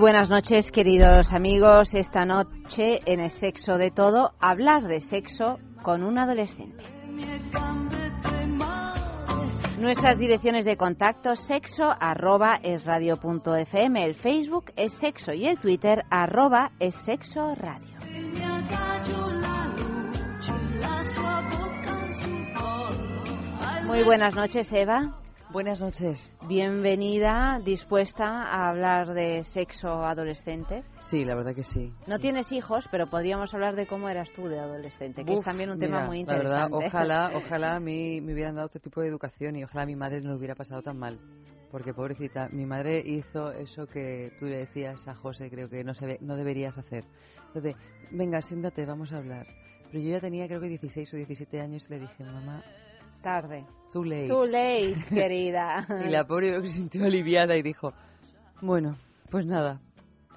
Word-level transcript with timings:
Buenas 0.00 0.30
noches, 0.30 0.70
queridos 0.70 1.32
amigos. 1.32 1.92
Esta 1.92 2.24
noche 2.24 3.00
en 3.04 3.18
el 3.18 3.32
sexo 3.32 3.78
de 3.78 3.90
todo, 3.90 4.30
hablar 4.38 4.84
de 4.84 5.00
sexo 5.00 5.58
con 5.82 6.04
un 6.04 6.18
adolescente. 6.18 6.84
Nuestras 9.78 10.16
direcciones 10.16 10.64
de 10.66 10.76
contacto 10.76 11.34
sexo 11.34 11.82
arroba 11.98 12.60
es 12.62 12.84
punto 13.20 13.56
fm, 13.56 14.04
el 14.04 14.14
Facebook 14.14 14.66
es 14.76 14.92
sexo 14.92 15.32
y 15.32 15.46
el 15.46 15.58
Twitter 15.58 16.04
arroba 16.10 16.70
es 16.78 16.94
sexo 17.04 17.56
radio. 17.56 17.96
Muy 23.86 24.04
buenas 24.04 24.36
noches, 24.36 24.72
Eva. 24.72 25.27
Buenas 25.50 25.80
noches. 25.80 26.30
Bienvenida, 26.46 27.58
dispuesta 27.64 28.42
a 28.44 28.68
hablar 28.68 29.14
de 29.14 29.44
sexo 29.44 30.04
adolescente. 30.04 30.84
Sí, 31.00 31.24
la 31.24 31.34
verdad 31.34 31.54
que 31.54 31.64
sí. 31.64 31.90
No 32.06 32.18
tienes 32.18 32.52
hijos, 32.52 32.86
pero 32.90 33.06
podríamos 33.06 33.54
hablar 33.54 33.74
de 33.74 33.86
cómo 33.86 34.10
eras 34.10 34.30
tú 34.32 34.46
de 34.46 34.58
adolescente, 34.58 35.24
que 35.24 35.32
es 35.32 35.42
también 35.42 35.70
un 35.70 35.78
tema 35.78 36.04
muy 36.04 36.20
interesante. 36.20 36.52
La 36.52 36.68
verdad, 36.68 36.86
ojalá, 36.86 37.32
ojalá 37.34 37.76
a 37.76 37.80
mí 37.80 38.20
me 38.20 38.34
hubieran 38.34 38.56
dado 38.56 38.66
otro 38.66 38.80
tipo 38.80 39.00
de 39.00 39.08
educación 39.08 39.56
y 39.56 39.64
ojalá 39.64 39.84
a 39.84 39.86
mi 39.86 39.96
madre 39.96 40.20
no 40.20 40.32
lo 40.32 40.36
hubiera 40.36 40.54
pasado 40.54 40.82
tan 40.82 40.98
mal. 40.98 41.18
Porque, 41.70 41.94
pobrecita, 41.94 42.48
mi 42.50 42.66
madre 42.66 43.02
hizo 43.04 43.50
eso 43.52 43.86
que 43.86 44.32
tú 44.38 44.44
le 44.44 44.58
decías 44.58 45.08
a 45.08 45.14
José, 45.14 45.48
creo 45.48 45.70
que 45.70 45.82
no, 45.82 45.94
se 45.94 46.18
no 46.20 46.36
deberías 46.36 46.76
hacer. 46.76 47.04
Entonces, 47.46 47.74
venga, 48.10 48.42
siéntate, 48.42 48.84
vamos 48.84 49.14
a 49.14 49.16
hablar. 49.16 49.46
Pero 49.90 50.04
yo 50.04 50.10
ya 50.10 50.20
tenía, 50.20 50.46
creo 50.46 50.60
que 50.60 50.68
16 50.68 51.14
o 51.14 51.16
17 51.16 51.60
años 51.60 51.86
y 51.88 51.94
le 51.94 52.00
dije, 52.00 52.22
mamá, 52.22 52.62
Tarde. 53.22 53.66
Too 53.92 54.04
late. 54.04 54.28
Too 54.28 54.44
late, 54.44 55.04
querida. 55.08 55.86
y 56.04 56.08
la 56.08 56.26
pobre 56.26 56.60
se 56.62 56.74
sintió 56.74 57.04
aliviada 57.04 57.56
y 57.56 57.62
dijo, 57.62 57.92
bueno, 58.60 58.96
pues 59.30 59.46
nada. 59.46 59.80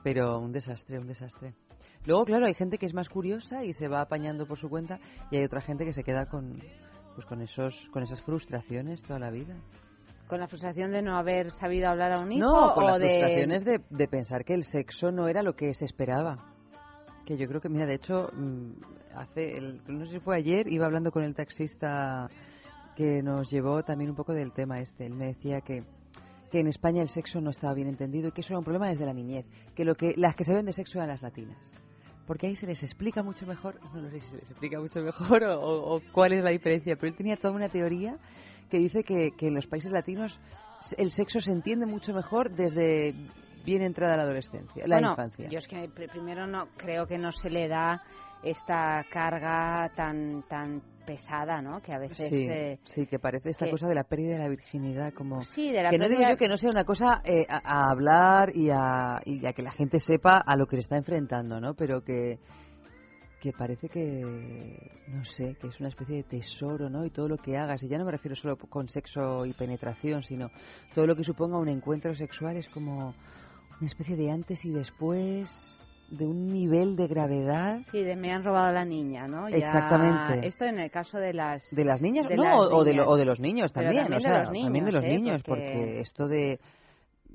Pero 0.03 0.39
un 0.39 0.51
desastre, 0.51 0.97
un 0.99 1.07
desastre. 1.07 1.53
Luego, 2.05 2.25
claro, 2.25 2.47
hay 2.47 2.55
gente 2.55 2.77
que 2.77 2.87
es 2.87 2.93
más 2.93 3.09
curiosa 3.09 3.63
y 3.63 3.73
se 3.73 3.87
va 3.87 4.01
apañando 4.01 4.47
por 4.47 4.57
su 4.57 4.69
cuenta 4.69 4.99
y 5.29 5.37
hay 5.37 5.43
otra 5.43 5.61
gente 5.61 5.85
que 5.85 5.93
se 5.93 6.03
queda 6.03 6.25
con, 6.25 6.59
pues 7.13 7.25
con, 7.27 7.41
esos, 7.41 7.87
con 7.91 8.01
esas 8.01 8.21
frustraciones 8.21 9.03
toda 9.03 9.19
la 9.19 9.29
vida. 9.29 9.55
¿Con 10.27 10.39
la 10.39 10.47
frustración 10.47 10.91
de 10.91 11.01
no 11.01 11.17
haber 11.17 11.51
sabido 11.51 11.89
hablar 11.89 12.13
a 12.13 12.21
un 12.21 12.31
hijo? 12.31 12.45
No, 12.45 12.73
con 12.73 12.85
o 12.85 12.89
las 12.91 12.99
de... 12.99 13.07
frustraciones 13.07 13.65
de, 13.65 13.81
de 13.89 14.07
pensar 14.07 14.45
que 14.45 14.53
el 14.53 14.63
sexo 14.63 15.11
no 15.11 15.27
era 15.27 15.43
lo 15.43 15.55
que 15.55 15.73
se 15.73 15.85
esperaba. 15.85 16.37
Que 17.25 17.37
yo 17.37 17.47
creo 17.47 17.61
que, 17.61 17.69
mira, 17.69 17.85
de 17.85 17.95
hecho, 17.95 18.31
mm, 18.33 18.71
hace, 19.15 19.57
el, 19.57 19.81
no 19.87 20.05
sé 20.05 20.13
si 20.13 20.19
fue 20.19 20.37
ayer, 20.37 20.71
iba 20.71 20.85
hablando 20.85 21.11
con 21.11 21.23
el 21.23 21.35
taxista 21.35 22.29
que 23.01 23.23
nos 23.23 23.49
llevó 23.49 23.81
también 23.81 24.11
un 24.11 24.15
poco 24.15 24.31
del 24.31 24.51
tema 24.51 24.79
este. 24.79 25.07
Él 25.07 25.15
me 25.15 25.25
decía 25.25 25.61
que, 25.61 25.83
que 26.51 26.59
en 26.59 26.67
España 26.67 27.01
el 27.01 27.09
sexo 27.09 27.41
no 27.41 27.49
estaba 27.49 27.73
bien 27.73 27.87
entendido 27.87 28.27
y 28.27 28.31
que 28.31 28.41
eso 28.41 28.53
era 28.53 28.59
un 28.59 28.63
problema 28.63 28.89
desde 28.89 29.07
la 29.07 29.13
niñez, 29.13 29.47
que 29.75 29.83
lo 29.85 29.95
que 29.95 30.13
las 30.17 30.35
que 30.35 30.43
se 30.43 30.53
ven 30.53 30.67
de 30.67 30.71
sexo 30.71 30.99
eran 30.99 31.09
las 31.09 31.23
latinas. 31.23 31.57
Porque 32.27 32.45
ahí 32.45 32.55
se 32.55 32.67
les 32.67 32.83
explica 32.83 33.23
mucho 33.23 33.47
mejor, 33.47 33.79
no 33.91 34.07
sé 34.11 34.19
si 34.19 34.27
se 34.27 34.35
les 34.35 34.51
explica 34.51 34.79
mucho 34.79 34.99
mejor 35.01 35.43
o, 35.45 35.95
o, 35.95 36.01
cuál 36.11 36.33
es 36.33 36.43
la 36.43 36.51
diferencia, 36.51 36.95
pero 36.95 37.07
él 37.07 37.17
tenía 37.17 37.37
toda 37.37 37.55
una 37.55 37.69
teoría 37.69 38.19
que 38.69 38.77
dice 38.77 39.03
que, 39.03 39.31
que 39.35 39.47
en 39.47 39.55
los 39.55 39.65
países 39.65 39.91
latinos 39.91 40.39
el 40.95 41.09
sexo 41.09 41.41
se 41.41 41.51
entiende 41.51 41.87
mucho 41.87 42.13
mejor 42.13 42.51
desde 42.51 43.15
bien 43.65 43.81
entrada 43.81 44.15
la 44.15 44.23
adolescencia, 44.23 44.85
la 44.85 44.97
bueno, 44.97 45.09
infancia. 45.11 45.49
Yo 45.49 45.57
es 45.57 45.67
que 45.67 45.89
primero 45.89 46.45
no 46.45 46.67
creo 46.77 47.07
que 47.07 47.17
no 47.17 47.31
se 47.31 47.49
le 47.49 47.67
da 47.67 48.03
esta 48.43 49.03
carga 49.09 49.91
tan 49.95 50.43
tan 50.47 50.81
pesada, 51.01 51.61
¿no? 51.61 51.81
Que 51.81 51.93
a 51.93 51.99
veces 51.99 52.29
sí, 52.29 52.47
eh, 52.49 52.79
sí 52.85 53.05
que 53.07 53.19
parece 53.19 53.49
esta 53.49 53.65
que- 53.65 53.71
cosa 53.71 53.87
de 53.87 53.95
la 53.95 54.03
pérdida 54.03 54.33
de 54.37 54.43
la 54.43 54.49
virginidad 54.49 55.13
como 55.13 55.41
sí, 55.43 55.71
de 55.71 55.83
la 55.83 55.89
que 55.89 55.97
no 55.97 56.07
digo 56.09 56.21
yo 56.21 56.37
que 56.37 56.47
no 56.47 56.57
sea 56.57 56.69
una 56.73 56.85
cosa 56.85 57.21
eh, 57.25 57.45
a, 57.49 57.57
a 57.63 57.89
hablar 57.91 58.51
y 58.55 58.69
a, 58.71 59.21
y 59.25 59.45
a 59.45 59.53
que 59.53 59.61
la 59.61 59.71
gente 59.71 59.99
sepa 59.99 60.37
a 60.37 60.55
lo 60.55 60.65
que 60.67 60.77
se 60.77 60.81
está 60.81 60.97
enfrentando, 60.97 61.59
¿no? 61.59 61.73
Pero 61.73 62.03
que 62.03 62.39
que 63.41 63.53
parece 63.53 63.89
que 63.89 65.01
no 65.07 65.23
sé, 65.25 65.55
que 65.59 65.67
es 65.67 65.79
una 65.79 65.89
especie 65.89 66.17
de 66.17 66.23
tesoro, 66.23 66.91
¿no? 66.91 67.03
Y 67.05 67.09
todo 67.09 67.27
lo 67.27 67.37
que 67.37 67.57
hagas, 67.57 67.81
y 67.81 67.87
ya 67.87 67.97
no 67.97 68.05
me 68.05 68.11
refiero 68.11 68.35
solo 68.35 68.55
con 68.55 68.87
sexo 68.87 69.47
y 69.47 69.53
penetración, 69.53 70.21
sino 70.21 70.51
todo 70.93 71.07
lo 71.07 71.15
que 71.15 71.23
suponga 71.23 71.57
un 71.57 71.67
encuentro 71.67 72.13
sexual 72.13 72.57
es 72.57 72.69
como 72.69 73.15
una 73.79 73.87
especie 73.87 74.15
de 74.15 74.29
antes 74.29 74.63
y 74.63 74.69
después 74.69 75.80
de 76.11 76.27
un 76.27 76.47
nivel 76.47 76.95
de 76.95 77.07
gravedad 77.07 77.79
Sí, 77.89 78.03
de 78.03 78.15
me 78.15 78.31
han 78.31 78.43
robado 78.43 78.67
a 78.67 78.71
la 78.71 78.85
niña, 78.85 79.27
¿no? 79.27 79.49
Ya- 79.49 79.57
Exactamente. 79.57 80.47
Esto 80.47 80.65
en 80.65 80.77
el 80.79 80.91
caso 80.91 81.17
de 81.17 81.33
las 81.33 81.67
de 81.71 81.85
las 81.85 82.01
niñas, 82.01 82.27
de 82.27 82.35
no, 82.35 82.43
las 82.43 82.71
o, 82.71 82.83
de 82.83 82.93
lo- 82.93 83.03
niñas. 83.03 83.07
o 83.07 83.15
de 83.17 83.25
los 83.25 83.39
niños 83.39 83.73
también, 83.73 83.95
también 84.03 84.13
o 84.13 84.15
de 84.17 84.21
sea, 84.21 84.43
los 84.43 84.51
niños, 84.51 84.65
también 84.67 84.85
de 84.85 84.91
los 84.91 85.03
¿eh? 85.05 85.07
niños, 85.09 85.43
Porque- 85.43 85.63
porque 85.63 85.99
esto 86.01 86.27
de 86.27 86.59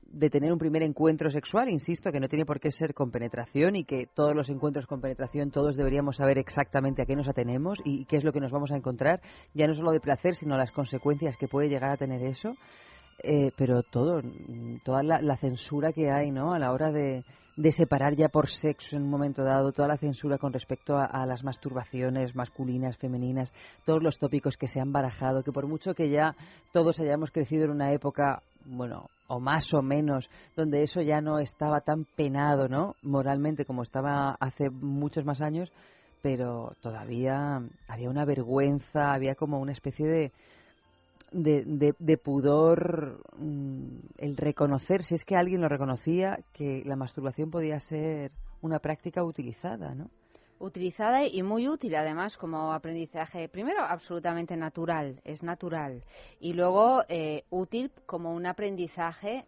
de 0.09 0.31
tener 0.31 0.51
un 0.53 0.59
primer 0.59 0.83
encuentro 0.83 1.29
sexual, 1.31 1.69
insisto, 1.69 2.11
que 2.11 2.21
no 2.21 2.29
tiene 2.29 2.47
por 2.47 2.59
qué 2.61 2.71
ser 2.71 2.95
con 2.95 3.11
penetración 3.11 3.77
y 3.77 3.85
que 3.85 4.07
todos 4.07 4.35
los 4.35 4.49
encuentros 4.49 4.87
con 4.87 5.01
penetración 5.01 5.51
todos 5.51 5.77
deberíamos 5.77 6.17
saber 6.17 6.39
exactamente 6.39 7.03
a 7.03 7.07
qué 7.07 7.17
nos 7.17 7.29
atenemos 7.29 7.81
y 7.85 8.07
qué 8.07 8.17
es 8.17 8.25
lo 8.25 8.33
que 8.33 8.41
nos 8.41 8.51
vamos 8.53 8.71
a 8.73 8.77
encontrar, 8.77 9.21
ya 9.53 9.67
no 9.67 9.75
solo 9.75 9.91
de 9.91 10.01
placer, 10.01 10.35
sino 10.37 10.57
las 10.57 10.71
consecuencias 10.71 11.37
que 11.37 11.49
puede 11.49 11.69
llegar 11.69 11.91
a 11.91 11.97
tener 11.99 12.23
eso. 12.23 12.55
Eh, 13.23 13.51
pero 13.59 13.83
todo, 13.83 14.23
toda 14.85 15.03
la, 15.03 15.21
la 15.21 15.37
censura 15.37 15.93
que 15.93 16.11
hay, 16.11 16.31
¿no? 16.31 16.53
A 16.55 16.59
la 16.59 16.73
hora 16.73 16.93
de, 16.93 17.25
de 17.57 17.73
separar 17.73 18.15
ya 18.15 18.29
por 18.29 18.49
sexo 18.49 18.97
en 18.97 19.05
un 19.05 19.11
momento 19.11 19.43
dado, 19.43 19.73
toda 19.73 19.89
la 19.89 19.97
censura 19.97 20.39
con 20.39 20.53
respecto 20.53 20.97
a, 20.97 21.07
a 21.07 21.25
las 21.27 21.43
masturbaciones 21.43 22.35
masculinas, 22.37 22.99
femeninas, 22.99 23.53
todos 23.85 24.03
los 24.03 24.19
tópicos 24.19 24.57
que 24.57 24.69
se 24.69 24.81
han 24.81 24.93
barajado, 24.93 25.43
que 25.43 25.53
por 25.53 25.67
mucho 25.67 25.95
que 25.95 26.11
ya 26.11 26.37
todos 26.73 27.01
hayamos 27.01 27.31
crecido 27.31 27.65
en 27.65 27.71
una 27.71 27.93
época, 27.93 28.43
bueno, 28.67 29.09
o 29.29 29.41
más 29.41 29.73
o 29.75 29.83
menos, 29.83 30.29
donde 30.55 30.83
eso 30.83 31.01
ya 31.01 31.21
no 31.21 31.39
estaba 31.39 31.81
tan 31.81 32.05
penado, 32.05 32.69
¿no? 32.69 32.95
Moralmente 33.03 33.65
como 33.65 33.83
estaba 33.83 34.37
hace 34.39 34.71
muchos 34.71 35.25
más 35.25 35.41
años, 35.41 35.73
pero 36.23 36.75
todavía 36.81 37.63
había 37.89 38.11
una 38.11 38.25
vergüenza, 38.25 39.13
había 39.13 39.35
como 39.35 39.61
una 39.61 39.73
especie 39.73 40.07
de, 40.07 40.33
de, 41.33 41.65
de- 41.65 41.95
de 41.99 42.17
pudor 42.19 43.23
mm, 43.39 43.99
el 44.19 44.37
reconocer, 44.37 45.03
si 45.03 45.15
es 45.15 45.25
que 45.25 45.37
alguien 45.37 45.61
lo 45.61 45.69
reconocía, 45.69 46.39
que 46.53 46.83
la 46.85 46.97
masturbación 46.97 47.51
podía 47.51 47.79
ser 47.79 48.33
una 48.63 48.79
práctica 48.79 49.23
utilizada, 49.25 49.95
¿no? 49.95 50.11
utilizada 50.59 51.27
y 51.27 51.43
muy 51.43 51.69
útil 51.69 51.95
además 51.97 52.39
como 52.39 52.73
aprendizaje 52.73 53.47
primero 53.49 53.83
absolutamente 53.85 54.57
natural 54.57 55.21
es 55.25 55.43
natural 55.43 56.03
y 56.41 56.55
luego 56.55 57.03
eh, 57.09 57.45
útil 57.51 57.91
como 58.07 58.33
un 58.33 58.47
aprendizaje 58.47 59.45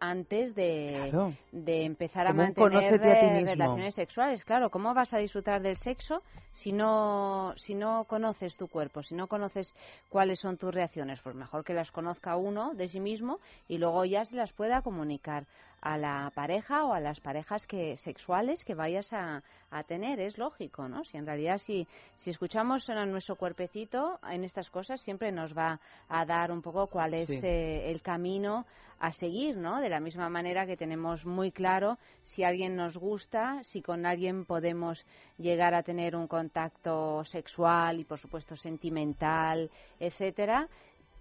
antes 0.00 0.54
de, 0.54 1.08
Claro. 1.10 1.34
de 1.52 1.84
empezar 1.84 2.26
a 2.26 2.32
mantener 2.32 2.94
a 2.94 2.96
eh, 2.96 3.44
relaciones 3.44 3.94
sexuales 3.94 4.44
claro 4.44 4.70
cómo 4.70 4.94
vas 4.94 5.12
a 5.14 5.18
disfrutar 5.18 5.62
del 5.62 5.76
sexo 5.76 6.22
si 6.52 6.72
no 6.72 7.54
si 7.56 7.74
no 7.74 8.04
conoces 8.04 8.56
tu 8.56 8.68
cuerpo 8.68 9.02
si 9.02 9.14
no 9.14 9.26
conoces 9.26 9.74
cuáles 10.08 10.40
son 10.40 10.56
tus 10.56 10.72
reacciones 10.74 11.20
pues 11.22 11.34
mejor 11.34 11.64
que 11.64 11.74
las 11.74 11.90
conozca 11.90 12.36
uno 12.36 12.74
de 12.74 12.88
sí 12.88 13.00
mismo 13.00 13.38
y 13.66 13.78
luego 13.78 14.04
ya 14.04 14.24
se 14.24 14.36
las 14.36 14.52
pueda 14.52 14.82
comunicar 14.82 15.46
a 15.80 15.96
la 15.96 16.30
pareja 16.34 16.84
o 16.84 16.92
a 16.92 17.00
las 17.00 17.20
parejas 17.20 17.66
que 17.66 17.96
sexuales 17.98 18.64
que 18.64 18.74
vayas 18.74 19.12
a, 19.12 19.42
a 19.70 19.82
tener 19.84 20.18
es 20.20 20.36
lógico 20.36 20.88
no 20.88 21.04
si 21.04 21.16
en 21.18 21.26
realidad 21.26 21.58
si 21.58 21.86
si 22.16 22.30
escuchamos 22.30 22.88
a 22.90 23.06
nuestro 23.06 23.36
cuerpecito 23.36 24.18
en 24.28 24.42
estas 24.44 24.70
cosas 24.70 25.00
siempre 25.00 25.30
nos 25.30 25.56
va 25.56 25.78
a 26.08 26.24
dar 26.24 26.50
un 26.50 26.62
poco 26.62 26.88
cuál 26.88 27.14
es 27.14 27.28
Sí. 27.28 27.40
eh, 27.44 27.90
el 27.90 28.02
camino 28.02 28.66
a 28.98 29.12
seguir 29.12 29.56
no 29.56 29.80
de 29.80 29.88
la 29.88 30.00
misma 30.00 30.28
manera 30.28 30.66
que 30.66 30.76
tenemos 30.76 31.24
muy 31.24 31.52
claro 31.52 31.96
si 32.24 32.42
alguien 32.42 32.74
nos 32.74 32.96
gusta 32.96 33.62
si 33.62 33.80
con 33.80 34.04
alguien 34.04 34.44
podemos 34.46 35.06
llegar 35.38 35.74
a 35.74 35.84
tener 35.84 36.16
un 36.16 36.26
contacto 36.26 37.24
sexual 37.24 38.00
y 38.00 38.04
por 38.04 38.18
supuesto 38.18 38.56
sentimental 38.56 39.70
etcétera 40.00 40.66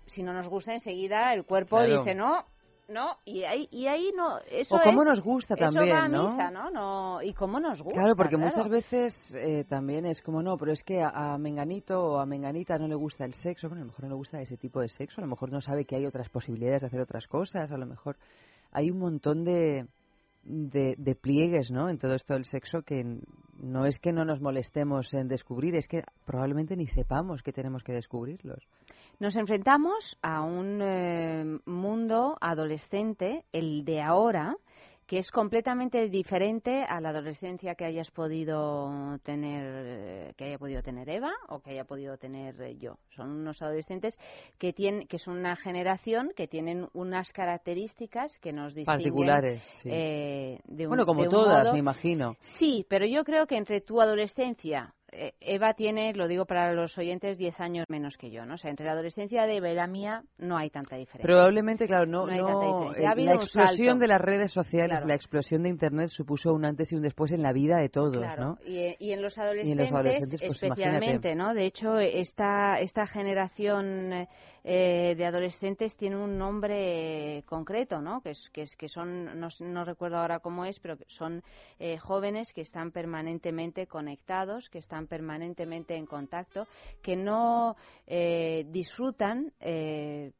si 0.07 0.23
no 0.23 0.33
nos 0.33 0.47
gusta 0.47 0.73
enseguida 0.73 1.33
el 1.33 1.43
cuerpo 1.45 1.77
Claro. 1.77 1.99
dice 1.99 2.15
no 2.15 2.45
¿no? 2.87 3.17
Y 3.25 3.43
ahí, 3.43 3.67
y 3.71 3.87
ahí 3.87 4.11
no, 4.15 4.39
eso 4.49 4.75
o 4.75 4.79
cómo 4.81 5.01
es- 5.03 5.09
nos 5.09 5.21
gusta 5.21 5.55
eso 5.55 5.65
también, 5.73 5.95
va 5.95 6.03
a 6.05 6.07
¿no? 6.07 6.23
misa, 6.23 6.51
¿no? 6.51 6.69
no 6.69 7.21
y 7.21 7.33
cómo 7.33 7.59
nos 7.59 7.81
gusta, 7.81 7.99
Claro, 7.99 8.15
porque 8.15 8.35
claro. 8.37 8.45
muchas 8.55 8.69
veces 8.69 9.35
eh, 9.35 9.65
también 9.67 10.05
es 10.05 10.21
como, 10.21 10.41
no, 10.41 10.57
pero 10.57 10.71
es 10.71 10.83
que 10.83 11.01
a, 11.01 11.09
a 11.33 11.37
Menganito 11.37 12.01
o 12.01 12.19
a 12.19 12.25
Menganita 12.25 12.77
no 12.77 12.87
le 12.87 12.95
gusta 12.95 13.25
el 13.25 13.33
sexo, 13.33 13.67
bueno, 13.67 13.81
a 13.81 13.85
lo 13.85 13.91
mejor 13.91 14.03
no 14.03 14.09
le 14.09 14.15
gusta 14.15 14.41
ese 14.41 14.57
tipo 14.57 14.79
de 14.79 14.89
sexo, 14.89 15.19
a 15.21 15.23
lo 15.25 15.29
mejor 15.29 15.51
no 15.51 15.59
sabe 15.61 15.85
que 15.85 15.95
hay 15.95 16.05
otras 16.05 16.29
posibilidades 16.29 16.81
de 16.81 16.87
hacer 16.87 17.01
otras 17.01 17.27
cosas, 17.27 17.71
a 17.71 17.77
lo 17.77 17.85
mejor 17.85 18.17
hay 18.71 18.89
un 18.89 18.99
montón 18.99 19.43
de, 19.43 19.87
de, 20.43 20.95
de 20.97 21.15
pliegues, 21.15 21.71
¿no? 21.71 21.89
En 21.89 21.97
todo 21.97 22.13
esto 22.15 22.33
del 22.35 22.45
sexo 22.45 22.83
que 22.83 23.03
no 23.59 23.85
es 23.85 23.99
que 23.99 24.13
no 24.13 24.23
nos 24.23 24.39
molestemos 24.39 25.13
en 25.13 25.27
descubrir, 25.27 25.75
es 25.75 25.87
que 25.87 26.03
probablemente 26.25 26.75
ni 26.77 26.87
sepamos 26.87 27.41
que 27.43 27.51
tenemos 27.51 27.83
que 27.83 27.91
descubrirlos. 27.93 28.63
Nos 29.19 29.35
enfrentamos 29.35 30.15
a 30.21 30.41
un 30.43 30.79
eh, 30.81 31.43
mundo 31.65 32.37
adolescente, 32.39 33.45
el 33.51 33.83
de 33.83 33.99
ahora, 33.99 34.55
que 35.07 35.17
es 35.17 35.31
completamente 35.31 36.07
diferente 36.09 36.83
a 36.87 37.01
la 37.01 37.09
adolescencia 37.09 37.73
que 37.73 37.85
hayas 37.85 38.11
podido 38.11 39.17
tener, 39.23 39.63
eh, 39.65 40.33
que 40.37 40.43
haya 40.45 40.59
podido 40.59 40.83
tener 40.83 41.09
Eva 41.09 41.31
o 41.49 41.61
que 41.61 41.71
haya 41.71 41.85
podido 41.85 42.17
tener 42.17 42.61
eh, 42.61 42.77
yo. 42.77 42.99
Son 43.15 43.31
unos 43.31 43.59
adolescentes 43.63 44.19
que 44.59 44.71
tienen, 44.71 45.07
que 45.07 45.17
son 45.17 45.37
una 45.39 45.55
generación 45.55 46.31
que 46.35 46.47
tienen 46.47 46.87
unas 46.93 47.31
características 47.31 48.37
que 48.37 48.53
nos 48.53 48.75
distinguen 48.75 48.97
Particulares, 49.03 49.63
sí. 49.81 49.89
eh, 49.91 50.59
de 50.65 50.83
un, 50.85 50.89
bueno, 50.89 51.05
como 51.07 51.21
de 51.21 51.27
un 51.29 51.33
todas, 51.33 51.63
modo- 51.63 51.73
me 51.73 51.79
imagino. 51.79 52.35
Sí, 52.39 52.85
pero 52.87 53.07
yo 53.07 53.23
creo 53.23 53.47
que 53.47 53.57
entre 53.57 53.81
tu 53.81 53.99
adolescencia, 53.99 54.93
Eva 55.39 55.73
tiene, 55.73 56.13
lo 56.13 56.27
digo 56.27 56.45
para 56.45 56.73
los 56.73 56.97
oyentes, 56.97 57.37
10 57.37 57.59
años 57.59 57.85
menos 57.89 58.17
que 58.17 58.29
yo, 58.31 58.45
¿no? 58.45 58.55
O 58.55 58.57
sea, 58.57 58.69
entre 58.69 58.85
la 58.85 58.93
adolescencia 58.93 59.45
de 59.45 59.57
Eva 59.57 59.69
y 59.69 59.75
la 59.75 59.87
mía 59.87 60.23
no 60.37 60.57
hay 60.57 60.69
tanta 60.69 60.95
diferencia. 60.95 61.23
Probablemente, 61.25 61.87
claro, 61.87 62.05
no, 62.05 62.25
No 62.25 62.31
hay 62.31 62.39
tanta 62.39 62.53
no, 62.53 62.79
diferencia. 62.89 63.09
Ha 63.09 63.13
eh, 63.13 63.25
la 63.25 63.33
explosión 63.35 63.99
de 63.99 64.07
las 64.07 64.21
redes 64.21 64.51
sociales, 64.51 64.91
Claro. 64.97 65.07
la 65.07 65.15
explosión 65.15 65.63
de 65.63 65.69
Internet 65.69 66.09
supuso 66.09 66.53
un 66.53 66.65
antes 66.65 66.91
y 66.91 66.95
un 66.95 67.01
después 67.01 67.31
en 67.31 67.41
la 67.41 67.51
vida 67.53 67.77
de 67.77 67.89
todos, 67.89 68.17
Claro, 68.17 68.43
¿no? 68.43 68.57
y, 68.65 68.77
eh, 68.79 68.95
y 68.99 69.11
en 69.11 69.21
los 69.21 69.37
Y 69.37 69.41
adolescentes, 69.41 69.71
en 69.71 69.77
los 69.85 69.93
adolescentes, 69.93 70.39
pues, 70.39 70.63
especialmente, 70.63 71.35
¿no? 71.35 71.53
De 71.53 71.65
hecho, 71.65 71.97
esta, 71.99 72.79
esta 72.79 73.05
generación 73.07 74.27
eh, 74.63 75.15
de 75.17 75.25
adolescentes 75.25 75.95
tiene 75.95 76.17
un 76.17 76.37
nombre 76.37 77.43
concreto, 77.45 78.01
¿no? 78.01 78.21
Que, 78.21 78.31
es, 78.31 78.49
que, 78.51 78.63
es, 78.63 78.75
que 78.75 78.89
son, 78.89 79.39
no, 79.39 79.47
no 79.59 79.85
recuerdo 79.85 80.17
ahora 80.17 80.39
cómo 80.39 80.65
es, 80.65 80.79
pero 80.79 80.97
son 81.07 81.43
eh, 81.79 81.97
jóvenes 81.97 82.53
que 82.53 82.61
están 82.61 82.91
permanentemente 82.91 83.87
conectados, 83.87 84.69
que 84.69 84.79
están 84.79 85.07
permanentemente 85.07 85.95
en 85.95 86.05
contacto, 86.05 86.67
que 87.01 87.15
no 87.15 87.75
eh, 88.05 88.65
disfrutan. 88.69 89.51
eh, 89.59 90.31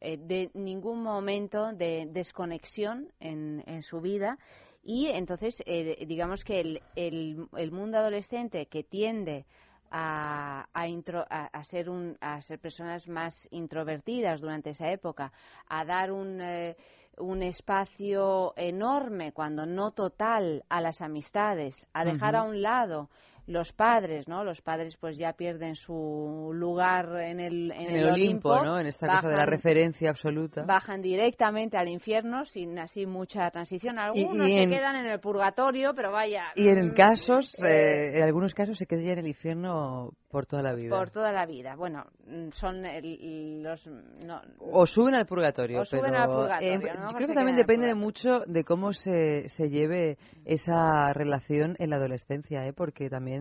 eh, 0.00 0.16
de 0.16 0.50
ningún 0.54 1.02
momento 1.02 1.72
de 1.72 2.06
desconexión 2.12 3.08
en, 3.18 3.64
en 3.66 3.82
su 3.82 4.00
vida 4.00 4.38
y 4.84 5.08
entonces 5.08 5.60
eh, 5.66 6.04
digamos 6.06 6.44
que 6.44 6.60
el, 6.60 6.82
el, 6.94 7.48
el 7.56 7.72
mundo 7.72 7.98
adolescente 7.98 8.66
que 8.66 8.84
tiende 8.84 9.44
a, 9.90 10.66
a, 10.72 10.86
intro- 10.88 11.26
a- 11.28 11.46
a 11.52 11.64
ser 11.64 11.88
un, 11.88 12.16
a 12.20 12.40
ser 12.42 12.58
personas 12.58 13.08
más 13.08 13.48
introvertidas 13.50 14.40
durante 14.40 14.70
esa 14.70 14.90
época, 14.90 15.32
a 15.68 15.84
dar 15.84 16.12
un, 16.12 16.40
eh, 16.40 16.76
un 17.18 17.42
espacio 17.42 18.52
enorme, 18.56 19.32
cuando 19.32 19.66
no 19.66 19.90
total, 19.92 20.64
a 20.68 20.80
las 20.80 21.00
amistades, 21.00 21.86
a 21.92 22.04
dejar 22.04 22.36
a 22.36 22.42
un 22.44 22.62
lado 22.62 23.08
los 23.48 23.72
padres, 23.72 24.28
¿no? 24.28 24.44
Los 24.44 24.60
padres 24.60 24.96
pues 25.00 25.16
ya 25.16 25.32
pierden 25.32 25.74
su 25.74 26.50
lugar 26.52 27.08
en 27.20 27.40
el, 27.40 27.72
en 27.72 27.80
En 27.90 27.96
el 27.96 28.10
Olimpo, 28.10 28.62
¿no? 28.62 28.78
En 28.78 28.86
esta 28.86 29.06
cosa 29.06 29.28
de 29.28 29.34
la 29.36 29.44
bajan- 29.46 29.50
referencia 29.50 30.10
absoluta. 30.10 30.64
bajan 30.66 31.00
directamente 31.00 31.78
al 31.78 31.88
infierno 31.88 32.44
sin 32.44 32.78
así 32.78 33.06
mucha 33.06 33.50
transición. 33.50 33.98
Algunos 33.98 34.48
y 34.48 34.52
se 34.54 34.62
en- 34.64 34.70
quedan 34.70 34.96
en 34.96 35.06
el 35.06 35.18
purgatorio, 35.20 35.94
pero 35.94 36.12
vaya. 36.12 36.44
Y 36.56 36.68
en 36.68 36.88
mm, 36.88 36.94
casos, 36.94 37.54
eh, 37.64 37.66
eh, 37.66 38.18
en 38.18 38.22
algunos 38.24 38.52
casos 38.52 38.76
se 38.76 38.84
queda 38.86 39.00
ya 39.00 39.12
en 39.14 39.20
el 39.20 39.28
infierno 39.28 40.10
por 40.30 40.44
toda 40.44 40.60
la 40.62 40.74
vida. 40.74 40.94
por 40.94 41.08
toda 41.10 41.32
la 41.32 41.46
vida. 41.46 41.74
Bueno, 41.74 42.04
mm, 42.26 42.50
son 42.50 42.84
el- 42.84 43.62
los 43.62 43.86
no, 43.86 44.42
O 44.60 44.84
suben 44.84 45.14
al 45.14 45.24
purgatorio. 45.24 45.80
O 45.80 45.84
suben 45.86 46.04
pero, 46.04 46.18
al 46.18 46.28
purgatorio, 46.28 46.70
eh, 46.74 46.78
¿no? 46.78 46.84
yo 46.84 47.08
Que 47.08 47.14
creo 47.14 47.28
que 47.28 47.34
también 47.34 47.56
depende 47.56 47.86
de 47.86 47.94
purgatorio. 47.94 48.40
mucho 48.44 48.52
de 48.52 48.64
cómo 48.64 48.92
se, 48.92 49.48
se 49.48 49.70
lleve 49.70 50.18
esa 50.44 51.14
relación 51.14 51.76
en 51.78 51.88
la 51.88 51.96
adolescencia, 51.96 52.66
¿eh? 52.66 52.74
porque 52.74 53.08
también 53.08 53.37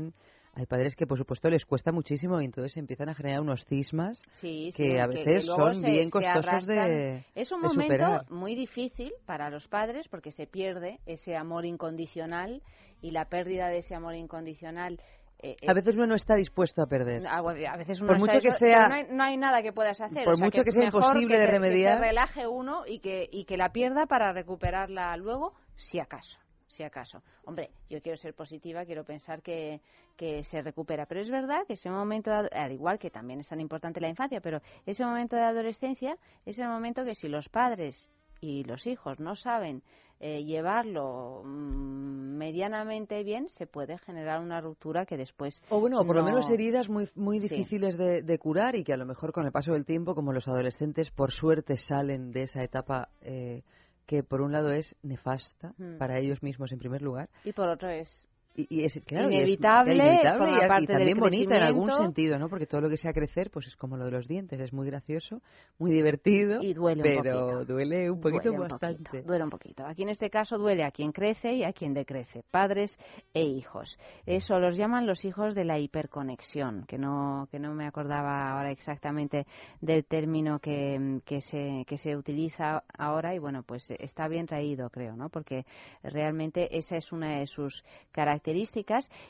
hay 0.53 0.65
padres 0.65 0.95
que, 0.95 1.05
por 1.05 1.17
supuesto, 1.19 1.49
les 1.51 1.65
cuesta 1.65 1.91
muchísimo 1.91 2.41
y 2.41 2.45
entonces 2.45 2.77
empiezan 2.77 3.09
a 3.09 3.13
generar 3.13 3.41
unos 3.41 3.63
cismas 3.65 4.23
Sí, 4.31 4.71
sí, 4.71 4.83
que 4.83 4.99
a 4.99 5.07
que- 5.07 5.17
veces 5.17 5.33
que 5.35 5.41
son 5.41 5.75
se- 5.75 5.85
bien 5.87 6.09
costosos 6.09 6.65
de. 6.65 7.23
Es 7.35 7.51
un 7.51 7.61
de 7.61 7.67
momento 7.67 7.93
superar. 7.93 8.31
muy 8.31 8.55
difícil 8.55 9.13
para 9.27 9.49
los 9.51 9.67
padres 9.67 10.07
porque 10.07 10.31
se 10.31 10.47
pierde 10.47 10.99
ese 11.05 11.35
amor 11.37 11.65
incondicional 11.65 12.63
y 13.01 13.11
la 13.11 13.25
pérdida 13.25 13.67
de 13.67 13.79
ese 13.79 13.93
amor 13.93 14.15
incondicional. 14.15 14.99
eh, 15.43 15.55
A 15.67 15.73
veces 15.75 15.95
uno 15.95 16.07
no 16.07 16.15
está 16.15 16.33
dispuesto 16.33 16.81
a 16.81 16.87
perder. 16.87 17.27
A 17.27 17.37
a 17.37 17.77
veces 17.77 17.99
uno 18.01 18.07
Por 18.07 18.17
está 18.17 18.25
mucho 18.33 18.41
que 18.41 18.47
eso, 18.47 18.57
pero 18.59 18.71
sea- 18.79 18.87
no, 18.89 18.95
hay, 18.95 19.03
no 19.11 19.23
hay 19.23 19.37
nada 19.37 19.61
que 19.61 19.71
puedas 19.71 20.01
hacer. 20.01 20.23
por 20.23 20.33
o 20.33 20.37
sea, 20.37 20.45
mucho 20.45 20.63
que 20.63 20.71
sea 20.71 20.85
imposible 20.85 21.35
que 21.35 21.41
de 21.41 21.45
remediar. 21.47 21.97
Que 21.97 22.03
se 22.03 22.07
relaje 22.09 22.47
uno 22.47 22.87
y 22.87 22.97
que, 22.97 23.29
y 23.31 23.45
que 23.45 23.55
la 23.57 23.69
pierda 23.71 24.07
para 24.07 24.33
recuperarla 24.33 25.15
luego, 25.17 25.53
si 25.75 25.99
acaso. 25.99 26.39
Si 26.67 26.83
acaso. 26.83 27.21
Hombre, 27.45 27.71
yo 27.89 28.01
quiero 28.01 28.17
ser 28.17 28.33
positiva, 28.33 28.85
quiero 28.85 29.03
pensar 29.05 29.41
que, 29.41 29.79
que 30.17 30.43
se 30.43 30.61
recupera. 30.61 31.05
Pero 31.05 31.21
es 31.21 31.29
verdad 31.29 31.61
que 31.65 31.73
ese 31.73 31.89
momento, 31.89 32.29
de 32.29 32.49
al 32.51 32.71
igual 32.73 32.99
que 32.99 33.09
también 33.09 33.39
es 33.39 33.47
tan 33.47 33.59
importante 33.59 34.01
la 34.01 34.09
infancia, 34.09 34.41
pero 34.41 34.59
ese 34.85 35.05
momento 35.05 35.35
de 35.35 35.43
adolescencia 35.43 36.17
es 36.45 36.59
el 36.59 36.67
momento 36.67 37.05
que 37.05 37.15
si 37.15 37.29
los 37.29 37.47
padres 37.49 38.09
y 38.41 38.63
los 38.65 38.85
hijos 38.85 39.19
no 39.19 39.35
saben 39.35 39.81
eh, 40.19 40.43
llevarlo 40.43 41.41
mm, 41.45 42.37
medianamente 42.37 43.23
bien, 43.23 43.49
se 43.49 43.67
puede 43.67 43.97
generar 43.99 44.41
una 44.41 44.59
ruptura 44.61 45.05
que 45.05 45.15
después. 45.17 45.61
O 45.69 45.79
bueno, 45.79 45.97
por 46.05 46.15
lo 46.15 46.21
no- 46.21 46.25
menos 46.27 46.49
heridas 46.49 46.89
muy, 46.89 47.07
muy 47.15 47.39
Sí. 47.39 47.47
difíciles 47.49 47.97
de, 47.97 48.23
de 48.23 48.39
curar 48.39 48.75
y 48.75 48.83
que 48.83 48.93
a 48.93 48.97
lo 48.97 49.05
mejor 49.05 49.31
con 49.31 49.45
el 49.45 49.51
paso 49.51 49.73
del 49.73 49.85
tiempo, 49.85 50.15
como 50.15 50.33
los 50.33 50.47
adolescentes, 50.47 51.11
por 51.11 51.31
suerte 51.31 51.77
salen 51.77 52.31
de 52.31 52.43
esa 52.43 52.63
etapa 52.63 53.09
eh, 53.21 53.63
que 54.07 54.23
por 54.23 54.41
un 54.41 54.51
lado 54.51 54.71
es 54.71 54.95
nefasta 55.03 55.73
Mm. 55.77 55.97
para 55.99 56.17
ellos 56.17 56.41
mismos 56.41 56.71
en 56.71 56.79
primer 56.79 57.01
lugar 57.03 57.29
Y 57.43 57.51
por 57.53 57.67
otro 57.69 57.89
es 57.89 58.26
y, 58.57 58.81
y 58.81 58.83
es 58.85 58.99
claro, 59.05 59.29
es 59.29 59.35
Inevitable, 59.35 59.93
inevitable 59.95 60.37
forma 60.39 60.57
y, 60.61 60.65
y 60.65 60.67
parte 60.67 60.81
del 60.81 60.97
también 60.97 61.19
bonita 61.19 61.55
en 61.57 61.63
algún 61.63 61.91
sentido, 61.91 62.39
¿no? 62.39 62.49
Porque 62.49 62.65
todo 62.65 62.81
lo 62.81 62.89
que 62.89 62.97
sea 62.97 63.13
crecer, 63.13 63.51
pues 63.51 63.67
es 63.67 63.75
como 63.77 63.95
lo 63.97 64.05
de 64.05 64.11
los 64.11 64.27
dientes, 64.27 64.59
es 64.59 64.73
muy 64.73 64.87
gracioso, 64.87 65.41
muy 65.77 65.91
divertido, 65.91 66.61
Y 66.63 66.73
duele 66.73 67.01
un 67.01 67.23
pero 67.23 67.47
poquito. 67.47 67.65
duele 67.73 68.09
un 68.11 68.19
poquito 68.19 68.43
Duele 68.49 68.57
un 68.63 68.67
bastante. 68.67 69.03
poquito, 69.03 69.27
duele 69.27 69.43
un 69.43 69.49
poquito. 69.51 69.85
Aquí 69.85 70.01
en 70.03 70.09
este 70.09 70.29
caso 70.31 70.57
duele 70.57 70.83
a 70.83 70.91
quien 70.91 71.11
crece 71.11 71.53
y 71.53 71.63
a 71.63 71.71
quien 71.71 71.93
decrece, 71.93 72.43
padres 72.49 72.97
e 73.33 73.43
hijos. 73.43 73.99
Eso 74.25 74.59
los 74.59 74.75
llaman 74.75 75.05
los 75.05 75.23
hijos 75.23 75.53
de 75.53 75.63
la 75.63 75.77
hiperconexión, 75.77 76.83
que 76.87 76.97
no, 76.97 77.47
que 77.51 77.59
no 77.59 77.75
me 77.75 77.85
acordaba 77.85 78.51
ahora 78.51 78.71
exactamente 78.71 79.45
del 79.81 80.03
término 80.05 80.57
que, 80.59 81.19
que, 81.25 81.41
se, 81.41 81.83
que 81.87 81.97
se 81.99 82.15
utiliza 82.17 82.83
ahora 82.97 83.35
y 83.35 83.39
bueno, 83.39 83.61
pues 83.61 83.91
está 83.99 84.27
bien 84.27 84.47
traído, 84.47 84.89
creo, 84.89 85.15
¿no? 85.15 85.29
Porque 85.29 85.65
realmente 86.01 86.75
esa 86.75 86.97
es 86.97 87.11
una 87.11 87.37
de 87.37 87.45
sus 87.45 87.83
características 88.11 88.46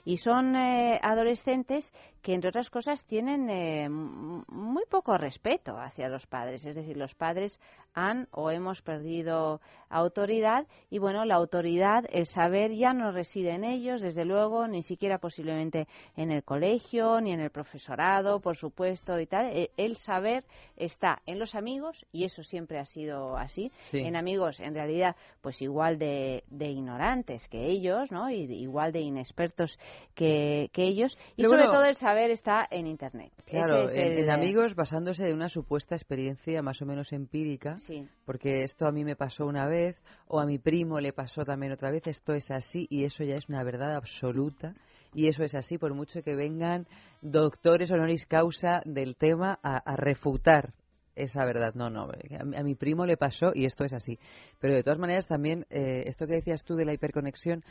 y 0.05 0.17
son 0.17 0.55
eh, 0.55 0.99
adolescentes 1.01 1.93
que, 2.21 2.33
entre 2.33 2.49
otras 2.49 2.69
cosas, 2.69 3.05
tienen 3.05 3.49
eh, 3.49 3.89
muy 3.89 4.83
poco 4.89 5.17
respeto 5.17 5.77
hacia 5.77 6.09
los 6.09 6.27
padres. 6.27 6.65
Es 6.65 6.75
decir, 6.75 6.97
los 6.97 7.15
padres 7.15 7.59
han 7.97 8.27
o 8.31 8.51
hemos 8.51 8.81
perdido 8.83 9.59
autoridad 9.89 10.67
y, 10.89 10.99
bueno, 10.99 11.25
la 11.25 11.35
autoridad, 11.35 12.05
el 12.11 12.25
saber 12.27 12.71
ya 12.75 12.93
no 12.93 13.11
reside 13.11 13.51
en 13.55 13.63
ellos, 13.63 14.01
desde 14.01 14.23
luego, 14.25 14.67
ni 14.67 14.83
siquiera 14.83 15.17
posiblemente 15.17 15.87
en 16.15 16.29
el 16.29 16.43
colegio, 16.43 17.19
ni 17.21 17.31
en 17.31 17.39
el 17.39 17.49
profesorado, 17.49 18.39
por 18.39 18.55
supuesto, 18.55 19.19
y 19.19 19.25
tal. 19.25 19.47
E- 19.47 19.71
El 19.77 19.95
saber 19.95 20.43
está 20.75 21.21
en 21.25 21.39
los 21.39 21.55
amigos 21.55 22.05
y 22.11 22.25
eso 22.25 22.43
siempre 22.43 22.79
ha 22.79 22.85
sido 22.85 23.35
así. 23.37 23.71
Sí. 23.89 23.99
En 23.99 24.15
amigos, 24.15 24.59
en 24.59 24.73
realidad, 24.75 25.15
pues 25.41 25.61
igual 25.61 25.97
de, 25.97 26.43
de 26.49 26.69
ignorantes 26.69 27.47
que 27.47 27.65
ellos, 27.65 28.11
¿no? 28.11 28.29
Y 28.29 28.45
de- 28.45 28.55
igual 28.55 28.91
de 28.91 28.99
inexpertos 29.01 29.79
que, 30.13 30.69
que 30.73 30.83
ellos. 30.83 31.17
Y 31.31 31.37
Pero 31.37 31.49
sobre 31.49 31.61
bueno, 31.63 31.73
todo 31.79 31.85
el 31.85 31.95
saber 31.95 32.29
está 32.29 32.67
en 32.69 32.85
Internet. 32.87 33.31
Claro, 33.45 33.87
es 33.87 33.93
en, 33.95 34.11
el, 34.13 34.19
en 34.19 34.29
amigos 34.29 34.75
basándose 34.75 35.27
en 35.29 35.35
una 35.35 35.49
supuesta 35.49 35.95
experiencia 35.95 36.61
más 36.61 36.81
o 36.81 36.85
menos 36.85 37.11
empírica, 37.13 37.77
Porque 38.25 38.63
esto 38.63 38.85
a 38.85 38.91
mí 38.91 39.05
me 39.05 39.15
pasó 39.15 39.45
una 39.45 39.67
vez 39.67 40.01
o 40.27 40.39
a 40.39 40.45
mi 40.45 40.57
primo 40.59 40.99
le 40.99 41.13
pasó 41.13 41.45
también 41.45 41.71
otra 41.71 41.91
vez, 41.91 42.05
esto 42.07 42.33
es 42.33 42.51
así 42.51 42.87
y 42.89 43.05
eso 43.05 43.23
ya 43.23 43.35
es 43.35 43.47
una 43.49 43.63
verdad 43.63 43.95
absoluta 43.95 44.75
y 45.13 45.27
eso 45.27 45.43
es 45.43 45.55
así 45.55 45.77
por 45.77 45.93
mucho 45.93 46.21
que 46.21 46.35
vengan 46.35 46.85
doctores 47.21 47.89
honoris 47.91 48.25
causa 48.25 48.81
del 48.85 49.15
tema 49.15 49.59
a, 49.63 49.95
refutar 49.95 50.73
esa 51.15 51.45
verdad. 51.45 51.73
No, 51.73 51.89
no, 51.89 52.09
a, 52.39 52.43
mi- 52.43 52.55
a 52.55 52.63
mi 52.63 52.75
primo 52.75 53.05
le 53.05 53.17
pasó 53.17 53.51
y 53.53 53.65
esto 53.65 53.83
es 53.85 53.93
así. 53.93 54.19
Pero 54.59 54.73
de 54.75 54.83
todas 54.83 54.99
maneras 54.99 55.25
también, 55.27 55.65
eh, 55.69 56.03
esto 56.05 56.27
que 56.27 56.33
decías 56.33 56.63
tú 56.63 56.75
de 56.75 56.85
la 56.85 56.93
hiperconexión, 56.93 57.63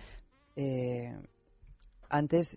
eh, 0.56 1.14
antes, 2.08 2.56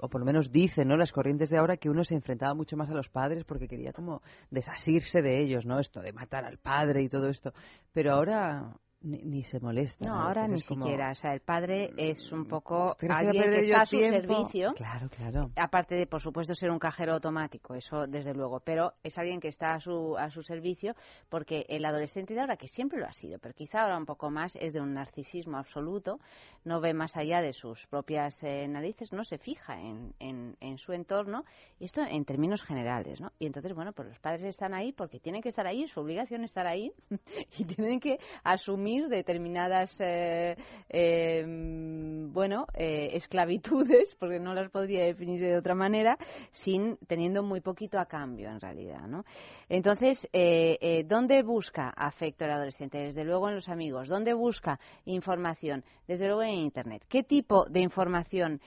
o 0.00 0.08
por 0.08 0.20
lo 0.20 0.24
menos 0.24 0.50
dicen, 0.50 0.88
¿no? 0.88 0.96
Las 0.96 1.12
corrientes 1.12 1.50
de 1.50 1.58
ahora 1.58 1.76
que 1.76 1.90
uno 1.90 2.04
se 2.04 2.14
enfrentaba 2.14 2.54
mucho 2.54 2.76
más 2.76 2.90
a 2.90 2.94
los 2.94 3.08
padres 3.08 3.44
porque 3.44 3.68
quería 3.68 3.92
como 3.92 4.22
desasirse 4.50 5.22
de 5.22 5.40
ellos, 5.40 5.66
¿no? 5.66 5.78
Esto 5.78 6.00
de 6.00 6.12
matar 6.12 6.44
al 6.44 6.58
padre 6.58 7.02
y 7.02 7.08
todo 7.08 7.28
esto. 7.28 7.52
Pero 7.92 8.12
ahora 8.12 8.76
ni, 9.04 9.42
se 9.42 9.60
molesta. 9.60 10.08
No, 10.08 10.20
ahora 10.20 10.46
ni 10.46 10.60
siquiera. 10.60 11.10
O 11.10 11.14
sea, 11.14 11.34
el 11.34 11.40
padre 11.40 11.92
es 11.96 12.32
un 12.32 12.46
poco 12.46 12.96
alguien 13.08 13.50
que 13.50 13.58
está 13.58 13.82
a 13.82 13.86
su 13.86 14.00
servicio. 14.00 14.72
Claro, 14.74 15.08
claro. 15.10 15.50
Aparte 15.56 15.94
de, 15.94 16.06
por 16.06 16.20
supuesto, 16.20 16.54
ser 16.54 16.70
un 16.70 16.78
cajero 16.78 17.12
automático, 17.12 17.74
eso 17.74 18.06
desde 18.06 18.32
luego. 18.32 18.60
Pero 18.60 18.94
es 19.02 19.16
alguien 19.18 19.40
que 19.40 19.48
está 19.48 19.74
a 19.74 19.80
su, 19.80 20.16
a 20.16 20.30
su 20.30 20.42
servicio 20.42 20.94
porque 21.28 21.66
el 21.68 21.84
adolescente 21.84 22.34
de 22.34 22.40
ahora, 22.40 22.56
que 22.56 22.68
siempre 22.68 22.98
lo 22.98 23.06
ha 23.06 23.12
sido, 23.12 23.38
pero 23.38 23.54
quizá 23.54 23.82
ahora 23.82 23.98
un 23.98 24.06
poco 24.06 24.30
más, 24.30 24.56
es 24.56 24.72
de 24.72 24.80
un 24.80 24.94
narcisismo 24.94 25.58
absoluto, 25.58 26.18
no 26.64 26.80
ve 26.80 26.94
más 26.94 27.16
allá 27.16 27.42
de 27.42 27.52
sus 27.52 27.86
propias 27.86 28.42
eh, 28.42 28.66
narices, 28.68 29.12
no 29.12 29.24
se 29.24 29.38
fija 29.38 29.78
en, 29.80 30.14
en, 30.18 30.56
en, 30.60 30.78
su 30.78 30.92
entorno, 30.92 31.44
y 31.78 31.84
esto 31.84 32.00
en 32.02 32.24
términos 32.24 32.62
generales, 32.62 33.20
¿no? 33.20 33.32
Y 33.38 33.46
entonces, 33.46 33.74
bueno, 33.74 33.92
pues 33.92 34.08
los 34.08 34.18
padres 34.18 34.44
están 34.44 34.72
ahí 34.72 34.92
porque 34.92 35.20
tienen 35.20 35.42
que 35.42 35.50
estar 35.50 35.66
ahí, 35.66 35.82
es 35.82 35.90
su 35.90 36.00
obligación 36.00 36.44
estar 36.44 36.66
ahí, 36.66 36.92
y 37.58 37.64
tienen 37.64 38.00
que 38.00 38.18
asumir 38.42 38.93
determinadas, 39.02 39.96
eh, 40.00 40.56
em, 40.88 42.32
bueno, 42.32 42.66
eh, 42.74 43.10
esclavitudes, 43.12 44.14
porque 44.18 44.38
no 44.38 44.54
las 44.54 44.70
podría 44.70 45.04
definir 45.04 45.40
de 45.40 45.56
otra 45.56 45.74
manera, 45.74 46.18
sin 46.50 46.96
teniendo 47.06 47.42
muy 47.42 47.60
poquito 47.60 47.98
a 47.98 48.06
cambio, 48.06 48.50
en 48.50 48.60
realidad, 48.60 49.06
¿no? 49.06 49.24
Entonces, 49.68 50.28
eh, 50.32 51.04
¿dónde 51.06 51.42
busca 51.42 51.88
afecto 51.90 52.44
el 52.44 52.52
adolescente? 52.52 52.98
Desde 52.98 53.24
luego 53.24 53.48
en 53.48 53.54
los 53.54 53.68
amigos. 53.68 54.08
¿Dónde 54.08 54.34
busca 54.34 54.78
información? 55.06 55.84
Desde 56.06 56.26
luego 56.26 56.42
en 56.42 56.54
Internet. 56.54 57.04
¿Qué 57.08 57.22
tipo 57.22 57.64
de 57.64 57.80
información 57.80 58.60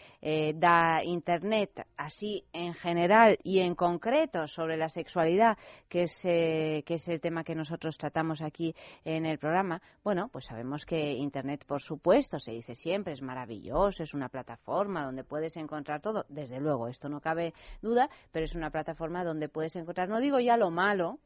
da 0.55 1.03
Internet, 1.03 1.85
así 1.95 2.43
en 2.51 2.73
general 2.73 3.37
y 3.43 3.59
en 3.59 3.75
concreto 3.75 4.47
sobre 4.47 4.75
la 4.75 4.89
sexualidad, 4.89 5.57
que 5.87 6.03
es, 6.03 6.19
que 6.23 6.83
es 6.87 7.07
el 7.07 7.21
tema 7.21 7.43
que 7.43 7.53
nosotros 7.53 7.97
tratamos 7.97 8.41
aquí 8.41 8.75
en 9.05 9.25
el 9.25 9.37
programa? 9.37 9.81
Bueno, 10.03 10.16
bueno, 10.17 10.31
pues 10.31 10.45
sabemos 10.45 10.83
que 10.83 11.11
Internet, 11.11 11.63
por 11.67 11.79
supuesto, 11.79 12.39
se 12.39 12.51
dice 12.51 12.73
siempre, 12.73 13.13
es 13.13 13.21
maravilloso, 13.21 14.01
es 14.01 14.15
una 14.15 14.29
plataforma 14.29 15.05
donde 15.05 15.23
puedes 15.23 15.55
encontrar 15.57 16.01
todo. 16.01 16.25
Desde 16.27 16.59
luego, 16.59 16.87
esto 16.87 17.07
no 17.07 17.21
cabe 17.21 17.53
duda, 17.83 18.09
pero 18.31 18.45
es 18.45 18.55
una 18.55 18.71
plataforma 18.71 19.23
donde 19.23 19.47
puedes 19.47 19.75
encontrar, 19.75 20.09
no 20.09 20.19
digo 20.19 20.39
ya 20.39 20.57
lo 20.57 20.71
malo, 20.71 21.19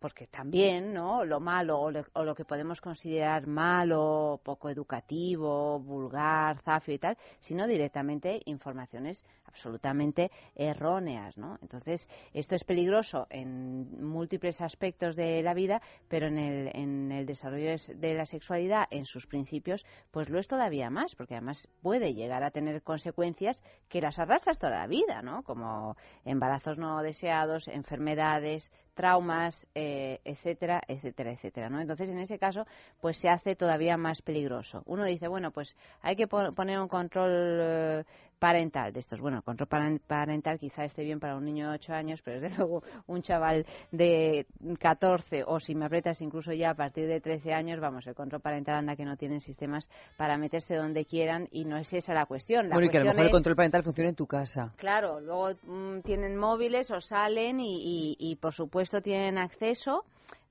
porque 0.00 0.26
también, 0.26 0.92
¿no? 0.92 1.24
Lo 1.24 1.38
malo 1.38 1.78
o, 1.78 2.24
lo 2.24 2.34
que 2.34 2.44
podemos 2.44 2.80
considerar 2.80 3.46
malo, 3.46 4.40
poco 4.42 4.70
educativo, 4.70 5.78
vulgar, 5.78 6.58
zafio 6.62 6.94
y 6.94 6.98
tal, 6.98 7.18
sino 7.38 7.66
directamente 7.66 8.40
informaciones 8.46 9.24
absolutamente 9.44 10.30
erróneas, 10.54 11.36
¿no? 11.36 11.58
Entonces, 11.60 12.08
esto 12.32 12.54
es 12.54 12.64
peligroso 12.64 13.26
en 13.30 14.02
múltiples 14.02 14.60
aspectos 14.60 15.16
de 15.16 15.42
la 15.42 15.54
vida, 15.54 15.82
pero 16.08 16.28
en 16.28 16.38
el, 16.38 16.70
en 16.74 17.12
el 17.12 17.26
desarrollo 17.26 17.72
de 17.94 18.14
la 18.14 18.26
sexualidad, 18.26 18.86
en 18.90 19.04
sus 19.04 19.26
principios, 19.26 19.84
pues 20.10 20.28
lo 20.30 20.38
es 20.38 20.48
todavía 20.48 20.88
más, 20.88 21.14
porque 21.14 21.34
además 21.34 21.68
puede 21.82 22.14
llegar 22.14 22.42
a 22.42 22.52
tener 22.52 22.82
consecuencias 22.82 23.62
que 23.88 24.00
las 24.00 24.18
arrasas 24.18 24.58
toda 24.58 24.78
la 24.78 24.86
vida, 24.86 25.20
¿no? 25.20 25.42
Como 25.42 25.96
embarazos 26.24 26.78
no 26.78 27.02
deseados, 27.02 27.68
enfermedades, 27.68 28.70
traumas, 29.00 29.66
eh, 29.74 30.20
etcétera, 30.26 30.82
etcétera, 30.86 31.32
etcétera, 31.32 31.70
¿no? 31.70 31.80
Entonces, 31.80 32.10
en 32.10 32.18
ese 32.18 32.38
caso, 32.38 32.66
pues 33.00 33.16
se 33.16 33.30
hace 33.30 33.56
todavía 33.56 33.96
más 33.96 34.20
peligroso. 34.20 34.82
Uno 34.84 35.06
dice, 35.06 35.26
bueno, 35.26 35.52
pues 35.52 35.74
hay 36.02 36.16
que 36.16 36.26
poner 36.26 36.78
un 36.78 36.88
control 36.88 37.30
eh, 37.62 38.04
parental 38.40 38.92
de 38.92 39.00
estos. 39.00 39.20
Bueno, 39.20 39.42
control 39.42 39.68
parental 39.68 40.58
quizá 40.58 40.84
esté 40.84 41.04
bien 41.04 41.20
para 41.20 41.36
un 41.36 41.44
niño 41.44 41.68
de 41.68 41.74
8 41.74 41.92
años, 41.92 42.20
pero 42.24 42.40
desde 42.40 42.56
luego 42.58 42.82
un 43.06 43.22
chaval 43.22 43.66
de 43.92 44.46
14 44.80 45.44
o 45.46 45.60
si 45.60 45.74
me 45.76 45.84
apretas 45.84 46.20
incluso 46.22 46.52
ya 46.52 46.70
a 46.70 46.74
partir 46.74 47.06
de 47.06 47.20
13 47.20 47.52
años, 47.52 47.78
vamos, 47.78 48.06
el 48.06 48.14
control 48.14 48.40
parental 48.40 48.76
anda 48.76 48.96
que 48.96 49.04
no 49.04 49.16
tienen 49.16 49.40
sistemas 49.40 49.88
para 50.16 50.38
meterse 50.38 50.74
donde 50.74 51.04
quieran 51.04 51.48
y 51.52 51.64
no 51.64 51.76
es 51.76 51.92
esa 51.92 52.14
la 52.14 52.26
cuestión. 52.26 52.68
La 52.68 52.74
bueno, 52.74 52.86
y 52.86 52.90
que 52.90 52.98
a 52.98 53.04
lo 53.04 53.10
mejor 53.10 53.26
el 53.26 53.30
control 53.30 53.56
parental 53.56 53.84
funciona 53.84 54.10
en 54.10 54.16
tu 54.16 54.26
casa. 54.26 54.72
Claro, 54.76 55.20
luego 55.20 55.50
mm, 55.62 56.00
tienen 56.00 56.36
móviles 56.36 56.90
o 56.90 57.00
salen 57.00 57.60
y, 57.60 58.16
y 58.18 58.36
por 58.36 58.54
supuesto 58.54 59.02
tienen 59.02 59.38
acceso 59.38 60.04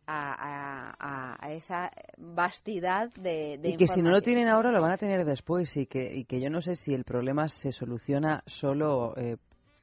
a, 0.10 1.50
esa 1.52 1.92
vastidad 2.18 3.12
de, 3.14 3.60
y 3.64 3.78
que 3.78 3.88
si 3.88 4.02
no 4.02 4.12
lo 4.12 4.22
tienen 4.22 4.48
ahora 4.48 4.72
lo 4.72 4.82
van 4.82 4.94
a 4.94 4.98
tener 4.98 5.26
después 5.26 5.76
y 5.78 5.86
que, 5.86 6.14
y 6.16 6.26
que 6.26 6.40
yo 6.40 6.50
no 6.50 6.62
sé 6.62 6.76
si 6.76 6.94
el 6.94 7.04
problema 7.04 7.48
se 7.48 7.72
soluciona 7.72 8.44
solo 8.46 9.16
eh, 9.18 9.38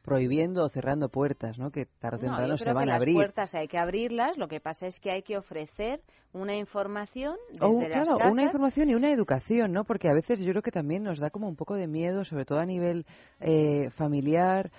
prohibiendo 0.06 0.64
o 0.64 0.68
cerrando 0.68 1.08
puertas, 1.08 1.58
¿no? 1.58 1.70
Que 1.70 1.86
tarde 1.98 2.18
o 2.18 2.20
temprano 2.20 2.56
se 2.56 2.72
van 2.72 2.88
a 2.88 2.94
abrir. 2.94 3.16
Las 3.16 3.24
puertas 3.24 3.54
hay 3.56 3.66
que 3.66 3.76
abrirlas, 3.76 4.38
lo 4.38 4.46
que 4.46 4.60
pasa 4.60 4.86
es 4.86 5.00
que 5.00 5.10
hay 5.10 5.22
que 5.22 5.36
ofrecer 5.36 6.00
una 6.32 6.54
información 6.54 7.36
desde 7.50 7.66
oh, 7.66 7.78
claro, 7.78 8.18
una 8.30 8.42
información 8.44 8.90
y 8.90 8.94
una 8.94 9.10
educación, 9.10 9.72
¿no? 9.72 9.84
Porque 9.84 10.08
a 10.08 10.14
veces 10.14 10.38
yo 10.40 10.52
creo 10.52 10.62
que 10.62 10.70
también 10.70 11.02
nos 11.02 11.18
da 11.18 11.30
como 11.30 11.48
un 11.48 11.56
poco 11.56 11.74
de 11.74 11.88
miedo, 11.88 12.24
sobre 12.24 12.44
todo 12.44 12.60
a 12.60 12.66
nivel 12.66 13.04
eh, 13.40 13.90
familiar 13.90 14.70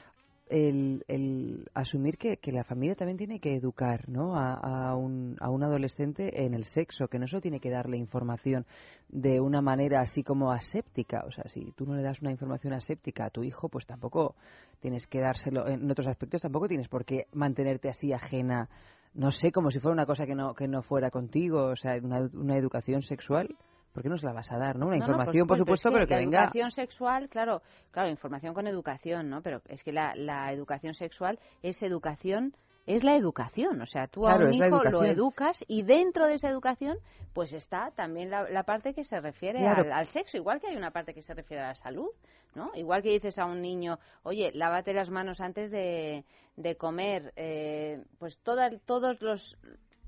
el, 0.49 1.03
el 1.07 1.69
asumir 1.73 2.17
que, 2.17 2.37
que, 2.37 2.51
la 2.51 2.63
familia 2.63 2.95
también 2.95 3.17
tiene 3.17 3.39
que 3.39 3.55
educar 3.55 4.07
¿no? 4.09 4.35
a, 4.35 4.53
a, 4.53 4.95
un, 4.95 5.35
a 5.39 5.49
un 5.49 5.63
adolescente 5.63 6.45
en 6.45 6.53
el 6.53 6.65
sexo, 6.65 7.07
que 7.07 7.19
no 7.19 7.27
solo 7.27 7.41
tiene 7.41 7.59
que 7.59 7.69
darle 7.69 7.97
información 7.97 8.65
de 9.09 9.39
una 9.39 9.61
manera 9.61 10.01
así 10.01 10.23
como 10.23 10.51
aséptica. 10.51 11.23
O 11.27 11.31
sea, 11.31 11.45
si 11.49 11.71
tú 11.71 11.85
no 11.85 11.95
le 11.95 12.03
das 12.03 12.21
una 12.21 12.31
información 12.31 12.73
aséptica 12.73 13.25
a 13.25 13.29
tu 13.29 13.43
hijo, 13.43 13.69
pues 13.69 13.85
tampoco 13.85 14.35
tienes 14.79 15.07
que 15.07 15.19
dárselo. 15.19 15.67
En 15.67 15.89
otros 15.89 16.07
aspectos 16.07 16.41
tampoco 16.41 16.67
tienes 16.67 16.87
por 16.87 17.05
qué 17.05 17.27
mantenerte 17.33 17.89
así 17.89 18.13
ajena, 18.13 18.69
no 19.13 19.31
sé, 19.31 19.51
como 19.51 19.71
si 19.71 19.79
fuera 19.79 19.93
una 19.93 20.05
cosa 20.05 20.25
que 20.25 20.35
no, 20.35 20.53
que 20.53 20.67
no 20.67 20.81
fuera 20.83 21.09
contigo, 21.09 21.65
o 21.65 21.75
sea, 21.75 21.97
una, 22.01 22.29
una 22.33 22.57
educación 22.57 23.01
sexual. 23.01 23.55
¿Por 23.97 24.03
qué 24.03 24.09
no 24.09 24.17
se 24.19 24.27
la 24.27 24.33
vas 24.33 24.51
a 24.51 24.59
dar, 24.59 24.75
no? 24.75 24.85
Una 24.85 24.97
información, 24.97 25.47
por 25.47 25.57
supuesto, 25.57 25.91
pero 25.91 26.05
que 26.05 26.13
la 26.13 26.19
venga... 26.19 26.39
Educación 26.43 26.69
sexual, 26.69 27.29
claro, 27.29 27.63
claro, 27.89 28.11
información 28.11 28.53
con 28.53 28.67
educación, 28.67 29.27
¿no? 29.27 29.41
Pero 29.41 29.63
es 29.69 29.83
que 29.83 29.91
la, 29.91 30.13
la 30.15 30.51
educación 30.51 30.93
sexual 30.93 31.39
es 31.63 31.81
educación 31.81 32.53
es 32.85 33.03
la 33.03 33.15
educación. 33.15 33.81
O 33.81 33.87
sea, 33.87 34.05
tú 34.05 34.27
a 34.27 34.35
un 34.35 34.53
hijo 34.53 34.83
lo 34.83 35.03
educas 35.03 35.65
y 35.67 35.81
dentro 35.81 36.27
de 36.27 36.35
esa 36.35 36.47
educación, 36.47 36.99
pues 37.33 37.53
está 37.53 37.89
también 37.95 38.29
la, 38.29 38.63
parte 38.65 38.93
que 38.93 39.03
se 39.03 39.19
refiere 39.19 39.65
al, 39.67 40.05
sexo, 40.05 40.37
igual 40.37 40.61
que 40.61 40.67
hay 40.67 40.75
una 40.75 40.91
parte 40.91 41.15
que 41.15 41.23
se 41.23 41.33
refiere 41.33 41.63
a 41.63 41.69
la 41.69 41.75
salud, 41.75 42.09
¿no? 42.53 42.69
Igual 42.75 43.01
que 43.01 43.09
dices 43.09 43.39
a 43.39 43.45
un 43.45 43.63
niño, 43.63 43.97
oye, 44.21 44.51
lávate 44.53 44.93
las 44.93 45.09
manos 45.09 45.41
antes 45.41 45.71
de, 45.71 46.23
de 46.55 46.77
comer, 46.77 47.33
eh, 47.35 48.03
pues 48.19 48.39
todos 48.43 49.21
los 49.21 49.57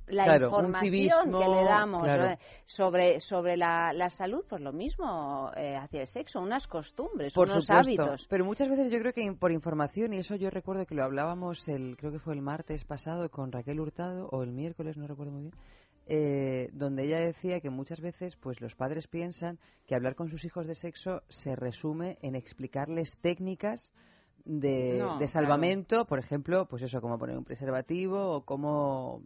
la 0.10 0.38
información 0.38 1.32
que 1.32 1.48
le 1.48 1.64
damos 1.64 2.08
sobre, 2.66 3.20
sobre 3.20 3.58
la, 3.58 3.94
la, 3.94 4.10
salud, 4.10 4.44
pues 4.48 4.62
lo 4.62 4.74
mismo 4.74 5.52
eh, 5.56 5.76
hacia 5.76 6.02
el 6.02 6.08
sexo, 6.08 6.40
unas 6.40 6.68
costumbres, 6.68 7.36
unos 7.38 7.70
hábitos. 7.70 8.26
Pero 8.30 8.46
muchas 8.46 8.70
veces 8.70 8.92
yo 8.92 9.00
creo 9.00 9.14
que 9.14 9.32
por 9.40 9.52
información, 9.52 10.14
y 10.14 10.18
eso 10.18 10.36
yo 10.36 10.50
recuerdo 10.50 10.86
que 10.86 10.96
lo 10.96 11.04
hablábamos, 11.04 11.68
el 11.68 11.98
creo 11.98 12.12
que 12.12 12.20
fue 12.20 12.34
el 12.34 12.42
martes 12.42 12.84
pasado 12.86 13.30
con 13.30 13.52
Raquel 13.52 13.80
Hurtado, 13.80 14.28
o 14.32 14.44
el 14.44 14.52
miércoles, 14.52 14.98
no 14.98 15.08
recuerdo 15.08 15.34
muy 15.34 15.42
bien, 15.44 15.56
eh, 16.12 16.70
donde 16.74 17.06
ella 17.06 17.20
decía 17.20 17.60
que 17.60 17.70
muchas 17.70 18.02
veces 18.02 18.36
pues 18.38 18.60
los 18.62 18.74
padres 18.74 19.08
piensan 19.08 19.60
que 19.86 19.94
hablar 19.94 20.16
con 20.16 20.30
sus 20.30 20.44
hijos 20.44 20.66
de 20.66 20.74
sexo 20.74 21.22
se 21.30 21.56
resume 21.56 22.18
en 22.22 22.36
explicarles 22.36 23.10
técnicas 23.22 23.94
de, 24.44 25.06
de 25.20 25.28
salvamento, 25.28 26.06
por 26.06 26.18
ejemplo, 26.18 26.66
pues 26.68 26.82
eso, 26.82 27.00
cómo 27.02 27.20
poner 27.20 27.38
un 27.38 27.44
preservativo 27.44 28.32
o 28.32 28.44
cómo 28.44 29.22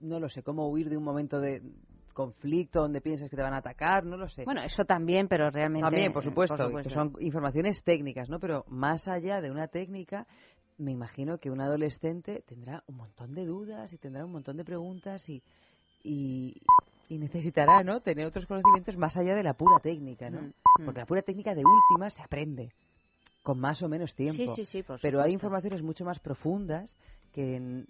no 0.00 0.18
lo 0.18 0.28
sé, 0.28 0.42
cómo 0.42 0.68
huir 0.68 0.88
de 0.88 0.96
un 0.96 1.04
momento 1.04 1.40
de 1.40 1.62
conflicto 2.12 2.80
donde 2.80 3.00
piensas 3.00 3.30
que 3.30 3.36
te 3.36 3.42
van 3.42 3.54
a 3.54 3.58
atacar, 3.58 4.04
no 4.04 4.16
lo 4.16 4.28
sé. 4.28 4.44
Bueno, 4.44 4.62
eso 4.62 4.84
también, 4.84 5.28
pero 5.28 5.50
realmente... 5.50 5.86
También, 5.86 6.12
por 6.12 6.24
supuesto, 6.24 6.70
que 6.82 6.90
son 6.90 7.14
informaciones 7.20 7.82
técnicas, 7.82 8.28
¿no? 8.28 8.38
Pero 8.38 8.64
más 8.68 9.08
allá 9.08 9.40
de 9.40 9.50
una 9.50 9.68
técnica, 9.68 10.26
me 10.78 10.92
imagino 10.92 11.38
que 11.38 11.50
un 11.50 11.60
adolescente 11.60 12.42
tendrá 12.46 12.82
un 12.86 12.96
montón 12.96 13.34
de 13.34 13.46
dudas 13.46 13.92
y 13.92 13.98
tendrá 13.98 14.24
un 14.24 14.32
montón 14.32 14.56
de 14.56 14.64
preguntas 14.64 15.28
y, 15.28 15.42
y, 16.02 16.60
necesitará, 17.08 17.82
¿no? 17.82 18.00
Tener 18.00 18.26
otros 18.26 18.46
conocimientos 18.46 18.96
más 18.96 19.16
allá 19.16 19.34
de 19.34 19.42
la 19.42 19.54
pura 19.54 19.78
técnica, 19.80 20.30
¿no? 20.30 20.42
Mm, 20.42 20.46
mm. 20.80 20.84
Porque 20.84 21.00
la 21.00 21.06
pura 21.06 21.22
técnica 21.22 21.54
de 21.54 21.62
última 21.64 22.10
se 22.10 22.22
aprende 22.22 22.72
con 23.42 23.58
más 23.58 23.82
o 23.82 23.88
menos 23.88 24.14
tiempo. 24.14 24.54
Sí, 24.54 24.64
sí, 24.64 24.82
sí, 24.82 24.84
pero 25.00 25.20
hay 25.20 25.32
informaciones 25.32 25.82
mucho 25.82 26.04
más 26.04 26.18
profundas 26.18 26.96
que 27.32 27.84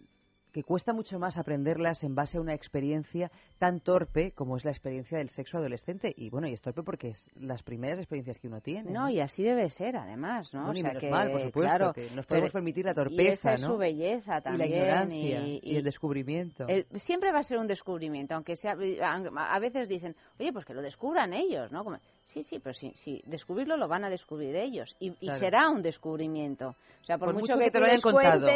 que 0.52 0.62
cuesta 0.62 0.92
mucho 0.92 1.18
más 1.18 1.38
aprenderlas 1.38 2.02
en 2.04 2.14
base 2.14 2.38
a 2.38 2.40
una 2.40 2.54
experiencia 2.54 3.30
tan 3.58 3.80
torpe 3.80 4.32
como 4.32 4.56
es 4.56 4.64
la 4.64 4.70
experiencia 4.70 5.18
del 5.18 5.30
sexo 5.30 5.58
adolescente. 5.58 6.12
Y 6.16 6.30
bueno, 6.30 6.48
y 6.48 6.52
es 6.52 6.60
torpe 6.60 6.82
porque 6.82 7.08
es 7.08 7.30
las 7.36 7.62
primeras 7.62 7.98
experiencias 7.98 8.38
que 8.38 8.48
uno 8.48 8.60
tiene. 8.60 8.90
No, 8.90 9.08
y 9.08 9.20
así 9.20 9.42
debe 9.42 9.68
ser, 9.70 9.96
además, 9.96 10.52
¿no? 10.52 10.70
o 10.70 10.74
sea 10.74 10.92
que, 10.92 11.10
mal, 11.10 11.30
por 11.30 11.42
supuesto, 11.42 11.92
que 11.92 12.10
nos 12.10 12.26
podemos 12.26 12.50
permitir 12.50 12.84
la 12.84 12.94
torpeza, 12.94 13.22
y 13.22 13.26
esa 13.28 13.54
es 13.54 13.60
su 13.60 13.76
belleza 13.76 14.40
también. 14.40 14.68
Y 14.68 14.72
la 14.72 14.76
ignorancia 14.76 15.40
y, 15.46 15.76
el 15.76 15.84
descubrimiento. 15.84 16.66
siempre 16.96 17.32
va 17.32 17.40
a 17.40 17.44
ser 17.44 17.58
un 17.58 17.66
descubrimiento, 17.66 18.34
aunque 18.34 18.56
sea, 18.56 18.72
a 18.72 19.58
veces 19.58 19.88
dicen, 19.88 20.16
oye, 20.38 20.52
pues 20.52 20.64
que 20.64 20.74
lo 20.74 20.82
descubran 20.82 21.32
ellos, 21.32 21.70
¿no? 21.72 21.84
Sí, 22.32 22.44
sí, 22.44 22.60
pero 22.60 22.74
sí, 22.74 22.92
sí, 22.96 23.22
descubrirlo 23.26 23.76
lo 23.76 23.88
van 23.88 24.04
a 24.04 24.10
descubrir 24.10 24.54
ellos 24.54 24.96
y, 25.00 25.12
será 25.38 25.68
un 25.68 25.82
descubrimiento. 25.82 26.76
O 27.02 27.04
sea, 27.04 27.18
por, 27.18 27.34
mucho, 27.34 27.58
que, 27.58 27.70
te 27.70 27.80
lo 27.80 27.86
hayan 27.86 28.00
contado, 28.00 28.46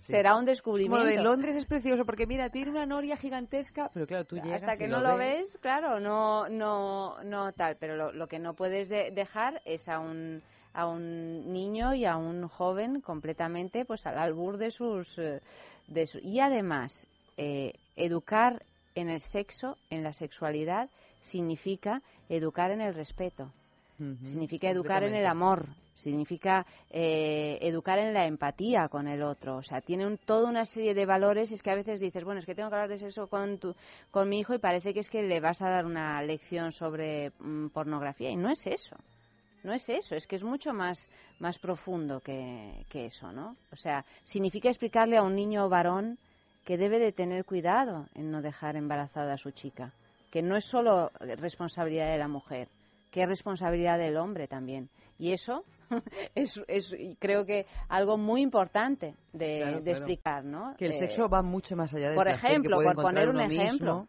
será 0.00 0.36
un 0.36 0.44
descubrimiento. 0.44 1.06
De 1.06 1.22
Londres 1.22 1.56
es 1.56 1.64
precioso 1.64 2.04
porque 2.04 2.26
mira, 2.26 2.50
tiene 2.50 2.70
una 2.70 2.84
noria 2.84 3.16
gigantesca, 3.16 3.90
pero 3.94 4.06
claro, 4.06 4.24
tú 4.26 4.36
llegas 4.36 4.62
Hasta 4.62 4.76
que 4.76 4.88
no 4.88 5.00
lo 5.00 5.16
ves. 5.16 5.56
claro, 5.62 6.00
no, 6.00 6.48
no, 6.50 7.22
no 7.22 7.52
tal. 7.52 7.76
Pero 7.76 8.12
lo, 8.12 8.26
que 8.26 8.38
no 8.38 8.52
puedes 8.54 8.88
dejar 8.88 9.62
es 9.64 9.88
a 9.88 10.00
un 10.00 10.42
a 10.74 10.86
un 10.86 11.52
niño 11.52 11.94
y 11.94 12.04
a 12.04 12.16
un 12.16 12.48
joven 12.48 13.00
completamente 13.00 13.84
pues 13.84 14.04
al 14.06 14.18
albur 14.18 14.58
de 14.58 14.72
sus, 14.72 15.06
eh, 15.18 15.40
de 15.86 16.08
y 16.20 16.40
además 16.40 17.06
eh, 17.36 17.74
educar 17.94 18.64
en 18.96 19.08
el 19.08 19.20
sexo, 19.20 19.76
en 19.88 20.02
la 20.02 20.12
sexualidad 20.12 20.90
significa 21.24 22.02
educar 22.28 22.70
en 22.70 22.80
el 22.80 22.94
respeto, 22.94 23.50
significa 23.98 24.68
educar 24.68 25.02
en 25.04 25.14
el 25.14 25.26
amor, 25.26 25.68
significa 25.94 26.66
eh, 26.90 27.58
educar 27.62 27.98
en 27.98 28.12
la 28.12 28.26
empatía 28.26 28.88
con 28.88 29.08
el 29.08 29.22
otro. 29.22 29.56
O 29.56 29.62
sea, 29.62 29.80
tiene 29.80 30.16
toda 30.18 30.48
una 30.48 30.64
serie 30.64 30.94
de 30.94 31.06
valores. 31.06 31.52
Es 31.52 31.62
que 31.62 31.70
a 31.70 31.76
veces 31.76 32.00
dices, 32.00 32.24
bueno, 32.24 32.40
es 32.40 32.46
que 32.46 32.54
tengo 32.54 32.68
que 32.68 32.74
hablar 32.74 32.90
de 32.90 32.98
sexo 32.98 33.28
con, 33.28 33.58
tu, 33.58 33.74
con 34.10 34.28
mi 34.28 34.40
hijo 34.40 34.54
y 34.54 34.58
parece 34.58 34.92
que 34.92 35.00
es 35.00 35.08
que 35.08 35.22
le 35.22 35.40
vas 35.40 35.62
a 35.62 35.70
dar 35.70 35.86
una 35.86 36.22
lección 36.22 36.72
sobre 36.72 37.30
mm, 37.38 37.68
pornografía. 37.68 38.30
Y 38.30 38.36
no 38.36 38.50
es 38.50 38.66
eso. 38.66 38.96
No 39.62 39.72
es 39.72 39.88
eso, 39.88 40.14
es 40.14 40.26
que 40.26 40.36
es 40.36 40.42
mucho 40.42 40.74
más, 40.74 41.08
más 41.38 41.58
profundo 41.58 42.20
que, 42.20 42.84
que 42.90 43.06
eso, 43.06 43.32
¿no? 43.32 43.56
O 43.72 43.76
sea, 43.76 44.04
significa 44.24 44.68
explicarle 44.68 45.16
a 45.16 45.22
un 45.22 45.34
niño 45.34 45.70
varón 45.70 46.18
que 46.66 46.76
debe 46.76 46.98
de 46.98 47.12
tener 47.12 47.46
cuidado 47.46 48.06
en 48.14 48.30
no 48.30 48.42
dejar 48.42 48.76
embarazada 48.76 49.32
a 49.32 49.38
su 49.38 49.52
chica 49.52 49.94
que 50.34 50.42
no 50.42 50.56
es 50.56 50.64
solo 50.64 51.12
responsabilidad 51.20 52.10
de 52.10 52.18
la 52.18 52.26
mujer, 52.26 52.66
que 53.12 53.22
es 53.22 53.28
responsabilidad 53.28 53.98
del 54.00 54.16
hombre 54.16 54.48
también. 54.48 54.90
Y 55.16 55.30
eso 55.30 55.64
es, 56.34 56.60
creo 57.20 57.46
que 57.46 57.66
algo 57.88 58.18
muy 58.18 58.42
importante 58.42 59.14
de, 59.32 59.78
explicar, 59.86 60.44
¿no? 60.44 60.74
Que 60.76 60.86
el 60.86 60.94
sexo 60.94 61.28
va 61.28 61.42
mucho 61.42 61.76
más 61.76 61.94
allá 61.94 62.10
de 62.10 62.16
Por 62.16 62.26
ejemplo, 62.26 62.78
por 62.82 62.96
poner 62.96 63.28
un 63.28 63.40
ejemplo. 63.42 64.08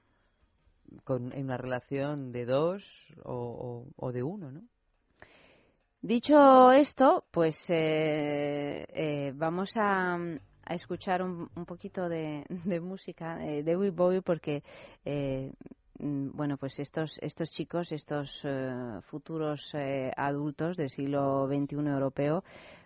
Con, 1.04 1.32
en 1.32 1.44
una 1.44 1.58
relación 1.58 2.32
de 2.32 2.46
dos 2.46 3.14
o, 3.24 4.12
de 4.12 4.24
uno, 4.24 4.50
¿no? 4.50 4.62
Dicho 6.02 6.72
esto, 6.72 7.26
pues 7.30 7.56
eh, 7.70 8.84
eh, 8.90 9.32
vamos 9.36 9.74
a, 9.76 10.18
escuchar 10.70 11.22
un, 11.22 11.50
poquito 11.68 12.10
de, 12.10 12.44
música 12.82 13.38
de 13.38 13.62
David 13.62 13.94
Bowie 13.94 14.24
porque 14.24 14.64
eh, 15.04 15.52
bueno, 16.00 16.58
pues 16.58 16.80
estos, 16.80 17.18
estos 17.22 17.52
chicos, 17.52 17.92
estos 17.92 18.42
eh, 18.44 19.00
futuros 19.10 19.74
eh, 19.74 20.12
adultos 20.16 20.78
del 20.78 20.90
siglo 20.90 21.48
XXI 21.48 21.76
europeo, 21.76 22.44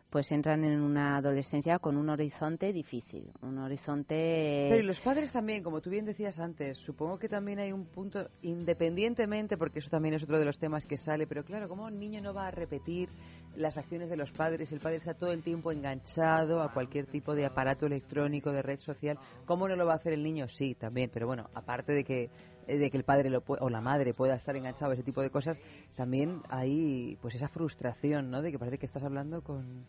pues 0.10 0.32
entran 0.32 0.64
en 0.64 0.82
una 0.82 1.18
adolescencia 1.18 1.78
con 1.78 1.96
un 1.96 2.10
horizonte 2.10 2.74
difícil, 2.74 3.32
un 3.42 3.60
horizonte... 3.60 4.68
Pero 4.72 4.84
los 4.84 5.00
padres 5.02 5.32
también, 5.32 5.62
como 5.62 5.82
tú 5.82 5.92
bien 5.92 6.06
decías 6.06 6.40
antes, 6.40 6.78
supongo 6.78 7.20
que 7.20 7.30
también 7.30 7.60
hay 7.60 7.72
un 7.72 7.86
punto, 7.86 8.28
independientemente, 8.42 9.56
porque 9.56 9.80
eso 9.80 9.90
también 9.90 10.16
es 10.16 10.24
otro 10.24 10.40
de 10.40 10.46
los 10.46 10.58
temas 10.58 10.86
que 10.86 10.98
sale, 10.98 11.28
pero 11.28 11.44
claro, 11.44 11.70
como 11.70 11.86
un 11.86 12.00
niño 12.00 12.22
no 12.22 12.34
va 12.34 12.48
a 12.48 12.52
repetir 12.52 13.10
las 13.56 13.78
acciones 13.78 14.10
de 14.10 14.18
los 14.18 14.32
padres, 14.32 14.72
el 14.72 14.80
padre 14.80 14.98
está 14.98 15.14
todo 15.14 15.32
el 15.32 15.44
tiempo 15.44 15.72
enganchado 15.72 16.62
a 16.62 16.72
cualquier 16.72 17.08
tipo 17.08 17.36
de 17.36 17.46
aparato 17.46 17.86
electrónico, 17.86 18.52
de 18.52 18.62
red 18.62 18.80
social, 18.80 19.18
¿cómo 19.46 19.68
no 19.68 19.76
lo 19.76 19.86
va 19.86 19.94
a 19.94 19.98
hacer 19.98 20.14
el 20.14 20.24
niño? 20.24 20.48
Sí, 20.48 20.76
también, 20.76 21.10
pero 21.14 21.28
bueno, 21.28 21.50
aparte 21.54 21.94
de 21.94 22.04
que 22.04 22.30
de 22.68 22.92
que 22.92 22.98
el 22.98 23.04
padre 23.04 23.32
lo 23.32 23.44
o 23.48 23.68
la 23.68 23.82
madre 23.82 24.14
pueda 24.14 24.36
estar 24.36 24.56
enganchado 24.56 24.92
a 24.92 24.94
ese 24.94 25.04
tipo 25.04 25.24
de 25.24 25.32
cosas, 25.32 25.60
también 25.96 26.44
hay 26.50 27.18
pues 27.20 27.34
esa 27.34 27.48
frustración, 27.48 28.30
¿no? 28.30 28.44
De 28.44 28.52
que 28.52 28.60
parece 28.60 28.78
que 28.78 28.86
estás 28.86 29.04
hablando 29.04 29.42
con 29.42 29.86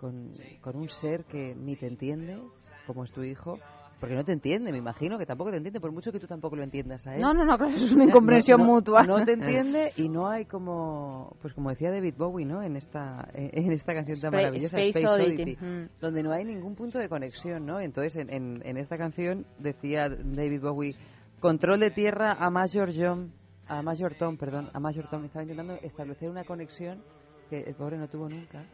con, 0.00 0.76
un 0.76 0.88
ser 0.88 1.24
que 1.26 1.54
ni 1.54 1.76
te 1.76 1.86
entiende, 1.86 2.40
como 2.86 3.04
es 3.04 3.12
tu 3.12 3.22
hijo, 3.22 3.58
porque 4.00 4.14
no 4.14 4.24
te 4.24 4.32
entiende, 4.32 4.72
me 4.72 4.78
imagino 4.78 5.18
que 5.18 5.26
tampoco 5.26 5.50
te 5.50 5.58
entiende, 5.58 5.78
por 5.78 5.92
mucho 5.92 6.10
que 6.10 6.18
tú 6.18 6.26
tampoco 6.26 6.56
lo 6.56 6.62
entiendas 6.62 7.06
a 7.06 7.14
él. 7.14 7.20
No, 7.20 7.34
no, 7.34 7.44
no, 7.44 7.58
claro, 7.58 7.76
es 7.76 7.92
una 7.92 8.04
incomprensión 8.08 8.62
mutua. 8.62 9.02
No 9.02 9.22
te 9.24 9.32
entiende 9.32 9.92
y 9.96 10.08
no 10.08 10.28
hay 10.28 10.46
como, 10.46 11.36
pues 11.42 11.52
como 11.52 11.68
decía 11.68 11.90
David 11.90 12.14
Bowie, 12.16 12.46
¿no? 12.46 12.62
En 12.62 12.76
esta, 12.76 13.28
en 13.34 13.72
esta 13.72 13.92
canción 13.92 14.18
tan 14.18 14.32
maravillosa, 14.32 14.80
Space, 14.80 15.06
Oddity, 15.06 15.56
mm. 15.56 15.88
donde 16.00 16.22
no 16.22 16.32
hay 16.32 16.44
ningún 16.44 16.74
punto 16.74 16.98
de 16.98 17.08
conexión, 17.08 17.66
¿no? 17.66 17.78
Entonces, 17.78 18.16
en, 18.16 18.62
en, 18.64 18.76
esta 18.78 18.96
canción 18.96 19.44
decía 19.58 20.08
David 20.08 20.62
Bowie, 20.62 20.94
control 21.38 21.80
de 21.80 21.90
tierra 21.90 22.32
a 22.32 22.48
Major 22.50 22.90
John, 22.96 23.32
a 23.68 23.82
Major 23.82 24.14
Tom, 24.14 24.38
perdón, 24.38 24.70
a 24.72 24.80
Major 24.80 25.08
Tom, 25.10 25.24
estaba 25.26 25.42
intentando 25.42 25.74
establecer 25.82 26.30
una 26.30 26.44
conexión 26.44 27.02
que 27.50 27.60
el 27.60 27.74
pobre 27.74 27.98
no 27.98 28.08
tuvo 28.08 28.28
nunca 28.28 28.64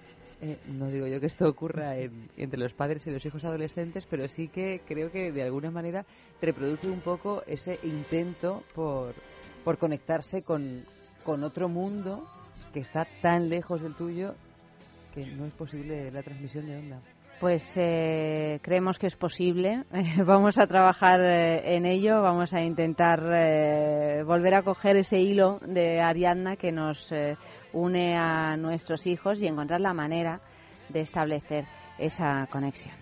eh, 0.42 0.58
no 0.66 0.88
digo 0.88 1.06
yo 1.06 1.18
que 1.18 1.26
esto 1.26 1.48
ocurra 1.48 1.96
entre 1.96 2.58
los 2.58 2.74
padres 2.74 3.06
y 3.06 3.10
los 3.10 3.24
hijos 3.24 3.44
adolescentes, 3.44 4.06
pero 4.08 4.28
sí 4.28 4.48
que 4.48 4.82
creo 4.86 5.10
que 5.10 5.32
de 5.32 5.42
alguna 5.42 5.70
manera 5.70 6.04
reproduce 6.42 6.90
un 6.90 7.00
poco 7.00 7.42
ese 7.46 7.78
intento 7.82 8.62
por, 8.74 9.14
por 9.64 9.78
conectarse 9.78 10.42
con, 10.42 10.84
con 11.24 11.42
otro 11.42 11.68
mundo 11.70 12.28
que 12.74 12.80
está 12.80 13.06
tan 13.22 13.48
lejos 13.48 13.80
del 13.80 13.94
tuyo 13.94 14.34
que 15.14 15.24
no 15.24 15.46
es 15.46 15.52
posible 15.52 16.10
la 16.10 16.22
transmisión 16.22 16.66
de 16.66 16.76
onda. 16.76 17.00
Pues 17.40 17.70
eh, 17.76 18.60
creemos 18.62 18.98
que 18.98 19.06
es 19.06 19.16
posible. 19.16 19.84
vamos 20.26 20.58
a 20.58 20.66
trabajar 20.66 21.20
eh, 21.20 21.76
en 21.76 21.86
ello. 21.86 22.20
Vamos 22.20 22.52
a 22.52 22.60
intentar 22.60 23.20
volver 24.24 24.54
a 24.54 24.62
coger 24.62 24.96
ese 24.96 25.18
hilo 25.18 25.60
de 25.60 26.00
Ariadna 26.00 26.56
que 26.56 26.72
nos 26.72 27.10
une 27.76 28.16
a 28.16 28.56
nuestros 28.56 29.06
hijos 29.06 29.40
y 29.40 29.46
encontrar 29.46 29.80
la 29.80 29.92
manera 29.92 30.40
de 30.88 31.00
establecer 31.00 31.66
esa 31.98 32.46
conexión. 32.50 32.94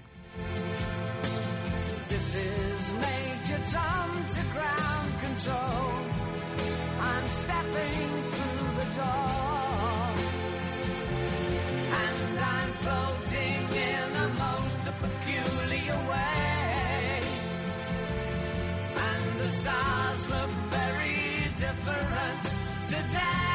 The 19.45 19.51
stars 19.51 20.31
look 20.31 20.51
very 20.71 21.53
different 21.55 22.43
today. 22.89 23.54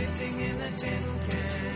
Sitting 0.00 0.40
in 0.40 0.60
a 0.60 0.70
tin 0.76 1.04
can. 1.28 1.70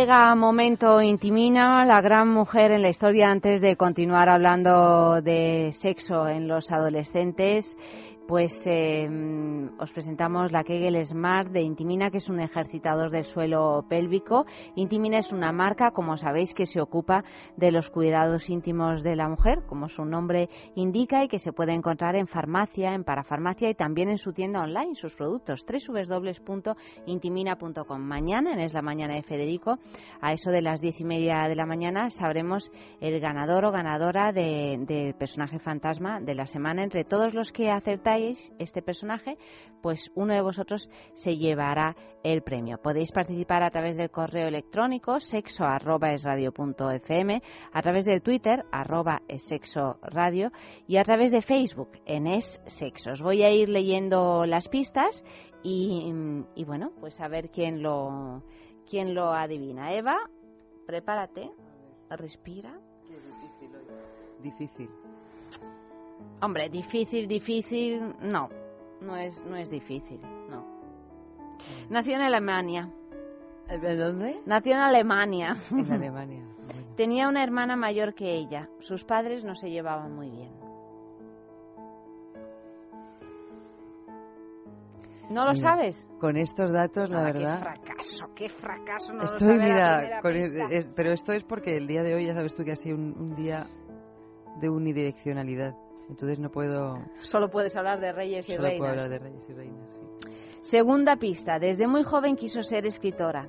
Llega 0.00 0.34
momento 0.34 1.02
intimina, 1.02 1.84
la 1.84 2.00
gran 2.00 2.26
mujer 2.26 2.70
en 2.70 2.80
la 2.80 2.88
historia 2.88 3.30
antes 3.30 3.60
de 3.60 3.76
continuar 3.76 4.30
hablando 4.30 5.20
de 5.20 5.74
sexo 5.78 6.26
en 6.26 6.48
los 6.48 6.72
adolescentes 6.72 7.76
pues 8.30 8.62
eh, 8.64 9.10
os 9.80 9.90
presentamos 9.90 10.52
la 10.52 10.62
Kegel 10.62 11.04
Smart 11.04 11.50
de 11.50 11.62
Intimina, 11.62 12.12
que 12.12 12.18
es 12.18 12.28
un 12.28 12.38
ejercitador 12.38 13.10
del 13.10 13.24
suelo 13.24 13.84
pélvico. 13.88 14.46
Intimina 14.76 15.18
es 15.18 15.32
una 15.32 15.50
marca, 15.50 15.90
como 15.90 16.16
sabéis, 16.16 16.54
que 16.54 16.64
se 16.64 16.80
ocupa 16.80 17.24
de 17.56 17.72
los 17.72 17.90
cuidados 17.90 18.48
íntimos 18.48 19.02
de 19.02 19.16
la 19.16 19.28
mujer, 19.28 19.64
como 19.66 19.88
su 19.88 20.04
nombre 20.04 20.48
indica, 20.76 21.24
y 21.24 21.28
que 21.28 21.40
se 21.40 21.52
puede 21.52 21.72
encontrar 21.72 22.14
en 22.14 22.28
farmacia, 22.28 22.94
en 22.94 23.02
parafarmacia 23.02 23.68
y 23.68 23.74
también 23.74 24.08
en 24.08 24.18
su 24.18 24.32
tienda 24.32 24.62
online, 24.62 24.94
sus 24.94 25.16
productos, 25.16 25.66
www.intimina.com. 25.66 28.00
Mañana, 28.00 28.52
en 28.52 28.60
Es 28.60 28.74
la 28.74 28.82
Mañana 28.82 29.14
de 29.14 29.24
Federico, 29.24 29.80
a 30.20 30.32
eso 30.32 30.52
de 30.52 30.62
las 30.62 30.80
diez 30.80 31.00
y 31.00 31.04
media 31.04 31.48
de 31.48 31.56
la 31.56 31.66
mañana, 31.66 32.10
sabremos 32.10 32.70
el 33.00 33.18
ganador 33.18 33.64
o 33.64 33.72
ganadora 33.72 34.30
del 34.30 34.86
de 34.86 35.16
personaje 35.18 35.58
fantasma 35.58 36.20
de 36.20 36.36
la 36.36 36.46
semana. 36.46 36.84
Entre 36.84 37.02
todos 37.02 37.34
los 37.34 37.50
que 37.50 37.72
acertáis, 37.72 38.19
este 38.58 38.82
personaje, 38.82 39.36
pues 39.82 40.10
uno 40.14 40.34
de 40.34 40.42
vosotros 40.42 40.88
se 41.14 41.36
llevará 41.36 41.96
el 42.22 42.42
premio. 42.42 42.78
Podéis 42.78 43.12
participar 43.12 43.62
a 43.62 43.70
través 43.70 43.96
del 43.96 44.10
correo 44.10 44.48
electrónico 44.48 45.20
sexo 45.20 45.64
a 45.64 45.78
través 47.82 48.04
del 48.04 48.22
Twitter 48.22 48.64
arroba 48.70 49.22
radio 50.02 50.50
y 50.86 50.96
a 50.96 51.04
través 51.04 51.32
de 51.32 51.42
Facebook 51.42 51.90
en 52.06 52.26
es 52.26 52.60
sexo. 52.66 53.12
Os 53.12 53.22
voy 53.22 53.42
a 53.42 53.50
ir 53.50 53.68
leyendo 53.68 54.46
las 54.46 54.68
pistas 54.68 55.24
y, 55.62 56.12
y 56.54 56.64
bueno, 56.64 56.92
pues 57.00 57.20
a 57.20 57.28
ver 57.28 57.50
quién 57.50 57.82
lo, 57.82 58.42
quién 58.88 59.14
lo 59.14 59.32
adivina. 59.32 59.94
Eva, 59.94 60.16
prepárate, 60.86 61.50
respira. 62.10 62.78
Difícil. 64.42 64.88
Hombre, 66.42 66.68
difícil, 66.70 67.26
difícil, 67.28 68.14
no. 68.20 68.48
No 69.00 69.16
es, 69.16 69.44
no 69.44 69.56
es 69.56 69.70
difícil, 69.70 70.20
no. 70.48 70.64
Nació 71.88 72.14
en 72.16 72.22
Alemania. 72.22 72.90
¿De 73.68 73.96
dónde? 73.96 74.40
Nació 74.46 74.72
en 74.74 74.78
Alemania. 74.80 75.56
En 75.70 75.90
Alemania. 75.92 76.44
Tenía 76.96 77.28
una 77.28 77.42
hermana 77.42 77.76
mayor 77.76 78.14
que 78.14 78.34
ella. 78.34 78.68
Sus 78.80 79.04
padres 79.04 79.44
no 79.44 79.54
se 79.54 79.70
llevaban 79.70 80.14
muy 80.14 80.30
bien. 80.30 80.52
¿No 85.30 85.44
lo 85.44 85.54
sabes? 85.54 86.08
Con 86.18 86.36
estos 86.36 86.72
datos, 86.72 87.08
la 87.08 87.20
Ah, 87.20 87.24
verdad. 87.32 87.58
Qué 87.58 87.62
fracaso, 87.64 88.26
qué 88.34 88.48
fracaso. 88.48 89.12
No 89.12 89.18
lo 89.20 89.24
Estoy, 89.26 89.56
la 89.58 89.62
mira, 89.64 89.96
primera 89.98 90.20
con 90.22 90.32
pista. 90.32 90.64
es- 90.64 90.86
es- 90.86 90.92
pero 90.96 91.12
esto 91.12 91.32
es 91.32 91.44
porque 91.44 91.76
el 91.76 91.86
día 91.86 92.02
de 92.02 92.14
hoy 92.16 92.26
ya 92.26 92.34
sabes 92.34 92.54
tú 92.56 92.64
que 92.64 92.72
ha 92.72 92.76
sido 92.76 92.96
un, 92.96 93.16
un 93.16 93.34
día 93.36 93.66
de 94.60 94.68
unidireccionalidad. 94.68 95.74
Entonces 96.10 96.38
no 96.40 96.50
puedo. 96.50 96.98
Solo 97.20 97.48
puedes 97.50 97.74
hablar 97.76 98.00
de 98.00 98.12
reyes 98.12 98.46
y 98.48 98.52
Solo 98.52 98.64
reinas. 98.64 98.78
puedo 98.78 98.90
hablar 98.90 99.08
de 99.08 99.18
reyes 99.20 99.48
y 99.48 99.52
reinas. 99.54 99.88
sí. 99.94 100.00
Segunda 100.62 101.16
pista. 101.16 101.58
Desde 101.58 101.86
muy 101.86 102.02
joven 102.02 102.36
quiso 102.36 102.62
ser 102.62 102.84
escritora. 102.84 103.48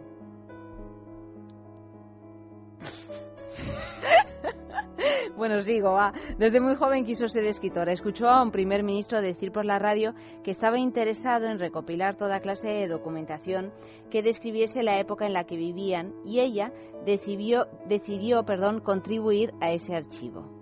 bueno, 5.36 5.60
sigo, 5.62 5.92
va. 5.94 6.14
Desde 6.38 6.62
muy 6.62 6.76
joven 6.76 7.04
quiso 7.04 7.28
ser 7.28 7.46
escritora. 7.46 7.92
Escuchó 7.92 8.28
a 8.30 8.42
un 8.44 8.52
primer 8.52 8.84
ministro 8.84 9.22
decir 9.22 9.52
por 9.52 9.66
la 9.66 9.80
radio 9.80 10.14
que 10.44 10.52
estaba 10.52 10.78
interesado 10.78 11.48
en 11.48 11.60
recopilar 11.60 12.16
toda 12.16 12.40
clase 12.40 12.70
de 12.70 12.88
documentación 12.88 13.74
que 14.10 14.24
describiese 14.24 14.84
la 14.84 15.00
época 15.00 15.26
en 15.26 15.34
la 15.34 15.44
que 15.46 15.58
vivían 15.58 16.14
y 16.24 16.40
ella 16.40 16.72
decidió, 17.06 17.68
decidió 17.88 18.46
perdón, 18.46 18.80
contribuir 18.82 19.52
a 19.62 19.72
ese 19.72 19.96
archivo. 19.96 20.61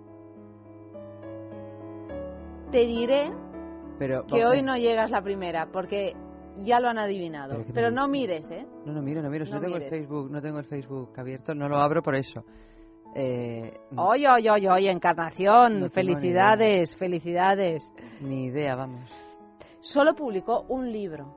Te 2.70 2.86
diré 2.86 3.30
Pero, 3.98 4.24
que 4.26 4.44
hoy 4.44 4.62
no 4.62 4.76
llegas 4.76 5.10
la 5.10 5.22
primera, 5.22 5.66
porque 5.72 6.14
ya 6.58 6.80
lo 6.80 6.88
han 6.88 6.98
adivinado. 6.98 7.54
Pero 7.54 7.64
Pero, 7.74 7.88
que 7.88 7.94
me 7.94 7.96
no 7.96 8.08
mires, 8.08 8.50
¿eh? 8.50 8.66
No, 8.86 8.92
no 8.92 9.02
miro, 9.02 9.22
no 9.22 9.30
miro. 9.30 9.44
No 9.44 9.50
No, 9.54 9.60
tengo 9.60 9.74
mires. 9.74 9.92
el 9.92 9.98
Facebook, 9.98 10.30
no 10.30 10.40
tengo 10.42 10.58
el 10.58 10.64
Facebook 10.66 11.12
abierto. 11.18 11.54
No 11.54 11.68
lo 11.68 11.78
abro 11.78 12.02
por 12.02 12.14
eso. 12.14 12.44
Eh, 13.14 13.72
Oye, 13.96 14.28
oye, 14.28 14.50
oye, 14.50 14.70
oye, 14.70 14.90
Encarnación, 14.90 15.80
No 15.80 15.88
felicidades, 15.88 16.94
felicidades. 16.96 17.92
Ni 18.20 18.44
idea, 18.46 18.76
vamos. 18.76 19.10
Solo 19.80 20.14
publicó 20.14 20.62
un 20.68 20.92
libro, 20.92 21.34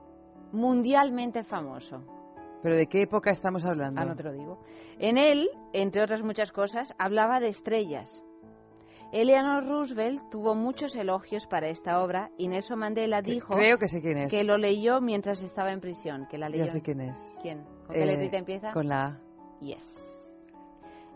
mundialmente 0.52 1.42
famoso. 1.42 2.00
¿Pero 2.62 2.76
de 2.76 2.86
qué 2.86 3.02
época 3.02 3.30
estamos 3.30 3.64
hablando? 3.64 4.00
Ah, 4.00 4.04
no 4.04 4.14
te 4.14 4.22
lo 4.22 4.32
digo. 4.32 4.60
En 4.98 5.18
él, 5.18 5.48
entre 5.72 6.00
otras 6.02 6.22
muchas 6.22 6.52
cosas, 6.52 6.94
hablaba 6.98 7.40
de 7.40 7.48
estrellas. 7.48 8.22
Eleanor 9.14 9.64
Roosevelt 9.64 10.28
tuvo 10.28 10.56
muchos 10.56 10.96
elogios 10.96 11.46
para 11.46 11.68
esta 11.68 12.02
obra 12.02 12.30
y 12.36 12.48
Nelson 12.48 12.80
Mandela 12.80 13.22
dijo 13.22 13.54
Creo 13.54 13.78
que 13.78 13.86
sé 13.86 14.00
quién 14.02 14.18
es. 14.18 14.28
que 14.28 14.42
lo 14.42 14.58
leyó 14.58 15.00
mientras 15.00 15.40
estaba 15.40 15.70
en 15.70 15.80
prisión, 15.80 16.26
que 16.28 16.36
la 16.36 16.48
leyó. 16.48 16.64
Ya 16.64 16.72
sé 16.72 16.82
quién 16.82 17.00
es. 17.00 17.16
¿Quién? 17.40 17.62
¿Con 17.86 17.94
qué 17.94 18.02
Eh, 18.02 18.06
letrita 18.06 18.38
empieza? 18.38 18.72
Con 18.72 18.88
la 18.88 19.02
A. 19.04 19.20
Yes. 19.60 19.94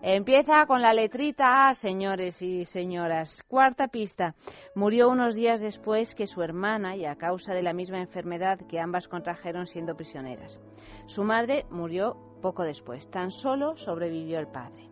Empieza 0.01 0.65
con 0.67 0.81
la 0.81 0.95
letrita 0.95 1.69
A, 1.71 1.75
señores 1.75 2.41
y 2.41 2.65
señoras. 2.67 3.43
Cuarta 3.49 3.89
pista. 3.89 4.37
Murió 4.77 5.09
unos 5.11 5.35
días 5.35 5.61
después 5.61 6.15
que 6.15 6.29
su 6.29 6.41
hermana 6.41 6.95
y 6.95 7.05
a 7.05 7.17
causa 7.17 7.53
de 7.53 7.65
la 7.65 7.73
misma 7.73 7.99
enfermedad 7.99 8.61
que 8.69 8.79
ambas 8.79 9.09
contrajeron 9.09 9.67
siendo 9.67 9.97
prisioneras. 9.97 10.61
Su 11.07 11.25
madre 11.25 11.67
murió 11.69 12.17
poco 12.43 12.63
después. 12.63 13.11
Tan 13.11 13.33
solo 13.33 13.77
sobrevivió 13.77 14.39
el 14.39 14.47
padre. 14.47 14.89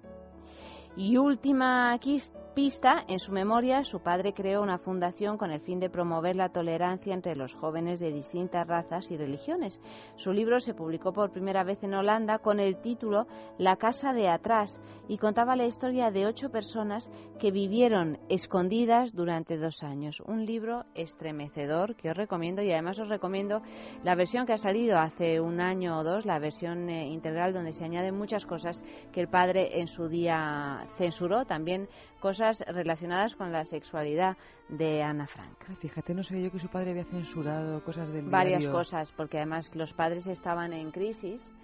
Y 0.97 1.19
última 1.19 1.97
pista, 2.57 3.05
en 3.07 3.19
su 3.19 3.33
memoria, 3.33 3.85
su 3.85 4.01
padre 4.01 4.33
creó 4.33 4.62
una 4.62 4.79
fundación 4.79 5.37
con 5.37 5.51
el 5.51 5.61
fin 5.61 5.79
de 5.79 5.90
promover 5.90 6.37
la 6.37 6.49
tolerancia 6.49 7.12
entre 7.12 7.37
los 7.37 7.53
jóvenes 7.53 8.01
de 8.01 8.11
distintas 8.11 8.66
razas 8.66 9.11
y 9.11 9.19
religiones. 9.19 9.79
Su 10.16 10.33
libro 10.33 10.59
se 10.59 10.73
publicó 10.73 11.12
por 11.12 11.33
primera 11.33 11.64
vez 11.64 11.85
en 11.85 11.92
Holanda 11.92 12.38
con 12.38 12.59
el 12.59 12.81
título 12.81 13.27
La 13.59 13.77
casa 13.77 14.14
de 14.14 14.31
atrás 14.31 14.81
y 15.07 15.19
contaba 15.19 15.55
la 15.55 15.66
historia 15.66 16.11
de 16.11 16.25
ocho 16.25 16.49
personas 16.49 17.11
que 17.38 17.51
vivieron 17.51 18.19
escondidas 18.31 19.14
durante 19.14 19.59
dos 19.59 19.83
años. 19.83 20.21
Un 20.21 20.47
libro 20.47 20.87
estremecedor 20.95 21.95
que 21.95 22.09
os 22.09 22.16
recomiendo 22.16 22.62
y 22.62 22.73
además 22.73 22.99
os 22.99 23.11
recomiendo 23.11 23.61
la 24.03 24.14
versión 24.14 24.47
que 24.47 24.55
ha 24.55 24.59
salido 24.59 24.99
hace 24.99 25.40
un 25.40 25.61
año 25.61 25.99
o 25.99 26.05
dos, 26.05 26.25
la 26.25 26.38
versión 26.38 26.88
eh, 26.88 27.07
integral 27.07 27.53
donde 27.53 27.75
se 27.75 27.85
añaden 27.85 28.16
muchas 28.16 28.47
cosas 28.47 28.83
que 29.12 29.21
el 29.21 29.29
padre 29.29 29.79
en 29.79 29.88
su 29.88 30.09
día 30.09 30.87
censuró, 30.97 31.45
también 31.45 31.90
cosas 32.27 32.59
relacionadas 32.67 33.37
con 33.37 33.53
la 33.53 33.65
sexualidad 33.65 34.37
de 34.69 35.01
Ana 35.01 35.29
Frank. 35.29 35.57
Ay, 35.69 35.77
fíjate, 35.77 36.12
no 36.12 36.25
sabía 36.25 36.47
yo 36.47 36.51
que 36.51 36.59
su 36.59 36.67
padre 36.69 36.91
había 36.91 37.05
censurado 37.05 37.85
cosas 37.85 38.12
del 38.12 38.25
Varias 38.29 38.59
diario. 38.59 38.77
cosas, 38.77 39.12
porque 39.12 39.37
además 39.37 39.77
los 39.77 39.93
padres 39.93 40.27
estaban 40.27 40.73
en 40.73 40.91
crisis 40.91 41.55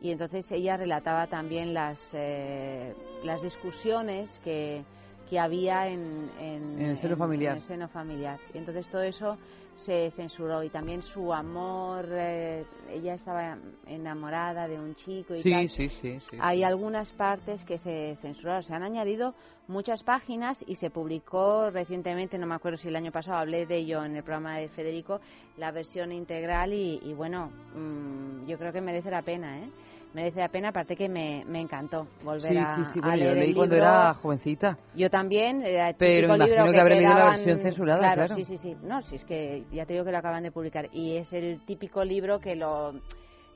y 0.00 0.10
entonces 0.10 0.50
ella 0.50 0.76
relataba 0.76 1.28
también 1.28 1.72
las, 1.72 2.10
eh, 2.14 2.94
las 3.22 3.42
discusiones 3.42 4.40
que, 4.42 4.82
que 5.30 5.38
había 5.38 5.86
en, 5.86 6.28
En 6.40 6.80
el 6.80 6.96
seno 6.96 7.16
familiar. 7.16 7.52
en 7.52 7.56
el 7.58 7.62
seno 7.62 7.86
familiar. 7.88 8.40
Y 8.52 8.58
entonces 8.58 8.88
todo 8.88 9.02
eso 9.02 9.38
se 9.78 10.10
censuró 10.12 10.62
y 10.62 10.70
también 10.70 11.02
su 11.02 11.32
amor, 11.32 12.06
eh, 12.10 12.64
ella 12.90 13.14
estaba 13.14 13.56
enamorada 13.86 14.66
de 14.66 14.78
un 14.78 14.94
chico 14.96 15.34
y 15.34 15.42
Sí, 15.42 15.50
tal. 15.50 15.68
sí, 15.68 15.88
sí, 15.88 16.18
sí. 16.20 16.36
Hay 16.40 16.64
algunas 16.64 17.12
partes 17.12 17.64
que 17.64 17.78
se 17.78 18.16
censuraron. 18.20 18.62
Se 18.62 18.74
han 18.74 18.82
añadido 18.82 19.34
muchas 19.68 20.02
páginas 20.02 20.64
y 20.66 20.74
se 20.74 20.90
publicó 20.90 21.70
recientemente, 21.70 22.38
no 22.38 22.46
me 22.46 22.56
acuerdo 22.56 22.76
si 22.76 22.88
el 22.88 22.96
año 22.96 23.12
pasado 23.12 23.38
hablé 23.38 23.66
de 23.66 23.76
ello 23.76 24.04
en 24.04 24.16
el 24.16 24.22
programa 24.24 24.58
de 24.58 24.68
Federico, 24.68 25.20
la 25.56 25.70
versión 25.70 26.10
integral 26.12 26.72
y, 26.72 27.00
y 27.02 27.14
bueno, 27.14 27.50
mm, 27.74 28.46
yo 28.46 28.58
creo 28.58 28.72
que 28.72 28.80
merece 28.80 29.10
la 29.10 29.22
pena, 29.22 29.58
¿eh? 29.60 29.70
Merece 30.14 30.40
la 30.40 30.48
pena, 30.48 30.68
aparte 30.70 30.96
que 30.96 31.08
me, 31.08 31.44
me 31.46 31.60
encantó 31.60 32.08
volver 32.24 32.52
Sí, 32.52 32.56
a, 32.56 32.74
sí, 32.76 32.84
sí, 32.94 32.98
a 33.02 33.08
bueno, 33.08 33.16
yo 33.16 33.24
leer 33.24 33.34
lo 33.34 33.40
leí 33.40 33.50
el 33.50 33.56
cuando 33.56 33.76
era 33.76 34.14
jovencita. 34.14 34.78
Yo 34.94 35.10
también, 35.10 35.62
era 35.62 35.90
el 35.90 35.94
Pero 35.96 36.34
imagino 36.34 36.46
libro 36.46 36.72
que 36.72 36.80
habré 36.80 36.94
te 36.94 37.00
leído 37.02 37.14
la 37.14 37.24
versión 37.26 37.58
censurada, 37.60 38.14
claro. 38.14 38.34
sí, 38.34 38.44
sí, 38.44 38.56
sí. 38.58 38.76
No, 38.82 39.02
si 39.02 39.16
es 39.16 39.24
que 39.24 39.64
ya 39.70 39.84
te 39.84 39.92
digo 39.92 40.04
que 40.04 40.12
lo 40.12 40.18
acaban 40.18 40.42
de 40.42 40.50
publicar. 40.50 40.88
Y 40.92 41.16
es 41.16 41.32
el 41.32 41.60
típico 41.66 42.04
libro 42.04 42.40
que 42.40 42.56
lo 42.56 42.94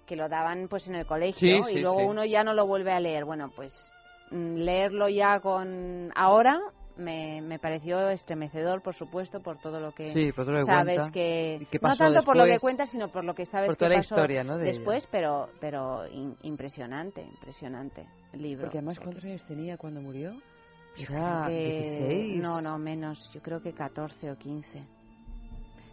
que 0.07 0.17
lo 0.17 0.29
daban 0.29 0.69
pues 0.69 0.89
en 0.89 0.97
el 0.97 1.07
colegio 1.07 1.65
Sí, 1.65 1.71
y 1.71 1.75
sí, 1.75 1.81
luego 1.81 2.01
sí. 2.01 2.05
uno 2.07 2.25
ya 2.25 2.45
no 2.45 2.53
lo 2.53 2.67
vuelve 2.67 2.93
a 2.93 3.01
leer. 3.01 3.25
Bueno, 3.25 3.51
pues 3.55 3.91
mm, 4.31 4.57
leerlo 4.57 5.09
ya 5.09 5.41
con 5.41 6.11
ahora 6.15 6.61
me, 6.97 7.41
me 7.41 7.59
pareció 7.59 8.09
estremecedor, 8.11 8.83
por 8.83 8.95
supuesto, 8.95 9.41
por 9.41 9.59
todo 9.59 9.81
lo 9.81 9.93
que 9.93 10.09
Sí, 10.13 10.33
por 10.33 10.45
todo 10.45 10.53
lo 10.55 10.59
que 10.61 10.65
sabes 10.65 10.97
cuenta. 10.97 11.13
que 11.13 11.59
¿Y 11.61 11.67
qué 11.67 11.79
no 11.83 11.97
tanto 11.97 12.23
por 12.23 12.37
lo 12.37 12.45
que 12.45 12.59
cuentas, 12.59 12.91
sino 12.91 13.09
por 13.09 13.25
lo 13.25 13.35
que 13.35 13.47
sabes 13.47 13.69
Por 13.69 13.77
que 13.77 13.89
la 13.89 13.97
pasó 13.97 14.15
historia, 14.15 14.45
¿no? 14.45 14.57
de 14.59 14.65
ella. 14.69 14.73
después, 14.79 15.07
pero 15.11 15.49
pero 15.61 16.07
in- 16.09 16.37
impresionante, 16.43 17.23
impresionante 17.23 18.07
el 18.33 18.43
libro. 18.43 18.65
Porque 18.65 18.79
además, 18.79 18.99
¿cuántos 19.01 19.25
años 19.25 19.45
tenía 19.47 19.77
cuando 19.77 20.01
murió? 20.01 20.35
¿Era 20.99 21.49
16? 21.49 22.43
No, 22.43 22.61
no, 22.61 22.79
menos. 22.79 23.31
Yo 23.33 23.41
creo 23.41 23.61
que 23.63 23.73
14 23.73 24.31
o 24.31 24.37
15. 24.37 24.83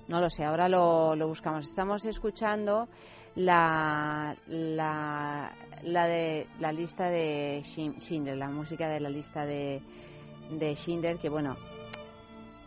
No 0.09 0.19
lo 0.19 0.29
sé, 0.29 0.43
ahora 0.43 0.67
lo, 0.67 1.15
lo 1.15 1.27
buscamos. 1.27 1.67
Estamos 1.69 2.03
escuchando 2.05 2.87
la, 3.35 4.35
la, 4.47 5.55
la, 5.83 6.07
de, 6.07 6.47
la 6.59 6.71
lista 6.71 7.09
de 7.09 7.61
Schindler, 7.63 8.35
la 8.37 8.49
música 8.49 8.89
de 8.89 8.99
la 8.99 9.09
lista 9.09 9.45
de, 9.45 9.81
de 10.49 10.75
Schindler, 10.75 11.17
que 11.17 11.29
bueno, 11.29 11.55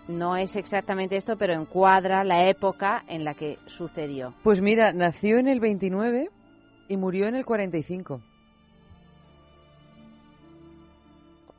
no 0.08 0.36
es 0.36 0.56
exactamente 0.56 1.16
esto, 1.16 1.36
pero 1.36 1.54
encuadra 1.54 2.24
la 2.24 2.48
época 2.48 3.04
en 3.08 3.24
la 3.24 3.34
que 3.34 3.58
sucedió. 3.66 4.34
Pues 4.42 4.60
mira, 4.60 4.92
nació 4.92 5.38
en 5.38 5.48
el 5.48 5.60
29 5.60 6.28
y 6.88 6.96
murió 6.96 7.26
en 7.28 7.36
el 7.36 7.44
45. 7.44 8.20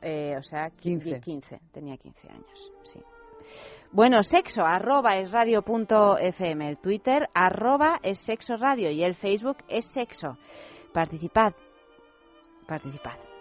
Eh, 0.02 0.34
o 0.38 0.42
sea, 0.42 0.70
15. 0.70 1.20
15. 1.20 1.60
Tenía 1.72 1.96
15 1.96 2.28
años, 2.28 2.72
sí. 2.84 3.00
Bueno, 3.90 4.22
sexo, 4.22 4.62
arroba 4.64 5.18
es 5.18 5.30
radio 5.30 5.62
punto 5.62 6.18
fm, 6.18 6.68
el 6.68 6.78
Twitter, 6.78 7.28
arroba 7.32 8.00
es 8.02 8.18
sexo 8.18 8.56
radio 8.56 8.90
y 8.90 9.04
el 9.04 9.14
Facebook 9.14 9.58
es 9.68 9.86
sexo. 9.86 10.36
Participad, 10.92 11.54
participad. 12.66 13.33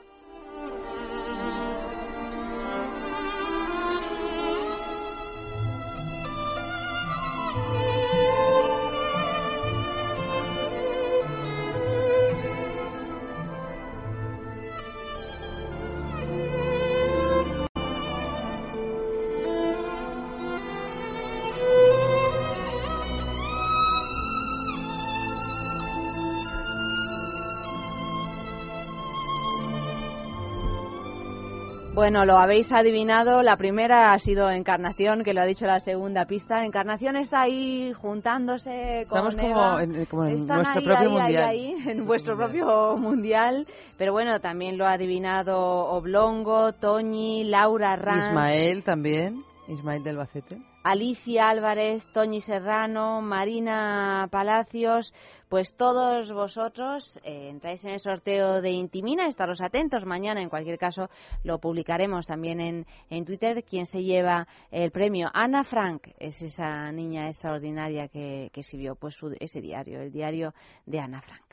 Bueno, 32.04 32.26
lo 32.26 32.38
habéis 32.38 32.70
adivinado. 32.74 33.42
La 33.44 33.56
primera 33.56 34.12
ha 34.12 34.20
sido 34.20 34.52
Encarnación, 34.52 35.24
que 35.24 35.34
lo 35.34 35.40
ha 35.40 35.46
dicho 35.46 35.66
la 35.66 35.80
segunda 35.80 36.26
pista. 36.26 36.66
Encarnación 36.66 37.16
está 37.16 37.44
ahí 37.44 37.94
juntándose 37.94 39.04
Estamos 39.04 39.34
con 39.38 39.42
como 39.46 39.56
Eva. 39.58 39.84
en, 39.84 40.06
como 40.08 40.26
en 40.26 40.36
Están 40.36 40.64
nuestro 40.64 40.82
ahí, 40.82 40.86
propio 40.86 41.08
ahí, 41.08 41.18
mundial. 41.24 41.44
ahí, 41.46 41.76
ahí, 41.78 41.90
en 41.92 42.06
vuestro 42.06 42.36
propio 42.36 42.98
mundial. 42.98 43.66
Pero 43.98 44.12
bueno, 44.12 44.42
también 44.42 44.78
lo 44.78 44.86
ha 44.86 44.92
adivinado 44.92 45.58
Oblongo, 45.58 46.74
Toñi, 46.74 47.46
Laura 47.46 47.96
Ranz, 47.96 48.26
Ismael 48.28 48.84
también. 48.84 49.42
Ismael 49.70 50.04
del 50.04 50.18
Bacete. 50.18 50.58
Alicia 50.84 51.48
Álvarez, 51.48 52.04
Toñi 52.14 52.42
Serrano, 52.42 53.22
Marina 53.22 54.28
Palacios, 54.30 55.14
pues 55.54 55.76
todos 55.76 56.32
vosotros 56.32 57.20
eh, 57.24 57.50
entráis 57.50 57.86
en 57.86 57.92
el 57.92 58.00
sorteo 58.00 58.60
de 58.60 58.72
Intimina, 58.72 59.28
estaros 59.28 59.62
atentos, 59.62 60.04
mañana 60.04 60.42
en 60.42 60.50
cualquier 60.50 60.80
caso 60.80 61.12
lo 61.44 61.60
publicaremos 61.60 62.26
también 62.26 62.60
en, 62.60 62.88
en 63.12 63.24
Twitter, 63.24 63.64
quien 63.64 63.86
se 63.86 64.02
lleva 64.02 64.48
el 64.72 64.90
premio. 64.90 65.30
Ana 65.32 65.64
Frank 65.64 66.08
es 66.18 66.42
esa 66.42 66.92
niña 66.92 67.28
extraordinaria 67.28 68.08
que, 68.08 68.50
que 68.52 68.64
pues 68.96 69.14
su- 69.14 69.38
ese 69.40 69.62
diario, 69.62 70.02
el 70.02 70.12
diario 70.12 70.56
de 70.88 71.00
Ana 71.00 71.22
Frank. 71.22 71.53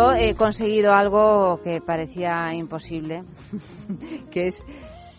Yo 0.00 0.12
he 0.14 0.34
conseguido 0.34 0.94
algo 0.94 1.60
que 1.62 1.80
parecía 1.82 2.54
imposible, 2.54 3.22
que 4.30 4.46
es, 4.46 4.64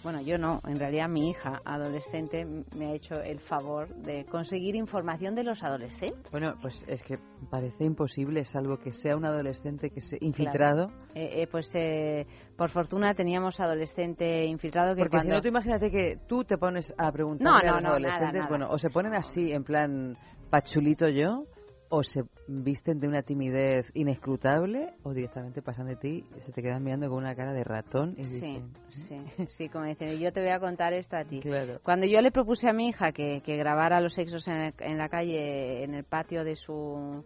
bueno, 0.03 0.21
yo 0.21 0.39
no, 0.39 0.59
en 0.65 0.79
realidad 0.79 1.07
mi 1.07 1.29
hija 1.29 1.61
adolescente 1.63 2.45
me 2.75 2.87
ha 2.87 2.93
hecho 2.93 3.21
el 3.21 3.39
favor 3.41 3.93
de 3.97 4.25
conseguir 4.25 4.75
información 4.75 5.35
de 5.35 5.43
los 5.43 5.61
adolescentes. 5.61 6.31
Bueno, 6.31 6.55
pues 6.63 6.83
es 6.87 7.03
que 7.03 7.19
parece 7.51 7.83
imposible, 7.83 8.43
salvo 8.43 8.77
que 8.77 8.91
sea 8.91 9.15
un 9.15 9.25
adolescente 9.25 9.91
que 9.91 10.01
se 10.01 10.17
infiltrado. 10.19 10.89
Eh, 11.13 11.43
eh, 11.43 11.47
pues 11.51 11.69
eh, 11.75 12.25
por 12.57 12.71
fortuna 12.71 13.13
teníamos 13.13 13.59
adolescente 13.59 14.45
infiltrado 14.45 14.95
que 14.95 15.01
Porque 15.03 15.19
si 15.19 15.27
no, 15.27 15.43
tú 15.43 15.47
imagínate 15.49 15.91
que 15.91 16.17
tú 16.27 16.43
te 16.43 16.57
pones 16.57 16.91
a 16.97 17.11
preguntar 17.11 17.45
No, 17.47 17.55
a 17.55 17.63
los 17.63 17.83
no, 17.83 17.89
adolescentes, 17.89 18.33
nada, 18.33 18.39
nada. 18.39 18.49
bueno, 18.49 18.67
o 18.71 18.79
se 18.79 18.89
ponen 18.89 19.13
así, 19.13 19.51
en 19.51 19.63
plan 19.63 20.17
pachulito 20.49 21.07
yo, 21.07 21.45
o 21.93 22.03
se 22.03 22.23
visten 22.47 22.99
de 22.99 23.07
una 23.07 23.21
timidez 23.21 23.91
inescrutable, 23.93 24.93
o 25.03 25.13
directamente 25.13 25.61
pasan 25.61 25.87
de 25.87 25.97
ti 25.97 26.25
y 26.37 26.39
se 26.41 26.51
te 26.51 26.61
quedan 26.63 26.83
mirando 26.83 27.09
con 27.09 27.17
una 27.19 27.35
cara 27.35 27.51
de 27.53 27.63
ratón 27.63 28.15
y 28.17 28.23
Sí, 28.23 28.35
dicen, 28.35 28.73
sí, 28.89 29.45
sí, 29.47 29.69
como 29.69 29.85
dicen, 29.85 30.17
yo 30.17 30.31
te 30.31 30.39
voy 30.39 30.51
a 30.51 30.59
contar 30.59 30.93
esto 30.93 31.17
a 31.17 31.25
ti. 31.25 31.41
claro. 31.41 31.79
Cuando 31.83 32.05
yo 32.07 32.21
le 32.21 32.31
propuse 32.31 32.69
a 32.69 32.73
mi 32.73 32.87
hija 32.87 33.11
que, 33.11 33.41
que 33.45 33.57
grabara 33.57 33.99
los 34.01 34.13
sexos 34.13 34.47
en, 34.47 34.53
el- 34.55 34.73
en 34.79 34.97
la 34.97 35.09
calle, 35.09 35.83
en 35.83 35.93
el 35.93 36.03
patio 36.05 36.43
de 36.45 36.55
su 36.55 37.23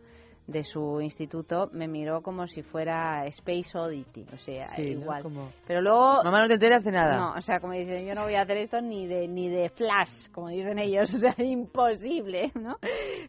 de 0.47 0.63
su 0.63 1.01
instituto, 1.01 1.69
me 1.73 1.87
miró 1.87 2.21
como 2.21 2.45
si 2.47 2.61
fuera 2.61 3.25
Space 3.25 3.75
Oddity, 3.75 4.25
o 4.31 4.37
sea, 4.37 4.67
Sí, 4.75 4.93
¿no? 4.95 5.01
igual. 5.01 5.23
Como, 5.23 5.49
Pero 5.65 5.81
luego 5.81 6.23
Mamá, 6.23 6.41
no 6.41 6.47
te 6.47 6.53
enteras 6.53 6.83
de 6.83 6.91
nada. 6.91 7.17
no, 7.17 7.33
o 7.35 7.41
sea, 7.41 7.59
como 7.59 7.73
dicen, 7.73 8.05
yo 8.05 8.13
no 8.13 8.23
voy 8.23 8.35
a 8.35 8.41
hacer 8.41 8.57
esto 8.57 8.79
ni 8.79 9.07
de 9.07 9.27
ni 9.27 9.49
de 9.49 9.69
flash, 9.69 10.29
como 10.31 10.49
dicen 10.49 10.77
ellos, 10.77 11.11
o 11.15 11.17
sea, 11.17 11.33
imposible, 11.39 12.51
¿no? 12.53 12.77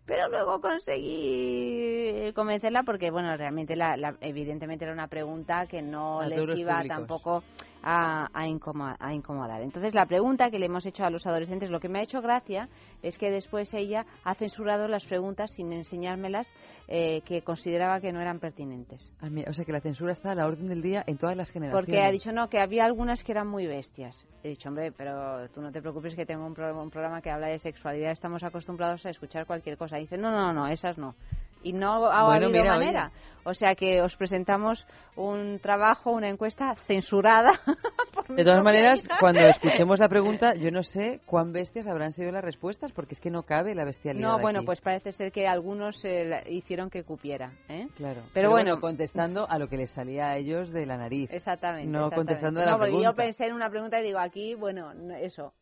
Pero 0.05 0.29
luego 0.29 0.61
conseguí 0.61 2.33
convencerla 2.35 2.83
porque, 2.83 3.11
bueno, 3.11 3.37
realmente, 3.37 3.77
la, 3.77 3.97
la- 3.97 4.17
evidentemente 4.21 4.85
era 4.85 4.93
una 4.93 5.09
pregunta 5.09 5.67
que 5.67 5.83
no 5.83 6.21
A 6.21 6.27
les 6.29 6.39
iba 6.57 6.75
públicos. 6.77 6.97
tampoco 6.97 7.43
a, 7.89 8.29
a, 8.35 8.47
incomo- 8.49 8.97
a 8.99 9.15
incomodar. 9.15 9.63
Entonces, 9.63 9.95
la 9.95 10.07
pregunta 10.07 10.51
que 10.51 10.59
le 10.59 10.67
hemos 10.67 10.85
hecho 10.87 11.05
a 11.05 11.11
los 11.11 11.25
adolescentes, 11.25 11.71
lo 11.71 11.79
que 11.79 11.89
me 11.89 12.01
ha 12.01 12.03
hecho 12.03 12.21
gracia 12.21 12.69
es 13.01 13.17
que 13.17 13.31
después 13.31 13.73
ella 13.75 14.05
ha 14.25 14.35
censurado 14.35 14.89
las 14.89 15.05
preguntas 15.05 15.53
sin 15.53 15.73
enseñármelas 15.73 16.53
eh, 16.89 17.21
que 17.25 17.43
consideraba 17.43 18.01
que 18.01 18.11
no 18.13 18.21
eran 18.21 18.41
pertinentes. 18.41 19.13
A 19.21 19.31
mí- 19.31 19.45
o 19.49 19.53
sea 19.53 19.65
que 19.65 19.71
la 19.73 19.81
censura 19.81 20.11
está 20.13 20.33
a 20.33 20.35
la 20.35 20.47
orden 20.47 20.67
del 20.69 20.83
día 20.83 21.05
en 21.07 21.17
todas 21.17 21.37
las 21.37 21.49
generaciones. 21.51 21.87
Porque 21.87 22.03
ha 22.03 22.11
dicho, 22.11 22.33
no, 22.33 22.49
que 22.49 22.59
había 22.59 22.85
algunas 22.85 23.23
que 23.23 23.31
eran 23.31 23.47
muy 23.47 23.67
bestias. 23.69 24.27
He 24.43 24.49
dicho, 24.49 24.69
hombre, 24.69 24.91
pero 24.91 25.49
tú 25.51 25.61
no 25.61 25.71
te 25.71 25.81
preocupes 25.81 26.15
que 26.17 26.27
tengo 26.27 26.45
un, 26.45 26.55
pro- 26.55 26.83
un 26.83 26.91
programa 26.91 27.21
que 27.23 27.31
habla 27.31 27.47
de 27.47 27.61
sexualidad, 27.61 28.11
estamos 28.11 28.43
acostumbrados 28.43 29.07
a 29.07 29.11
escuchar 29.11 29.47
cualquier 29.47 29.77
cosa. 29.77 29.97
dice, 29.99 30.17
no, 30.19 30.33
no, 30.33 30.53
no, 30.53 30.67
esas 30.67 30.99
no. 30.99 31.15
Y 31.63 31.73
no 31.73 32.07
ha 32.07 32.25
Bueno, 32.25 32.47
habido 32.47 32.51
mira, 32.51 32.73
manera. 32.75 33.11
O 33.49 33.55
sea 33.55 33.77
que 33.77 34.03
os 34.03 34.17
presentamos 34.17 34.85
un 35.15 35.61
trabajo, 35.61 36.11
una 36.11 36.29
encuesta 36.29 36.75
censurada. 36.75 37.53
por 38.13 38.27
De 38.35 38.43
todas 38.43 38.63
maneras, 38.65 39.05
hija. 39.05 39.19
cuando 39.21 39.41
escuchemos 39.41 40.01
la 40.01 40.09
pregunta, 40.09 40.55
yo 40.57 40.73
no 40.73 40.83
sé 40.83 41.21
cuán 41.27 41.53
bestias 41.53 41.87
habrán 41.87 42.11
sido 42.11 42.33
las 42.33 42.43
respuestas, 42.43 42.91
porque 42.91 43.15
es 43.15 43.21
que 43.21 43.31
no 43.31 43.45
cabe 43.45 43.77
la 43.77 43.85
bestialidad. 43.85 44.27
No, 44.29 44.41
bueno, 44.41 44.59
aquí. 44.61 44.67
pues 44.67 44.81
parece 44.81 45.13
ser 45.13 45.31
que 45.31 45.47
algunos 45.47 46.05
eh, 46.05 46.43
hicieron 46.49 46.91
que 46.91 47.05
cupiera. 47.05 47.53
¿eh? 47.69 47.87
Claro. 47.95 48.23
Pero 48.35 48.51
bueno. 48.51 48.81
contestando 48.81 49.49
a 49.49 49.59
lo 49.61 49.69
que 49.69 49.77
les 49.77 49.93
salía 49.93 50.31
a 50.31 50.37
ellos 50.39 50.73
de 50.73 50.85
la 50.85 50.97
nariz. 50.97 51.31
Exactamente. 51.33 51.87
No 51.89 52.07
exactamente. 52.07 52.17
contestando 52.33 52.61
a 52.63 52.65
la 52.65 52.73
no, 52.73 52.79
pregunta. 52.81 53.09
yo 53.11 53.15
pensé 53.15 53.47
en 53.47 53.53
una 53.55 53.71
pregunta 53.71 54.01
y 54.01 54.03
digo, 54.03 54.19
aquí, 54.19 54.55
bueno, 54.57 54.93
no- 54.93 55.15
eso. 55.15 55.53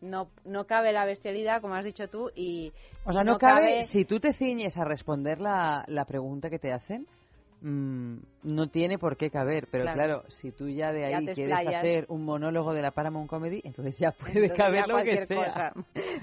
No, 0.00 0.28
no 0.44 0.66
cabe 0.66 0.92
la 0.92 1.04
bestialidad, 1.04 1.60
como 1.60 1.74
has 1.74 1.84
dicho 1.84 2.08
tú, 2.08 2.30
y. 2.34 2.72
O 3.04 3.12
sea, 3.12 3.22
no, 3.22 3.38
cabe, 3.38 3.82
si 3.82 4.04
tú 4.04 4.18
te 4.18 4.32
ciñes 4.32 4.76
a 4.78 4.84
responder 4.84 5.40
la, 5.40 5.84
la 5.88 6.04
pregunta 6.06 6.48
que 6.48 6.58
te 6.58 6.72
hacen, 6.72 7.06
mm, 7.60 8.16
no 8.44 8.68
tiene 8.68 8.98
por 8.98 9.16
qué 9.16 9.30
caber. 9.30 9.68
Pero 9.70 9.84
Claro. 9.84 9.96
claro, 9.96 10.22
si 10.28 10.50
tú 10.52 10.68
ya 10.68 10.92
de 10.92 11.04
ahí 11.04 11.26
quieres 11.34 11.66
hacer 11.66 12.06
un 12.08 12.24
monólogo 12.24 12.72
de 12.72 12.82
la 12.82 12.90
Paramount 12.90 13.28
Comedy, 13.28 13.60
entonces 13.64 13.98
ya 13.98 14.12
puede 14.12 14.32
Entonces 14.46 14.56
caber 14.56 14.80
ya 14.80 14.86
lo 14.86 15.02
que 15.04 15.26
sea. 15.26 15.44
cosa. 15.46 15.72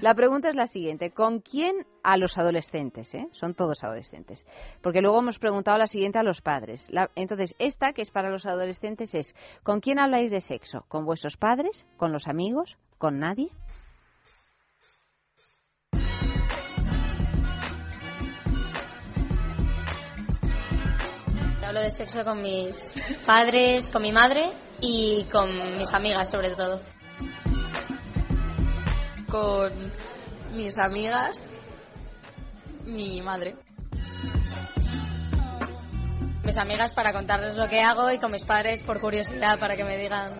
La 0.02 0.14
pregunta 0.16 0.50
es 0.50 0.56
la 0.56 0.68
siguiente: 0.68 1.12
¿con 1.12 1.40
quién 1.40 1.86
a 2.04 2.18
los 2.18 2.38
adolescentes? 2.38 3.14
eh? 3.16 3.28
Son 3.32 3.54
todos 3.54 3.84
adolescentes. 3.84 4.46
Porque 4.82 5.02
luego 5.02 5.20
hemos 5.20 5.40
preguntado 5.40 5.78
la 5.78 5.88
siguiente 5.88 6.20
a 6.20 6.24
los 6.24 6.42
padres. 6.42 6.88
La- 6.90 7.10
entonces, 7.16 7.56
esta, 7.60 7.94
que 7.94 8.02
es 8.02 8.12
para 8.12 8.30
los 8.30 8.46
adolescentes, 8.46 9.14
es: 9.16 9.34
¿con 9.64 9.80
quién 9.80 10.00
habláis 10.00 10.32
de 10.32 10.42
sexo? 10.42 10.86
¿Con 10.88 11.06
vuestros 11.06 11.38
padres? 11.38 11.86
¿Con 11.98 12.12
los 12.12 12.28
amigos? 12.28 12.78
¿Con 12.98 13.20
nadie? 13.20 13.50
Hablo 21.68 21.82
de 21.82 21.92
sexo 21.92 22.24
con 22.24 22.42
mis 22.42 22.94
padres, 23.26 23.92
con 23.92 24.02
mi 24.02 24.14
madre 24.14 24.54
y 24.80 25.26
con 25.30 25.78
mis 25.78 25.94
amigas 25.94 26.32
sobre 26.32 26.52
todo. 26.52 26.82
con 29.28 29.74
mis 30.54 30.78
amigas, 30.78 31.42
mi 32.86 33.20
madre. 33.22 33.56
Mis 36.46 36.58
amigas 36.58 36.94
para 36.94 37.12
contarles 37.12 37.58
lo 37.58 37.68
que 37.68 37.82
hago 37.82 38.14
y 38.14 38.18
con 38.18 38.32
mis 38.32 38.46
padres 38.46 38.82
por 38.84 39.02
curiosidad 39.02 39.60
para 39.60 39.76
que 39.76 39.84
me 39.84 39.98
digan. 39.98 40.40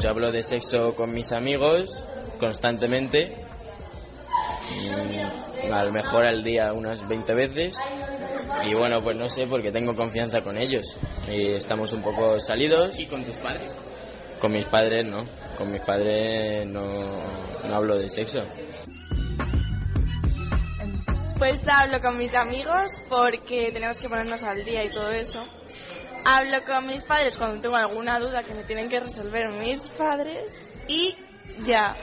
Yo 0.00 0.08
hablo 0.08 0.30
de 0.30 0.42
sexo 0.44 0.94
con 0.94 1.12
mis 1.12 1.32
amigos 1.32 2.06
constantemente. 2.38 3.43
A 5.72 5.84
lo 5.84 5.92
mejor 5.92 6.26
al 6.26 6.42
día 6.42 6.72
unas 6.72 7.06
20 7.08 7.34
veces. 7.34 7.76
Y 8.66 8.74
bueno, 8.74 9.02
pues 9.02 9.16
no 9.16 9.28
sé, 9.28 9.46
porque 9.46 9.72
tengo 9.72 9.94
confianza 9.94 10.40
con 10.40 10.56
ellos. 10.56 10.98
Y 11.28 11.48
estamos 11.48 11.92
un 11.92 12.02
poco 12.02 12.40
salidos. 12.40 12.98
¿Y 12.98 13.06
con 13.06 13.24
tus 13.24 13.38
padres? 13.38 13.74
Con 14.40 14.52
mis 14.52 14.64
padres 14.66 15.06
no. 15.06 15.24
Con 15.56 15.72
mis 15.72 15.82
padres 15.82 16.66
no, 16.66 16.82
no 17.66 17.74
hablo 17.74 17.98
de 17.98 18.08
sexo. 18.08 18.40
Pues 21.38 21.66
hablo 21.68 22.00
con 22.00 22.16
mis 22.16 22.34
amigos 22.34 23.02
porque 23.08 23.70
tenemos 23.72 24.00
que 24.00 24.08
ponernos 24.08 24.44
al 24.44 24.64
día 24.64 24.84
y 24.84 24.88
todo 24.88 25.10
eso. 25.10 25.44
Hablo 26.24 26.64
con 26.64 26.86
mis 26.86 27.02
padres 27.02 27.36
cuando 27.36 27.60
tengo 27.60 27.76
alguna 27.76 28.18
duda 28.18 28.42
que 28.42 28.54
me 28.54 28.62
tienen 28.62 28.88
que 28.88 29.00
resolver 29.00 29.50
mis 29.50 29.90
padres 29.90 30.72
y 30.88 31.14
ya. 31.64 31.96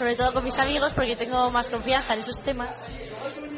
Sobre 0.00 0.16
todo 0.16 0.32
con 0.32 0.42
mis 0.42 0.58
amigos 0.58 0.94
porque 0.94 1.14
tengo 1.14 1.50
más 1.50 1.68
confianza 1.68 2.14
en 2.14 2.20
esos 2.20 2.42
temas. 2.42 2.80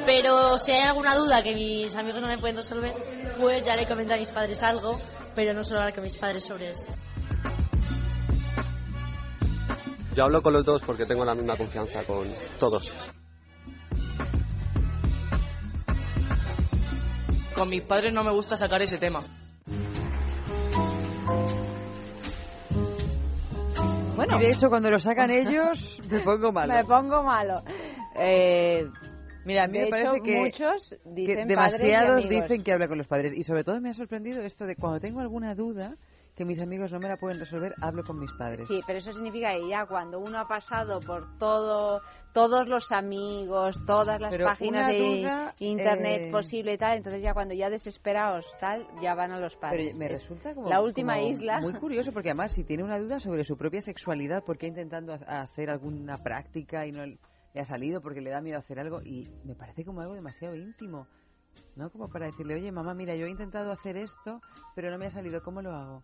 Pero 0.04 0.58
si 0.58 0.72
hay 0.72 0.82
alguna 0.82 1.14
duda 1.14 1.40
que 1.40 1.54
mis 1.54 1.94
amigos 1.94 2.20
no 2.20 2.26
me 2.26 2.36
pueden 2.36 2.56
resolver, 2.56 2.92
pues 3.38 3.64
ya 3.64 3.76
le 3.76 3.86
comenté 3.86 4.14
a 4.14 4.16
mis 4.16 4.30
padres 4.30 4.60
algo, 4.64 5.00
pero 5.36 5.54
no 5.54 5.62
solo 5.62 5.78
hablar 5.78 5.94
con 5.94 6.02
mis 6.02 6.18
padres 6.18 6.42
sobre 6.44 6.72
eso. 6.72 6.92
Yo 10.16 10.24
hablo 10.24 10.42
con 10.42 10.52
los 10.52 10.64
dos 10.64 10.82
porque 10.82 11.06
tengo 11.06 11.24
la 11.24 11.36
misma 11.36 11.56
confianza 11.56 12.02
con 12.02 12.26
todos. 12.58 12.90
Con 17.54 17.68
mis 17.68 17.82
padres 17.82 18.12
no 18.12 18.24
me 18.24 18.32
gusta 18.32 18.56
sacar 18.56 18.82
ese 18.82 18.98
tema. 18.98 19.22
Bueno, 24.26 24.40
Y 24.40 24.44
de 24.46 24.50
hecho, 24.52 24.68
cuando 24.68 24.90
lo 24.90 24.98
sacan 24.98 25.30
ellos, 25.48 26.00
me 26.10 26.20
pongo 26.20 26.52
malo. 26.52 26.72
me 26.74 26.84
pongo 26.84 27.22
malo. 27.22 27.62
Eh, 28.16 28.86
Mira, 29.44 29.64
a 29.64 29.66
mí 29.66 29.78
de 29.78 29.84
me 29.86 29.90
parece 29.90 30.08
hecho, 30.16 30.22
que, 30.22 30.40
muchos 30.40 30.90
que 31.02 31.10
dicen 31.10 31.48
demasiados 31.48 32.22
y 32.22 32.26
amigos. 32.26 32.48
dicen 32.48 32.62
que 32.62 32.72
habla 32.72 32.86
con 32.88 32.98
los 32.98 33.08
padres. 33.08 33.32
Y 33.36 33.42
sobre 33.42 33.64
todo 33.64 33.80
me 33.80 33.90
ha 33.90 33.94
sorprendido 33.94 34.40
esto 34.42 34.66
de 34.66 34.76
cuando 34.76 35.00
tengo 35.00 35.20
alguna 35.20 35.54
duda 35.54 35.96
que 36.34 36.44
mis 36.44 36.60
amigos 36.60 36.90
no 36.92 36.98
me 36.98 37.08
la 37.08 37.16
pueden 37.18 37.38
resolver, 37.38 37.74
hablo 37.80 38.02
con 38.04 38.18
mis 38.18 38.32
padres. 38.32 38.66
Sí, 38.66 38.80
pero 38.86 38.98
eso 38.98 39.12
significa 39.12 39.52
que 39.52 39.68
ya 39.68 39.84
cuando 39.86 40.18
uno 40.18 40.38
ha 40.38 40.48
pasado 40.48 40.98
por 41.00 41.36
todo, 41.38 42.00
todos 42.32 42.66
los 42.68 42.90
amigos, 42.90 43.76
todas 43.86 44.20
las 44.20 44.30
Pero 44.30 44.46
páginas 44.46 44.88
de 44.88 44.98
duda, 44.98 45.54
internet 45.58 46.22
eh, 46.26 46.30
posible 46.30 46.72
y 46.74 46.78
tal, 46.78 46.96
entonces 46.96 47.22
ya 47.22 47.34
cuando 47.34 47.54
ya 47.54 47.68
desesperados 47.68 48.46
tal, 48.58 48.86
ya 49.02 49.14
van 49.14 49.32
a 49.32 49.38
los 49.38 49.54
padres. 49.56 49.88
Pero 49.88 49.98
me 49.98 50.06
Es 50.06 50.12
resulta 50.12 50.54
como 50.54 50.70
la 50.70 50.80
última 50.80 51.16
como 51.16 51.28
isla. 51.28 51.60
muy 51.60 51.74
curioso 51.74 52.12
porque 52.12 52.30
además 52.30 52.52
si 52.52 52.64
tiene 52.64 52.82
una 52.82 52.98
duda 52.98 53.20
sobre 53.20 53.44
su 53.44 53.56
propia 53.58 53.82
sexualidad 53.82 54.42
porque 54.44 54.66
intentando 54.66 55.12
ha- 55.12 55.42
hacer 55.42 55.68
alguna 55.68 56.16
práctica 56.16 56.86
y 56.86 56.92
no 56.92 57.04
le 57.04 57.18
ha 57.60 57.64
salido 57.66 58.00
porque 58.00 58.22
le 58.22 58.30
da 58.30 58.40
miedo 58.40 58.58
hacer 58.58 58.80
algo 58.80 59.02
y 59.02 59.28
me 59.44 59.54
parece 59.54 59.84
como 59.84 60.00
algo 60.00 60.14
demasiado 60.14 60.54
íntimo 60.54 61.06
no 61.76 61.90
como 61.90 62.08
para 62.08 62.24
decirle 62.26 62.54
oye 62.54 62.72
mamá 62.72 62.94
mira 62.94 63.14
yo 63.14 63.26
he 63.26 63.30
intentado 63.30 63.70
hacer 63.72 63.98
esto 63.98 64.40
pero 64.74 64.90
no 64.90 64.96
me 64.96 65.04
ha 65.06 65.10
salido 65.10 65.42
cómo 65.42 65.60
lo 65.60 65.70
hago 65.72 66.02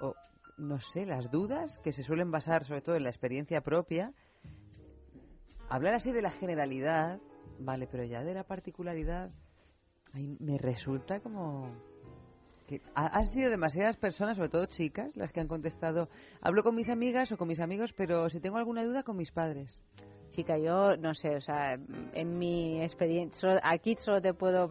o 0.00 0.14
no 0.58 0.78
sé 0.80 1.06
las 1.06 1.30
dudas 1.30 1.78
que 1.82 1.92
se 1.92 2.02
suelen 2.02 2.30
basar 2.30 2.64
sobre 2.64 2.80
todo 2.82 2.96
en 2.96 3.02
la 3.04 3.10
experiencia 3.10 3.60
propia 3.60 4.12
hablar 5.68 5.94
así 5.94 6.12
de 6.12 6.22
la 6.22 6.30
generalidad 6.30 7.20
vale 7.58 7.86
pero 7.90 8.04
ya 8.04 8.22
de 8.22 8.34
la 8.34 8.44
particularidad 8.44 9.30
ay, 10.12 10.36
me 10.40 10.58
resulta 10.58 11.20
como 11.20 11.70
que 12.66 12.80
ha- 12.94 13.18
han 13.18 13.26
sido 13.26 13.50
demasiadas 13.50 13.98
personas, 13.98 14.36
sobre 14.38 14.48
todo 14.48 14.64
chicas, 14.64 15.14
las 15.16 15.32
que 15.32 15.40
han 15.40 15.48
contestado, 15.48 16.08
hablo 16.40 16.62
con 16.62 16.74
mis 16.74 16.88
amigas 16.88 17.30
o 17.30 17.36
con 17.36 17.46
mis 17.46 17.60
amigos, 17.60 17.92
pero 17.94 18.30
si 18.30 18.40
tengo 18.40 18.56
alguna 18.56 18.82
duda, 18.84 19.02
con 19.02 19.18
mis 19.18 19.30
padres. 19.32 19.82
Chica, 20.30 20.56
yo 20.56 20.96
no 20.96 21.12
sé, 21.14 21.36
o 21.36 21.40
sea, 21.42 21.74
en 21.74 22.38
mi 22.38 22.80
experiencia, 22.82 23.60
aquí 23.62 23.96
solo 23.96 24.22
te 24.22 24.32
puedo 24.32 24.66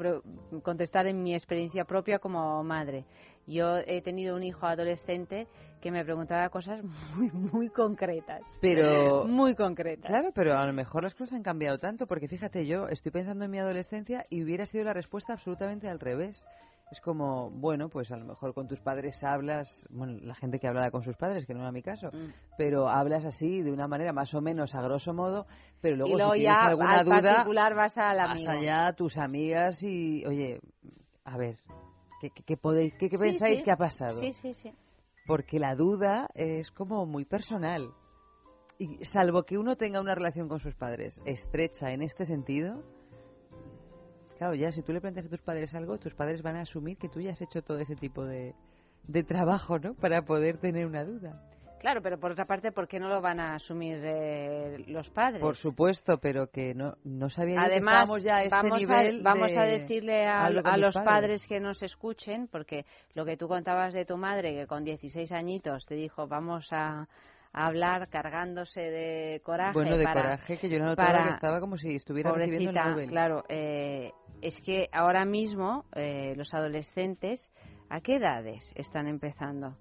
contestar 0.63 1.05
en 1.05 1.21
mi 1.21 1.35
experiencia 1.35 1.85
propia 1.85 2.17
como 2.17 2.63
madre. 2.63 3.05
Yo 3.45 3.77
he 3.85 4.01
tenido 4.01 4.35
un 4.35 4.43
hijo 4.43 4.65
adolescente 4.65 5.47
que 5.81 5.91
me 5.91 6.03
preguntaba 6.03 6.47
cosas 6.49 6.81
muy, 7.15 7.29
muy 7.31 7.69
concretas. 7.69 8.41
Pero, 8.61 9.25
Muy 9.27 9.53
concretas. 9.55 10.09
claro, 10.09 10.29
pero 10.33 10.57
a 10.57 10.65
lo 10.65 10.71
mejor 10.73 11.03
las 11.03 11.13
cosas 11.13 11.33
han 11.33 11.43
cambiado 11.43 11.77
tanto, 11.77 12.07
porque 12.07 12.27
fíjate, 12.27 12.65
yo 12.65 12.87
estoy 12.87 13.11
pensando 13.11 13.43
en 13.45 13.51
mi 13.51 13.59
adolescencia 13.59 14.25
y 14.29 14.43
hubiera 14.43 14.65
sido 14.65 14.85
la 14.85 14.93
respuesta 14.93 15.33
absolutamente 15.33 15.89
al 15.89 15.99
revés. 15.99 16.45
Es 16.91 17.01
como, 17.01 17.49
bueno, 17.49 17.89
pues 17.89 18.11
a 18.11 18.17
lo 18.17 18.23
mejor 18.25 18.53
con 18.53 18.67
tus 18.67 18.79
padres 18.79 19.15
hablas, 19.23 19.67
bueno, 19.89 20.19
la 20.21 20.35
gente 20.35 20.59
que 20.59 20.67
hablaba 20.67 20.91
con 20.91 21.03
sus 21.03 21.17
padres, 21.17 21.45
que 21.45 21.53
no 21.53 21.61
era 21.61 21.71
mi 21.71 21.81
caso, 21.81 22.09
Mm. 22.13 22.29
pero 22.57 22.87
hablas 22.87 23.25
así 23.25 23.61
de 23.63 23.71
una 23.71 23.87
manera 23.87 24.13
más 24.13 24.33
o 24.35 24.41
menos 24.41 24.75
a 24.75 24.81
grosso 24.83 25.11
modo, 25.13 25.47
pero 25.81 25.95
luego, 25.95 26.13
y 26.13 26.17
luego 26.17 26.33
si 26.33 26.39
tienes 26.41 26.59
ya 26.59 26.67
alguna 26.67 26.99
al 26.99 27.05
duda, 27.05 27.21
particular 27.21 27.75
vas 27.75 27.97
al 27.97 28.17
vas 28.17 28.31
amigo. 28.31 28.51
allá 28.51 28.87
a 28.87 28.93
tus 28.93 29.17
amigas 29.17 29.81
y, 29.81 30.23
oye, 30.27 30.59
a 31.25 31.37
ver, 31.37 31.55
¿qué, 32.31 32.43
qué, 32.43 32.57
podéis, 32.57 32.93
qué, 32.99 33.09
qué 33.09 33.17
Sí, 33.17 33.23
pensáis 33.23 33.57
sí. 33.59 33.63
que 33.63 33.71
ha 33.71 33.77
pasado? 33.77 34.19
Sí, 34.19 34.33
sí, 34.33 34.53
sí. 34.53 34.71
Porque 35.25 35.59
la 35.59 35.75
duda 35.75 36.27
es 36.35 36.71
como 36.71 37.05
muy 37.05 37.25
personal. 37.25 37.91
Y 38.77 39.03
salvo 39.05 39.43
que 39.43 39.57
uno 39.57 39.75
tenga 39.77 40.01
una 40.01 40.15
relación 40.15 40.47
con 40.49 40.59
sus 40.59 40.75
padres 40.75 41.19
estrecha 41.25 41.91
en 41.93 42.01
este 42.01 42.25
sentido, 42.25 42.83
claro, 44.37 44.55
ya 44.55 44.71
si 44.71 44.81
tú 44.81 44.91
le 44.93 44.99
planteas 44.99 45.27
a 45.27 45.29
tus 45.29 45.41
padres 45.41 45.73
algo, 45.75 45.97
tus 45.97 46.13
padres 46.15 46.41
van 46.41 46.57
a 46.57 46.61
asumir 46.61 46.97
que 46.97 47.07
tú 47.07 47.21
ya 47.21 47.31
has 47.31 47.41
hecho 47.41 47.61
todo 47.61 47.77
ese 47.79 47.95
tipo 47.95 48.25
de, 48.25 48.55
de 49.07 49.23
trabajo, 49.23 49.79
¿no? 49.79 49.93
Para 49.93 50.23
poder 50.25 50.57
tener 50.57 50.85
una 50.87 51.05
duda. 51.05 51.49
Claro, 51.83 52.01
pero 52.01 52.17
por 52.17 52.31
otra 52.31 52.45
parte, 52.45 52.71
¿por 52.71 52.87
qué 52.87 52.97
no 52.97 53.09
lo 53.09 53.19
van 53.19 53.41
a 53.41 53.55
asumir 53.55 53.99
eh, 54.01 54.85
los 54.87 55.09
padres? 55.09 55.41
Por 55.41 55.57
supuesto, 55.57 56.17
pero 56.17 56.47
que 56.47 56.73
no, 56.73 56.93
no 57.03 57.27
sabía 57.27 57.55
que 57.55 57.73
Además, 57.73 58.03
estábamos 58.03 58.23
ya 58.23 58.35
a 58.37 58.43
este 58.43 58.55
vamos, 58.55 58.77
nivel 58.79 59.19
a, 59.19 59.23
vamos 59.23 59.51
de- 59.51 59.59
a 59.59 59.63
decirle 59.63 60.25
a, 60.25 60.45
a 60.45 60.49
los 60.49 60.63
padres. 60.63 60.95
padres 61.03 61.45
que 61.47 61.59
nos 61.59 61.83
escuchen, 61.83 62.47
porque 62.47 62.85
lo 63.15 63.25
que 63.25 63.35
tú 63.35 63.49
contabas 63.49 63.93
de 63.93 64.05
tu 64.05 64.15
madre, 64.15 64.55
que 64.55 64.65
con 64.65 64.85
16 64.85 65.29
añitos 65.33 65.85
te 65.85 65.95
dijo, 65.95 66.25
vamos 66.25 66.69
a, 66.71 67.05
hablar 67.51 68.07
cargándose 68.07 68.79
de 68.81 69.41
coraje. 69.43 69.73
Bueno, 69.73 69.95
de 69.97 70.05
para- 70.05 70.21
coraje, 70.21 70.57
que 70.57 70.69
yo 70.69 70.79
no 70.79 70.85
notaba 70.85 71.09
para- 71.11 71.23
que 71.25 71.29
estaba 71.31 71.59
como 71.59 71.75
si 71.77 71.95
estuviera 71.95 72.31
recibiendo 72.31 72.69
el 72.71 72.75
Nobel. 72.91 73.09
claro. 73.09 73.43
eh, 73.49 74.11
es 74.41 74.59
que 74.61 74.87
ahora 74.93 75.23
mismo 75.25 75.83
eh, 75.95 76.33
los 76.37 76.51
adolescentes, 76.53 77.51
¿a 77.89 77.99
qué 78.01 78.15
edades 78.15 78.71
están 78.75 79.07
empezando 79.07 79.75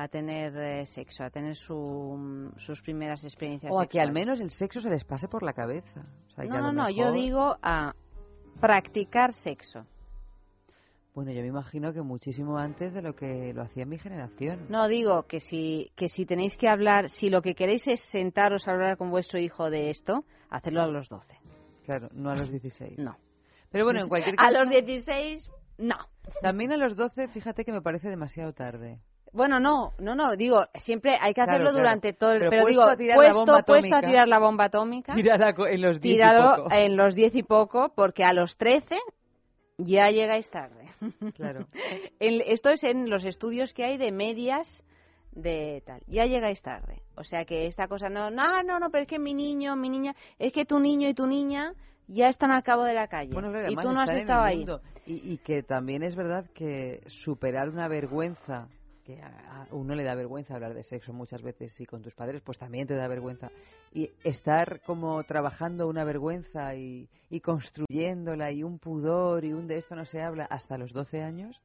a 0.00 0.06
tener 0.06 0.56
eh, 0.56 0.86
sexo, 0.86 1.24
a 1.24 1.30
tener 1.30 1.56
su, 1.56 2.52
sus 2.56 2.80
primeras 2.82 3.24
experiencias 3.24 3.72
O 3.74 3.80
a 3.80 3.86
que 3.86 4.00
al 4.00 4.12
menos 4.12 4.38
el 4.38 4.50
sexo 4.50 4.80
se 4.80 4.88
les 4.88 5.04
pase 5.04 5.26
por 5.26 5.42
la 5.42 5.52
cabeza. 5.52 6.06
O 6.28 6.30
sea, 6.30 6.44
que 6.44 6.50
a 6.50 6.60
No, 6.60 6.72
no, 6.72 6.84
no, 6.84 6.90
yo 6.90 7.10
digo 7.10 7.56
a 7.60 7.94
practicar 8.60 9.32
sexo. 9.32 9.86
Bueno, 11.14 11.32
yo 11.32 11.42
me 11.42 11.48
imagino 11.48 11.92
que 11.92 12.00
muchísimo 12.02 12.58
antes 12.58 12.94
de 12.94 13.02
lo 13.02 13.16
que 13.16 13.52
lo 13.52 13.62
hacía 13.62 13.86
mi 13.86 13.98
generación. 13.98 14.66
No 14.68 14.86
digo 14.86 15.24
que 15.24 15.40
si, 15.40 15.90
que 15.96 16.08
si 16.08 16.26
tenéis 16.26 16.56
que 16.56 16.68
hablar, 16.68 17.10
si 17.10 17.28
lo 17.28 17.42
que 17.42 17.56
queréis 17.56 17.88
es 17.88 18.00
sentaros 18.00 18.68
a 18.68 18.72
hablar 18.74 18.98
con 18.98 19.10
vuestro 19.10 19.40
hijo 19.40 19.68
de 19.68 19.90
esto, 19.90 20.24
hacedlo 20.48 20.82
a 20.82 20.86
los 20.86 21.08
12. 21.08 21.40
Claro, 21.84 22.08
no 22.12 22.30
a 22.30 22.36
los 22.36 22.50
16. 22.52 22.98
No. 22.98 23.16
Pero 23.70 23.84
bueno, 23.84 24.02
en 24.02 24.08
cualquier 24.08 24.34
A 24.38 24.44
caso... 24.44 24.62
los 24.62 24.70
16, 24.70 25.50
no. 25.78 25.96
También 26.40 26.70
a 26.70 26.76
los 26.76 26.94
12, 26.94 27.26
fíjate 27.28 27.64
que 27.64 27.72
me 27.72 27.82
parece 27.82 28.08
demasiado 28.08 28.52
tarde. 28.52 29.00
Bueno, 29.38 29.60
no, 29.60 29.92
no, 30.00 30.16
no, 30.16 30.34
digo, 30.34 30.66
siempre 30.74 31.16
hay 31.20 31.32
que 31.32 31.40
hacerlo 31.42 31.70
claro. 31.70 31.78
durante 31.78 32.12
todo 32.12 32.32
el... 32.32 32.38
Pero 32.40 32.50
Pero, 32.50 32.66
digo, 32.66 32.82
a 32.82 32.96
puesto, 33.14 33.44
puesto 33.64 33.94
a 33.96 34.00
tirar 34.00 34.26
la 34.26 34.40
bomba 34.40 34.64
atómica, 34.64 35.14
Tírala 35.14 35.54
co- 35.54 35.68
en 35.68 35.80
los 35.80 36.00
10 36.00 36.16
y 36.20 36.56
poco. 36.56 36.68
en 36.72 36.96
los 36.96 37.14
10 37.14 37.36
y 37.36 37.42
poco, 37.44 37.92
porque 37.94 38.24
a 38.24 38.32
los 38.32 38.56
13 38.56 38.96
ya 39.78 40.10
llegáis 40.10 40.50
tarde. 40.50 40.86
Claro. 41.34 41.68
El- 42.18 42.40
esto 42.48 42.70
es 42.70 42.82
en 42.82 43.08
los 43.08 43.24
estudios 43.24 43.72
que 43.74 43.84
hay 43.84 43.96
de 43.96 44.10
medias 44.10 44.82
de 45.30 45.84
tal. 45.86 46.00
Ya 46.08 46.26
llegáis 46.26 46.60
tarde. 46.60 47.02
O 47.16 47.22
sea 47.22 47.44
que 47.44 47.66
esta 47.66 47.86
cosa 47.86 48.08
no, 48.08 48.30
no, 48.32 48.64
no, 48.64 48.80
no, 48.80 48.90
pero 48.90 49.02
es 49.02 49.08
que 49.08 49.20
mi 49.20 49.34
niño, 49.34 49.76
mi 49.76 49.88
niña, 49.88 50.16
es 50.40 50.52
que 50.52 50.64
tu 50.64 50.80
niño 50.80 51.08
y 51.08 51.14
tu 51.14 51.28
niña 51.28 51.74
ya 52.08 52.28
están 52.28 52.50
al 52.50 52.64
cabo 52.64 52.82
de 52.82 52.94
la 52.94 53.06
calle. 53.06 53.32
Bueno, 53.32 53.50
claro, 53.52 53.70
y 53.70 53.76
tú 53.76 53.92
no 53.92 54.00
has 54.00 54.10
estado 54.14 54.42
ahí. 54.42 54.66
Y, 55.06 55.32
y 55.34 55.38
que 55.38 55.62
también 55.62 56.02
es 56.02 56.16
verdad 56.16 56.44
que 56.54 57.02
superar 57.06 57.68
una 57.68 57.86
vergüenza, 57.86 58.66
que 59.08 59.22
a 59.22 59.66
uno 59.70 59.94
le 59.94 60.04
da 60.04 60.14
vergüenza 60.14 60.54
hablar 60.54 60.74
de 60.74 60.82
sexo 60.82 61.14
muchas 61.14 61.40
veces 61.40 61.80
y 61.80 61.86
con 61.86 62.02
tus 62.02 62.14
padres, 62.14 62.42
pues 62.42 62.58
también 62.58 62.86
te 62.86 62.94
da 62.94 63.08
vergüenza. 63.08 63.50
Y 63.90 64.10
estar 64.22 64.82
como 64.82 65.22
trabajando 65.24 65.88
una 65.88 66.04
vergüenza 66.04 66.74
y, 66.74 67.08
y 67.30 67.40
construyéndola 67.40 68.52
y 68.52 68.62
un 68.62 68.78
pudor 68.78 69.46
y 69.46 69.54
un 69.54 69.66
de 69.66 69.78
esto 69.78 69.96
no 69.96 70.04
se 70.04 70.20
habla 70.20 70.44
hasta 70.44 70.76
los 70.76 70.92
12 70.92 71.22
años, 71.22 71.58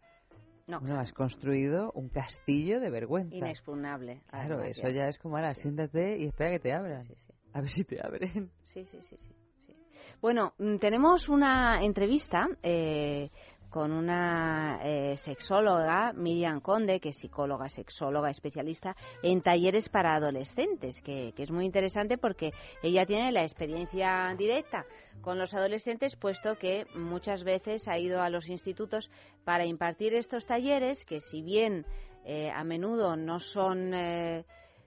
No. 0.67 0.79
bueno, 0.79 0.99
has 1.01 1.11
construido 1.11 1.91
un 1.95 2.07
castillo 2.07 2.79
de 2.79 2.89
vergüenza. 2.89 3.35
Inexpugnable. 3.35 4.21
Claro, 4.29 4.55
además, 4.59 4.77
eso 4.77 4.87
ya 4.89 5.09
es 5.09 5.17
como, 5.17 5.35
ahora, 5.35 5.53
siéntate 5.53 6.17
y 6.19 6.27
espera 6.27 6.51
que 6.51 6.59
te 6.59 6.71
abran. 6.73 7.03
Sí, 7.07 7.15
sí. 7.17 7.33
A 7.51 7.59
ver 7.59 7.69
si 7.69 7.83
te 7.83 7.99
abren. 8.01 8.51
Sí, 8.67 8.85
sí, 8.85 9.01
sí, 9.01 9.17
sí. 9.17 9.33
sí. 9.65 9.75
Bueno, 10.21 10.53
mm, 10.57 10.77
tenemos 10.77 11.27
una 11.27 11.83
entrevista 11.83 12.47
eh, 12.63 13.29
con 13.73 13.91
una 13.91 14.79
eh, 14.83 15.17
sexóloga, 15.17 16.13
Miriam 16.13 16.61
Conde, 16.61 16.99
que 16.99 17.09
es 17.09 17.17
psicóloga, 17.17 17.69
sexóloga, 17.69 18.29
especialista 18.29 18.95
en 19.23 19.41
talleres 19.41 19.89
para 19.89 20.13
adolescentes, 20.13 21.01
que, 21.01 21.33
que 21.35 21.41
es 21.41 21.49
muy 21.49 21.65
interesante 21.65 22.19
porque 22.19 22.51
ella 22.83 23.07
tiene 23.07 23.31
la 23.31 23.41
experiencia 23.41 24.31
directa 24.37 24.85
con 25.21 25.39
los 25.39 25.55
adolescentes, 25.55 26.15
puesto 26.15 26.55
que 26.55 26.85
muchas 26.93 27.43
veces 27.43 27.87
ha 27.87 27.97
ido 27.97 28.21
a 28.21 28.29
los 28.29 28.47
institutos 28.47 29.09
para 29.43 29.65
impartir 29.65 30.13
estos 30.13 30.45
talleres, 30.45 31.03
que 31.03 31.19
si 31.19 31.41
bien 31.41 31.83
eh, 32.25 32.51
a 32.51 32.63
menudo 32.63 33.15
no 33.15 33.39
son... 33.39 33.91
eh, 33.95 34.45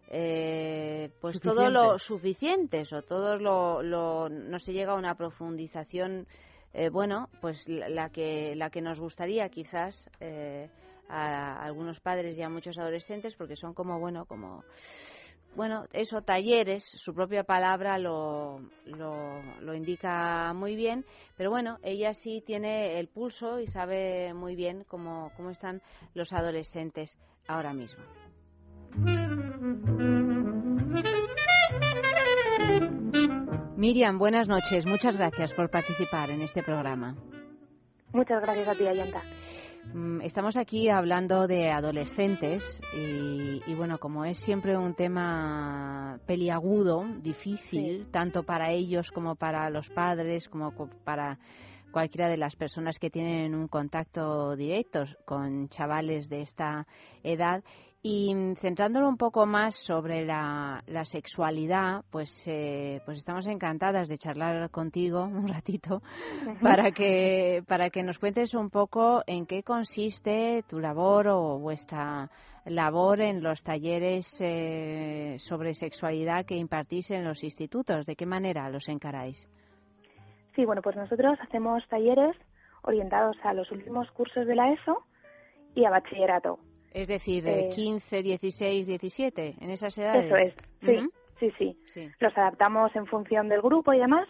eh, 0.09 1.11
pues 1.20 1.41
todo 1.41 1.68
lo 1.70 1.99
suficientes. 1.99 2.93
o 2.93 3.03
todo 3.03 3.37
lo, 3.37 3.82
lo- 3.82 4.28
no 4.28 4.61
se 4.61 4.72
llega 4.72 4.93
a 4.93 4.97
una 4.97 5.16
profundización 5.16 6.28
eh, 6.77 6.91
bueno 6.91 7.29
pues 7.41 7.66
la, 7.68 8.11
que 8.11 8.55
la 8.55 8.70
que 8.70 8.83
nos 8.83 9.01
gustaría 9.01 9.49
quizás 9.49 10.09
eh, 10.20 10.68
a 11.09 11.64
algunos 11.64 12.01
padres 12.01 12.37
y 12.37 12.43
a 12.43 12.51
muchos 12.51 12.79
adolescentes 12.79 13.35
porque 13.35 13.57
son 13.57 13.72
como 13.72 13.99
bueno 13.99 14.27
como 14.27 14.62
bueno, 15.57 15.87
eso, 15.95 16.20
talleres, 16.20 16.85
su 16.85 17.14
propia 17.14 17.43
palabra 17.43 17.97
lo, 17.97 18.61
lo, 18.85 19.41
lo 19.62 19.74
indica 19.74 20.53
muy 20.53 20.77
bien, 20.77 21.07
pero 21.35 21.51
bueno, 21.51 21.79
ella 21.83 22.12
sí 22.12 22.43
tiene 22.45 23.01
el 23.01 23.09
pulso 23.09 23.59
y 23.59 23.66
sabe 23.66 24.35
muy 24.35 24.55
bien 24.55 24.85
cómo, 24.87 25.33
cómo 25.35 25.49
están 25.49 25.81
los 26.12 26.35
adolescentes 26.35 27.18
ahora 27.49 27.72
mismo. 27.72 28.05
Miriam, 33.77 34.18
buenas 34.18 34.49
noches. 34.49 34.87
Muchas 34.87 35.16
gracias 35.16 35.53
por 35.53 35.70
participar 35.70 36.31
en 36.31 36.43
este 36.43 36.62
programa. 36.62 37.14
Muchas 38.12 38.41
gracias 38.43 38.68
a 38.68 38.74
ti, 38.74 38.87
Ayanta. 38.87 39.22
Mm, 39.93 40.22
Estamos 40.22 40.57
aquí 40.57 40.89
hablando 40.89 41.47
de 41.47 41.70
adolescentes 41.70 42.81
y, 42.97 43.61
y, 43.70 43.74
bueno, 43.74 43.99
como 43.99 44.24
es 44.24 44.39
siempre 44.39 44.77
un 44.77 44.95
tema 44.95 46.18
peliagudo, 46.27 47.05
difícil, 47.20 48.07
tanto 48.11 48.43
para 48.45 48.70
ellos 48.72 49.11
como 49.12 49.37
para 49.37 49.68
los 49.70 49.89
padres, 49.91 50.49
como 50.49 50.74
co- 50.74 50.89
para 51.05 51.39
cualquiera 51.93 52.29
de 52.29 52.37
las 52.37 52.57
personas 52.57 52.99
que 52.99 53.11
tienen 53.11 53.55
un 53.55 53.68
contacto 53.68 54.57
directo 54.57 55.05
con 55.24 55.68
chavales 55.68 56.29
de 56.29 56.43
esta 56.43 56.87
edad. 57.22 57.62
Y 58.03 58.33
centrándolo 58.61 59.09
un 59.09 59.17
poco 59.17 59.47
más 59.47 59.75
sobre 59.75 60.25
la, 60.25 60.83
la 60.87 61.05
sexualidad, 61.05 62.05
pues, 62.11 62.45
eh, 62.47 63.01
pues 63.05 63.19
estamos 63.19 63.49
encantadas 63.49 64.07
de 64.09 64.17
charlar 64.17 64.71
contigo 64.71 65.25
un 65.25 65.49
ratito 65.49 66.03
para 66.63 66.93
que 66.93 67.65
para 67.67 67.91
que 67.91 68.05
nos 68.05 68.19
cuentes 68.19 68.55
un 68.55 68.71
poco 68.71 69.23
en 69.27 69.45
qué 69.45 69.65
consiste 69.65 70.63
tu 70.69 70.79
labor 70.79 71.27
o 71.29 71.59
vuestra 71.59 72.31
labor 72.65 73.21
en 73.21 73.43
los 73.43 73.63
talleres 73.63 74.37
eh, 74.41 75.37
sobre 75.39 75.75
sexualidad 75.75 76.45
que 76.45 76.57
impartís 76.57 77.11
en 77.11 77.25
los 77.25 77.43
institutos. 77.43 78.07
¿De 78.07 78.15
qué 78.17 78.27
manera 78.27 78.71
los 78.71 78.89
encaráis? 78.89 79.49
Sí, 80.55 80.65
bueno, 80.65 80.81
pues 80.83 80.97
nosotros 80.97 81.39
hacemos 81.41 81.87
talleres 81.89 82.37
orientados 82.83 83.37
a 83.43 83.53
los 83.53 83.71
últimos 83.71 84.11
cursos 84.13 84.47
de 84.47 84.55
la 84.55 84.73
ESO 84.73 85.05
y 85.75 85.85
a 85.85 85.91
bachillerato. 85.91 86.59
Es 86.97 87.09
decir, 87.09 87.45
de 87.45 87.69
Eh, 87.69 87.71
15, 87.75 88.23
16, 88.23 88.87
17, 88.87 89.57
en 89.61 89.71
esas 89.71 89.99
edades. 89.99 90.25
Eso 90.25 90.37
es, 90.37 90.55
sí, 91.39 91.53
sí, 91.59 91.77
Sí. 91.93 92.11
Los 92.21 92.37
adaptamos 92.39 92.97
en 92.97 93.07
función 93.07 93.51
del 93.51 93.61
grupo 93.61 93.93
y 93.93 93.99
demás. 93.99 94.27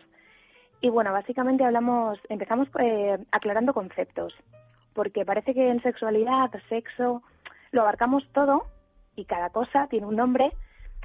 Y 0.80 0.90
bueno, 0.90 1.12
básicamente 1.12 1.62
hablamos, 1.62 2.18
empezamos 2.28 2.66
eh, 2.80 3.18
aclarando 3.30 3.72
conceptos, 3.72 4.34
porque 4.94 5.24
parece 5.24 5.54
que 5.54 5.70
en 5.70 5.80
sexualidad, 5.80 6.50
sexo, 6.68 7.22
lo 7.70 7.82
abarcamos 7.82 8.26
todo 8.32 8.64
y 9.14 9.26
cada 9.26 9.50
cosa 9.50 9.86
tiene 9.88 10.06
un 10.06 10.16
nombre 10.16 10.50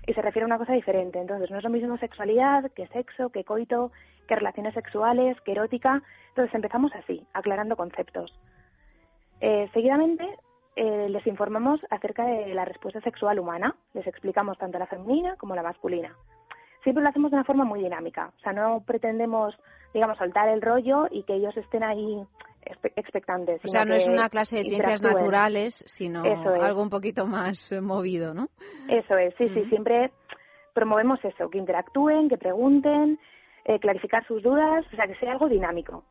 y 0.08 0.14
se 0.14 0.22
refiere 0.24 0.46
a 0.46 0.48
una 0.48 0.58
cosa 0.58 0.74
diferente. 0.74 1.20
Entonces, 1.20 1.52
no 1.52 1.60
es 1.60 1.64
lo 1.64 1.70
mismo 1.70 1.96
sexualidad 2.00 2.72
que 2.72 2.88
sexo, 2.88 3.30
que 3.30 3.44
coito, 3.44 3.92
que 4.28 4.36
relaciones 4.36 4.74
sexuales, 4.74 5.40
que 5.42 5.52
erótica. 5.52 6.02
Entonces, 6.30 6.56
empezamos 6.56 6.92
así, 6.96 7.24
aclarando 7.34 7.78
conceptos. 7.78 8.34
Eh, 9.42 9.70
seguidamente, 9.74 10.28
eh, 10.76 11.08
les 11.10 11.26
informamos 11.28 11.80
acerca 11.90 12.26
de 12.26 12.54
la 12.54 12.66
respuesta 12.66 13.02
sexual 13.02 13.40
humana. 13.40 13.76
Les 13.94 14.08
explicamos 14.08 14.58
tanto 14.58 14.80
la 14.80 14.88
femenina 14.88 15.36
como 15.38 15.56
la 15.56 15.64
masculina. 15.64 16.16
Siempre 16.84 17.04
lo 17.04 17.10
hacemos 17.10 17.32
de 17.32 17.38
una 17.38 17.44
forma 17.46 17.64
muy 17.64 17.82
dinámica. 17.84 18.32
O 18.38 18.40
sea, 18.40 18.54
no 18.54 18.82
pretendemos, 18.86 19.56
digamos, 19.94 20.18
soltar 20.18 20.50
el 20.50 20.62
rollo 20.62 21.08
y 21.12 21.24
que 21.24 21.36
ellos 21.36 21.56
estén 21.58 21.84
ahí 21.84 22.24
expe- 22.66 22.94
expectantes. 22.96 23.62
O 23.64 23.68
sea, 23.68 23.86
no 23.86 23.94
es 23.94 24.08
una 24.08 24.30
clase 24.30 24.58
de 24.58 24.64
ciencias 24.64 25.02
naturales, 25.02 25.84
sino 25.88 26.24
es. 26.26 26.40
algo 26.64 26.82
un 26.82 26.90
poquito 26.90 27.28
más 27.28 27.72
eh, 27.72 27.82
movido, 27.82 28.34
¿no? 28.34 28.48
Eso 28.88 29.16
es, 29.18 29.36
sí, 29.38 29.48
sí, 29.50 29.66
siempre 29.66 30.12
promovemos 30.74 31.24
eso, 31.24 31.50
que 31.50 31.58
interactúen, 31.58 32.30
que 32.30 32.38
pregunten, 32.38 33.20
eh, 33.66 33.78
clarificar 33.80 34.26
sus 34.26 34.42
dudas, 34.42 34.86
o 34.92 34.96
sea, 34.96 35.06
que 35.06 35.16
sea 35.16 35.34
algo 35.34 35.50
dinámico. 35.50 36.04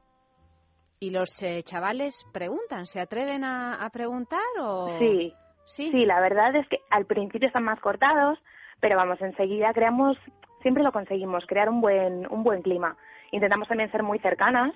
¿Y 1.03 1.11
los 1.11 1.43
eh, 1.43 1.63
chavales 1.63 2.27
preguntan? 2.31 2.85
¿Se 2.85 3.01
atreven 3.01 3.43
a, 3.43 3.75
a 3.75 3.89
preguntar 3.89 4.41
o...? 4.61 4.99
Sí, 4.99 5.33
sí, 5.65 6.05
la 6.05 6.21
verdad 6.21 6.55
es 6.57 6.69
que 6.69 6.79
al 6.91 7.07
principio 7.07 7.47
están 7.49 7.65
más 7.65 7.81
cortados, 7.81 8.39
pero 8.81 8.97
vamos, 8.97 9.19
enseguida 9.23 9.73
creamos, 9.73 10.19
siempre 10.61 10.83
lo 10.83 10.93
conseguimos, 10.93 11.47
crear 11.47 11.71
un 11.71 11.81
buen, 11.81 12.31
un 12.31 12.43
buen 12.43 12.61
clima. 12.61 12.99
Intentamos 13.33 13.67
también 13.67 13.91
ser 13.91 14.03
muy 14.03 14.19
cercanas, 14.19 14.75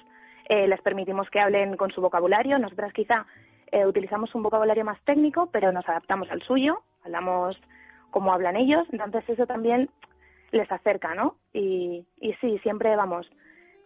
eh, 0.49 0.67
les 0.67 0.81
permitimos 0.81 1.29
que 1.29 1.41
hablen 1.41 1.77
con 1.77 1.91
su 1.91 2.01
vocabulario, 2.01 2.59
nosotras 2.59 2.95
quizá 2.95 3.27
eh, 3.71 3.85
utilizamos 3.85 4.35
un 4.35 4.43
vocabulario 4.43 4.85
más 4.85 5.01
técnico, 5.05 5.51
pero 5.53 5.73
nos 5.73 5.87
adaptamos 5.87 6.31
al 6.31 6.41
suyo, 6.43 6.81
hablamos 7.05 7.61
como 8.11 8.33
hablan 8.33 8.57
ellos, 8.57 8.87
entonces 8.93 9.29
eso 9.29 9.47
también 9.47 9.91
les 10.53 10.73
acerca, 10.73 11.15
¿no? 11.15 11.37
Y, 11.53 12.07
y 12.19 12.33
sí, 12.41 12.59
siempre 12.61 12.97
vamos, 12.97 13.29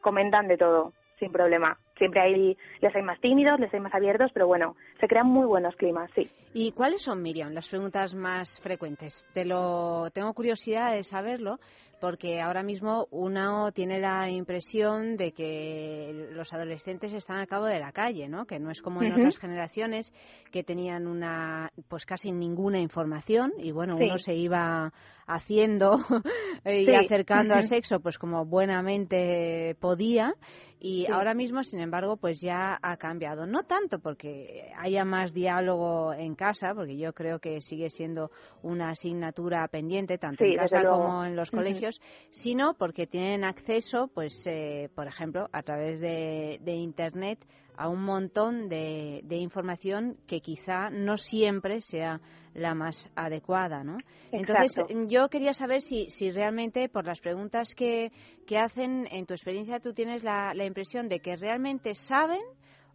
comentan 0.02 0.46
de 0.46 0.56
todo, 0.56 0.92
sin 1.18 1.32
problema. 1.32 1.78
Siempre 1.98 2.20
hay, 2.20 2.56
les 2.80 2.94
hay 2.96 3.02
más 3.02 3.20
tímidos, 3.20 3.60
les 3.60 3.72
hay 3.74 3.80
más 3.80 3.94
abiertos, 3.94 4.30
pero 4.32 4.46
bueno, 4.46 4.76
se 5.00 5.06
crean 5.06 5.26
muy 5.26 5.46
buenos 5.46 5.74
climas, 5.76 6.10
sí. 6.14 6.28
¿Y 6.54 6.72
cuáles 6.72 7.02
son, 7.02 7.20
Miriam, 7.22 7.52
las 7.52 7.68
preguntas 7.68 8.14
más 8.14 8.58
frecuentes? 8.60 9.26
Te 9.34 9.44
lo, 9.44 10.10
tengo 10.12 10.32
curiosidad 10.32 10.92
de 10.94 11.02
saberlo, 11.02 11.58
porque 12.00 12.40
ahora 12.40 12.62
mismo 12.62 13.06
uno 13.10 13.72
tiene 13.72 13.98
la 13.98 14.30
impresión 14.30 15.16
de 15.16 15.32
que 15.32 16.28
los 16.32 16.52
adolescentes 16.52 17.12
están 17.12 17.38
al 17.38 17.46
cabo 17.48 17.66
de 17.66 17.80
la 17.80 17.92
calle, 17.92 18.28
¿no? 18.28 18.46
Que 18.46 18.58
no 18.60 18.70
es 18.70 18.80
como 18.80 19.02
en 19.02 19.12
otras 19.12 19.36
generaciones 19.38 20.12
que 20.52 20.62
tenían 20.62 21.06
una, 21.06 21.70
pues 21.88 22.06
casi 22.06 22.30
ninguna 22.32 22.78
información 22.80 23.52
y 23.58 23.72
bueno, 23.72 23.96
Sí. 23.98 24.04
uno 24.04 24.18
se 24.18 24.34
iba 24.34 24.92
haciendo 25.26 25.98
y 26.64 26.86
Sí. 26.86 26.94
acercando 26.94 27.54
al 27.54 27.64
sexo 27.64 28.00
pues 28.00 28.16
como 28.16 28.44
buenamente 28.46 29.76
podía 29.80 30.34
y 30.80 31.04
Sí. 31.06 31.12
ahora 31.12 31.34
mismo 31.34 31.62
sin 31.64 31.80
embargo 31.80 32.16
pues 32.16 32.40
ya 32.40 32.78
ha 32.80 32.96
cambiado. 32.96 33.46
No 33.46 33.64
tanto 33.64 33.98
porque 33.98 34.70
haya 34.76 35.04
más 35.04 35.32
diálogo 35.32 36.12
en 36.12 36.34
casa 36.34 36.74
porque 36.74 36.96
yo 36.96 37.12
creo 37.12 37.38
que 37.40 37.60
sigue 37.60 37.90
siendo 37.90 38.30
una 38.62 38.90
asignatura 38.90 39.66
pendiente 39.68 40.18
tanto 40.18 40.44
Sí, 40.44 40.50
en 40.52 40.56
casa 40.56 40.84
como 40.84 41.24
en 41.24 41.36
los 41.36 41.50
colegios 41.50 42.00
sino 42.30 42.74
porque 42.74 43.06
tienen 43.06 43.44
acceso 43.44 44.08
pues 44.14 44.44
eh, 44.46 44.88
por 44.94 45.06
ejemplo 45.06 45.48
a 45.52 45.62
través 45.62 46.00
de, 46.00 46.58
de 46.62 46.72
internet 46.74 47.38
a 47.76 47.88
un 47.88 48.02
montón 48.02 48.68
de, 48.68 49.20
de 49.24 49.36
información 49.36 50.16
que 50.26 50.40
quizá 50.40 50.90
no 50.90 51.16
siempre 51.16 51.80
sea 51.80 52.20
la 52.58 52.74
más 52.74 53.10
adecuada, 53.16 53.82
¿no? 53.84 53.98
Entonces, 54.32 54.78
Exacto. 54.78 54.94
yo 55.08 55.28
quería 55.28 55.52
saber 55.52 55.80
si, 55.80 56.10
si 56.10 56.30
realmente, 56.30 56.88
por 56.88 57.06
las 57.06 57.20
preguntas 57.20 57.74
que, 57.74 58.10
que 58.46 58.58
hacen, 58.58 59.06
en 59.10 59.26
tu 59.26 59.34
experiencia, 59.34 59.80
tú 59.80 59.92
tienes 59.92 60.24
la, 60.24 60.52
la 60.54 60.64
impresión 60.64 61.08
de 61.08 61.20
que 61.20 61.36
realmente 61.36 61.94
saben 61.94 62.42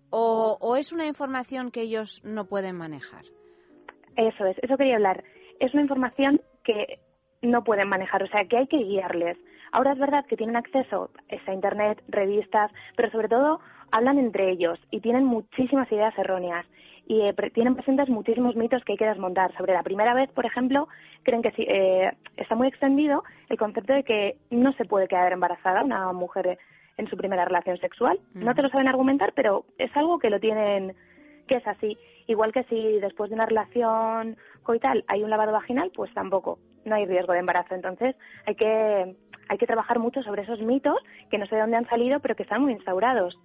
o, 0.09 0.57
o 0.59 0.75
es 0.75 0.91
una 0.91 1.07
información 1.07 1.71
que 1.71 1.81
ellos 1.81 2.21
no 2.23 2.45
pueden 2.45 2.75
manejar. 2.75 3.23
Eso 4.15 4.45
es, 4.45 4.57
eso 4.61 4.77
quería 4.77 4.95
hablar. 4.95 5.23
Es 5.59 5.73
una 5.73 5.83
información 5.83 6.41
que 6.63 6.99
no 7.41 7.63
pueden 7.63 7.89
manejar, 7.89 8.23
o 8.23 8.27
sea, 8.27 8.45
que 8.45 8.57
hay 8.57 8.67
que 8.67 8.77
guiarles. 8.77 9.37
Ahora 9.71 9.93
es 9.93 9.99
verdad 9.99 10.25
que 10.25 10.37
tienen 10.37 10.55
acceso 10.55 11.09
a 11.29 11.53
Internet, 11.53 12.03
revistas, 12.07 12.71
pero 12.95 13.09
sobre 13.11 13.27
todo 13.27 13.59
hablan 13.91 14.17
entre 14.17 14.51
ellos 14.51 14.79
y 14.91 15.01
tienen 15.01 15.25
muchísimas 15.25 15.91
ideas 15.91 16.17
erróneas 16.17 16.65
y 17.05 17.21
eh, 17.21 17.33
tienen 17.53 17.75
presentes 17.75 18.09
muchísimos 18.09 18.55
mitos 18.55 18.83
que 18.83 18.93
hay 18.93 18.97
que 18.97 19.07
desmontar. 19.07 19.55
Sobre 19.57 19.73
la 19.73 19.83
primera 19.83 20.13
vez, 20.13 20.29
por 20.31 20.45
ejemplo, 20.45 20.87
creen 21.23 21.41
que 21.41 21.51
sí, 21.51 21.65
eh, 21.67 22.11
está 22.37 22.55
muy 22.55 22.67
extendido 22.67 23.23
el 23.49 23.57
concepto 23.57 23.93
de 23.93 24.03
que 24.03 24.37
no 24.51 24.73
se 24.73 24.85
puede 24.85 25.07
quedar 25.07 25.33
embarazada 25.33 25.83
una 25.83 26.11
mujer 26.13 26.57
en 26.97 27.07
su 27.09 27.17
primera 27.17 27.45
relación 27.45 27.77
sexual. 27.77 28.19
No 28.33 28.53
te 28.55 28.61
lo 28.61 28.69
saben 28.69 28.87
argumentar, 28.87 29.33
pero 29.35 29.65
es 29.77 29.95
algo 29.97 30.19
que 30.19 30.29
lo 30.29 30.39
tienen 30.39 30.95
que 31.47 31.55
es 31.55 31.67
así. 31.67 31.97
Igual 32.27 32.53
que 32.53 32.63
si 32.65 32.99
después 32.99 33.29
de 33.29 33.35
una 33.35 33.45
relación 33.45 34.37
coital 34.63 35.03
hay 35.07 35.23
un 35.23 35.29
lavado 35.29 35.51
vaginal, 35.51 35.91
pues 35.93 36.13
tampoco, 36.13 36.59
no 36.85 36.95
hay 36.95 37.05
riesgo 37.05 37.33
de 37.33 37.39
embarazo. 37.39 37.75
Entonces 37.75 38.15
hay 38.45 38.55
que, 38.55 39.15
hay 39.49 39.57
que 39.57 39.67
trabajar 39.67 39.99
mucho 39.99 40.23
sobre 40.23 40.43
esos 40.43 40.61
mitos 40.61 40.97
que 41.29 41.37
no 41.37 41.45
sé 41.47 41.55
de 41.55 41.61
dónde 41.61 41.77
han 41.77 41.89
salido, 41.89 42.19
pero 42.19 42.35
que 42.35 42.43
están 42.43 42.61
muy 42.61 42.73
instaurados. 42.73 43.37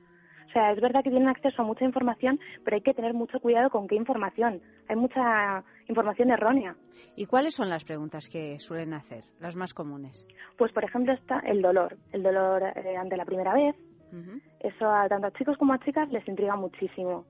O 0.49 0.51
sea, 0.51 0.73
es 0.73 0.81
verdad 0.81 1.05
que 1.05 1.11
tienen 1.11 1.29
acceso 1.29 1.61
a 1.61 1.65
mucha 1.65 1.85
información, 1.85 2.41
pero 2.65 2.77
hay 2.77 2.83
que 2.83 2.95
tener 2.95 3.13
mucho 3.13 3.39
cuidado 3.39 3.69
con 3.69 3.87
qué 3.87 3.97
información. 3.97 4.63
Hay 4.89 4.97
mucha 4.97 5.63
información 5.89 6.31
errónea. 6.31 6.75
¿Y 7.17 7.27
cuáles 7.27 7.55
son 7.55 7.69
las 7.69 7.85
preguntas 7.85 8.29
que 8.29 8.59
suelen 8.59 8.95
hacer, 8.95 9.25
las 9.41 9.55
más 9.57 9.75
comunes? 9.75 10.27
Pues, 10.57 10.73
por 10.73 10.85
ejemplo, 10.85 11.13
está 11.13 11.41
el 11.41 11.61
dolor. 11.61 11.97
El 12.13 12.23
dolor 12.23 12.63
eh, 12.63 12.97
ante 12.97 13.17
la 13.17 13.27
primera 13.27 13.53
vez. 13.53 13.77
Ujú. 14.11 14.41
Eso 14.61 14.91
a 14.91 15.07
tanto 15.09 15.27
a 15.27 15.33
chicos 15.33 15.59
como 15.59 15.75
a 15.75 15.79
chicas 15.81 16.11
les 16.11 16.27
intriga 16.27 16.57
muchísimo. 16.57 17.27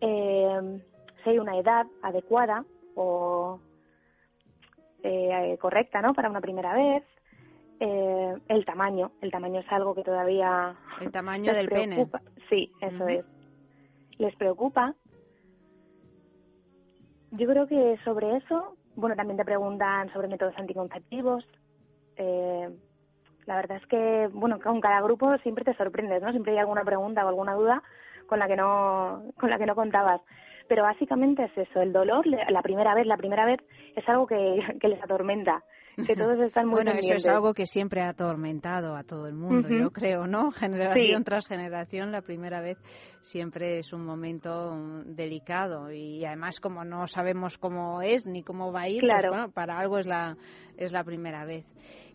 Eh, 0.00 0.80
si 1.24 1.30
hay 1.30 1.38
una 1.40 1.58
edad 1.58 1.86
adecuada 2.02 2.64
o 2.94 3.58
eh, 5.02 5.58
correcta, 5.60 6.00
¿no? 6.02 6.14
Para 6.14 6.30
una 6.30 6.40
primera 6.40 6.72
vez. 6.74 7.02
Eh, 7.80 8.34
el 8.48 8.64
tamaño. 8.64 9.12
El 9.20 9.30
tamaño 9.30 9.60
es 9.60 9.70
algo 9.72 9.94
que 9.94 10.02
todavía 10.02 10.74
El 11.00 11.12
tamaño 11.12 11.44
les 11.44 11.56
del 11.56 11.68
pene. 11.68 11.94
preocupa. 11.94 12.22
Sí, 12.48 12.72
eso 12.80 13.08
es. 13.08 13.24
Les 14.18 14.34
preocupa. 14.36 14.94
Yo 17.32 17.46
creo 17.46 17.66
que 17.66 17.98
sobre 18.04 18.36
eso, 18.36 18.76
bueno, 18.96 19.14
también 19.14 19.36
te 19.36 19.44
preguntan 19.44 20.12
sobre 20.12 20.28
métodos 20.28 20.56
anticonceptivos. 20.56 21.44
Eh, 22.16 22.68
la 23.46 23.56
verdad 23.56 23.78
es 23.78 23.86
que, 23.86 24.28
bueno, 24.32 24.58
con 24.60 24.80
cada 24.80 25.00
grupo 25.02 25.36
siempre 25.38 25.64
te 25.64 25.74
sorprendes, 25.74 26.20
¿no? 26.22 26.30
Siempre 26.30 26.52
hay 26.52 26.58
alguna 26.58 26.84
pregunta 26.84 27.24
o 27.24 27.28
alguna 27.28 27.54
duda 27.54 27.82
con 28.26 28.38
la 28.38 28.48
que 28.48 28.56
no, 28.56 29.22
con 29.38 29.50
la 29.50 29.58
que 29.58 29.66
no 29.66 29.74
contabas. 29.74 30.20
Pero 30.68 30.82
básicamente 30.82 31.44
es 31.44 31.56
eso, 31.68 31.80
el 31.80 31.92
dolor, 31.92 32.26
la 32.26 32.60
primera 32.62 32.94
vez, 32.94 33.06
la 33.06 33.16
primera 33.16 33.46
vez 33.46 33.58
es 33.96 34.06
algo 34.08 34.26
que, 34.26 34.76
que 34.80 34.88
les 34.88 35.02
atormenta, 35.02 35.62
que 36.06 36.14
todos 36.14 36.38
están 36.40 36.66
muy 36.66 36.82
bueno, 36.82 36.92
eso 36.92 37.14
es 37.14 37.26
algo 37.26 37.54
que 37.54 37.66
siempre 37.66 38.02
ha 38.02 38.10
atormentado 38.10 38.96
a 38.96 39.02
todo 39.02 39.26
el 39.26 39.34
mundo, 39.34 39.68
yo 39.68 39.90
creo, 39.90 40.26
¿no? 40.26 40.50
Generación 40.52 41.18
Sí. 41.18 41.24
tras 41.24 41.46
generación, 41.46 42.12
la 42.12 42.22
primera 42.22 42.60
vez 42.60 42.78
siempre 43.20 43.78
es 43.78 43.92
un 43.92 44.04
momento 44.04 44.74
mm, 44.74 45.14
delicado 45.14 45.90
y 45.92 46.24
además 46.24 46.60
como 46.60 46.84
no 46.84 47.06
sabemos 47.06 47.58
cómo 47.58 48.02
es 48.02 48.26
ni 48.26 48.42
cómo 48.42 48.72
va 48.72 48.82
a 48.82 48.88
ir, 48.88 49.00
pues, 49.00 49.28
bueno, 49.28 49.50
para 49.50 49.78
algo 49.78 49.98
es 49.98 50.06
la 50.06 50.36
es 50.76 50.92
la 50.92 51.04
primera 51.04 51.44
vez. 51.44 51.64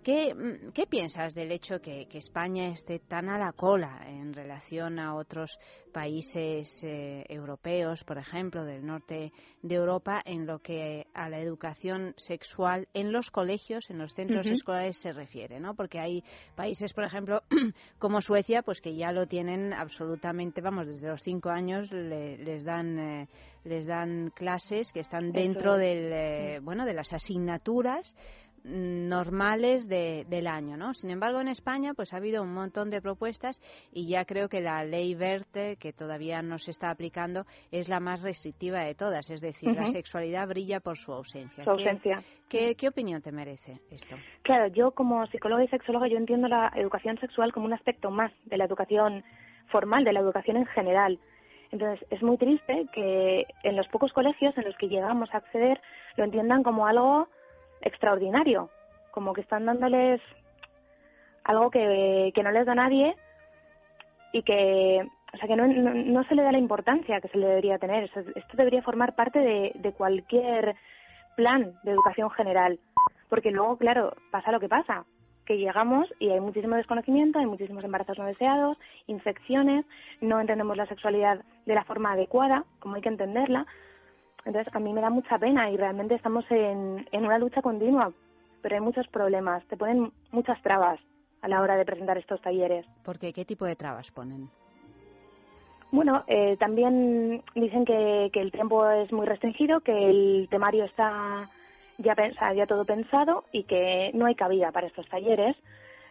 ¿Qué, 0.03 0.33
mm, 0.33 0.71
qué 0.73 0.85
piensas 0.85 1.33
del 1.33 1.51
hecho 1.51 1.79
que, 1.79 2.07
que 2.07 2.17
España 2.17 2.67
esté 2.69 2.99
tan 2.99 3.29
a 3.29 3.37
la 3.37 3.53
cola 3.53 4.01
en 4.05 4.33
relación 4.33 4.99
a 4.99 5.15
otros 5.15 5.57
países 5.93 6.83
eh, 6.83 7.23
europeos, 7.29 8.03
por 8.03 8.17
ejemplo, 8.17 8.65
del 8.65 8.85
norte 8.85 9.31
de 9.61 9.75
Europa, 9.75 10.21
en 10.25 10.45
lo 10.45 10.59
que 10.59 11.05
a 11.13 11.29
la 11.29 11.39
educación 11.39 12.13
sexual 12.17 12.87
en 12.93 13.11
los 13.11 13.31
colegios, 13.31 13.89
en 13.89 13.97
los 13.99 14.13
centros 14.13 14.45
escolares 14.47 14.97
se 14.97 15.13
refiere, 15.13 15.59
¿no? 15.59 15.75
Porque 15.75 15.99
hay 15.99 16.23
países, 16.55 16.93
por 16.93 17.03
ejemplo, 17.05 17.41
como 17.99 18.19
Suecia, 18.21 18.61
pues 18.63 18.81
que 18.81 18.95
ya 18.95 19.11
lo 19.11 19.27
tienen 19.27 19.73
absolutamente, 19.73 20.61
vamos, 20.61 20.87
desde 20.87 21.07
los 21.07 21.21
cinco 21.23 21.49
años 21.49 21.89
le- 21.91 22.37
les 22.39 22.63
dan 22.63 22.99
eh, 22.99 23.27
les 23.63 23.85
dan 23.87 24.29
clases 24.35 24.91
que 24.91 24.99
están 24.99 25.31
dentro 25.31 25.77
del 25.77 26.11
eh, 26.11 26.59
bueno 26.61 26.85
de 26.85 26.93
las 26.93 27.13
asignaturas 27.13 28.13
normales 28.63 29.87
de- 29.87 30.25
del 30.29 30.47
año, 30.47 30.77
¿no? 30.77 30.93
Sin 30.93 31.09
embargo, 31.09 31.39
en 31.41 31.47
España, 31.47 31.93
pues 31.93 32.13
ha 32.13 32.17
habido 32.17 32.43
un 32.43 32.53
montón 32.53 32.89
de 32.89 33.01
propuestas 33.01 33.61
y 33.91 34.07
ya 34.07 34.25
creo 34.25 34.49
que 34.49 34.61
la 34.61 34.83
ley 34.83 35.15
Verte, 35.15 35.77
que 35.77 35.93
todavía 35.93 36.41
no 36.41 36.57
se 36.59 36.71
está 36.71 36.89
aplicando, 36.89 37.45
es 37.71 37.89
la 37.89 37.99
más 37.99 38.21
restrictiva 38.21 38.79
de 38.83 38.95
todas. 38.95 39.29
Es 39.29 39.41
decir, 39.41 39.69
la 39.75 39.85
sexualidad 39.87 40.47
brilla 40.47 40.79
por 40.79 40.97
su 40.97 41.11
ausencia. 41.13 41.63
Su 41.63 41.71
¿Qué- 41.71 41.81
ausencia. 41.81 42.23
¿Qué, 42.49 42.75
qué 42.75 42.87
opinión 42.87 43.21
te 43.21 43.31
merece 43.31 43.79
esto? 43.89 44.15
Claro, 44.43 44.67
yo 44.67 44.91
como 44.91 45.25
psicóloga 45.27 45.63
y 45.63 45.67
sexóloga 45.69 46.07
yo 46.07 46.17
entiendo 46.17 46.47
la 46.47 46.71
educación 46.75 47.17
sexual 47.19 47.51
como 47.51 47.65
un 47.65 47.73
aspecto 47.73 48.11
más 48.11 48.31
de 48.45 48.57
la 48.57 48.65
educación 48.65 49.23
formal, 49.69 50.03
de 50.03 50.13
la 50.13 50.19
educación 50.19 50.57
en 50.57 50.65
general. 50.67 51.19
Entonces, 51.71 52.05
es 52.11 52.21
muy 52.21 52.37
triste 52.37 52.85
que 52.93 53.47
en 53.63 53.75
los 53.75 53.87
pocos 53.87 54.13
colegios 54.13 54.55
en 54.57 54.65
los 54.65 54.75
que 54.77 54.87
llegamos 54.87 55.33
a 55.33 55.37
acceder 55.37 55.81
lo 56.17 56.23
entiendan 56.25 56.61
como 56.61 56.85
algo 56.85 57.27
extraordinario, 57.83 58.69
como 59.11 59.33
que 59.33 59.41
están 59.41 59.65
dándoles 59.65 60.21
algo 61.43 61.69
que, 61.69 62.31
que 62.33 62.43
no 62.43 62.51
les 62.51 62.65
da 62.65 62.75
nadie 62.75 63.15
y 64.31 64.41
que, 64.43 65.05
o 65.33 65.37
sea, 65.37 65.47
que 65.47 65.55
no, 65.55 65.67
no, 65.67 65.93
no 65.93 66.23
se 66.23 66.35
le 66.35 66.43
da 66.43 66.51
la 66.51 66.57
importancia 66.57 67.21
que 67.21 67.27
se 67.27 67.37
le 67.37 67.47
debería 67.47 67.77
tener. 67.77 68.05
Esto 68.05 68.57
debería 68.57 68.81
formar 68.81 69.15
parte 69.15 69.39
de, 69.39 69.71
de 69.75 69.91
cualquier 69.93 70.75
plan 71.35 71.73
de 71.83 71.91
educación 71.91 72.29
general, 72.31 72.79
porque 73.29 73.51
luego, 73.51 73.77
claro, 73.77 74.13
pasa 74.31 74.51
lo 74.51 74.59
que 74.59 74.69
pasa, 74.69 75.05
que 75.45 75.57
llegamos 75.57 76.07
y 76.19 76.29
hay 76.29 76.39
muchísimo 76.39 76.75
desconocimiento, 76.75 77.39
hay 77.39 77.45
muchísimos 77.45 77.83
embarazos 77.83 78.17
no 78.17 78.25
deseados, 78.25 78.77
infecciones, 79.07 79.85
no 80.21 80.39
entendemos 80.39 80.77
la 80.77 80.85
sexualidad 80.85 81.43
de 81.65 81.75
la 81.75 81.83
forma 81.83 82.13
adecuada, 82.13 82.63
como 82.79 82.95
hay 82.95 83.01
que 83.01 83.09
entenderla. 83.09 83.65
Entonces, 84.45 84.73
a 84.75 84.79
mí 84.79 84.91
me 84.93 85.01
da 85.01 85.09
mucha 85.09 85.37
pena 85.37 85.69
y 85.71 85.77
realmente 85.77 86.15
estamos 86.15 86.45
en, 86.51 87.05
en 87.11 87.25
una 87.25 87.37
lucha 87.37 87.61
continua, 87.61 88.11
pero 88.61 88.75
hay 88.75 88.81
muchos 88.81 89.07
problemas, 89.07 89.65
te 89.67 89.77
ponen 89.77 90.11
muchas 90.31 90.61
trabas 90.61 90.99
a 91.41 91.47
la 91.47 91.61
hora 91.61 91.75
de 91.77 91.85
presentar 91.85 92.17
estos 92.17 92.41
talleres. 92.41 92.85
Porque 93.03 93.33
¿qué 93.33 93.45
tipo 93.45 93.65
de 93.65 93.75
trabas 93.75 94.11
ponen? 94.11 94.49
Bueno, 95.91 96.23
eh, 96.27 96.57
también 96.57 97.43
dicen 97.53 97.85
que, 97.85 98.29
que 98.33 98.41
el 98.41 98.51
tiempo 98.51 98.89
es 98.89 99.11
muy 99.11 99.27
restringido, 99.27 99.81
que 99.81 100.09
el 100.09 100.47
temario 100.49 100.85
está 100.85 101.49
ya, 101.99 102.15
pensa- 102.15 102.53
ya 102.53 102.65
todo 102.65 102.83
pensado 102.85 103.45
y 103.51 103.63
que 103.65 104.09
no 104.15 104.25
hay 104.25 104.35
cabida 104.35 104.71
para 104.71 104.87
estos 104.87 105.07
talleres. 105.07 105.55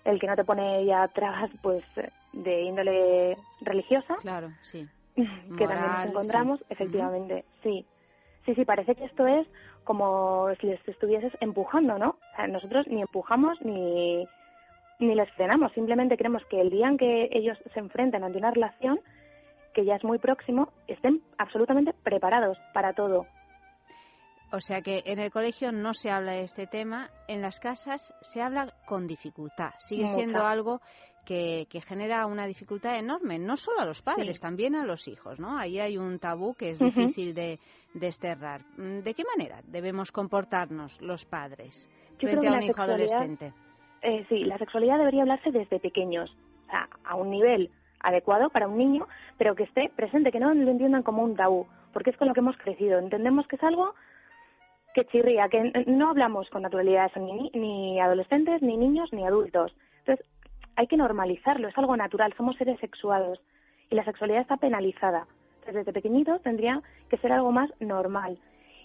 El 0.05 0.21
que 0.21 0.27
no 0.27 0.37
te 0.37 0.45
pone 0.45 0.85
ya 0.85 1.09
trabas 1.09 1.51
pues 1.63 1.85
de 2.33 2.63
índole 2.63 3.37
religiosa, 3.61 4.17
Claro, 4.21 4.53
sí. 4.63 4.89
que 5.17 5.67
también 5.67 5.93
nos 5.93 6.05
encontramos, 6.07 6.59
sí. 6.61 6.67
efectivamente, 6.71 7.45
sí. 7.63 7.85
Sí, 8.45 8.55
sí, 8.55 8.65
parece 8.65 8.95
que 8.95 9.05
esto 9.05 9.27
es 9.27 9.47
como 9.85 10.49
si 10.61 10.67
les 10.67 10.89
estuvieses 10.89 11.33
empujando, 11.41 11.99
¿no? 11.99 12.11
O 12.11 12.37
sea, 12.37 12.47
nosotros 12.47 12.87
ni 12.89 13.01
empujamos 13.01 13.61
ni 13.63 14.27
ni 15.03 15.15
les 15.15 15.31
frenamos, 15.33 15.73
simplemente 15.73 16.17
queremos 16.17 16.45
que 16.47 16.61
el 16.61 16.71
día 16.71 16.89
en 16.89 16.97
que 16.97 17.29
ellos 17.33 17.59
se 17.73 17.81
enfrenten 17.81 18.25
ante 18.25 18.39
una 18.39 18.53
relación, 18.53 19.01
que 19.75 19.85
ya 19.85 19.97
es 19.97 20.05
muy 20.05 20.19
próximo, 20.19 20.73
estén 20.87 21.23
absolutamente 21.39 21.93
preparados 22.05 22.57
para 22.73 22.93
todo. 22.93 23.27
O 24.53 24.61
sea 24.61 24.83
que 24.83 25.03
en 25.07 25.19
el 25.19 25.33
colegio 25.33 25.73
no 25.73 25.95
se 25.95 26.11
habla 26.11 26.33
de 26.33 26.43
este 26.43 26.67
tema, 26.67 27.11
en 27.27 27.41
las 27.41 27.59
casas 27.59 28.15
se 28.21 28.43
habla 28.43 28.75
con 28.87 29.07
dificultad. 29.07 29.71
Sigue 29.79 30.07
siendo 30.09 30.45
algo 30.45 30.81
que, 31.25 31.67
genera 31.87 32.27
una 32.27 32.47
dificultad 32.47 32.99
enorme, 32.99 33.39
no 33.39 33.57
solo 33.57 33.81
a 33.81 33.87
los 33.87 34.03
padres, 34.03 34.41
también 34.41 34.75
a 34.75 34.85
los 34.85 35.07
hijos, 35.09 35.39
¿no? 35.39 35.59
Ahí 35.59 35.79
hay 35.79 35.97
un 35.97 36.19
tabú 36.19 36.55
que 36.55 36.71
es 36.71 36.79
difícil 36.79 37.35
de, 37.35 37.59
desterrar. 37.95 38.63
Mm, 38.77 39.01
¿De 39.01 39.15
qué 39.15 39.25
manera 39.25 39.61
debemos 39.65 40.13
comportarnos 40.13 41.01
los 41.01 41.25
padres 41.25 41.89
frente 42.19 42.49
a 42.49 42.53
un 42.53 42.63
hijo 42.63 42.83
adolescente? 42.83 43.53
Eh, 44.03 44.27
sí, 44.29 44.45
la 44.45 44.59
sexualidad 44.59 44.99
debería 44.99 45.23
hablarse 45.23 45.53
desde 45.53 45.79
pequeños, 45.79 46.35
a 47.05 47.17
un 47.17 47.29
nivel 47.29 47.71
adecuado 48.03 48.51
para 48.51 48.69
un 48.69 48.77
niño, 48.77 49.07
pero 49.39 49.55
que 49.55 49.65
esté 49.65 49.91
presente, 49.95 50.33
que 50.33 50.41
no 50.41 50.53
lo 50.53 50.71
entiendan 50.71 51.03
como 51.03 51.23
un 51.23 51.37
tabú, 51.37 51.67
porque 51.93 52.11
es 52.11 52.17
con 52.17 52.29
lo 52.29 52.35
que 52.35 52.41
hemos 52.41 52.57
crecido. 52.57 52.99
Entendemos 52.99 53.47
que 53.47 53.57
es 53.57 53.63
algo 53.63 53.95
que 54.95 55.07
chirría, 55.07 55.49
que 55.49 55.85
no 55.87 56.11
hablamos 56.11 56.49
con 56.51 56.63
naturalidad 56.63 57.11
ni, 57.17 57.51
ni 57.55 58.01
adolescentes, 58.01 58.61
ni 58.63 58.77
niños, 58.77 59.13
ni 59.13 59.27
adultos. 59.27 59.75
Entonces, 60.01 60.27
hay 60.77 60.87
que 60.87 60.97
normalizarlo, 60.97 61.69
es 61.69 61.79
algo 61.79 61.97
natural, 61.97 62.35
somos 62.37 62.57
seres 62.57 62.79
sexuados 62.81 63.41
y 63.91 63.95
la 63.95 64.05
sexualidad 64.05 64.43
está 64.43 64.57
penalizada. 64.57 65.27
Entonces, 65.61 65.75
desde 65.75 65.93
pequeñitos 65.93 66.43
tendría 66.43 66.83
que 67.09 67.19
ser 67.19 67.33
algo 67.33 67.53
más 67.53 67.71
normal. 67.81 68.39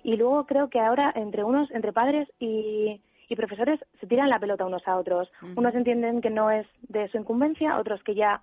Y 0.04 0.16
luego 0.16 0.46
creo 0.46 0.70
que 0.70 0.80
ahora 0.80 1.12
entre 1.16 1.44
unos, 1.44 1.72
entre 1.72 1.92
padres 1.92 2.30
y, 2.40 3.02
y 3.30 3.36
profesores, 3.36 3.80
se 4.00 4.08
tiran 4.08 4.30
la 4.30 4.40
pelota 4.40 4.66
unos 4.66 4.88
a 4.88 4.98
otros. 4.98 5.30
Unos 5.56 5.74
entienden 5.74 6.22
que 6.22 6.30
no 6.30 6.52
es 6.52 6.68
de 6.88 7.08
su 7.10 7.18
incumbencia, 7.18 7.80
otros 7.80 8.04
que 8.04 8.16
ya 8.16 8.42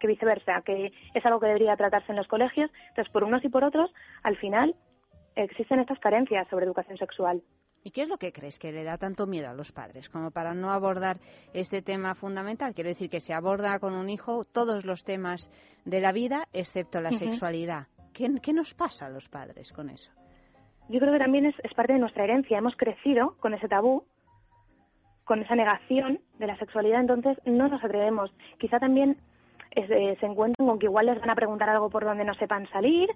que 0.00 0.06
viceversa, 0.06 0.62
que 0.62 0.92
es 1.14 1.26
algo 1.26 1.40
que 1.40 1.46
debería 1.46 1.76
tratarse 1.76 2.12
en 2.12 2.16
los 2.16 2.28
colegios. 2.28 2.70
Entonces, 2.90 3.12
por 3.12 3.24
unos 3.24 3.44
y 3.44 3.48
por 3.48 3.64
otros, 3.64 3.92
al 4.22 4.36
final 4.36 4.74
existen 5.34 5.80
estas 5.80 5.98
carencias 5.98 6.48
sobre 6.48 6.64
educación 6.64 6.96
sexual. 6.96 7.42
¿Y 7.88 7.90
qué 7.90 8.02
es 8.02 8.08
lo 8.10 8.18
que 8.18 8.32
crees 8.32 8.58
que 8.58 8.70
le 8.70 8.84
da 8.84 8.98
tanto 8.98 9.26
miedo 9.26 9.48
a 9.48 9.54
los 9.54 9.72
padres 9.72 10.10
como 10.10 10.30
para 10.30 10.52
no 10.52 10.70
abordar 10.70 11.16
este 11.54 11.80
tema 11.80 12.14
fundamental? 12.14 12.74
Quiero 12.74 12.88
decir 12.88 13.08
que 13.08 13.18
se 13.18 13.32
aborda 13.32 13.78
con 13.78 13.94
un 13.94 14.10
hijo 14.10 14.44
todos 14.44 14.84
los 14.84 15.04
temas 15.04 15.50
de 15.86 16.02
la 16.02 16.12
vida 16.12 16.48
excepto 16.52 17.00
la 17.00 17.12
sexualidad. 17.12 17.86
¿Qué, 18.12 18.52
nos 18.52 18.74
pasa 18.74 19.06
a 19.06 19.08
los 19.08 19.26
padres 19.30 19.72
con 19.72 19.88
eso? 19.88 20.10
Yo 20.90 21.00
creo 21.00 21.14
que 21.14 21.18
también 21.18 21.46
es, 21.46 21.74
parte 21.74 21.94
de 21.94 21.98
nuestra 21.98 22.24
herencia. 22.24 22.58
Hemos 22.58 22.76
crecido 22.76 23.38
con 23.40 23.54
ese 23.54 23.68
tabú, 23.68 24.04
con 25.24 25.40
esa 25.40 25.54
negación 25.54 26.20
de 26.38 26.46
la 26.46 26.58
sexualidad, 26.58 27.00
entonces 27.00 27.38
no 27.46 27.68
nos 27.68 27.82
atrevemos. 27.82 28.30
Quizá 28.58 28.78
también 28.78 29.16
eh, 29.70 30.14
se 30.20 30.26
encuentran 30.26 30.68
con 30.68 30.78
que 30.78 30.84
igual 30.84 31.06
les 31.06 31.18
van 31.20 31.30
a 31.30 31.34
preguntar 31.34 31.70
algo 31.70 31.88
por 31.88 32.04
donde 32.04 32.26
no 32.26 32.34
sepan 32.34 32.68
salir 32.68 33.08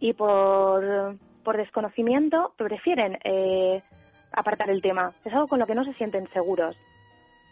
y 0.00 0.12
por 0.12 1.16
por 1.42 1.56
desconocimiento 1.56 2.54
prefieren 2.56 3.18
eh, 3.24 3.82
apartar 4.32 4.70
el 4.70 4.82
tema. 4.82 5.12
Es 5.24 5.32
algo 5.32 5.48
con 5.48 5.58
lo 5.58 5.66
que 5.66 5.74
no 5.74 5.84
se 5.84 5.94
sienten 5.94 6.28
seguros. 6.32 6.76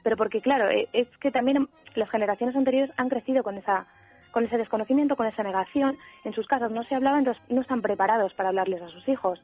Pero 0.03 0.17
porque, 0.17 0.41
claro, 0.41 0.71
eh, 0.71 0.89
es 0.93 1.09
que 1.19 1.31
también 1.31 1.69
las 1.95 2.11
generaciones 2.11 2.57
anteriores 2.57 2.91
han 2.97 3.09
crecido 3.09 3.43
con 3.43 3.57
esa 3.57 3.87
con 4.33 4.45
ese 4.45 4.59
desconocimiento, 4.59 5.17
con 5.17 5.27
esa 5.27 5.43
negación. 5.43 5.99
En 6.25 6.33
sus 6.33 6.47
casas 6.47 6.71
no 6.71 6.85
se 6.85 6.95
hablaba, 6.95 7.19
entonces 7.19 7.43
no 7.49 7.63
están 7.63 7.83
preparados 7.83 8.33
para 8.35 8.51
hablarles 8.51 8.81
a 8.81 8.89
sus 8.89 9.09
hijos. 9.09 9.43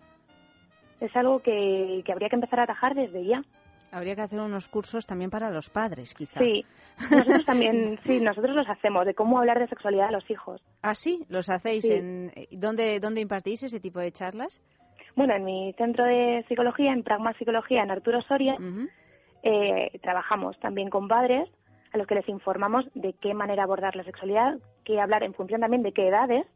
Es 1.00 1.14
algo 1.16 1.40
que, 1.40 2.02
que 2.04 2.12
habría 2.12 2.28
que 2.28 2.36
empezar 2.36 2.60
a 2.60 2.64
atajar 2.64 2.94
desde 2.94 3.24
ya. 3.24 3.42
Habría 3.90 4.14
que 4.14 4.22
hacer 4.22 4.38
unos 4.40 4.68
cursos 4.68 5.06
también 5.06 5.30
para 5.30 5.50
los 5.50 5.70
padres, 5.70 6.12
quizá. 6.14 6.40
Sí, 6.40 6.64
nosotros 7.10 7.44
también, 7.46 7.98
sí, 8.04 8.20
nosotros 8.20 8.54
los 8.54 8.68
hacemos, 8.68 9.06
de 9.06 9.14
cómo 9.14 9.38
hablar 9.38 9.58
de 9.58 9.68
sexualidad 9.68 10.08
a 10.08 10.12
los 10.12 10.28
hijos. 10.30 10.60
Ah, 10.82 10.94
sí, 10.94 11.24
los 11.28 11.48
hacéis. 11.48 11.84
En, 11.84 12.32
¿dónde, 12.50 13.00
¿Dónde 13.00 13.20
impartís 13.20 13.62
ese 13.62 13.80
tipo 13.80 14.00
de 14.00 14.12
charlas? 14.12 14.60
Bueno, 15.16 15.34
en 15.34 15.44
mi 15.44 15.72
centro 15.78 16.04
de 16.04 16.44
psicología, 16.46 16.92
en 16.92 17.02
Pragma 17.02 17.32
Psicología, 17.38 17.82
en 17.82 17.90
Arturo 17.90 18.20
Soria, 18.22 18.54
eh, 19.42 19.98
trabajamos 20.02 20.58
también 20.60 20.90
con 20.90 21.08
padres 21.08 21.48
a 21.94 21.96
los 21.96 22.06
que 22.06 22.16
les 22.16 22.28
informamos 22.28 22.84
de 22.94 23.14
qué 23.14 23.32
manera 23.32 23.62
abordar 23.62 23.96
la 23.96 24.04
sexualidad, 24.04 24.58
qué 24.84 25.00
hablar 25.00 25.22
en 25.22 25.32
función 25.32 25.62
también 25.62 25.82
de 25.82 25.92
qué 25.92 26.08
edades. 26.08 26.46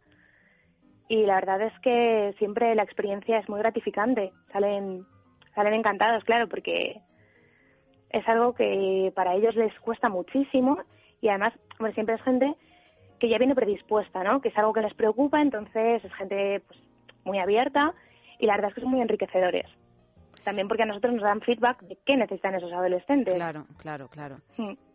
Y 1.08 1.24
la 1.24 1.36
verdad 1.36 1.62
es 1.62 1.72
que 1.80 2.34
siempre 2.36 2.74
la 2.74 2.82
experiencia 2.82 3.38
es 3.38 3.48
muy 3.48 3.60
gratificante. 3.60 4.30
Salen, 4.52 5.06
salen 5.54 5.72
encantados, 5.72 6.22
claro, 6.24 6.46
porque 6.46 7.00
es 8.10 8.28
algo 8.28 8.54
que 8.54 9.10
para 9.16 9.36
ellos 9.36 9.56
les 9.56 9.72
cuesta 9.80 10.10
muchísimo 10.10 10.78
y 11.22 11.28
además, 11.28 11.54
hombre, 11.78 11.94
siempre 11.94 12.16
es 12.16 12.22
gente 12.22 12.54
que 13.18 13.30
ya 13.30 13.38
viene 13.38 13.54
predispuesta, 13.54 14.22
¿no? 14.22 14.42
Que 14.42 14.50
es 14.50 14.58
algo 14.58 14.74
que 14.74 14.82
les 14.82 14.92
preocupa, 14.92 15.40
entonces 15.40 16.04
es 16.04 16.12
gente 16.12 16.60
pues, 16.68 16.78
muy 17.24 17.38
abierta 17.38 17.94
y 18.40 18.46
la 18.46 18.54
verdad 18.54 18.70
es 18.70 18.74
que 18.74 18.80
son 18.80 18.90
muy 18.90 19.00
enriquecedores 19.00 19.66
también 20.44 20.68
porque 20.68 20.82
a 20.82 20.86
nosotros 20.86 21.14
nos 21.14 21.22
dan 21.22 21.40
feedback 21.40 21.82
de 21.82 21.98
qué 22.04 22.16
necesitan 22.16 22.54
esos 22.54 22.72
adolescentes. 22.72 23.34
Claro, 23.34 23.66
claro, 23.78 24.08
claro. 24.08 24.38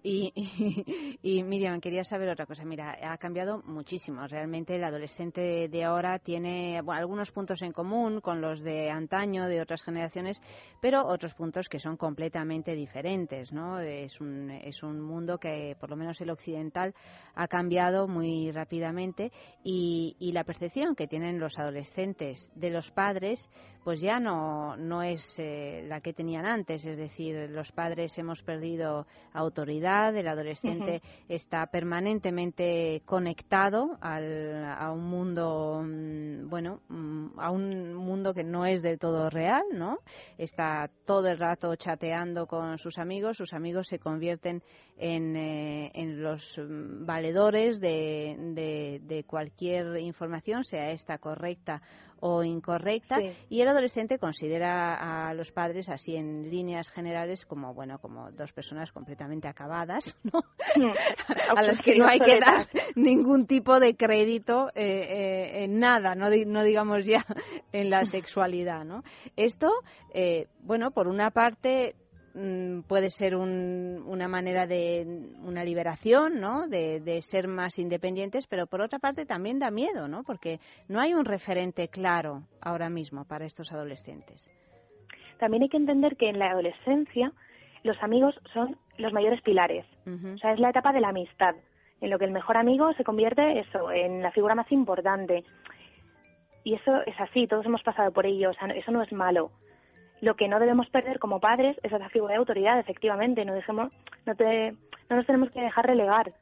Y, 1.24 1.42
Miriam, 1.44 1.82
quería 1.82 2.04
saber 2.04 2.30
otra 2.30 2.46
cosa. 2.46 2.64
Mira, 2.64 2.96
ha 3.02 3.18
cambiado 3.18 3.64
muchísimo. 3.64 4.28
Realmente 4.28 4.76
el 4.76 4.84
adolescente 4.84 5.68
de 5.68 5.84
ahora 5.84 6.20
tiene 6.20 6.80
algunos 6.88 7.32
puntos 7.32 7.64
en 7.64 7.72
común 7.72 8.22
con 8.22 8.40
los 8.40 8.62
de 8.62 8.92
antaño, 8.92 9.48
de 9.48 9.62
otras 9.62 9.82
generaciones, 9.82 10.40
pero 10.80 11.08
otros 11.08 11.34
puntos 11.34 11.68
que 11.68 11.80
son 11.80 11.98
completamente 11.98 12.76
diferentes, 12.76 13.52
¿no? 13.52 13.80
Es 13.80 14.22
un, 14.22 14.52
es 14.52 14.84
un 14.84 15.02
mundo 15.02 15.40
que, 15.40 15.76
por 15.80 15.90
lo 15.90 15.96
menos 15.96 16.22
el 16.22 16.30
occidental, 16.30 16.94
ha 17.34 17.48
cambiado 17.48 18.08
muy 18.08 18.52
rápidamente 18.52 19.32
y, 19.64 20.16
y 20.20 20.34
la 20.34 20.44
percepción 20.44 20.96
que 20.96 21.08
tienen 21.08 21.40
los 21.40 21.58
adolescentes 21.58 22.52
de 22.54 22.70
los 22.70 22.92
padres, 22.92 23.50
pues 23.86 24.02
ya 24.02 24.20
no, 24.20 24.76
no 24.78 25.04
es 25.04 25.22
eh, 25.38 25.84
la 25.88 26.02
que 26.02 26.12
tenían 26.12 26.46
antes, 26.46 26.84
es 26.86 26.98
decir, 26.98 27.50
los 27.52 27.72
padres 27.72 28.18
hemos 28.18 28.42
perdido 28.42 29.06
autoridad, 29.32 29.95
el 30.04 30.28
adolescente 30.28 31.02
está 31.30 31.66
permanentemente 31.68 33.02
conectado 33.06 33.98
a 34.02 34.92
un 34.92 35.06
mundo, 35.06 35.82
mm, 35.84 36.50
bueno, 36.50 36.82
mm, 36.90 37.40
a 37.40 37.52
un 37.52 37.94
mundo 37.94 38.34
que 38.34 38.44
no 38.44 38.66
es 38.66 38.82
del 38.82 39.00
todo 39.00 39.30
real, 39.30 39.64
¿no? 39.74 40.00
Está 40.38 40.90
todo 41.06 41.28
el 41.28 41.38
rato 41.38 41.76
chateando 41.76 42.48
con 42.48 42.78
sus 42.78 42.98
amigos, 42.98 43.38
sus 43.38 43.54
amigos 43.54 43.88
se 43.88 44.00
convierten 44.00 44.62
en, 44.98 45.36
eh, 45.36 45.92
en 45.94 46.22
los 46.22 46.58
mm, 46.58 47.06
valedores 47.06 47.80
de, 47.80 49.00
de 49.02 49.24
cualquier 49.24 49.98
información, 50.00 50.64
sea 50.64 50.92
esta 50.92 51.18
correcta 51.18 51.82
o 52.28 52.44
incorrecta 52.44 53.20
y 53.50 53.62
el 53.62 53.68
adolescente 53.68 54.18
considera 54.18 55.28
a 55.30 55.34
los 55.36 55.52
padres 55.52 55.90
así 55.90 56.16
en 56.16 56.50
líneas 56.50 56.90
generales 56.90 57.46
como 57.46 57.76
bueno 57.76 58.00
como 58.00 58.32
dos 58.32 58.52
personas 58.52 58.92
completamente 58.92 59.48
acabadas 59.48 60.18
¿no? 60.24 60.42
a 61.56 61.62
las 61.62 61.84
que 61.84 61.96
no 61.96 62.08
hay 62.08 62.20
que 62.20 62.40
dar 62.40 62.68
ningún 62.96 63.46
tipo 63.46 63.80
de 63.80 63.96
crédito 63.96 64.70
eh, 64.70 64.82
eh, 64.84 65.64
en 65.66 65.78
nada 65.78 66.16
no, 66.16 66.32
no 66.48 66.64
digamos 66.64 67.06
ya 67.06 67.24
en 67.72 67.92
la 67.92 68.06
sexualidad 68.06 68.84
no 68.86 69.04
esto 69.36 69.70
eh, 70.12 70.48
bueno 70.62 70.90
por 70.90 71.08
una 71.08 71.30
parte 71.30 71.94
Mm, 72.38 72.82
puede 72.82 73.10
ser 73.12 73.34
una 73.34 74.28
manera 74.28 74.68
de 74.68 75.06
una 75.42 75.64
liberación, 75.64 76.42
¿no? 76.42 76.68
De, 76.68 77.22
ser 77.22 77.48
más 77.48 77.80
independientes, 77.80 78.46
pero 78.48 78.68
por 78.68 78.82
otra 78.82 79.00
parte 79.00 79.26
también 79.26 79.58
da 79.58 79.72
miedo, 79.72 80.10
¿no? 80.10 80.24
Porque 80.24 80.60
no 80.90 81.00
hay 81.00 81.14
un 81.14 81.24
referente 81.24 81.88
claro 81.88 82.44
ahora 82.62 82.90
mismo 82.90 83.24
para 83.24 83.46
estos 83.46 83.72
adolescentes. 83.72 84.52
También 85.40 85.64
hay 85.64 85.70
que 85.70 85.78
entender 85.78 86.18
que 86.18 86.30
en 86.30 86.38
la 86.38 86.52
adolescencia 86.52 87.32
los 87.84 88.02
amigos 88.04 88.36
son 88.54 88.78
los 88.98 89.14
mayores 89.14 89.42
pilares. 89.42 89.86
O 90.06 90.38
sea, 90.38 90.52
es 90.52 90.60
la 90.60 90.72
etapa 90.72 90.92
de 90.92 91.00
la 91.00 91.10
amistad, 91.10 91.56
en 92.02 92.10
lo 92.10 92.20
que 92.20 92.26
el 92.26 92.32
mejor 92.32 92.58
amigo 92.58 92.92
se 92.94 93.06
convierte 93.06 93.60
eso, 93.60 93.92
en 93.92 94.22
la 94.22 94.32
figura 94.32 94.56
más 94.56 94.70
importante. 94.74 95.46
Y 96.66 96.74
eso 96.74 97.02
es 97.06 97.16
así, 97.18 97.48
todos 97.48 97.66
hemos 97.66 97.84
pasado 97.84 98.12
por 98.12 98.26
ello, 98.26 98.50
o 98.50 98.54
sea, 98.54 98.68
eso 98.76 98.92
no 98.92 99.02
es 99.02 99.12
malo. 99.14 99.52
Lo 100.26 100.36
que 100.36 100.48
no 100.48 100.60
debemos 100.60 100.90
perder 100.90 101.20
como 101.20 101.40
padres 101.40 101.78
es 101.84 101.94
esa 101.94 102.10
figura 102.10 102.34
de 102.34 102.40
autoridad, 102.40 102.80
efectivamente. 102.80 103.46
No, 103.46 103.54
dejemos, 103.54 103.92
no, 104.26 104.34
te, 104.34 104.72
no 105.08 105.18
nos 105.18 105.26
tenemos 105.28 105.52
que 105.52 105.62
dejar 105.62 105.86
relegar, 105.86 106.34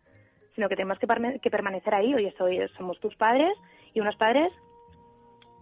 sino 0.55 0.69
que 0.69 0.77
tenemos 0.77 0.97
que, 0.99 1.39
que 1.41 1.51
permanecer 1.51 1.93
ahí. 1.93 2.15
Oye, 2.15 2.33
soy, 2.37 2.65
somos 2.77 2.97
tus 3.01 3.13
padres 3.17 3.51
y 3.93 3.99
unos 3.99 4.15
padres 4.15 4.53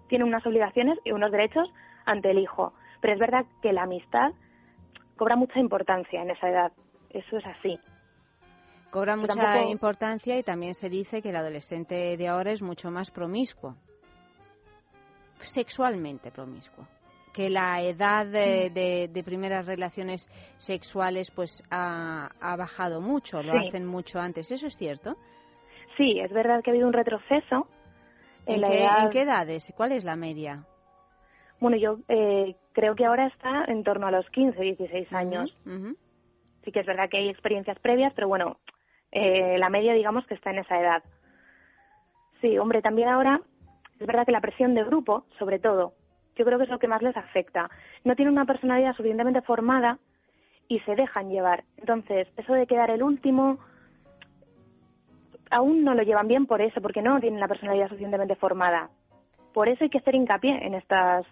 tienen 0.07 0.28
unas 0.28 0.45
obligaciones 0.45 0.99
y 1.03 1.13
unos 1.13 1.32
derechos 1.32 1.67
ante 2.05 2.30
el 2.30 2.38
hijo. 2.38 2.74
Pero 3.01 3.15
es 3.15 3.19
verdad 3.19 3.43
que 3.63 3.74
la 3.74 3.84
amistad 3.84 4.34
cobra 5.17 5.36
mucha 5.36 5.59
importancia 5.59 6.22
en 6.22 6.30
esa 6.30 6.47
edad. 6.47 6.72
Eso 7.09 7.38
es 7.38 7.45
así. 7.47 7.80
Cobra 8.91 9.15
mucha 9.15 9.63
importancia 9.63 10.38
y 10.38 10.43
también 10.43 10.76
se 10.76 10.89
dice 10.89 11.24
que 11.24 11.30
el 11.30 11.38
adolescente 11.38 12.17
de 12.17 12.28
ahora 12.28 12.51
es 12.51 12.61
mucho 12.61 12.91
más 12.91 13.09
promiscuo. 13.09 13.78
Sexualmente 15.39 16.30
promiscuo. 16.30 16.86
Que 17.34 17.49
la 17.49 17.82
edad 17.82 18.25
de, 18.25 18.69
de, 19.11 19.23
primeras 19.23 19.65
relaciones 19.65 20.27
sexuales 20.57 21.32
pues 21.32 21.63
ha, 21.71 22.29
ha 22.39 22.55
bajado 22.55 23.01
mucho, 23.01 23.41
lo 23.41 23.53
hacen 23.57 23.86
mucho 23.86 24.19
antes. 24.19 24.51
¿Eso 24.51 24.67
es 24.67 24.75
cierto? 24.75 25.15
Sí, 25.97 26.19
es 26.19 26.32
verdad 26.32 26.61
que 26.63 26.71
ha 26.71 26.73
habido 26.73 26.88
un 26.88 26.93
retroceso. 26.93 27.67
¿En, 28.45 28.61
qué, 28.61 28.86
¿en 28.86 29.09
qué 29.09 29.21
edades? 29.21 29.71
¿Cuál 29.75 29.91
es 29.91 30.03
la 30.03 30.15
media? 30.15 30.65
Bueno, 31.59 31.77
yo 31.77 31.99
eh, 32.07 32.55
creo 32.73 32.95
que 32.95 33.05
ahora 33.05 33.27
está 33.27 33.65
en 33.67 33.84
torno 33.84 34.07
a 34.07 34.11
los 34.11 34.27
15, 34.32 34.59
16 34.59 35.13
años. 35.13 35.55
Sí 36.63 36.71
que 36.71 36.79
es 36.79 36.86
verdad 36.86 37.09
que 37.09 37.17
hay 37.17 37.29
experiencias 37.29 37.79
previas, 37.79 38.13
pero 38.13 38.27
bueno, 38.27 38.57
eh, 39.11 39.57
la 39.57 39.69
media 39.69 39.93
digamos 39.93 40.25
que 40.25 40.34
está 40.34 40.51
en 40.51 40.59
esa 40.59 40.79
edad. 40.79 41.03
Sí, 42.41 42.57
hombre, 42.57 42.82
también 42.82 43.09
ahora 43.09 43.41
es 43.99 44.07
verdad 44.07 44.25
que 44.25 44.32
la 44.32 44.41
presión 44.41 44.73
de 44.73 44.84
grupo, 44.84 45.25
sobre 45.38 45.59
todo, 45.59 45.93
yo 46.42 46.46
creo 46.46 46.58
que 46.58 46.64
es 46.64 46.72
lo 46.72 46.80
que 46.80 46.88
más 46.88 47.04
les 47.04 47.16
afecta. 47.16 47.70
No 48.04 48.16
tienen 48.16 48.34
una 48.34 48.46
personalidad 48.46 48.96
suficientemente 48.96 49.44
formada 49.44 50.00
y 50.68 50.80
se 50.80 50.96
dejan 50.96 51.30
llevar. 51.30 51.66
Entonces, 51.78 52.28
eso 52.36 52.54
de 52.54 52.66
quedar 52.66 52.89
el 52.89 53.04
último, 53.04 53.60
aún 55.52 55.84
no 55.84 55.94
lo 55.94 56.02
llevan 56.02 56.28
bien 56.28 56.48
por 56.48 56.60
eso, 56.60 56.82
porque 56.82 57.04
no 57.04 57.20
tienen 57.20 57.39
la 57.39 57.48
personalidad 57.48 57.89
suficientemente 57.89 58.36
formada. 58.36 58.89
Por 59.54 59.70
eso 59.70 59.84
hay 59.84 59.92
que 59.92 60.00
hacer 60.00 60.16
hincapié 60.16 60.66
en 60.66 60.74
estas 60.74 61.28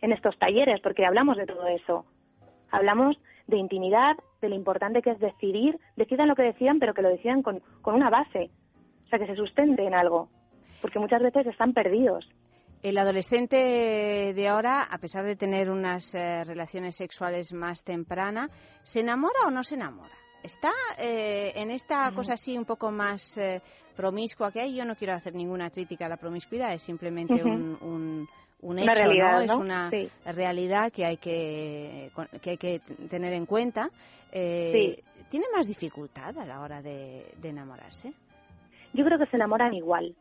en 0.00 0.12
estos 0.12 0.38
talleres, 0.38 0.80
porque 0.80 1.04
hablamos 1.04 1.36
de 1.36 1.46
todo 1.46 1.66
eso. 1.66 2.04
Hablamos 2.70 3.16
de 3.48 3.56
intimidad, 3.56 4.16
de 4.40 4.48
lo 4.48 4.54
importante 4.54 5.02
que 5.02 5.10
es 5.10 5.18
decidir, 5.18 5.80
decidan 5.96 6.28
lo 6.28 6.36
que 6.36 6.42
decidan, 6.42 6.78
pero 6.78 6.94
que 6.94 7.02
lo 7.02 7.08
decidan 7.08 7.42
con, 7.42 7.62
con 7.80 7.96
una 7.96 8.10
base, 8.10 8.50
o 9.06 9.08
sea, 9.08 9.18
que 9.18 9.26
se 9.26 9.34
sustente 9.34 9.84
en 9.84 9.94
algo, 9.94 10.28
porque 10.80 11.00
muchas 11.00 11.20
veces 11.20 11.46
están 11.46 11.72
perdidos. 11.72 12.28
El 12.82 12.98
adolescente 12.98 13.56
de 13.56 14.48
ahora, 14.48 14.82
a 14.82 14.98
pesar 14.98 15.24
de 15.24 15.36
tener 15.36 15.70
unas 15.70 16.14
eh, 16.14 16.42
relaciones 16.44 16.96
sexuales 16.96 17.52
más 17.52 17.84
tempranas, 17.84 18.50
¿se 18.82 19.00
enamora 19.00 19.46
o 19.46 19.50
no 19.50 19.62
se 19.62 19.76
enamora? 19.76 20.14
¿Está 20.42 20.72
eh, 20.98 21.52
en 21.54 21.70
esta 21.70 22.10
mm. 22.10 22.14
cosa 22.14 22.32
así 22.32 22.58
un 22.58 22.64
poco 22.64 22.90
más 22.90 23.38
eh, 23.38 23.62
promiscua 23.94 24.50
que 24.50 24.60
hay? 24.60 24.74
Yo 24.74 24.84
no 24.84 24.96
quiero 24.96 25.14
hacer 25.14 25.34
ninguna 25.34 25.70
crítica 25.70 26.06
a 26.06 26.08
la 26.08 26.16
promiscuidad, 26.16 26.74
es 26.74 26.82
simplemente 26.82 27.34
un 27.34 28.26
un 28.62 28.78
hecho, 28.78 28.92
realidad, 28.94 29.42
Es 29.42 29.50
una 29.52 29.90
realidad 30.24 30.92
que 30.92 31.04
hay 31.04 31.16
que, 31.16 32.10
que 32.40 32.50
hay 32.50 32.56
que 32.56 32.80
tener 33.10 33.32
en 33.32 33.44
cuenta. 33.44 33.90
Eh, 34.30 35.02
¿Tiene 35.28 35.46
más 35.54 35.66
dificultad 35.66 36.38
a 36.38 36.46
la 36.46 36.60
hora 36.60 36.80
de, 36.80 37.34
enamorarse? 37.42 38.12
Yo 38.92 39.04
creo 39.04 39.18
que 39.18 39.26
se 39.26 39.36
enamoran 39.36 39.74
igual. 39.74 40.14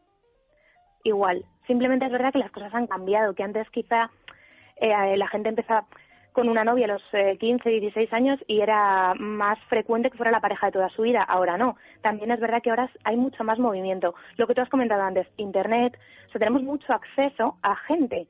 Igual. 1.04 1.46
Simplemente 1.68 2.06
es 2.06 2.12
verdad 2.12 2.32
que 2.32 2.40
las 2.40 2.52
cosas 2.52 2.74
han 2.74 2.88
cambiado, 2.88 3.34
que 3.34 3.44
antes 3.44 3.70
quizá 3.70 4.10
eh, 4.78 5.18
la 5.18 5.28
gente 5.28 5.50
empezaba 5.50 5.86
con 6.34 6.48
una 6.48 6.64
novia 6.64 6.86
a 6.86 6.94
los 6.94 7.04
15, 7.40 7.70
eh, 7.70 7.80
16 7.80 8.14
años 8.14 8.40
y 8.48 8.62
era 8.62 9.14
más 9.16 9.60
frecuente 9.66 10.10
que 10.10 10.18
fuera 10.18 10.32
la 10.32 10.40
pareja 10.40 10.68
de 10.68 10.72
toda 10.72 10.90
su 10.90 11.02
vida. 11.02 11.24
Ahora 11.24 11.58
no. 11.58 11.76
También 12.02 12.32
es 12.32 12.40
verdad 12.40 12.62
que 12.62 12.70
ahora 12.70 12.90
hay 13.04 13.18
mucho 13.18 13.44
más 13.44 13.60
movimiento. 13.60 14.16
Lo 14.38 14.48
que 14.48 14.56
tú 14.56 14.62
has 14.62 14.70
comentado 14.70 15.02
antes, 15.02 15.28
Internet, 15.38 15.98
o 16.28 16.32
sea, 16.32 16.40
tenemos 16.40 16.64
mucho 16.64 16.94
acceso 16.94 17.58
a 17.62 17.76
gente. 17.76 18.28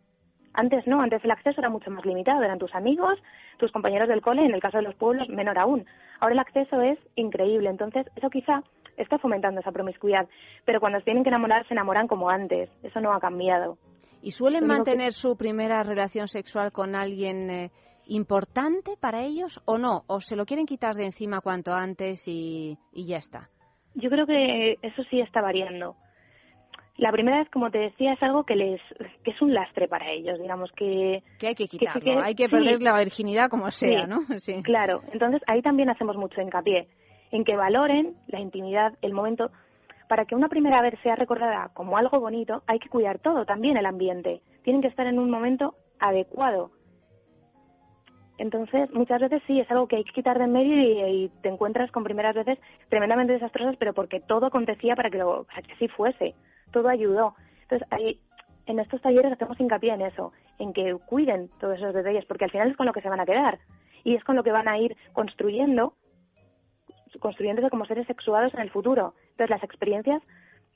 Antes 0.53 0.85
no, 0.85 1.01
antes 1.01 1.23
el 1.23 1.31
acceso 1.31 1.61
era 1.61 1.69
mucho 1.69 1.91
más 1.91 2.05
limitado, 2.05 2.43
eran 2.43 2.59
tus 2.59 2.75
amigos, 2.75 3.21
tus 3.57 3.71
compañeros 3.71 4.09
del 4.09 4.21
cole, 4.21 4.43
en 4.43 4.53
el 4.53 4.61
caso 4.61 4.77
de 4.77 4.83
los 4.83 4.95
pueblos, 4.95 5.29
menor 5.29 5.57
aún. 5.57 5.85
Ahora 6.19 6.33
el 6.33 6.39
acceso 6.39 6.81
es 6.81 6.99
increíble, 7.15 7.69
entonces 7.69 8.05
eso 8.15 8.29
quizá 8.29 8.61
está 8.97 9.17
fomentando 9.17 9.61
esa 9.61 9.71
promiscuidad, 9.71 10.27
pero 10.65 10.79
cuando 10.79 10.99
se 10.99 11.05
tienen 11.05 11.23
que 11.23 11.29
enamorar 11.29 11.67
se 11.67 11.73
enamoran 11.73 12.07
como 12.07 12.29
antes, 12.29 12.69
eso 12.83 13.01
no 13.01 13.13
ha 13.13 13.19
cambiado. 13.19 13.77
¿Y 14.21 14.31
suelen 14.31 14.67
mantener 14.67 15.13
su 15.13 15.35
primera 15.35 15.81
relación 15.83 16.27
sexual 16.27 16.71
con 16.71 16.95
alguien 16.95 17.49
eh, 17.49 17.71
importante 18.05 18.91
para 18.99 19.23
ellos 19.23 19.61
o 19.65 19.77
no? 19.77 20.03
¿O 20.07 20.19
se 20.19 20.35
lo 20.35 20.45
quieren 20.45 20.65
quitar 20.65 20.95
de 20.95 21.05
encima 21.05 21.41
cuanto 21.41 21.73
antes 21.73 22.27
y, 22.27 22.77
ya 22.93 23.17
está? 23.17 23.49
Yo 23.95 24.09
creo 24.09 24.27
que 24.27 24.77
eso 24.81 25.03
sí 25.09 25.19
está 25.19 25.41
variando. 25.41 25.95
La 26.97 27.11
primera 27.11 27.39
vez, 27.39 27.49
como 27.49 27.71
te 27.71 27.79
decía, 27.79 28.13
es 28.13 28.21
algo 28.21 28.43
que 28.43 28.55
les 28.55 28.79
que 29.23 29.31
es 29.31 29.41
un 29.41 29.53
lastre 29.53 29.87
para 29.87 30.11
ellos, 30.11 30.39
digamos 30.39 30.71
que 30.73 31.23
que 31.39 31.47
hay 31.47 31.55
que 31.55 31.67
quitarlo, 31.67 32.21
hay 32.21 32.35
que 32.35 32.47
perder 32.47 32.81
la 32.81 32.99
virginidad 32.99 33.49
como 33.49 33.71
sea, 33.71 34.05
¿no? 34.05 34.19
Sí. 34.39 34.61
Claro, 34.61 35.01
entonces 35.11 35.41
ahí 35.47 35.63
también 35.63 35.89
hacemos 35.89 36.15
mucho 36.15 36.41
hincapié 36.41 36.87
en 37.31 37.43
que 37.43 37.55
valoren 37.55 38.15
la 38.27 38.39
intimidad, 38.39 38.93
el 39.01 39.13
momento 39.13 39.51
para 40.07 40.25
que 40.25 40.35
una 40.35 40.49
primera 40.49 40.81
vez 40.81 40.95
sea 41.03 41.15
recordada 41.15 41.69
como 41.73 41.97
algo 41.97 42.19
bonito, 42.19 42.63
hay 42.67 42.79
que 42.79 42.89
cuidar 42.89 43.19
todo, 43.19 43.45
también 43.45 43.77
el 43.77 43.85
ambiente. 43.85 44.41
Tienen 44.63 44.81
que 44.81 44.89
estar 44.89 45.07
en 45.07 45.19
un 45.19 45.29
momento 45.29 45.75
adecuado 45.99 46.71
entonces, 48.41 48.89
muchas 48.91 49.21
veces 49.21 49.39
sí, 49.45 49.59
es 49.59 49.69
algo 49.69 49.87
que 49.87 49.97
hay 49.97 50.03
que 50.03 50.13
quitar 50.13 50.39
de 50.39 50.45
en 50.45 50.51
medio 50.51 51.07
y, 51.07 51.29
te 51.43 51.49
encuentras 51.49 51.91
con 51.91 52.03
primeras 52.03 52.33
veces 52.33 52.57
tremendamente 52.89 53.33
desastrosas, 53.33 53.75
pero 53.77 53.93
porque 53.93 54.19
todo 54.19 54.47
acontecía 54.47 54.95
para 54.95 55.11
que, 55.11 55.19
lo, 55.19 55.45
que 55.45 55.73
así 55.73 55.87
fuese, 55.89 56.33
todo 56.71 56.89
ayudó. 56.89 57.35
Entonces, 57.61 57.87
ahí, 57.91 58.19
en 58.65 58.79
estos 58.79 58.99
talleres 58.99 59.31
hacemos 59.31 59.59
hincapié 59.59 59.93
en 59.93 60.01
eso, 60.01 60.31
en 60.57 60.73
que 60.73 60.97
cuiden 61.05 61.51
todos 61.59 61.77
esos 61.77 61.93
detalles, 61.93 62.25
porque 62.25 62.45
al 62.45 62.51
final 62.51 62.71
es 62.71 62.77
con 62.77 62.87
lo 62.87 62.93
que 62.93 63.01
se 63.01 63.09
van 63.09 63.19
a 63.19 63.27
quedar 63.27 63.59
y 64.03 64.15
es 64.15 64.23
con 64.23 64.35
lo 64.35 64.43
que 64.43 64.51
van 64.51 64.67
a 64.67 64.79
ir 64.79 64.97
construyendo, 65.13 65.93
construyéndose 67.19 67.69
como 67.69 67.85
seres 67.85 68.07
sexuados 68.07 68.53
en 68.53 68.61
el 68.61 68.69
futuro. 68.69 69.13
Entonces, 69.31 69.49
las 69.49 69.63
experiencias 69.63 70.21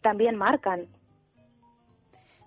también 0.02 0.36
marcan 0.36 0.88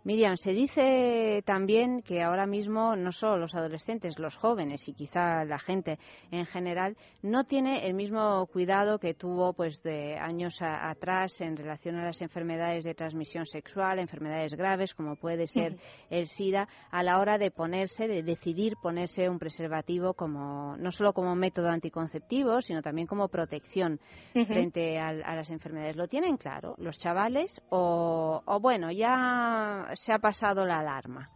Miriam, 0.08 0.38
se 0.38 0.52
dice 0.52 1.42
también 1.44 2.00
que 2.00 2.22
ahora 2.22 2.46
mismo 2.46 2.96
no 2.96 3.12
solo 3.12 3.36
los 3.36 3.54
adolescentes, 3.54 4.18
los 4.18 4.38
jóvenes 4.38 4.88
y 4.88 4.94
quizá 4.94 5.44
la 5.44 5.58
gente 5.58 5.98
en 6.30 6.46
general 6.46 6.96
no 7.20 7.44
tiene 7.44 7.86
el 7.86 7.92
mismo 7.92 8.46
cuidado 8.46 8.98
que 8.98 9.12
tuvo 9.12 9.52
pues 9.52 9.82
de 9.82 10.16
años 10.16 10.62
atrás 10.62 11.38
en 11.42 11.58
relación 11.58 11.96
a 11.96 12.06
las 12.06 12.22
enfermedades 12.22 12.84
de 12.84 12.94
transmisión 12.94 13.44
sexual, 13.44 13.98
enfermedades 13.98 14.54
graves 14.54 14.94
como 14.94 15.14
puede 15.14 15.46
ser 15.46 15.76
el 16.08 16.26
SIDA, 16.26 16.66
a 16.90 17.02
la 17.02 17.20
hora 17.20 17.36
de 17.36 17.50
ponerse, 17.50 18.08
de 18.08 18.22
decidir 18.22 18.76
ponerse 18.82 19.28
un 19.28 19.38
preservativo 19.38 20.14
como 20.14 20.74
no 20.78 20.90
solo 20.90 21.12
como 21.12 21.34
método 21.34 21.68
anticonceptivo, 21.68 22.62
sino 22.62 22.80
también 22.80 23.06
como 23.06 23.28
protección 23.28 24.00
frente 24.32 24.98
a, 24.98 25.12
las 25.12 25.50
enfermedades. 25.50 25.96
¿Lo 25.96 26.08
tienen 26.08 26.38
claro 26.38 26.76
los 26.78 26.98
chavales 26.98 27.60
o 27.68 28.58
bueno 28.62 28.90
ya 28.90 29.97
se 29.98 30.12
ha 30.12 30.18
pasado 30.18 30.64
la 30.64 30.78
alarma. 30.78 31.30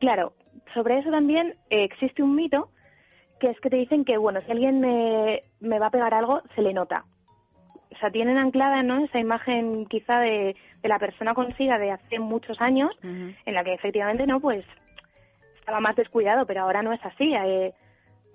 Claro, 0.00 0.34
sobre 0.74 0.98
eso 0.98 1.10
también 1.10 1.54
eh, 1.70 1.84
existe 1.84 2.22
un 2.22 2.34
mito 2.34 2.70
que 3.40 3.50
es 3.50 3.60
que 3.60 3.70
te 3.70 3.76
dicen 3.76 4.04
que, 4.04 4.16
bueno, 4.18 4.40
si 4.42 4.52
alguien 4.52 4.80
me, 4.80 5.42
me 5.60 5.78
va 5.78 5.86
a 5.86 5.90
pegar 5.90 6.14
algo, 6.14 6.42
se 6.54 6.62
le 6.62 6.72
nota. 6.72 7.04
O 7.92 7.98
sea, 7.98 8.10
tienen 8.10 8.38
anclada 8.38 8.82
¿no? 8.82 9.04
esa 9.04 9.18
imagen 9.18 9.86
quizá 9.86 10.20
de, 10.20 10.56
de 10.80 10.88
la 10.88 10.98
persona 10.98 11.34
consiga 11.34 11.78
de 11.78 11.90
hace 11.90 12.18
muchos 12.18 12.60
años, 12.60 12.90
en 13.02 13.54
la 13.54 13.64
que 13.64 13.74
efectivamente 13.74 14.26
no, 14.26 14.40
pues 14.40 14.64
estaba 15.58 15.80
más 15.80 15.96
descuidado, 15.96 16.46
pero 16.46 16.62
ahora 16.62 16.82
no 16.82 16.92
es 16.92 17.04
así. 17.04 17.34
Eh, 17.34 17.74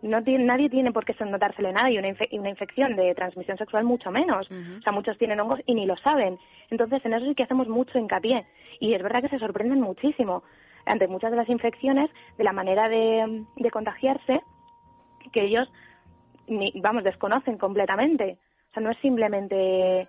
no 0.02 0.24
tiene, 0.24 0.43
nadie 0.43 0.70
tiene 0.70 0.91
por 0.91 1.06
qué 1.06 1.16
notársele 1.26 1.74
nada 1.74 1.89
y 1.89 1.98
una, 1.98 2.10
una 2.32 2.50
infección 2.50 2.95
de 2.95 3.16
transmisión 3.16 3.58
sexual 3.58 3.84
mucho 3.84 4.12
menos. 4.12 4.48
O 4.52 4.82
sea, 4.82 4.91
muchos 4.91 5.18
tienen 5.18 5.39
hongos 5.39 5.60
y 5.66 5.74
ni 5.74 5.86
lo 5.86 5.98
saben. 5.98 6.38
Entonces, 6.70 7.04
en 7.06 7.14
eso 7.14 7.26
sí 7.26 7.36
que 7.36 7.43
hacemos 7.43 7.68
mucho 7.68 7.98
hincapié. 7.98 8.45
Y 8.80 8.93
es 8.93 9.02
verdad 9.02 9.22
que 9.22 9.30
se 9.30 9.39
sorprenden 9.39 9.82
muchísimo 9.82 10.43
ante 10.86 11.08
muchas 11.08 11.32
de 11.32 11.38
las 11.38 11.50
infecciones 11.50 12.10
de 12.38 12.43
la 12.43 12.54
manera 12.54 12.88
de, 12.88 13.43
de 13.56 13.72
contagiarse 13.72 14.41
que 15.32 15.43
ellos, 15.43 15.70
ni, 16.48 16.72
vamos, 16.76 17.04
desconocen 17.04 17.58
completamente. 17.58 18.38
O 18.70 18.74
sea, 18.74 18.84
no 18.84 18.91
es 18.91 18.98
simplemente 19.00 20.08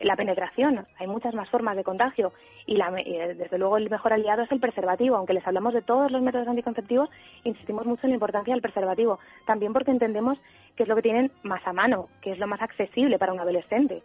la 0.00 0.16
penetración. 0.16 0.86
Hay 0.98 1.06
muchas 1.06 1.34
más 1.34 1.48
formas 1.48 1.76
de 1.76 1.84
contagio 1.84 2.32
y, 2.66 2.76
la, 2.76 2.92
eh, 3.00 3.34
desde 3.34 3.58
luego 3.58 3.76
el 3.76 3.88
mejor 3.88 4.12
aliado 4.12 4.42
es 4.42 4.52
el 4.52 4.60
preservativo. 4.60 5.16
Aunque 5.16 5.32
les 5.32 5.46
hablamos 5.46 5.72
de 5.74 5.82
todos 5.82 6.10
los 6.10 6.22
métodos 6.22 6.48
anticonceptivos, 6.48 7.08
insistimos 7.44 7.86
mucho 7.86 8.02
en 8.04 8.10
la 8.10 8.16
importancia 8.16 8.52
del 8.52 8.62
preservativo. 8.62 9.18
También 9.46 9.72
porque 9.72 9.90
entendemos 9.90 10.38
que 10.76 10.82
es 10.82 10.88
lo 10.88 10.96
que 10.96 11.02
tienen 11.02 11.32
más 11.42 11.66
a 11.66 11.72
mano, 11.72 12.08
que 12.20 12.32
es 12.32 12.38
lo 12.38 12.46
más 12.46 12.60
accesible 12.60 13.18
para 13.18 13.32
un 13.32 13.40
adolescente. 13.40 14.02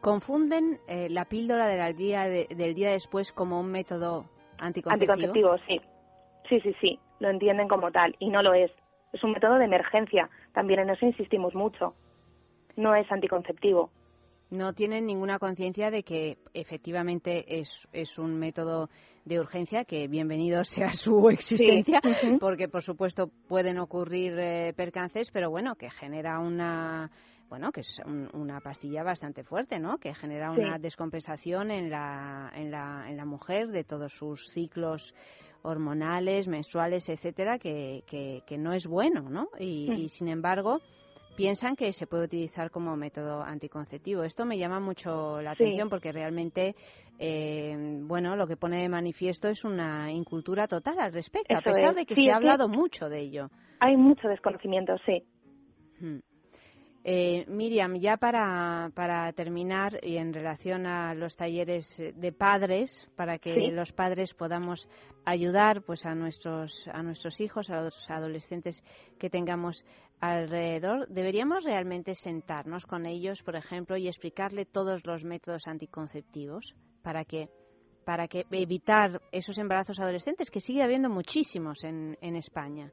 ¿Confunden 0.00 0.78
eh, 0.88 1.08
la 1.10 1.24
píldora 1.24 1.66
del 1.66 1.96
día, 1.96 2.24
del 2.24 2.74
día 2.74 2.90
después 2.90 3.32
como 3.32 3.60
un 3.60 3.70
método 3.70 4.26
anticonceptivo? 4.58 5.12
Anticonceptivo, 5.12 5.58
sí. 5.66 5.80
Sí, 6.48 6.60
sí, 6.60 6.76
sí. 6.80 6.98
Lo 7.20 7.30
entienden 7.30 7.68
como 7.68 7.90
tal 7.92 8.14
y 8.18 8.28
no 8.28 8.42
lo 8.42 8.52
es. 8.52 8.70
Es 9.12 9.22
un 9.22 9.32
método 9.32 9.58
de 9.58 9.64
emergencia. 9.64 10.28
También 10.52 10.80
en 10.80 10.90
eso 10.90 11.06
insistimos 11.06 11.54
mucho. 11.54 11.94
No 12.76 12.94
es 12.94 13.10
anticonceptivo 13.12 13.90
no 14.52 14.74
tienen 14.74 15.06
ninguna 15.06 15.38
conciencia 15.38 15.90
de 15.90 16.02
que 16.02 16.36
efectivamente 16.52 17.58
es, 17.58 17.88
es 17.92 18.18
un 18.18 18.38
método 18.38 18.90
de 19.24 19.40
urgencia, 19.40 19.84
que 19.84 20.08
bienvenido 20.08 20.62
sea 20.64 20.92
su 20.92 21.30
existencia, 21.30 22.00
porque 22.38 22.68
por 22.68 22.82
supuesto 22.82 23.30
pueden 23.48 23.78
ocurrir 23.78 24.38
eh, 24.38 24.74
percances, 24.76 25.30
pero 25.32 25.50
bueno, 25.50 25.74
que 25.74 25.90
genera 25.90 26.38
una 26.38 27.10
bueno, 27.48 27.70
que 27.70 27.80
es 27.80 28.00
una 28.32 28.60
pastilla 28.60 29.02
bastante 29.02 29.44
fuerte, 29.44 29.78
¿no? 29.78 29.98
Que 29.98 30.14
genera 30.14 30.50
una 30.52 30.78
descompensación 30.78 31.70
en 31.70 31.90
la, 31.90 32.50
en, 32.54 32.70
la, 32.70 33.04
en 33.10 33.18
la 33.18 33.26
mujer 33.26 33.68
de 33.68 33.84
todos 33.84 34.14
sus 34.14 34.48
ciclos 34.48 35.14
hormonales, 35.60 36.48
menstruales, 36.48 37.10
etcétera, 37.10 37.58
que, 37.58 38.04
que, 38.06 38.58
no 38.58 38.72
es 38.72 38.86
bueno, 38.86 39.28
¿no? 39.28 39.48
Y, 39.58 40.08
sin 40.08 40.28
embargo, 40.28 40.80
piensan 41.36 41.76
que 41.76 41.92
se 41.92 42.06
puede 42.06 42.24
utilizar 42.24 42.70
como 42.70 42.96
método 42.96 43.42
anticonceptivo. 43.42 44.24
Esto 44.24 44.44
me 44.44 44.58
llama 44.58 44.80
mucho 44.80 45.40
la 45.40 45.52
atención 45.52 45.88
porque 45.88 46.12
realmente, 46.12 46.74
eh, 47.18 47.74
bueno, 48.02 48.36
lo 48.36 48.46
que 48.46 48.56
pone 48.56 48.82
de 48.82 48.88
manifiesto 48.88 49.48
es 49.48 49.64
una 49.64 50.10
incultura 50.10 50.66
total 50.68 50.98
al 50.98 51.12
respecto, 51.12 51.56
a 51.56 51.60
pesar 51.60 51.94
de 51.94 52.06
que 52.06 52.14
se 52.14 52.30
ha 52.30 52.36
hablado 52.36 52.68
mucho 52.68 53.08
de 53.08 53.20
ello. 53.20 53.48
Hay 53.80 53.96
mucho 53.96 54.28
desconocimiento, 54.28 54.94
sí. 55.06 55.24
Eh, 57.04 57.44
Miriam, 57.48 57.98
ya 57.98 58.16
para, 58.16 58.90
para 58.94 59.32
terminar 59.32 59.98
y 60.04 60.18
en 60.18 60.32
relación 60.32 60.86
a 60.86 61.14
los 61.14 61.34
talleres 61.34 61.96
de 61.98 62.32
padres, 62.32 63.10
para 63.16 63.38
que 63.38 63.72
los 63.72 63.92
padres 63.92 64.34
podamos 64.34 64.88
ayudar 65.24 65.82
pues 65.82 66.06
a 66.06 66.14
nuestros 66.14 66.88
a 66.92 67.02
nuestros 67.02 67.40
hijos, 67.40 67.70
a 67.70 67.80
los 67.80 68.08
adolescentes 68.08 68.84
que 69.18 69.30
tengamos 69.30 69.84
alrededor, 70.20 71.08
deberíamos 71.08 71.64
realmente 71.64 72.14
sentarnos 72.14 72.86
con 72.86 73.06
ellos, 73.06 73.42
por 73.42 73.56
ejemplo, 73.56 73.96
y 73.96 74.06
explicarle 74.06 74.64
todos 74.64 75.04
los 75.04 75.24
métodos 75.24 75.66
anticonceptivos 75.66 76.76
para 77.02 77.24
que 77.24 77.48
para 78.04 78.28
que 78.28 78.46
evitar 78.52 79.20
esos 79.32 79.58
embarazos 79.58 79.98
adolescentes 79.98 80.50
que 80.50 80.60
sigue 80.60 80.82
habiendo 80.82 81.08
muchísimos 81.08 81.82
en, 81.82 82.16
en 82.20 82.36
España. 82.36 82.92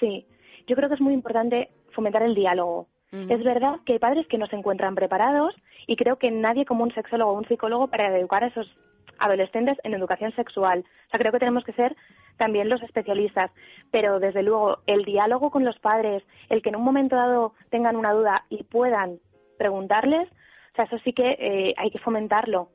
Sí, 0.00 0.26
yo 0.66 0.76
creo 0.76 0.88
que 0.88 0.94
es 0.94 1.00
muy 1.00 1.12
importante 1.12 1.70
fomentar 1.94 2.22
el 2.22 2.34
diálogo 2.34 2.88
es 3.10 3.42
verdad 3.42 3.76
que 3.86 3.94
hay 3.94 3.98
padres 3.98 4.26
que 4.26 4.36
no 4.36 4.46
se 4.48 4.56
encuentran 4.56 4.94
preparados 4.94 5.54
y 5.86 5.96
creo 5.96 6.16
que 6.16 6.30
nadie 6.30 6.66
como 6.66 6.84
un 6.84 6.92
sexólogo 6.92 7.32
o 7.32 7.38
un 7.38 7.48
psicólogo 7.48 7.88
para 7.88 8.14
educar 8.16 8.44
a 8.44 8.48
esos 8.48 8.70
adolescentes 9.18 9.78
en 9.82 9.94
educación 9.94 10.32
sexual. 10.32 10.84
O 11.06 11.10
sea, 11.10 11.18
creo 11.18 11.32
que 11.32 11.38
tenemos 11.38 11.64
que 11.64 11.72
ser 11.72 11.96
también 12.36 12.68
los 12.68 12.82
especialistas. 12.82 13.50
Pero, 13.90 14.20
desde 14.20 14.42
luego, 14.42 14.78
el 14.86 15.04
diálogo 15.04 15.50
con 15.50 15.64
los 15.64 15.78
padres, 15.78 16.22
el 16.48 16.62
que 16.62 16.68
en 16.68 16.76
un 16.76 16.84
momento 16.84 17.16
dado 17.16 17.52
tengan 17.70 17.96
una 17.96 18.12
duda 18.12 18.44
y 18.48 18.62
puedan 18.62 19.18
preguntarles, 19.58 20.28
o 20.28 20.76
sea, 20.76 20.84
eso 20.84 20.98
sí 20.98 21.12
que 21.12 21.36
eh, 21.38 21.74
hay 21.76 21.90
que 21.90 21.98
fomentarlo. 21.98 22.68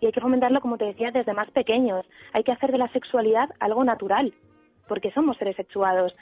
Y 0.00 0.06
hay 0.06 0.12
que 0.12 0.20
fomentarlo, 0.20 0.60
como 0.60 0.78
te 0.78 0.86
decía, 0.86 1.10
desde 1.10 1.34
más 1.34 1.50
pequeños. 1.50 2.06
Hay 2.32 2.42
que 2.44 2.52
hacer 2.52 2.72
de 2.72 2.78
la 2.78 2.88
sexualidad 2.88 3.50
algo 3.60 3.84
natural, 3.84 4.32
porque 4.88 5.10
somos 5.12 5.36
seres 5.36 5.56
sexuados 5.56 6.14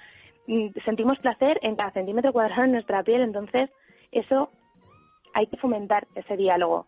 sentimos 0.84 1.18
placer 1.18 1.59
en 1.62 1.76
cada 1.76 1.92
centímetro 1.92 2.32
cuadrado 2.32 2.62
de 2.62 2.68
nuestra 2.68 3.03
piel, 3.03 3.22
entonces 3.22 3.70
eso 4.12 4.51
hay 5.34 5.46
que 5.46 5.57
fomentar 5.59 6.07
ese 6.14 6.36
diálogo. 6.36 6.86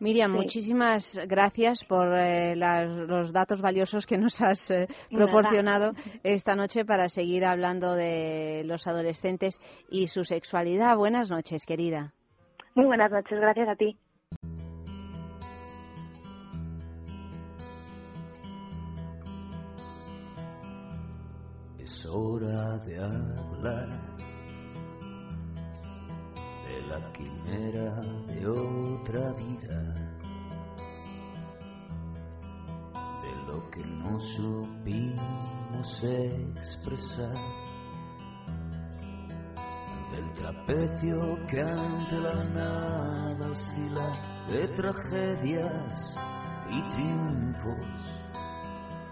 Miriam, 0.00 0.32
muchísimas 0.32 1.20
gracias 1.28 1.84
por 1.84 2.08
eh, 2.18 2.56
los 2.56 3.32
datos 3.34 3.60
valiosos 3.60 4.06
que 4.06 4.16
nos 4.16 4.40
has 4.40 4.70
eh, 4.70 4.88
proporcionado 5.10 5.92
esta 6.22 6.54
noche 6.54 6.86
para 6.86 7.10
seguir 7.10 7.44
hablando 7.44 7.92
de 7.92 8.62
los 8.64 8.86
adolescentes 8.86 9.60
y 9.90 10.06
su 10.06 10.24
sexualidad. 10.24 10.96
Buenas 10.96 11.30
noches, 11.30 11.66
querida. 11.66 12.14
Muy 12.74 12.86
buenas 12.86 13.10
noches, 13.10 13.38
gracias 13.38 13.68
a 13.68 13.76
ti. 13.76 13.98
Hora 22.12 22.78
de 22.78 22.98
hablar 22.98 23.88
de 26.66 26.82
la 26.88 27.12
quimera 27.12 28.02
de 28.26 28.48
otra 28.48 29.32
vida, 29.34 29.94
de 33.22 33.32
lo 33.46 33.70
que 33.70 33.84
no 33.84 34.18
supimos 34.18 36.04
expresar, 36.04 37.34
del 40.12 40.32
trapecio 40.34 41.46
que 41.46 41.60
ante 41.60 42.20
la 42.20 42.44
nada 42.44 43.50
oscila, 43.50 44.12
de 44.48 44.68
tragedias 44.68 46.16
y 46.70 46.82
triunfos 46.88 47.86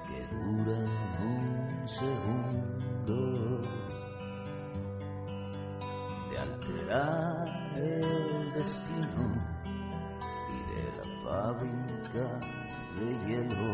que 0.07 0.27
duran 0.35 0.89
un 1.21 1.87
segundo 1.87 2.68
de 6.31 6.39
alterar 6.39 7.49
el 7.77 8.53
destino 8.53 9.25
y 10.49 10.59
de 10.75 10.85
la 10.99 11.07
fábrica 11.25 12.27
de 12.99 13.07
hielo 13.27 13.71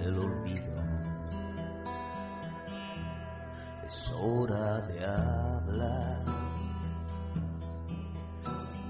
el 0.00 0.18
olvido. 0.18 0.74
Es 3.84 4.12
hora 4.20 4.80
de 4.82 5.04
hablar 5.04 6.24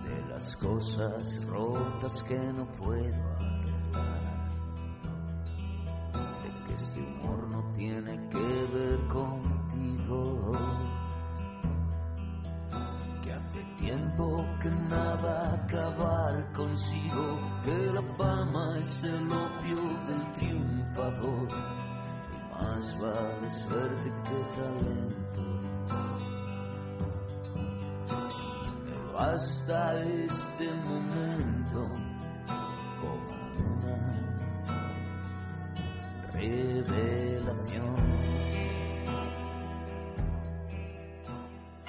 de 0.05 0.17
las 0.29 0.57
cosas 0.57 1.45
rotas 1.47 2.23
que 2.25 2.39
no 2.39 2.67
puedo 2.73 3.33
arreglar, 3.39 4.51
de 6.13 6.67
que 6.67 6.75
este 6.75 7.01
humor 7.01 7.49
no 7.49 7.64
tiene 7.77 8.29
que 8.29 8.39
ver 8.39 8.99
contigo. 9.09 10.53
Que 13.23 13.33
hace 13.33 13.65
tiempo 13.79 14.45
que 14.61 14.71
nada 14.71 15.55
acabar 15.55 16.53
consigo, 16.53 17.39
que 17.65 17.93
la 17.93 18.03
fama 18.17 18.79
es 18.79 19.05
el 19.05 19.33
opio 19.33 19.83
del 20.07 20.33
triunfador. 20.33 21.49
Más 22.53 23.01
vale 23.01 23.51
suerte 23.51 24.13
que 24.25 24.39
talento. 24.57 25.43
Pero 28.85 29.19
hasta 29.19 30.03
este 30.03 30.71
momento, 30.73 31.89
como 33.01 33.35
una 33.83 33.99
revelación. 36.33 37.34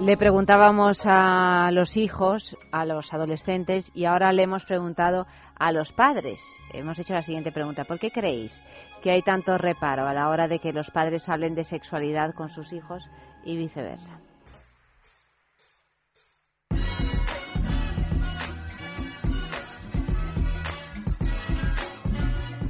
Le 0.00 0.16
preguntábamos 0.16 1.02
a 1.04 1.70
los 1.72 1.96
hijos, 1.96 2.56
a 2.70 2.84
los 2.84 3.12
adolescentes 3.12 3.90
y 3.94 4.04
ahora 4.04 4.32
le 4.32 4.44
hemos 4.44 4.64
preguntado 4.64 5.26
a 5.58 5.72
los 5.72 5.92
padres. 5.92 6.40
Hemos 6.72 6.98
hecho 7.00 7.14
la 7.14 7.22
siguiente 7.22 7.50
pregunta. 7.50 7.84
¿Por 7.84 7.98
qué 7.98 8.12
creéis 8.12 8.62
que 9.02 9.10
hay 9.10 9.22
tanto 9.22 9.58
reparo 9.58 10.06
a 10.06 10.14
la 10.14 10.28
hora 10.28 10.46
de 10.46 10.60
que 10.60 10.72
los 10.72 10.90
padres 10.90 11.28
hablen 11.28 11.56
de 11.56 11.64
sexualidad 11.64 12.32
con 12.34 12.48
sus 12.48 12.72
hijos 12.72 13.02
y 13.44 13.56
viceversa? 13.56 14.20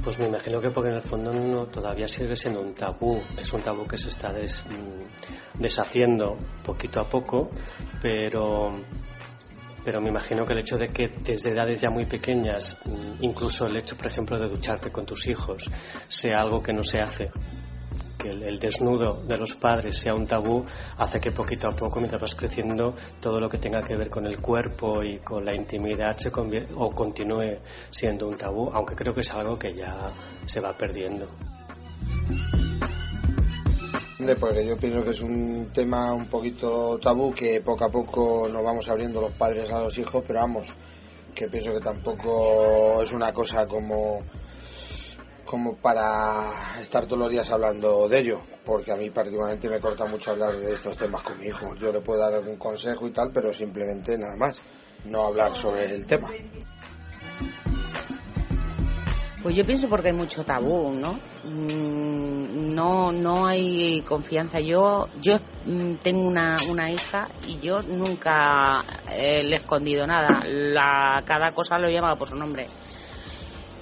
Pues 0.09 0.17
me 0.17 0.25
imagino 0.25 0.59
que 0.59 0.71
porque 0.71 0.89
en 0.89 0.95
el 0.95 1.01
fondo 1.03 1.31
no, 1.31 1.67
todavía 1.67 2.07
sigue 2.07 2.35
siendo 2.35 2.61
un 2.61 2.73
tabú, 2.73 3.21
es 3.39 3.53
un 3.53 3.61
tabú 3.61 3.85
que 3.85 3.95
se 3.95 4.09
está 4.09 4.31
mm, 4.31 5.59
deshaciendo 5.61 6.35
poquito 6.63 6.99
a 6.99 7.07
poco, 7.07 7.51
pero, 8.01 8.71
pero 9.85 10.01
me 10.01 10.09
imagino 10.09 10.47
que 10.47 10.53
el 10.53 10.59
hecho 10.61 10.79
de 10.79 10.87
que 10.87 11.09
desde 11.21 11.51
edades 11.51 11.81
ya 11.81 11.91
muy 11.91 12.07
pequeñas, 12.07 12.81
mm, 12.85 13.23
incluso 13.23 13.67
el 13.67 13.77
hecho, 13.77 13.95
por 13.95 14.07
ejemplo, 14.07 14.39
de 14.39 14.49
ducharte 14.49 14.91
con 14.91 15.05
tus 15.05 15.27
hijos, 15.27 15.69
sea 16.07 16.41
algo 16.41 16.63
que 16.63 16.73
no 16.73 16.83
se 16.83 17.01
hace 17.01 17.29
que 18.19 18.29
el, 18.29 18.59
desnudo 18.59 19.23
de 19.25 19.37
los 19.37 19.55
padres 19.55 19.97
sea 19.97 20.13
un 20.13 20.27
tabú 20.27 20.65
hace 20.97 21.21
que 21.21 21.31
poquito 21.31 21.69
a 21.69 21.71
poco, 21.71 21.99
mientras 21.99 22.21
vas 22.21 22.35
creciendo, 22.35 22.93
todo 23.21 23.39
lo 23.39 23.49
que 23.49 23.57
tenga 23.57 23.81
que 23.81 23.95
ver 23.95 24.09
con 24.09 24.25
el 24.25 24.41
cuerpo 24.41 25.01
y 25.01 25.19
con 25.19 25.45
la 25.45 25.55
intimidad 25.55 26.17
se 26.17 26.29
o 26.75 26.91
continúe 26.91 27.59
siendo 27.89 28.27
un 28.27 28.37
tabú, 28.37 28.69
aunque 28.73 28.93
creo 28.95 29.13
que 29.13 29.21
es 29.21 29.31
algo 29.31 29.57
que 29.57 29.73
ya 29.73 30.07
se 30.45 30.59
va 30.59 30.73
perdiendo. 30.73 31.27
Porque 34.37 34.67
yo 34.67 34.75
pienso 34.75 35.01
que 35.01 35.11
es 35.11 35.21
un 35.21 35.69
tema 35.73 36.13
un 36.13 36.25
poquito 36.25 36.99
tabú 36.99 37.31
que 37.31 37.61
poco 37.61 37.85
a 37.85 37.89
poco 37.89 38.49
nos 38.51 38.63
vamos 38.63 38.89
abriendo 38.89 39.21
los 39.21 39.31
padres 39.31 39.71
a 39.71 39.79
los 39.79 39.97
hijos, 39.97 40.23
pero 40.27 40.41
vamos, 40.41 40.75
que 41.33 41.47
pienso 41.47 41.71
que 41.71 41.79
tampoco 41.79 43.01
es 43.01 43.13
una 43.13 43.31
cosa 43.31 43.65
como 43.65 44.21
como 45.49 45.75
para 45.77 46.79
estar 46.79 47.07
todos 47.07 47.23
los 47.23 47.31
días 47.31 47.51
hablando 47.51 48.07
de 48.07 48.19
ello, 48.19 48.39
porque 48.63 48.91
a 48.91 48.95
mí 48.95 49.09
particularmente 49.09 49.67
me 49.67 49.79
corta 49.79 50.05
mucho 50.05 50.29
hablar 50.29 50.55
de 50.55 50.71
estos 50.75 50.95
temas 50.95 51.23
con 51.23 51.39
mi 51.39 51.47
hijo. 51.47 51.73
Yo 51.73 51.91
le 51.91 52.01
puedo 52.01 52.19
dar 52.19 52.35
algún 52.35 52.57
consejo 52.57 53.07
y 53.07 53.11
tal, 53.11 53.31
pero 53.33 53.51
simplemente 53.51 54.15
nada 54.15 54.35
más, 54.35 54.61
no 55.05 55.25
hablar 55.25 55.55
sobre 55.55 55.85
el 55.85 56.05
tema. 56.05 56.29
Pues 59.41 59.55
yo 59.55 59.65
pienso 59.65 59.89
porque 59.89 60.09
hay 60.09 60.13
mucho 60.13 60.43
tabú, 60.43 60.91
¿no? 60.91 61.13
Mm, 61.45 62.75
no, 62.75 63.11
no 63.11 63.47
hay 63.47 64.03
confianza. 64.03 64.59
Yo, 64.59 65.05
yo 65.19 65.37
mm, 65.65 65.95
tengo 66.03 66.27
una, 66.27 66.57
una 66.69 66.91
hija 66.91 67.27
y 67.47 67.59
yo 67.59 67.79
nunca 67.87 68.83
le 69.07 69.49
he 69.49 69.55
escondido 69.55 70.05
nada. 70.05 70.43
La, 70.45 71.23
cada 71.25 71.53
cosa 71.53 71.79
lo 71.79 71.87
he 71.87 71.93
llamado 71.93 72.17
por 72.17 72.27
su 72.27 72.35
nombre. 72.35 72.67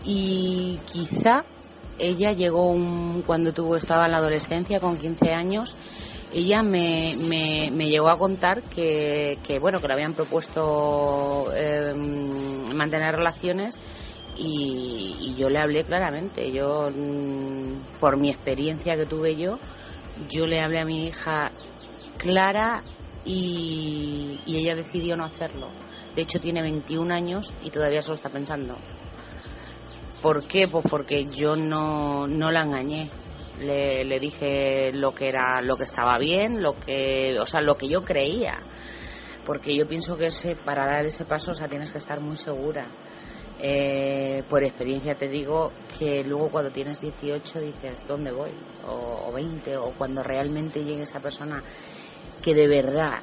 Y 0.05 0.79
quizá 0.89 1.43
ella 1.99 2.33
llegó 2.33 2.73
cuando 3.25 3.53
tuvo, 3.53 3.75
estaba 3.75 4.05
en 4.05 4.11
la 4.11 4.17
adolescencia 4.17 4.79
con 4.79 4.97
15 4.97 5.31
años 5.31 5.77
ella 6.33 6.61
me, 6.61 7.15
me, 7.71 7.87
llegó 7.87 8.09
a 8.09 8.17
contar 8.17 8.61
que, 8.63 9.37
bueno 9.61 9.79
que 9.79 9.87
le 9.87 9.93
habían 9.93 10.13
propuesto 10.13 11.53
em, 11.55 12.67
mantener 12.75 13.15
relaciones 13.15 13.79
y, 14.37 15.33
yo 15.37 15.49
le 15.49 15.59
hablé 15.59 15.83
claramente. 15.83 16.51
Yo 16.51 16.89
mm, 16.89 17.99
por 17.99 18.17
mi 18.17 18.29
experiencia 18.29 18.95
que 18.95 19.05
tuve 19.05 19.35
yo 19.35 19.59
yo 20.29 20.47
le 20.47 20.59
hablé 20.61 20.81
a 20.81 20.85
mi 20.85 21.05
hija 21.05 21.51
clara 22.17 22.81
y, 23.23 24.39
y 24.45 24.57
ella 24.57 24.75
decidió 24.75 25.15
no 25.15 25.25
hacerlo. 25.25 25.69
De 26.15 26.23
hecho 26.23 26.39
tiene 26.39 26.61
21 26.61 27.13
años 27.13 27.53
y 27.63 27.69
todavía 27.69 28.01
solo 28.01 28.15
está 28.15 28.29
pensando 28.29 28.75
¿Por 30.21 30.47
qué? 30.47 30.67
Pues 30.67 30.85
porque 30.89 31.25
yo 31.25 31.55
no, 31.55 32.27
no 32.27 32.51
la 32.51 32.63
engañé. 32.63 33.09
Le, 33.59 34.03
le, 34.05 34.19
dije 34.19 34.91
lo 34.91 35.13
que 35.13 35.29
era 35.29 35.61
lo 35.61 35.75
que 35.75 35.83
estaba 35.83 36.19
bien, 36.19 36.61
lo 36.61 36.73
que, 36.79 37.39
o 37.39 37.45
sea, 37.45 37.61
lo 37.61 37.75
que 37.75 37.87
yo 37.87 38.03
creía. 38.03 38.59
Porque 39.45 39.75
yo 39.75 39.87
pienso 39.87 40.17
que 40.17 40.27
ese, 40.27 40.55
para 40.55 40.85
dar 40.85 41.05
ese 41.05 41.25
paso, 41.25 41.51
o 41.51 41.53
sea, 41.53 41.67
tienes 41.67 41.91
que 41.91 41.97
estar 41.97 42.19
muy 42.19 42.37
segura. 42.37 42.85
Eh, 43.59 44.43
por 44.47 44.63
experiencia 44.63 45.15
te 45.15 45.27
digo 45.27 45.71
que 45.97 46.23
luego 46.23 46.51
cuando 46.51 46.71
tienes 46.71 47.01
18 47.01 47.59
dices, 47.59 48.03
¿dónde 48.07 48.31
voy? 48.31 48.51
O, 48.85 49.31
20, 49.31 49.77
o 49.77 49.93
cuando 49.97 50.21
realmente 50.21 50.83
llegue 50.83 51.03
esa 51.03 51.19
persona 51.19 51.63
que 52.43 52.53
de 52.53 52.67
verdad 52.67 53.15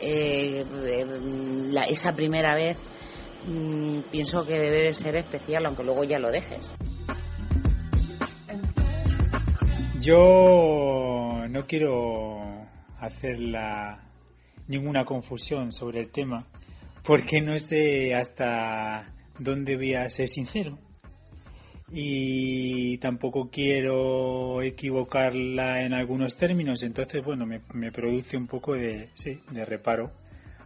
eh, 0.00 0.64
esa 1.86 2.14
primera 2.14 2.54
vez 2.54 2.78
Mm, 3.46 4.00
pienso 4.10 4.44
que 4.44 4.54
debe 4.54 4.84
de 4.84 4.94
ser 4.94 5.16
especial, 5.16 5.66
aunque 5.66 5.84
luego 5.84 6.04
ya 6.04 6.18
lo 6.18 6.30
dejes. 6.30 6.74
Yo 10.00 11.46
no 11.48 11.62
quiero 11.66 12.66
hacer 12.98 13.38
ninguna 14.68 15.04
confusión 15.04 15.72
sobre 15.72 16.00
el 16.00 16.10
tema, 16.10 16.46
porque 17.04 17.40
no 17.40 17.58
sé 17.58 18.14
hasta 18.14 19.12
dónde 19.38 19.76
voy 19.76 19.94
a 19.94 20.08
ser 20.08 20.28
sincero. 20.28 20.78
Y 21.90 22.98
tampoco 22.98 23.50
quiero 23.50 24.62
equivocarla 24.62 25.82
en 25.82 25.92
algunos 25.92 26.34
términos, 26.36 26.82
entonces, 26.82 27.22
bueno, 27.24 27.46
me, 27.46 27.60
me 27.74 27.92
produce 27.92 28.36
un 28.36 28.46
poco 28.46 28.74
de, 28.74 29.10
sí, 29.14 29.38
de 29.50 29.64
reparo 29.64 30.10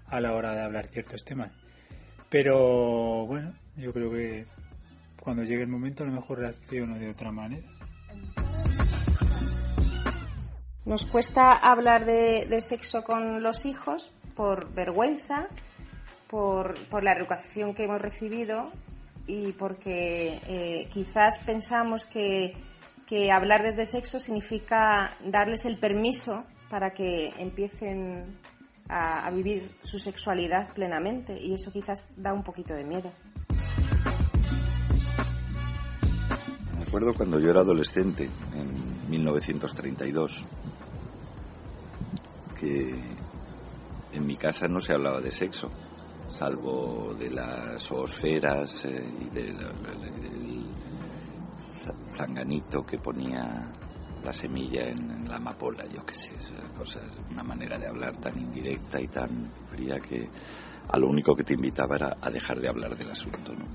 a 0.07 0.21
la 0.21 0.35
hora 0.35 0.55
de 0.55 0.63
hablar 0.63 0.87
ciertos 0.87 1.25
temas. 1.25 1.53
Pero 2.31 3.27
bueno, 3.27 3.55
yo 3.77 3.93
creo 3.93 4.11
que 4.11 4.45
cuando 5.23 5.43
llegue 5.43 5.63
el 5.63 5.69
momento 5.69 6.05
a 6.05 6.07
lo 6.07 6.13
mejor 6.13 6.39
reacciono 6.39 6.99
de 6.99 7.11
otra 7.11 7.33
manera. 7.33 7.67
Nos 10.85 11.05
cuesta 11.05 11.53
hablar 11.53 12.07
de, 12.07 12.61
sexo 12.61 13.05
con 13.05 13.43
los 13.43 13.67
hijos 13.67 14.13
por 14.35 14.73
vergüenza, 14.73 15.49
por, 16.29 17.03
la 17.03 17.13
educación 17.13 17.75
que 17.75 17.85
hemos 17.85 18.01
recibido 18.01 18.73
y 19.27 19.53
porque 19.53 20.41
eh, 20.49 20.89
quizás 20.91 21.39
pensamos 21.41 22.07
que, 22.07 22.55
que 23.07 23.31
hablar 23.31 23.63
desde 23.63 23.85
sexo 23.85 24.19
significa 24.19 25.11
darles 25.25 25.67
el 25.67 25.79
permiso 25.79 26.45
para 26.71 26.91
que 26.91 27.35
empiecen 27.39 28.39
a, 28.89 29.31
vivir 29.31 29.63
su 29.83 29.99
sexualidad 29.99 30.73
plenamente 30.73 31.39
y 31.41 31.53
eso 31.53 31.71
quizás 31.71 32.13
da 32.17 32.33
un 32.33 32.43
poquito 32.43 32.75
de 32.75 32.85
miedo. 32.85 33.13
Me 36.75 36.83
acuerdo 36.83 37.13
cuando 37.15 37.39
yo 37.39 37.51
era 37.51 37.61
adolescente, 37.61 38.31
en 38.55 39.11
1932, 39.11 40.45
que 42.59 42.95
en 44.13 44.27
mi 44.27 44.37
casa 44.37 44.69
no 44.69 44.81
se 44.81 44.95
hablaba 44.95 45.21
de 45.21 45.31
sexo, 45.31 45.71
salvo 46.29 47.15
de 47.15 47.31
las 47.31 47.91
osferas 47.93 48.87
eh, 48.87 49.05
y 49.21 49.29
del 49.29 49.57
zanganito 52.15 52.85
que 52.85 52.99
ponía 52.99 53.73
la 54.25 54.33
semilla 54.33 54.85
en, 54.89 55.29
la 55.29 55.37
amapola, 55.37 55.87
yo 55.87 56.05
qué 56.05 56.15
sé, 56.15 56.31
cosas, 56.77 57.05
una 57.31 57.43
manera 57.43 57.79
de 57.79 57.87
hablar 57.87 58.17
tan 58.17 58.39
indirecta 58.39 59.01
y 59.01 59.09
tan 59.09 59.51
fría 59.71 60.01
que 60.01 60.29
a 60.89 60.99
lo 60.99 61.09
único 61.09 61.35
que 61.35 61.45
te 61.45 61.55
invitaba 61.55 61.97
era 61.97 62.17
a 62.21 62.31
dejar 62.31 62.61
de 62.61 62.69
hablar 62.69 62.97
del 62.97 63.11
asunto, 63.11 63.53
¿no? 63.53 63.67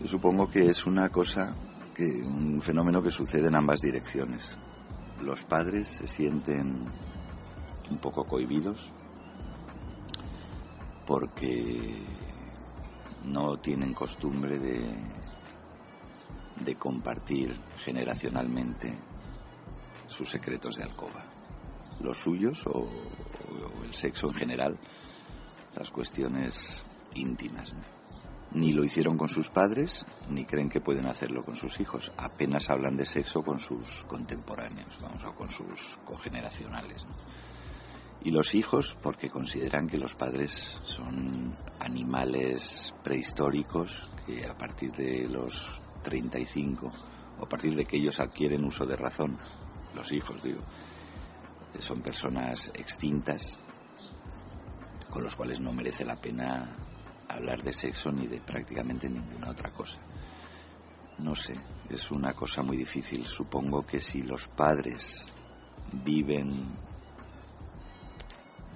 Yo 0.00 0.06
supongo 0.08 0.48
que 0.48 0.66
es 0.66 0.86
una 0.86 1.08
cosa, 1.08 1.54
que 1.94 2.04
un 2.04 2.60
fenómeno 2.60 3.02
que 3.02 3.10
sucede 3.10 3.46
en 3.46 3.54
ambas 3.54 3.80
direcciones. 3.80 4.58
Los 5.22 5.44
padres 5.44 5.88
se 5.88 6.06
sienten 6.06 6.84
un 7.90 7.98
poco 7.98 8.24
cohibidos 8.24 8.90
porque 11.06 12.04
no 13.24 13.56
tienen 13.58 13.94
costumbre 13.94 14.58
de, 14.58 14.84
de 16.64 16.76
compartir 16.76 17.58
generacionalmente 17.84 18.98
sus 20.14 20.30
secretos 20.30 20.76
de 20.76 20.84
alcoba, 20.84 21.26
los 22.00 22.18
suyos 22.18 22.66
o, 22.66 22.88
el 23.84 23.92
sexo 23.94 24.28
en 24.28 24.34
general, 24.34 24.78
las 25.74 25.90
cuestiones 25.90 26.82
íntimas. 27.14 27.74
Ni 28.52 28.72
lo 28.72 28.84
hicieron 28.84 29.18
con 29.18 29.26
sus 29.26 29.50
padres, 29.50 30.06
ni 30.28 30.44
creen 30.44 30.68
que 30.68 30.80
pueden 30.80 31.06
hacerlo 31.06 31.42
con 31.42 31.56
sus 31.56 31.80
hijos. 31.80 32.12
Apenas 32.16 32.70
hablan 32.70 32.96
de 32.96 33.04
sexo 33.04 33.42
con 33.42 33.58
sus 33.58 34.04
contemporáneos, 34.04 34.96
vamos, 35.02 35.24
o 35.24 35.34
con 35.34 35.48
sus 35.48 35.98
cogeneracionales. 36.04 37.04
Y 38.22 38.30
los 38.30 38.54
hijos, 38.54 38.96
porque 39.02 39.28
consideran 39.28 39.88
que 39.88 39.98
los 39.98 40.14
padres 40.14 40.80
son 40.84 41.52
animales 41.80 42.94
prehistóricos 43.02 44.08
que 44.24 44.46
a 44.46 44.56
partir 44.56 44.92
de 44.92 45.28
los 45.28 45.82
35 46.02 46.92
o 47.40 47.44
a 47.44 47.48
partir 47.48 47.74
de 47.74 47.84
que 47.84 47.96
ellos 47.96 48.20
adquieren 48.20 48.64
uso 48.64 48.86
de 48.86 48.96
razón, 48.96 49.38
los 49.94 50.12
hijos, 50.12 50.42
digo, 50.42 50.60
son 51.78 52.02
personas 52.02 52.70
extintas 52.74 53.58
con 55.10 55.22
los 55.22 55.36
cuales 55.36 55.60
no 55.60 55.72
merece 55.72 56.04
la 56.04 56.16
pena 56.16 56.68
hablar 57.28 57.62
de 57.62 57.72
sexo 57.72 58.10
ni 58.10 58.26
de 58.26 58.40
prácticamente 58.40 59.08
ninguna 59.08 59.50
otra 59.50 59.70
cosa. 59.70 59.98
No 61.18 61.34
sé, 61.34 61.54
es 61.88 62.10
una 62.10 62.32
cosa 62.34 62.62
muy 62.62 62.76
difícil. 62.76 63.24
Supongo 63.24 63.86
que 63.86 64.00
si 64.00 64.22
los 64.22 64.48
padres 64.48 65.32
viven 65.92 66.66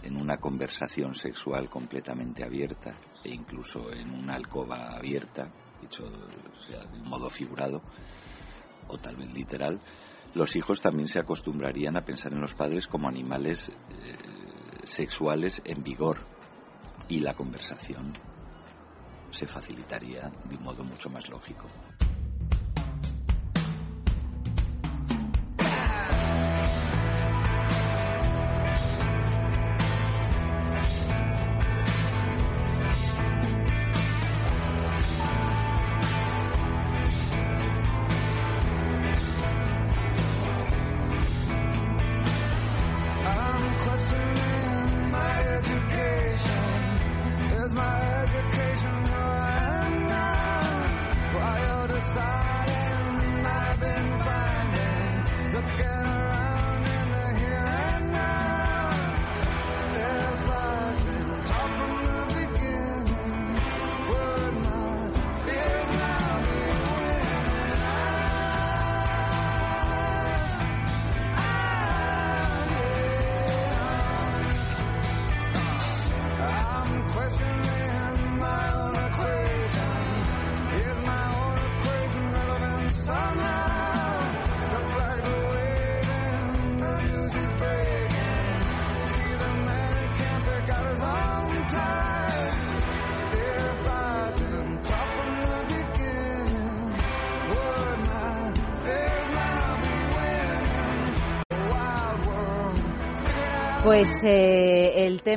en 0.02 0.16
una 0.16 0.36
conversación 0.36 1.14
sexual 1.14 1.68
completamente 1.68 2.44
abierta 2.44 2.94
e 3.24 3.30
incluso 3.30 3.92
en 3.92 4.10
una 4.12 4.34
alcoba 4.34 4.96
abierta, 4.96 5.50
dicho 5.80 6.04
sea, 6.66 6.84
de 6.84 7.00
un 7.00 7.08
modo 7.08 7.28
figurado 7.28 7.82
o 8.86 8.98
tal 8.98 9.16
vez 9.16 9.32
literal, 9.34 9.80
los 10.34 10.56
hijos 10.56 10.80
también 10.80 11.08
se 11.08 11.18
acostumbrarían 11.18 11.96
a 11.96 12.04
pensar 12.04 12.32
en 12.32 12.40
los 12.40 12.54
padres 12.54 12.86
como 12.86 13.08
animales 13.08 13.70
eh, 13.70 14.16
sexuales 14.84 15.62
en 15.64 15.82
vigor 15.82 16.18
y 17.08 17.20
la 17.20 17.34
conversación 17.34 18.12
se 19.30 19.46
facilitaría 19.46 20.30
de 20.44 20.56
un 20.56 20.64
modo 20.64 20.84
mucho 20.84 21.10
más 21.10 21.28
lógico. 21.28 21.66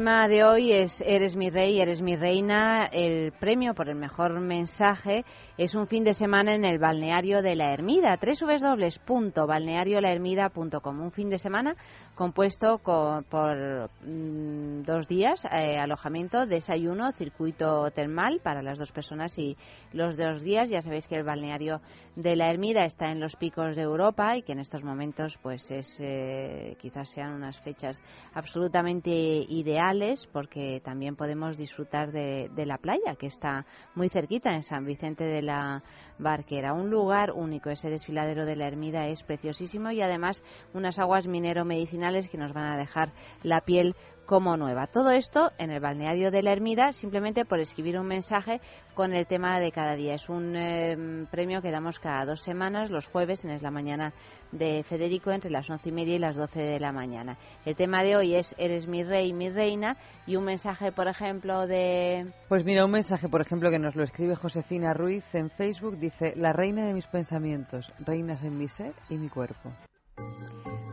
Tema 0.02 0.28
de 0.28 0.44
hoy 0.44 0.72
es 0.72 1.00
Eres 1.06 1.36
mi 1.36 1.52
rey, 1.52 1.80
eres 1.80 2.02
mi 2.02 2.16
reina. 2.16 2.88
El 2.92 3.32
premio 3.34 3.76
por 3.76 3.88
el 3.88 3.94
mejor 3.96 4.40
mensaje 4.40 5.24
es 5.60 5.76
un 5.76 5.86
fin 5.86 6.04
de 6.04 6.16
semana 6.16 6.56
en 6.56 6.66
el 6.66 6.80
balneario 6.80 7.44
de 7.44 7.56
la 7.56 7.72
Ermida, 7.72 8.18
www.balneariolahermida.com. 8.18 11.00
Un 11.02 11.12
fin 11.12 11.30
de 11.30 11.38
semana 11.38 11.76
compuesto 12.16 12.80
co- 12.80 13.22
por 13.30 13.92
mm, 14.04 14.82
dos 14.82 15.08
días, 15.08 15.46
eh, 15.52 15.78
alojamiento, 15.78 16.48
desayuno, 16.48 17.12
circuito 17.12 17.92
termal 17.92 18.40
para 18.44 18.64
las 18.64 18.80
dos 18.80 18.92
personas 18.92 19.38
y 19.38 19.56
los 19.94 20.18
dos 20.18 20.42
días. 20.42 20.72
Ya 20.72 20.82
sabéis 20.82 21.08
que 21.08 21.18
el 21.18 21.24
balneario 21.24 21.80
de 22.16 22.36
la 22.36 22.50
Ermida 22.50 22.86
está 22.86 23.12
en 23.12 23.20
los 23.20 23.36
picos 23.36 23.76
de 23.76 23.84
Europa 23.84 24.36
y 24.36 24.42
que 24.42 24.54
en 24.54 24.60
estos 24.62 24.84
momentos 24.84 25.38
pues 25.44 25.70
es 25.70 25.96
eh, 26.00 26.76
quizás 26.82 27.08
sean 27.12 27.34
unas 27.34 27.60
fechas 27.60 28.02
absolutamente 28.34 29.12
ideales 29.12 29.91
porque 30.32 30.82
también 30.84 31.16
podemos 31.16 31.58
disfrutar 31.58 32.12
de, 32.12 32.50
de 32.56 32.66
la 32.66 32.78
playa 32.78 33.16
que 33.20 33.28
está 33.28 33.66
muy 33.94 34.10
cerquita 34.10 34.54
en 34.54 34.64
San 34.64 34.86
Vicente 34.86 35.24
de 35.24 35.42
la 35.42 35.84
Barquera. 36.18 36.74
Un 36.74 36.90
lugar 36.90 37.32
único, 37.32 37.70
ese 37.70 37.90
desfiladero 37.90 38.46
de 38.46 38.56
la 38.56 38.68
Ermida 38.68 39.08
es 39.08 39.24
preciosísimo 39.24 39.92
y 39.92 40.02
además 40.02 40.44
unas 40.74 40.98
aguas 41.00 41.28
minero-medicinales 41.28 42.30
que 42.30 42.38
nos 42.38 42.54
van 42.54 42.72
a 42.72 42.78
dejar 42.78 43.12
la 43.44 43.62
piel 43.62 43.96
como 44.32 44.56
nueva. 44.56 44.88
Todo 44.88 45.12
esto 45.12 45.52
en 45.58 45.72
el 45.72 45.82
balneario 45.82 46.32
de 46.32 46.42
la 46.42 46.54
Ermida 46.54 46.94
simplemente 46.94 47.44
por 47.44 47.60
escribir 47.60 48.00
un 48.00 48.08
mensaje 48.08 48.62
con 48.94 49.12
el 49.12 49.28
tema 49.28 49.60
de 49.60 49.74
cada 49.74 49.98
día. 49.98 50.14
Es 50.14 50.30
un 50.30 50.56
eh, 50.56 51.26
premio 51.30 51.62
que 51.62 51.70
damos 51.70 52.00
cada 52.00 52.24
dos 52.24 52.40
semanas, 52.40 52.90
los 52.90 53.10
jueves, 53.10 53.44
en 53.44 53.52
Es 53.52 53.62
la 53.62 53.72
Mañana 53.72 54.14
de 54.54 54.84
Federico, 54.84 55.32
entre 55.32 55.52
las 55.52 55.70
once 55.70 55.90
y 55.90 55.92
media 55.92 56.16
y 56.16 56.20
las 56.20 56.38
doce 56.38 56.62
de 56.62 56.80
la 56.80 56.94
mañana. 56.94 57.38
El 57.66 57.76
tema 57.76 58.04
de 58.04 58.16
hoy 58.16 58.36
es 58.36 58.56
Eres 58.58 58.88
mi 58.88 59.04
rey, 59.04 59.34
mi 59.34 59.50
reina, 59.50 59.98
y 60.26 60.38
un 60.38 60.46
mensaje, 60.46 60.94
por 60.94 61.10
ejemplo, 61.10 61.68
de... 61.68 62.32
Pues 62.48 62.64
mira, 62.64 62.86
un 62.86 62.92
mensaje, 62.92 63.28
por 63.28 63.42
ejemplo, 63.42 63.70
que 63.70 63.80
nos 63.80 63.98
lo 63.98 64.04
escribe 64.04 64.38
Josefina 64.38 64.94
Ruiz 64.94 65.26
en 65.36 65.50
Facebook, 65.50 65.98
dice, 65.98 66.32
la 66.38 66.54
reina 66.54 66.86
de 66.86 66.94
mis 66.94 67.08
pensamientos, 67.08 67.92
reinas 68.00 68.46
en 68.46 68.58
mi 68.58 68.70
ser 68.70 68.94
y 69.10 69.16
mi 69.16 69.28
cuerpo. 69.28 69.74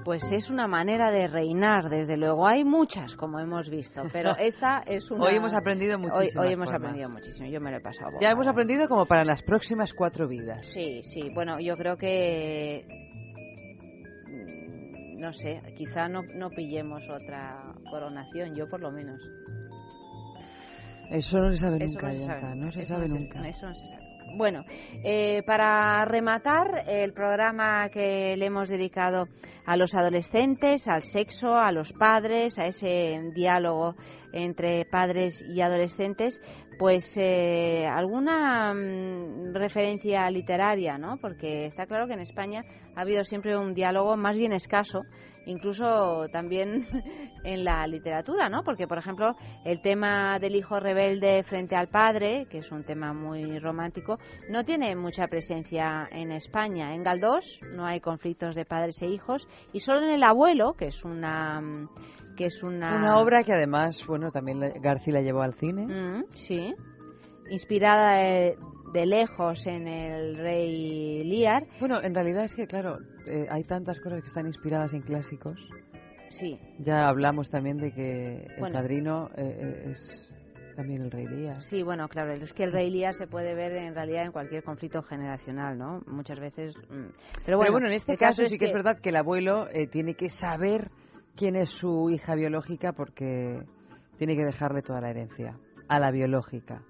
Pues 0.09 0.23
es 0.33 0.49
una 0.49 0.67
manera 0.67 1.11
de 1.11 1.27
reinar, 1.29 1.91
desde 1.91 2.17
luego. 2.17 2.47
Hay 2.49 2.65
muchas, 2.65 3.15
como 3.15 3.41
hemos 3.41 3.69
visto, 3.69 4.05
pero 4.11 4.35
esta 4.39 4.83
es 4.87 5.11
una... 5.11 5.23
Hoy 5.27 5.35
hemos 5.37 5.53
aprendido 5.53 5.97
Hoy, 5.97 6.03
muchísimas 6.07 6.47
hoy 6.47 6.53
hemos 6.55 6.69
formas. 6.71 6.81
aprendido 6.83 7.11
muchísimo, 7.11 7.51
yo 7.51 7.61
me 7.61 7.71
lo 7.71 7.77
he 7.77 7.81
pasado. 7.83 8.17
Ya 8.19 8.31
hemos 8.31 8.47
aprendido 8.49 8.89
como 8.89 9.05
para 9.05 9.23
las 9.27 9.43
próximas 9.43 9.93
cuatro 9.93 10.27
vidas. 10.27 10.67
Sí, 10.67 11.03
sí. 11.03 11.29
Bueno, 11.35 11.61
yo 11.61 11.77
creo 11.77 11.99
que 11.99 12.87
mm, 14.29 15.21
no 15.21 15.31
sé, 15.35 15.61
quizá 15.77 16.09
no, 16.09 16.23
no 16.23 16.49
pillemos 16.49 17.03
otra 17.11 17.75
coronación, 17.91 18.55
yo 18.57 18.67
por 18.67 18.81
lo 18.81 18.91
menos. 18.91 19.21
Eso 21.11 21.39
no 21.39 21.51
se 21.51 21.59
sabe 21.59 21.85
Eso 21.85 21.87
nunca, 22.01 22.07
no 22.07 22.13
se 22.15 22.19
Yanta, 22.21 22.41
sabe, 22.41 22.57
no 22.57 22.73
se 22.73 22.83
sabe 22.85 23.09
no 23.09 23.13
se- 23.15 23.21
nunca. 23.21 23.47
eso 23.47 23.67
no 23.69 23.75
se 23.75 23.87
sabe. 23.89 24.08
Bueno, 24.37 24.65
eh, 25.05 25.43
para 25.47 26.05
rematar 26.05 26.85
el 26.87 27.13
programa 27.13 27.89
que 27.89 28.37
le 28.37 28.47
hemos 28.47 28.69
dedicado 28.69 29.27
a 29.67 29.77
los 29.77 29.95
adolescentes, 29.95 30.89
al 30.89 31.03
sexo, 31.03 31.55
a 31.55 31.73
los 31.73 31.93
padres, 31.93 32.59
a 32.59 32.67
ese 32.67 33.21
diálogo 33.35 33.97
entre 34.33 34.85
padres 34.85 35.45
y 35.49 35.61
adolescentes, 35.61 36.41
pues 36.79 37.17
eh, 37.17 37.87
alguna 37.87 38.73
mm, 38.73 39.55
referencia 39.55 40.31
literaria, 40.31 40.97
¿no? 40.97 41.17
Porque 41.21 41.67
está 41.67 41.87
claro 41.87 42.07
que 42.07 42.15
en 42.15 42.21
España 42.21 42.63
ha 42.95 43.01
habido 43.01 43.25
siempre 43.25 43.57
un 43.57 43.75
diálogo 43.75 44.17
más 44.17 44.37
bien 44.37 44.53
escaso, 44.53 45.03
incluso 45.49 46.27
también 46.31 46.87
en 47.45 47.65
la 47.65 47.87
literatura, 47.87 48.49
¿no? 48.49 48.63
Porque, 48.63 48.87
por 48.87 48.99
ejemplo, 48.99 49.35
el 49.65 49.81
tema 49.81 50.39
del 50.39 50.55
hijo 50.55 50.79
rebelde 50.79 51.43
frente 51.43 51.75
al 51.75 51.89
padre, 51.89 52.47
que 52.51 52.59
es 52.59 52.71
un 52.71 52.85
tema 52.85 53.13
muy 53.13 53.59
romántico, 53.59 54.19
no 54.51 54.65
tiene 54.65 54.95
mucha 54.95 55.27
presencia 55.27 56.09
en 56.13 56.31
España. 56.33 56.95
En 56.95 57.03
Galdós 57.03 57.61
no 57.75 57.87
hay 57.87 58.01
conflictos 58.01 58.55
de 58.55 58.65
padres 58.65 59.01
e 59.03 59.07
hijos 59.07 59.49
y 59.73 59.81
solo 59.81 60.07
en 60.07 60.13
el 60.13 60.23
abuelo, 60.23 60.75
que 60.75 60.87
es 60.87 61.05
una 61.05 61.61
mm, 61.61 61.89
que 62.37 62.47
es 62.47 62.63
una, 62.63 62.95
Una 62.95 63.19
obra 63.19 63.43
que 63.43 63.53
además, 63.53 64.05
bueno, 64.07 64.31
también 64.31 64.61
García 64.81 65.15
la 65.15 65.23
llevó 65.23 65.43
al 65.43 65.55
cine. 65.55 65.87
Mm, 65.87 66.25
sí, 66.31 66.73
inspirada 67.51 68.23
de, 68.93 69.07
lejos 69.07 69.67
en 69.67 69.87
el 69.87 70.37
rey 70.37 71.25
Lear. 71.25 71.67
Bueno, 71.81 72.03
en 72.03 72.15
realidad 72.15 72.45
es 72.45 72.55
que, 72.55 72.67
claro, 72.67 72.99
eh, 73.31 73.47
hay 73.51 73.65
tantas 73.65 74.01
cosas 74.01 74.21
que 74.23 74.29
están 74.29 74.47
inspiradas 74.47 74.93
en 74.93 75.03
clásicos. 75.03 75.59
Sí. 76.31 76.59
Ya 76.79 77.09
hablamos 77.09 77.51
también 77.51 77.79
de 77.79 77.93
que 77.93 78.47
el 78.47 78.61
Bueno. 78.61 78.79
padrino 78.79 79.31
eh, 79.37 79.57
eh, 79.61 79.91
es 79.91 80.35
también 80.77 81.03
el 81.03 81.11
rey 81.11 81.27
Lear. 81.27 81.61
Sí, 81.63 81.83
bueno, 81.83 82.07
claro, 82.09 82.33
es 82.35 82.53
que 82.53 82.63
el 82.63 82.71
rey 82.73 82.89
Lear 82.89 83.13
se 83.15 83.27
puede 83.27 83.55
ver 83.55 83.73
en 83.73 83.97
realidad 83.97 84.25
en 84.27 84.31
cualquier 84.31 84.63
conflicto 84.63 85.03
generacional, 85.03 85.77
¿no? 85.77 86.03
Muchas 86.07 86.39
veces. 86.39 86.73
mm. 86.89 87.07
Pero 87.45 87.59
bueno, 87.59 87.89
en 87.89 87.95
este 87.95 88.17
caso, 88.17 88.43
caso 88.43 88.51
sí 88.51 88.59
que, 88.59 88.67
es 88.67 88.73
verdad 88.73 89.01
que 89.01 89.09
el 89.09 89.17
abuelo 89.17 89.67
eh, 89.73 89.89
tiene 89.89 90.15
que 90.15 90.29
saber 90.29 90.91
quién 91.35 91.57
es 91.57 91.71
su 91.71 92.11
hija 92.11 92.37
biológica 92.37 92.93
porque 92.93 93.61
tiene 94.19 94.37
que 94.37 94.45
dejarle 94.45 94.83
toda 94.83 95.01
la 95.01 95.11
herencia 95.11 95.59
a 95.89 95.99
la 95.99 96.13
biológica. 96.13 96.83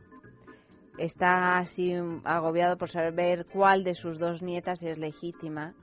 Está 0.99 1.59
así 1.59 1.95
agobiado 2.25 2.77
por 2.77 2.89
saber 2.91 3.47
cuál 3.47 3.85
de 3.85 3.95
sus 3.95 4.19
dos 4.19 4.43
nietas 4.43 4.83
es 4.83 4.99
legítima 4.99 5.75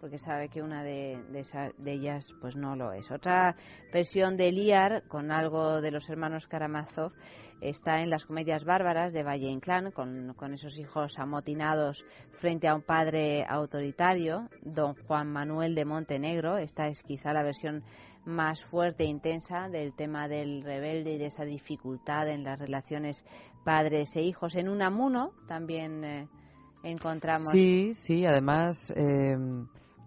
porque 0.00 0.16
sabe 0.18 0.48
que 0.48 0.62
una 0.62 0.82
de, 0.82 1.22
de, 1.30 1.40
esa- 1.40 1.72
de 1.76 1.92
ellas 1.92 2.32
pues 2.40 2.56
no 2.56 2.74
lo 2.74 2.92
es. 2.94 3.10
Otra 3.10 3.54
versión 3.92 4.38
de 4.38 4.50
Liar 4.50 5.02
con 5.08 5.30
algo 5.30 5.82
de 5.82 5.90
los 5.90 6.08
hermanos 6.08 6.46
Karamazov 6.46 7.12
está 7.60 8.00
en 8.00 8.08
las 8.08 8.24
comedias 8.24 8.64
bárbaras 8.64 9.12
de 9.12 9.22
Valle 9.22 9.50
Inclán 9.50 9.90
con, 9.90 10.32
con 10.32 10.54
esos 10.54 10.78
hijos 10.78 11.18
amotinados 11.18 12.06
frente 12.38 12.66
a 12.66 12.74
un 12.74 12.80
padre 12.80 13.44
autoritario, 13.46 14.48
don 14.62 14.94
Juan 15.06 15.30
Manuel 15.30 15.74
de 15.74 15.84
Montenegro. 15.84 16.56
Esta 16.56 16.86
es 16.88 17.02
quizá 17.02 17.34
la 17.34 17.42
versión 17.42 17.84
más 18.24 18.64
fuerte 18.64 19.04
e 19.04 19.08
intensa 19.08 19.68
del 19.68 19.94
tema 19.94 20.28
del 20.28 20.62
rebelde 20.62 21.12
y 21.12 21.18
de 21.18 21.26
esa 21.26 21.44
dificultad 21.44 22.28
en 22.30 22.44
las 22.44 22.58
relaciones 22.58 23.22
padres 23.64 24.14
e 24.16 24.22
hijos. 24.22 24.54
En 24.54 24.68
Unamuno 24.68 25.32
también 25.46 26.04
eh, 26.04 26.28
encontramos 26.82 27.52
Sí, 27.52 27.94
sí, 27.94 28.26
además 28.26 28.92
eh, 28.96 29.36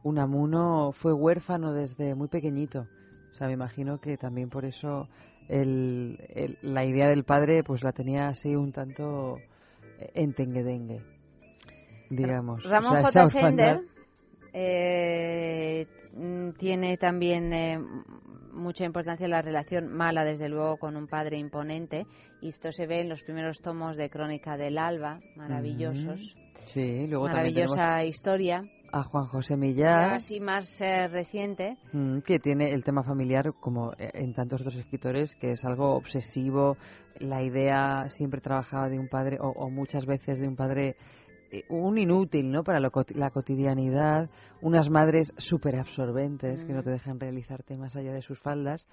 Unamuno 0.04 0.92
fue 0.92 1.14
huérfano 1.14 1.72
desde 1.74 2.16
muy 2.16 2.28
pequeñito. 2.28 2.88
O 3.34 3.36
sea, 3.38 3.48
me 3.48 3.54
imagino 3.54 4.00
que 4.00 4.18
también 4.18 4.50
por 4.50 4.66
eso 4.66 5.08
el, 5.50 6.18
el- 6.36 6.58
la 6.62 6.86
idea 6.86 7.08
del 7.08 7.24
padre 7.24 7.64
pues 7.64 7.84
la 7.84 7.92
tenía 7.92 8.28
así 8.28 8.56
un 8.56 8.72
tanto 8.72 9.38
eh, 10.00 10.12
entenguedengue, 10.16 11.02
digamos. 12.10 12.64
O 12.66 12.70
Ramón 12.70 12.92
sea, 12.92 13.04
J. 13.04 13.28
Sender 13.28 13.82
eh, 14.54 15.88
tiene 16.60 16.98
también 16.98 17.52
eh, 17.54 17.80
mucha 18.54 18.86
importancia 18.86 19.28
la 19.28 19.42
relación 19.42 19.92
mala, 19.92 20.24
desde 20.24 20.50
luego, 20.50 20.78
con 20.78 20.96
un 20.96 21.08
padre 21.08 21.38
imponente. 21.38 22.06
Y 22.42 22.50
esto 22.50 22.72
se 22.72 22.88
ve 22.88 23.02
en 23.02 23.10
los 23.10 23.24
primeros 23.24 23.62
tomos 23.62 23.98
de 23.98 24.10
Crónica 24.10 24.58
del 24.58 24.78
Alba, 24.78 25.20
maravillosos. 25.36 26.36
Sí, 26.68 27.08
luego 27.08 27.26
también 27.26 27.56
Maravillosa 27.56 28.06
historia. 28.06 28.64
a 28.92 29.04
Juan 29.04 29.26
José 29.26 29.58
Millás. 29.58 30.24
así 30.24 30.40
más 30.40 30.80
eh, 30.80 31.08
reciente. 31.08 31.78
Mm, 31.92 32.20
que 32.20 32.40
tiene 32.40 32.72
el 32.72 32.84
tema 32.84 33.04
familiar 33.04 33.54
como 33.60 33.92
eh, 33.94 34.12
en 34.14 34.34
tantos 34.34 34.62
otros 34.62 34.76
escritores 34.76 35.36
que 35.36 35.52
es 35.52 35.66
algo 35.66 35.96
obsesivo 35.96 36.78
la 37.20 37.44
idea 37.44 38.08
siempre 38.10 38.42
trabajaba 38.42 38.90
de 38.90 38.98
un 39.00 39.08
padre 39.08 39.38
o, 39.40 39.50
o 39.50 39.70
muchas 39.70 40.06
veces 40.06 40.40
de 40.40 40.48
un 40.48 40.56
padre 40.56 40.96
un 41.70 41.98
inútil 41.98 42.52
no 42.52 42.64
para 42.64 42.80
lo 42.80 42.92
la 43.16 43.30
cotidianidad 43.32 44.30
unas 44.62 44.90
madres 44.90 45.34
súper 45.38 45.76
absorbentes 45.78 46.64
que 46.66 46.74
no 46.74 46.82
te 46.84 46.90
dejan 46.92 47.20
realizarte 47.20 47.78
más 47.78 47.96
allá 47.96 48.14
de 48.14 48.22
sus 48.22 48.40
faldas 48.40 48.86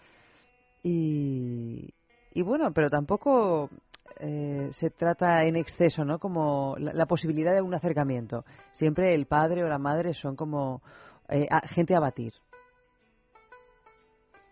y 0.83 1.93
y 2.33 2.43
bueno 2.43 2.73
pero 2.73 2.91
tampoco 2.91 3.71
eh, 4.19 4.69
se 4.73 4.91
trata 4.91 5.45
en 5.45 5.57
exceso, 5.57 6.05
¿no? 6.05 6.19
Como 6.19 6.75
la, 6.79 6.93
la 6.93 7.07
posibilidad 7.07 7.55
de 7.55 7.63
un 7.63 7.73
acercamiento. 7.75 8.45
Siempre 8.73 9.15
el 9.15 9.27
padre 9.27 9.63
o 9.63 9.69
la 9.69 9.79
madre 9.79 10.15
son 10.15 10.35
como 10.37 10.83
eh, 11.29 11.47
a- 11.49 11.67
gente 11.69 11.95
a 11.95 12.01
batir. 12.01 12.33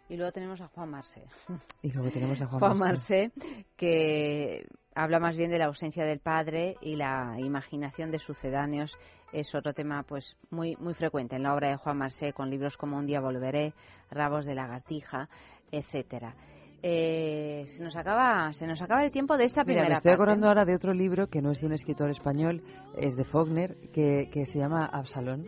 Y 0.09 0.16
luego 0.16 0.32
tenemos 0.32 0.60
a 0.60 0.68
Juan 0.68 0.90
Marsé. 0.90 1.22
Y 1.82 1.93
luego 1.93 2.10
tenemos 2.10 2.40
a 2.40 2.47
Juan, 2.47 2.78
Juan 2.78 3.32
que 3.76 4.66
habla 4.94 5.20
más 5.20 5.36
bien 5.36 5.51
de 5.51 5.59
la 5.59 5.66
ausencia 5.66 6.05
del 6.05 6.18
padre 6.18 6.76
y 6.80 6.97
la 6.97 7.36
imaginación 7.39 8.10
de 8.10 8.18
sucedáneos 8.18 8.97
es 9.32 9.55
otro 9.55 9.74
tema 9.74 10.02
pues 10.02 10.36
muy 10.51 10.74
muy 10.76 10.94
frecuente 10.94 11.36
en 11.36 11.43
la 11.43 11.55
obra 11.55 11.68
de 11.68 11.76
Juan 11.76 11.98
Marsé 11.98 12.32
con 12.32 12.51
libros 12.51 12.76
como 12.76 12.97
Un 12.97 13.06
día 13.06 13.20
volveré, 13.20 13.74
Rabos 14.10 14.47
de 14.47 14.55
lagartija, 14.55 15.28
etcétera. 15.70 16.35
Eh, 16.82 17.64
se 17.66 17.82
nos 17.82 17.97
acaba 17.97 18.52
se 18.52 18.66
nos 18.66 18.80
acaba 18.80 19.05
el 19.05 19.12
tiempo 19.12 19.36
de 19.36 19.44
esta 19.44 19.62
Mira, 19.62 19.82
primera 19.82 19.89
me 19.89 19.94
estoy 19.97 20.10
parte. 20.10 20.14
acordando 20.14 20.48
ahora 20.48 20.64
de 20.64 20.74
otro 20.74 20.94
libro 20.94 21.28
que 21.28 21.43
no 21.43 21.52
es 21.52 21.60
de 21.60 21.66
un 21.66 21.72
escritor 21.74 22.10
español, 22.10 22.62
es 22.97 23.14
de 23.16 23.24
Faulkner, 23.24 23.76
que, 23.93 24.30
que 24.32 24.47
se 24.47 24.59
llama 24.59 24.86
Absalón, 24.86 25.47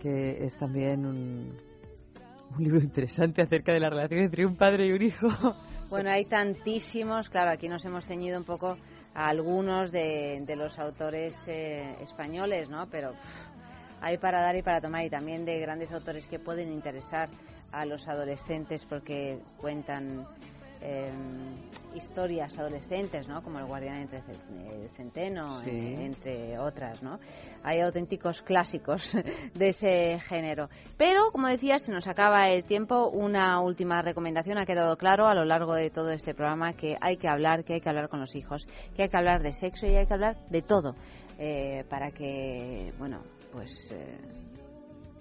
que 0.00 0.44
es 0.44 0.56
también 0.58 1.04
un, 1.06 1.56
un 2.56 2.64
libro 2.64 2.80
interesante 2.80 3.42
acerca 3.42 3.72
de 3.72 3.80
la 3.80 3.90
relación 3.90 4.20
entre 4.20 4.46
un 4.46 4.56
padre 4.56 4.86
y 4.86 4.92
un 4.92 5.02
hijo. 5.02 5.28
Bueno, 5.88 6.10
hay 6.10 6.24
tantísimos, 6.24 7.28
claro, 7.28 7.50
aquí 7.50 7.68
nos 7.68 7.84
hemos 7.84 8.06
ceñido 8.06 8.38
un 8.38 8.44
poco 8.44 8.78
a 9.14 9.28
algunos 9.28 9.92
de, 9.92 10.42
los 10.56 10.78
autores 10.78 11.36
eh, 11.46 11.96
españoles, 12.00 12.70
¿no? 12.70 12.86
Pero 12.90 13.12
hay 14.00 14.16
para 14.18 14.40
dar 14.42 14.56
y 14.56 14.62
para 14.62 14.80
tomar 14.80 15.04
y 15.04 15.10
también 15.10 15.44
de 15.44 15.60
grandes 15.60 15.92
autores 15.92 16.26
que 16.26 16.38
pueden 16.38 16.72
interesar 16.72 17.28
a 17.72 17.84
los 17.84 18.08
adolescentes 18.08 18.84
porque 18.86 19.38
cuentan 19.58 20.26
eh, 20.82 21.10
historias 21.94 22.58
adolescentes, 22.58 23.28
¿no? 23.28 23.42
Como 23.42 23.58
El 23.58 23.66
guardián 23.66 23.96
entre 24.02 24.18
el 24.18 24.88
centeno, 24.96 25.62
Sí. 25.62 25.70
entre 25.70 26.58
otras, 26.58 27.02
¿no? 27.02 27.18
Hay 27.62 27.80
auténticos 27.80 28.42
clásicos 28.42 29.12
de 29.54 29.68
ese 29.68 30.18
género. 30.20 30.68
Pero, 30.96 31.28
como 31.32 31.48
decía, 31.48 31.78
se 31.78 31.92
nos 31.92 32.06
acaba 32.08 32.48
el 32.48 32.64
tiempo. 32.64 33.08
Una 33.08 33.60
última 33.60 34.02
recomendación 34.02 34.58
ha 34.58 34.66
quedado 34.66 34.96
claro 34.96 35.26
a 35.26 35.34
lo 35.34 35.44
largo 35.44 35.74
de 35.74 35.90
todo 35.90 36.10
este 36.10 36.34
programa 36.34 36.72
que 36.72 36.96
hay 37.00 37.16
que 37.16 37.28
hablar, 37.28 37.64
que 37.64 37.74
hay 37.74 37.80
que 37.80 37.88
hablar 37.88 38.08
con 38.08 38.20
los 38.20 38.34
hijos, 38.34 38.66
que 38.96 39.02
hay 39.02 39.08
que 39.08 39.16
hablar 39.16 39.42
de 39.42 39.52
sexo 39.52 39.86
y 39.86 39.94
hay 39.96 40.06
que 40.06 40.14
hablar 40.14 40.36
de 40.48 40.62
todo 40.62 40.94
eh, 41.38 41.84
para 41.88 42.10
que, 42.10 42.92
bueno, 42.98 43.20
pues 43.52 43.70
eh, 43.92 44.18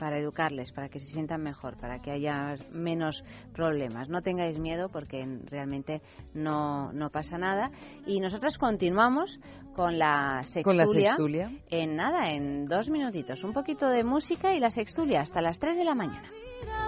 para 0.02 0.18
educarles, 0.18 0.72
para 0.72 0.90
que 0.90 1.00
se 1.00 1.12
sientan 1.14 1.44
mejor, 1.44 1.78
para 1.78 2.00
que 2.02 2.10
haya 2.10 2.56
menos 2.72 3.24
problemas. 3.54 4.10
No 4.10 4.24
tengáis 4.24 4.58
miedo 4.58 4.90
porque 4.90 5.24
realmente 5.46 6.02
no, 6.34 6.92
no 6.92 7.12
pasa 7.12 7.38
nada. 7.38 7.70
Y 8.08 8.20
nosotras 8.20 8.58
continuamos 8.58 9.40
con 9.76 10.00
la 10.00 10.42
Con 10.64 10.76
la 10.76 10.86
sextulia. 10.86 11.10
sextulia. 11.12 11.52
En 11.70 11.96
nada, 11.96 12.32
en 12.32 12.66
dos 12.66 12.90
minutitos. 12.90 13.44
Un 13.44 13.54
poquito 13.54 13.88
de 13.90 14.04
música 14.04 14.56
y 14.56 14.60
la 14.60 14.72
sextulia 14.72 15.22
hasta 15.22 15.40
las 15.40 15.60
3 15.60 15.78
de 15.78 15.84
la 15.86 15.94
mañana. 15.94 16.32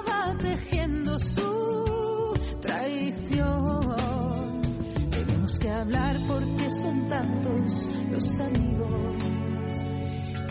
va 0.09 0.35
tejiendo 0.35 1.19
su 1.19 2.33
traición. 2.61 3.93
Tenemos 5.11 5.59
que 5.59 5.69
hablar 5.69 6.15
porque 6.27 6.67
son 6.71 7.07
tantos 7.07 7.87
los 8.09 8.39
amigos 8.39 9.22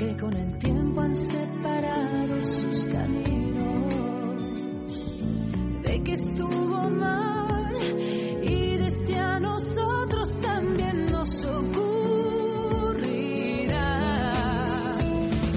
que 0.02 0.16
con 0.16 0.34
el 0.34 0.58
tiempo 0.58 1.00
han 1.00 1.14
separado 1.14 2.42
sus 2.42 2.88
caminos. 2.88 3.62
De 5.82 6.02
que 6.02 6.12
estuvo 6.12 6.90
mal 6.90 7.76
y 8.42 8.76
de 8.78 8.90
si 8.90 9.14
a 9.14 9.38
nosotros 9.38 10.40
también 10.40 11.06
nos 11.06 11.44
ocurrirá. 11.44 11.92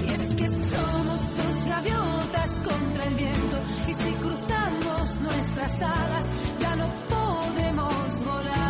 Y 0.06 0.12
es 0.12 0.34
que 0.34 0.48
somos 0.48 1.36
dos 1.36 1.66
gaviotas 1.66 2.60
contra 2.60 3.04
el 3.04 3.14
viento 3.14 3.58
y 3.88 3.92
si 3.92 4.12
cruzamos 4.12 5.20
nuestras 5.22 5.82
alas 5.82 6.30
ya 6.60 6.76
no 6.76 6.86
podemos 7.08 8.24
volar. 8.24 8.65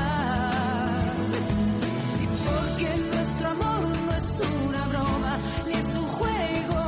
Broma, 5.83 6.07
ni 6.49 6.59
es 6.61 6.86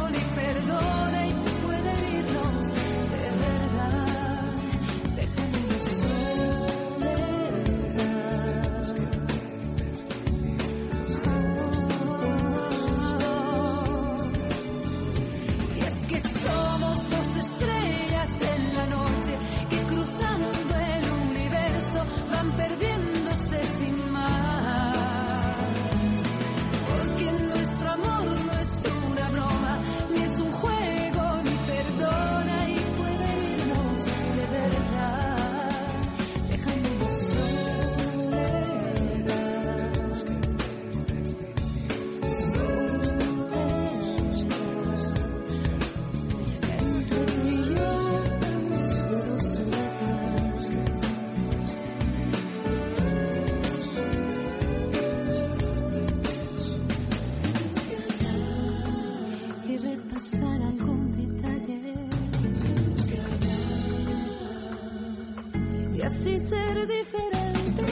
ser 66.49 66.87
diferentes. 66.87 67.85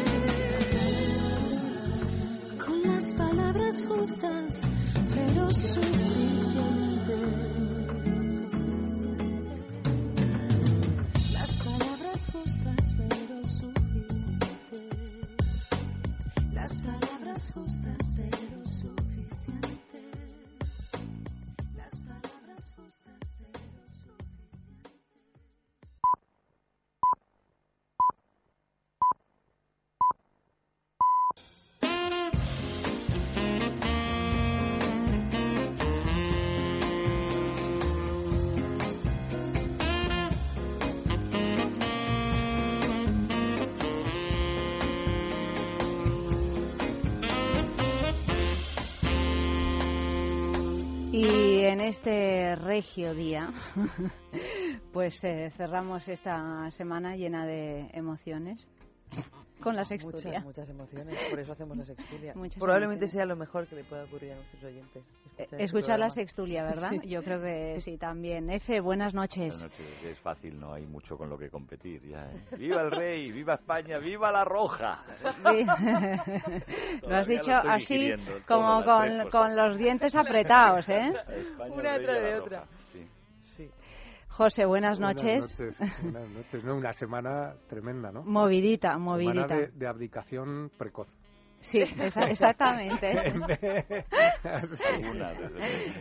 Con 2.65 2.83
las 2.85 3.12
palabras 3.15 3.87
justas 3.87 4.70
pero 5.15 5.51
suficientes 5.51 7.56
este 51.87 52.57
regio 52.57 53.15
día, 53.15 53.53
pues 54.93 55.23
eh, 55.23 55.53
cerramos 55.57 56.09
esta 56.09 56.69
semana 56.73 57.15
llena 57.17 57.47
de 57.47 57.89
emociones 57.93 58.67
con 59.61 59.74
la 59.77 59.85
sextulia. 59.85 60.41
Muchas, 60.41 60.45
muchas 60.45 60.69
emociones, 60.69 61.19
por 61.31 61.41
eso 61.41 61.53
hacemos 61.53 61.77
la 61.77 61.85
sextulia. 61.87 62.33
Muchas 62.35 62.59
Probablemente 62.59 63.05
emociones. 63.05 63.12
sea 63.12 63.27
lo 63.27 63.37
mejor 63.37 63.66
que 63.66 63.77
le 63.77 63.85
pueda 63.85 64.05
ocurrir 64.05 64.33
a 64.33 64.37
nuestros 64.37 64.65
oyentes. 64.65 65.03
Eh, 65.39 65.43
este 65.43 65.65
Escuchar 65.65 65.99
la 65.99 66.11
sextulia, 66.11 66.65
¿verdad? 66.65 66.91
Sí. 66.91 67.09
Yo 67.09 67.23
creo 67.23 67.41
que 67.41 67.81
sí, 67.81 67.97
también. 67.99 68.51
Efe, 68.51 68.81
buenas 68.81 69.15
noches. 69.15 69.55
Buenas 69.55 69.78
noches. 69.78 70.05
Es 70.05 70.19
fácil, 70.20 70.59
no 70.59 70.73
hay 70.73 70.87
mucho 70.87 71.16
con 71.16 71.28
lo 71.28 71.39
que 71.39 71.51
competir. 71.51 72.03
Ya, 72.03 72.24
¿eh? 72.31 72.57
¡Viva 72.59 72.83
el 72.83 72.91
rey! 72.91 73.33
¡Viva 73.33 73.55
España! 73.55 73.99
¡Viva 73.99 74.31
la 74.33 74.45
roja! 74.45 75.03
Sí. 75.23 75.65
lo 77.07 77.16
has 77.16 77.27
dicho 77.28 77.51
lo 77.51 77.70
así, 77.70 78.12
como 78.47 78.81
las 78.81 79.03
tres 79.05 79.23
con, 79.23 79.31
con 79.31 79.57
los 79.57 79.77
dientes 79.78 80.15
apretados, 80.16 80.89
¿eh? 80.89 81.12
España, 81.28 81.74
Una 81.74 81.99
detrás 81.99 82.23
de 82.23 82.41
otra. 82.41 82.65
Sí. 82.93 83.07
José, 84.37 84.67
buenas 84.67 85.01
noches. 85.01 85.57
Buenas 85.59 85.81
noches. 85.81 86.03
Buenas 86.03 86.29
noches. 86.29 86.65
No, 86.65 86.77
una 86.77 86.93
semana 86.93 87.55
tremenda, 87.69 88.13
¿no? 88.13 88.23
Movidita, 88.23 88.99
movidita. 88.99 89.49
Semana 89.49 89.57
de, 89.63 89.69
de 89.69 89.87
abdicación 89.87 90.71
precoz. 90.77 91.09
Sí, 91.61 91.81
esa- 91.81 92.25
exactamente. 92.29 93.17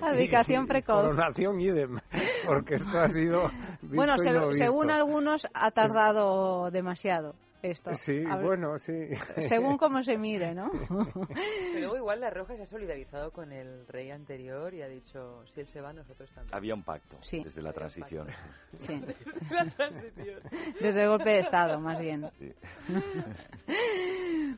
Abdicación 0.02 0.68
precoz. 0.68 1.02
Coronación 1.04 1.62
idem, 1.62 1.98
porque 2.46 2.76
esto 2.76 3.00
ha 3.00 3.08
sido 3.08 3.50
Bueno, 3.82 4.18
se- 4.18 4.54
según 4.54 4.92
algunos 4.92 5.48
ha 5.54 5.72
tardado 5.72 6.70
demasiado 6.72 7.36
esto. 7.72 7.94
Sí, 7.96 8.24
bueno, 8.42 8.78
sí. 8.80 8.94
Según 9.48 9.78
cómo 9.78 10.04
se 10.04 10.18
mire, 10.18 10.54
¿no? 10.54 10.70
Pero 10.72 11.80
luego 11.80 11.98
igual 11.98 12.22
la 12.22 12.30
Roja 12.30 12.56
se 12.56 12.64
ha 12.64 12.66
solidarizado 12.66 13.32
con 13.32 13.52
el 13.52 13.88
rey 13.88 14.12
anterior 14.12 14.74
y 14.74 14.82
ha 14.82 14.88
dicho, 14.88 15.44
si 15.48 15.62
él 15.62 15.68
se 15.68 15.82
va, 15.82 15.94
nosotros 15.94 16.30
también. 16.32 16.56
Había 16.56 16.74
un 16.76 16.84
pacto 16.84 17.18
Sí. 17.22 17.44
desde 17.44 17.62
la 17.62 17.74
transición. 17.74 18.28
Sí. 18.74 19.02
La 19.52 19.66
transición. 19.70 20.40
Desde 20.82 21.04
el 21.04 21.10
golpe 21.10 21.30
de 21.30 21.40
Estado, 21.40 21.80
más 21.80 22.00
bien. 22.00 22.30
Sí. 22.40 22.54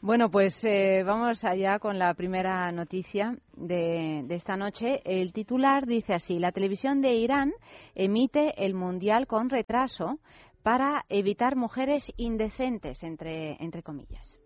Bueno, 0.01 0.29
pues 0.29 0.63
eh, 0.63 1.03
vamos 1.03 1.43
allá 1.43 1.79
con 1.79 1.97
la 1.97 2.13
primera 2.13 2.71
noticia 2.71 3.35
de, 3.55 4.21
de 4.25 4.35
esta 4.35 4.55
noche. 4.55 5.01
El 5.03 5.33
titular 5.33 5.85
dice 5.87 6.13
así, 6.13 6.37
la 6.39 6.51
televisión 6.51 7.01
de 7.01 7.13
Irán 7.15 7.51
emite 7.95 8.53
el 8.63 8.73
Mundial 8.75 9.25
con 9.27 9.49
retraso 9.49 10.19
para 10.67 11.05
evitar 11.07 11.55
mujeres 11.55 12.11
indecentes, 12.17 13.01
entre, 13.01 13.55
entre 13.63 13.83
comillas. 13.83 14.37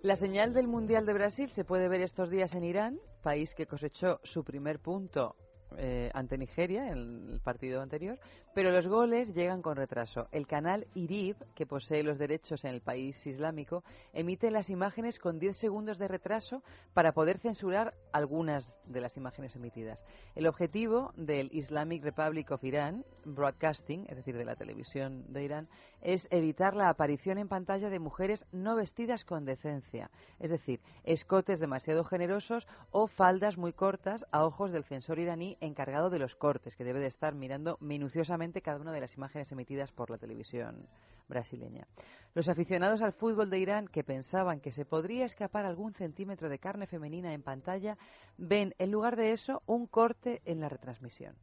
La 0.00 0.14
señal 0.14 0.54
del 0.54 0.68
Mundial 0.68 1.04
de 1.04 1.14
Brasil 1.14 1.50
se 1.50 1.64
puede 1.64 1.88
ver 1.88 2.00
estos 2.00 2.30
días 2.30 2.54
en 2.54 2.62
Irán, 2.62 3.00
país 3.24 3.52
que 3.56 3.66
cosechó 3.66 4.20
su 4.22 4.44
primer 4.44 4.78
punto 4.78 5.34
eh, 5.76 6.10
ante 6.14 6.38
Nigeria 6.38 6.88
en 6.88 7.28
el 7.32 7.40
partido 7.40 7.82
anterior, 7.82 8.18
pero 8.54 8.70
los 8.70 8.86
goles 8.86 9.34
llegan 9.34 9.62
con 9.62 9.76
retraso. 9.76 10.28
El 10.32 10.46
canal 10.46 10.86
IRIB, 10.94 11.36
que 11.54 11.66
posee 11.66 12.02
los 12.02 12.18
derechos 12.18 12.64
en 12.64 12.70
el 12.70 12.80
país 12.80 13.26
islámico, 13.26 13.84
emite 14.12 14.50
las 14.50 14.70
imágenes 14.70 15.18
con 15.18 15.38
10 15.38 15.56
segundos 15.56 15.98
de 15.98 16.08
retraso 16.08 16.62
para 16.94 17.12
poder 17.12 17.38
censurar 17.38 17.94
algunas 18.12 18.72
de 18.86 19.00
las 19.00 19.16
imágenes 19.16 19.56
emitidas. 19.56 20.04
El 20.34 20.46
objetivo 20.46 21.12
del 21.16 21.50
Islamic 21.52 22.02
Republic 22.04 22.50
of 22.50 22.64
Iran 22.64 23.04
Broadcasting, 23.24 24.06
es 24.08 24.16
decir, 24.16 24.36
de 24.36 24.44
la 24.44 24.56
televisión 24.56 25.30
de 25.32 25.44
Irán, 25.44 25.68
es 26.06 26.28
evitar 26.30 26.76
la 26.76 26.88
aparición 26.88 27.36
en 27.36 27.48
pantalla 27.48 27.90
de 27.90 27.98
mujeres 27.98 28.46
no 28.52 28.76
vestidas 28.76 29.24
con 29.24 29.44
decencia, 29.44 30.08
es 30.38 30.50
decir, 30.50 30.80
escotes 31.02 31.58
demasiado 31.58 32.04
generosos 32.04 32.68
o 32.92 33.08
faldas 33.08 33.58
muy 33.58 33.72
cortas 33.72 34.24
a 34.30 34.44
ojos 34.44 34.70
del 34.70 34.84
censor 34.84 35.18
iraní 35.18 35.58
encargado 35.60 36.08
de 36.08 36.20
los 36.20 36.36
cortes, 36.36 36.76
que 36.76 36.84
debe 36.84 37.00
de 37.00 37.08
estar 37.08 37.34
mirando 37.34 37.76
minuciosamente 37.80 38.62
cada 38.62 38.80
una 38.80 38.92
de 38.92 39.00
las 39.00 39.16
imágenes 39.16 39.50
emitidas 39.50 39.90
por 39.90 40.10
la 40.10 40.18
televisión 40.18 40.86
brasileña. 41.28 41.88
Los 42.34 42.48
aficionados 42.48 43.02
al 43.02 43.12
fútbol 43.12 43.50
de 43.50 43.58
Irán 43.58 43.88
que 43.88 44.04
pensaban 44.04 44.60
que 44.60 44.70
se 44.70 44.84
podría 44.84 45.24
escapar 45.24 45.66
algún 45.66 45.92
centímetro 45.92 46.48
de 46.48 46.60
carne 46.60 46.86
femenina 46.86 47.34
en 47.34 47.42
pantalla, 47.42 47.98
ven 48.38 48.76
en 48.78 48.92
lugar 48.92 49.16
de 49.16 49.32
eso 49.32 49.60
un 49.66 49.88
corte 49.88 50.40
en 50.44 50.60
la 50.60 50.68
retransmisión. 50.68 51.34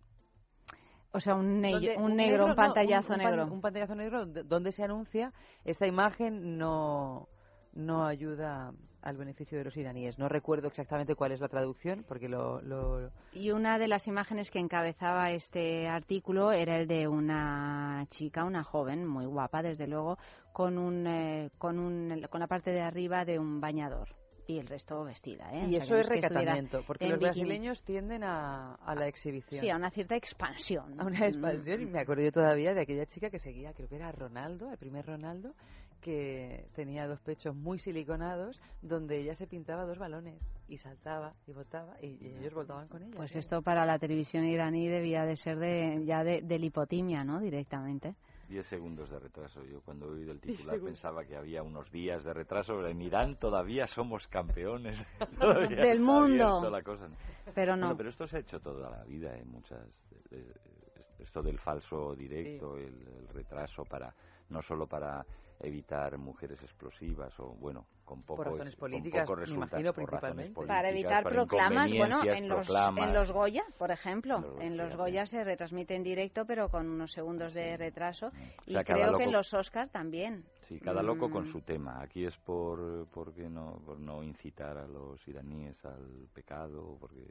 O 1.13 1.19
sea, 1.19 1.35
un, 1.35 1.61
ne- 1.61 1.71
Donde- 1.73 1.95
un 1.97 2.15
negro, 2.15 2.45
un 2.47 2.55
pantallazo 2.55 3.13
un 3.13 3.19
negro. 3.19 3.45
Un 3.45 3.61
pantallazo 3.61 3.95
negro 3.95 4.19
donde- 4.21 4.43
donde 4.43 4.71
se 4.71 4.83
anuncia 4.83 5.31
esta 5.63 5.85
imagen 5.85 6.57
no, 6.57 7.27
no 7.73 8.05
ayuda 8.05 8.73
al 9.03 9.17
beneficio 9.17 9.57
de 9.57 9.65
los 9.65 9.75
iraníes. 9.77 10.17
No 10.17 10.27
recuerdo 10.29 10.69
exactamente 10.69 11.13
cuál 11.13 11.33
es 11.33 11.39
la 11.41 11.49
traducción 11.49 12.03
porque 12.07 12.27
lo, 12.29 12.61
lo- 12.61 13.11
Y 13.33 13.51
una 13.51 13.77
de 13.77 13.87
las 13.89 14.07
imágenes 14.07 14.49
que 14.49 14.59
encabezaba 14.59 15.29
este 15.31 15.87
artículo 15.87 16.51
era 16.51 16.77
el 16.79 16.87
de 16.87 17.07
una 17.07 18.07
chica, 18.09 18.43
una 18.45 18.63
joven, 18.63 19.05
muy 19.05 19.25
guapa, 19.25 19.61
desde 19.61 19.87
luego, 19.87 20.17
con, 20.51 20.77
un, 20.77 21.05
eh, 21.05 21.51
con, 21.57 21.77
un, 21.79 22.25
con 22.29 22.39
la 22.39 22.47
parte 22.47 22.71
de 22.71 22.81
arriba 22.81 23.23
de 23.25 23.37
un 23.39 23.59
bañador 23.61 24.07
y 24.47 24.57
el 24.59 24.67
resto 24.67 25.03
vestida. 25.03 25.49
¿eh? 25.53 25.63
O 25.65 25.67
y 25.67 25.71
sea, 25.75 25.83
eso 25.83 25.95
es 25.97 26.07
recatamiento 26.07 26.83
porque 26.85 27.05
los 27.07 27.19
bikini. 27.19 27.45
brasileños 27.45 27.81
tienden 27.83 28.23
a, 28.23 28.75
a 28.75 28.95
la 28.95 29.07
exhibición. 29.07 29.61
Sí, 29.61 29.69
a 29.69 29.75
una 29.77 29.89
cierta 29.89 30.15
expansión. 30.15 30.99
a 30.99 31.05
una 31.05 31.27
expansión 31.27 31.81
y 31.81 31.85
me 31.85 32.01
acuerdo 32.01 32.23
yo 32.23 32.31
todavía 32.31 32.73
de 32.73 32.81
aquella 32.81 33.05
chica 33.05 33.29
que 33.29 33.39
seguía, 33.39 33.73
creo 33.73 33.87
que 33.87 33.95
era 33.95 34.11
Ronaldo, 34.11 34.71
el 34.71 34.77
primer 34.77 35.05
Ronaldo, 35.05 35.53
que 36.01 36.65
tenía 36.75 37.07
dos 37.07 37.21
pechos 37.21 37.55
muy 37.55 37.79
siliconados 37.79 38.61
donde 38.81 39.19
ella 39.19 39.35
se 39.35 39.47
pintaba 39.47 39.85
dos 39.85 39.97
balones 39.97 40.35
y 40.67 40.77
saltaba 40.77 41.33
y 41.47 41.53
botaba 41.53 41.95
y, 42.01 42.07
y 42.21 42.35
ellos 42.39 42.53
voltaban 42.53 42.89
con 42.89 43.03
ella. 43.03 43.15
Pues 43.15 43.31
¿sí? 43.31 43.39
esto 43.39 43.61
para 43.61 43.85
la 43.85 43.97
televisión 43.99 44.43
iraní 44.45 44.87
debía 44.89 45.23
de 45.23 45.37
ser 45.37 45.57
de, 45.59 46.03
ya 46.05 46.23
de, 46.25 46.41
de 46.41 46.59
lipotimia, 46.59 47.23
¿no? 47.23 47.39
Directamente. 47.39 48.15
10 48.47 48.65
segundos 48.67 49.09
de 49.09 49.19
retraso. 49.19 49.63
Yo 49.63 49.81
cuando 49.81 50.07
he 50.07 50.09
oído 50.19 50.31
el 50.31 50.39
titular 50.39 50.79
pensaba 50.79 51.23
que 51.25 51.35
había 51.35 51.63
unos 51.63 51.89
días 51.91 52.23
de 52.23 52.33
retraso, 52.33 52.75
pero 52.75 52.87
en 52.89 53.01
Irán 53.01 53.37
todavía 53.37 53.87
somos 53.87 54.27
campeones 54.27 54.97
Todavía 55.39 55.81
Del 55.81 55.99
mundo. 55.99 56.45
abierto 56.45 56.69
la 56.69 56.81
cosa. 56.83 57.07
Pero 57.55 57.75
no. 57.75 57.87
Bueno, 57.87 57.97
pero 57.97 58.09
esto 58.09 58.27
se 58.27 58.37
ha 58.37 58.39
hecho 58.41 58.59
toda 58.59 58.89
la 58.89 59.03
vida 59.05 59.37
en 59.37 59.49
muchas... 59.49 59.79
eh, 60.11 60.17
eh, 60.31 61.03
Esto 61.19 61.41
del 61.41 61.57
falso 61.59 62.15
directo, 62.15 62.77
el, 62.77 63.07
el 63.07 63.27
retraso 63.29 63.83
para 63.85 64.13
no 64.49 64.61
solo 64.61 64.85
para 64.87 65.25
evitar 65.63 66.17
mujeres 66.17 66.61
explosivas 66.61 67.33
o 67.39 67.53
bueno 67.55 67.87
con 68.03 68.21
poco 68.23 68.43
razones 68.43 68.73
es- 68.73 68.75
con 68.75 68.91
políticas, 68.91 69.21
poco 69.21 69.35
me 69.37 69.45
resulta- 69.45 69.65
imagino, 69.77 69.93
por 69.93 70.11
razones 70.11 70.35
principalmente. 70.35 70.53
Para 70.67 70.89
políticas, 70.89 70.91
evitar 70.91 71.23
para 71.23 71.35
proclamas, 71.35 71.91
bueno, 71.97 72.23
en 72.25 72.47
los, 72.49 72.57
proclamas. 72.67 73.03
en 73.07 73.13
los 73.13 73.31
Goya, 73.31 73.63
por 73.77 73.91
ejemplo, 73.91 74.39
Los- 74.41 74.61
en 74.61 74.77
los 74.77 74.95
Goya 74.95 75.25
se 75.25 75.43
retransmite 75.43 75.95
en 75.95 76.03
directo, 76.03 76.45
pero 76.45 76.69
con 76.69 76.89
unos 76.89 77.11
segundos 77.13 77.53
de 77.53 77.77
retraso, 77.77 78.29
y 78.65 78.73
sea, 78.73 78.83
creo 78.83 79.17
que 79.17 79.23
en 79.23 79.31
los 79.31 79.53
Oscars 79.53 79.89
también. 79.91 80.43
Sí, 80.63 80.79
cada 80.81 81.01
loco 81.01 81.29
con 81.29 81.43
Mm. 81.43 81.51
su 81.51 81.61
tema. 81.61 82.01
Aquí 82.01 82.25
es 82.25 82.37
por, 82.39 83.07
porque 83.07 83.49
no, 83.49 83.79
por 83.85 83.97
no 83.99 84.21
incitar 84.21 84.77
a 84.77 84.85
los 84.87 85.25
iraníes 85.27 85.83
al 85.85 86.27
pecado, 86.33 86.97
porque 86.99 87.23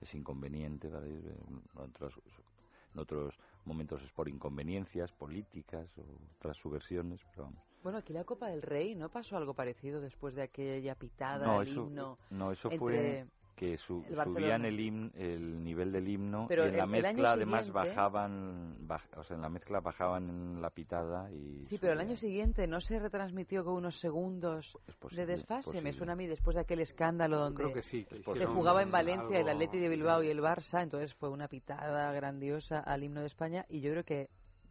es 0.00 0.14
inconveniente 0.14 0.88
para 0.90 1.06
ellos. 1.06 1.24
En 1.48 1.62
otros, 1.80 2.14
en 2.94 3.00
otros 3.00 3.34
momentos 3.64 4.02
es 4.02 4.10
por 4.12 4.28
inconveniencias 4.28 5.12
políticas 5.12 5.86
o 5.98 6.02
otras 6.38 6.56
subversiones, 6.56 7.20
pero 7.30 7.44
vamos. 7.44 7.62
Bueno, 7.82 7.98
aquí 7.98 8.12
la 8.12 8.24
Copa 8.24 8.48
del 8.48 8.62
Rey 8.62 8.94
no 8.94 9.08
pasó 9.08 9.36
algo 9.36 9.54
parecido 9.54 10.00
después 10.00 10.34
de 10.34 10.42
aquella 10.42 10.94
pitada 10.94 11.44
No, 11.46 11.60
del 11.60 11.68
eso, 11.68 11.86
himno. 11.86 12.18
no, 12.30 12.52
eso 12.52 12.68
entre 12.68 12.78
fue 12.78 13.26
que 13.56 13.76
su- 13.76 14.04
el 14.08 14.16
subían 14.24 14.64
el, 14.64 14.78
himn- 14.78 15.12
el 15.14 15.62
nivel 15.62 15.92
del 15.92 16.08
himno 16.08 16.46
Pero 16.48 16.64
y 16.64 16.68
en 16.68 16.76
la 16.78 16.84
el- 16.84 16.90
mezcla 16.90 17.32
además 17.32 17.70
bajaban, 17.70 18.76
baj- 18.88 19.16
o 19.16 19.24
sea, 19.24 19.36
en 19.36 19.42
la 19.42 19.48
mezcla 19.48 19.80
bajaban 19.80 20.60
la 20.60 20.70
pitada 20.70 21.30
y 21.32 21.64
Sí, 21.64 21.78
pero 21.78 21.92
el 21.92 22.00
año 22.00 22.16
siguiente 22.16 22.66
no 22.66 22.80
se 22.80 22.98
retransmitió 22.98 23.64
con 23.64 23.74
unos 23.74 23.98
segundos 24.00 24.76
de 25.12 25.26
desfase. 25.26 25.80
Me 25.82 25.92
suena 25.92 26.12
a 26.14 26.16
mí 26.16 26.26
después 26.26 26.54
de 26.56 26.62
aquel 26.62 26.80
escandalo 26.80 27.38
donde 27.38 27.62
creo 27.62 27.72
que 27.74 27.82
sí, 27.82 28.04
que 28.04 28.22
se 28.34 28.46
jugaba 28.46 28.82
en 28.82 28.90
Valencia 28.90 29.38
el 29.38 29.48
Atleti 29.48 29.78
de 29.78 29.88
Bilbao 29.88 30.22
y 30.22 30.28
el 30.28 30.40
Barça, 30.40 30.82
entonces 30.82 31.14
fue 31.14 31.28
una 31.30 31.48
pitada 31.48 32.12
grandiosa 32.12 32.80
al 32.80 33.04
himno 33.04 33.20
de 33.20 33.26
España 33.26 33.64
y 33.68 33.80
yo 33.80 33.90
creo 33.92 34.04
que 34.04 34.28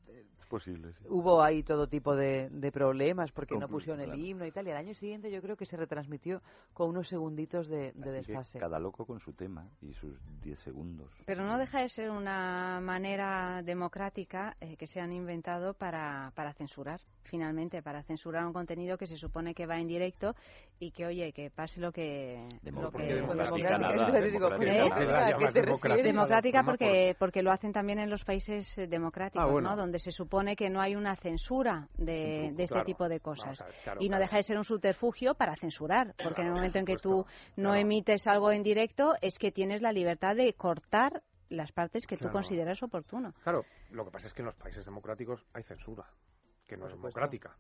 Es 0.07 0.40
posible, 0.51 0.93
sí. 0.93 1.05
hubo 1.09 1.41
ahí 1.41 1.63
todo 1.63 1.87
tipo 1.87 2.15
de, 2.15 2.49
de 2.51 2.71
problemas 2.71 3.31
porque 3.31 3.55
no 3.55 3.67
Compl- 3.67 3.71
pusieron 3.71 4.01
el 4.01 4.07
claro. 4.11 4.21
himno 4.21 4.45
y 4.45 4.51
tal. 4.51 4.67
Y 4.67 4.71
al 4.71 4.77
año 4.77 4.93
siguiente 4.93 5.31
yo 5.31 5.41
creo 5.41 5.55
que 5.57 5.65
se 5.65 5.75
retransmitió 5.77 6.41
con 6.73 6.89
unos 6.89 7.07
segunditos 7.07 7.67
de, 7.67 7.93
de 7.93 8.09
Así 8.19 8.25
que 8.27 8.33
desfase. 8.33 8.59
cada 8.59 8.77
loco 8.79 9.05
con 9.07 9.19
su 9.19 9.33
tema 9.33 9.67
y 9.81 9.93
sus 9.93 10.13
10 10.43 10.59
segundos. 10.59 11.09
Pero 11.25 11.43
no 11.43 11.57
deja 11.57 11.79
de 11.79 11.89
ser 11.89 12.11
una 12.11 12.79
manera 12.81 13.63
democrática 13.63 14.55
eh, 14.61 14.75
que 14.77 14.85
se 14.85 14.99
han 14.99 15.11
inventado 15.13 15.73
para, 15.73 16.31
para 16.35 16.53
censurar, 16.53 16.99
finalmente, 17.23 17.81
para 17.81 18.03
censurar 18.03 18.45
un 18.45 18.53
contenido 18.53 18.97
que 18.97 19.07
se 19.07 19.15
supone 19.17 19.53
que 19.55 19.65
va 19.65 19.79
en 19.79 19.87
directo 19.87 20.35
y 20.79 20.91
que, 20.91 21.05
oye, 21.05 21.31
que 21.31 21.49
pase 21.49 21.79
lo 21.79 21.91
que... 21.91 22.47
lo 22.63 22.91
Porque 22.91 23.07
que 23.07 23.13
democrática 26.03 26.63
porque, 26.63 27.15
porque 27.19 27.41
lo 27.41 27.51
hacen 27.51 27.71
también 27.71 27.99
en 27.99 28.09
los 28.09 28.23
países 28.25 28.75
democráticos, 28.89 29.43
Ah, 29.47 29.51
bueno. 29.51 29.69
¿no? 29.69 29.75
Donde 29.75 29.99
se 29.99 30.11
supone 30.11 30.40
que 30.55 30.69
no 30.69 30.81
hay 30.81 30.95
una 30.95 31.15
censura 31.15 31.87
de, 31.97 32.51
de 32.53 32.63
este 32.63 32.73
claro. 32.73 32.85
tipo 32.85 33.09
de 33.09 33.19
cosas. 33.19 33.63
Ver, 33.63 33.75
claro, 33.83 34.01
y 34.01 34.05
no 34.05 34.09
claro. 34.11 34.23
deja 34.23 34.37
de 34.37 34.43
ser 34.43 34.57
un 34.57 34.63
subterfugio 34.63 35.35
para 35.35 35.55
censurar, 35.55 36.13
porque 36.21 36.41
en 36.41 36.47
el 36.47 36.53
momento 36.53 36.79
en 36.79 36.85
que 36.85 36.97
tú 36.97 37.25
no 37.55 37.69
claro. 37.69 37.75
emites 37.75 38.27
algo 38.27 38.51
en 38.51 38.63
directo 38.63 39.15
es 39.21 39.37
que 39.37 39.51
tienes 39.51 39.81
la 39.81 39.91
libertad 39.91 40.35
de 40.35 40.53
cortar 40.53 41.23
las 41.49 41.71
partes 41.71 42.07
que 42.07 42.17
tú 42.17 42.29
consideras 42.29 42.81
oportuno. 42.81 43.33
Claro, 43.43 43.65
lo 43.91 44.05
que 44.05 44.11
pasa 44.11 44.27
es 44.27 44.33
que 44.33 44.41
en 44.41 44.47
los 44.47 44.55
países 44.55 44.85
democráticos 44.85 45.45
hay 45.53 45.63
censura, 45.63 46.05
que 46.67 46.75
no 46.75 46.81
Por 46.81 46.89
es 46.89 46.95
supuesto. 46.95 47.19
democrática. 47.19 47.57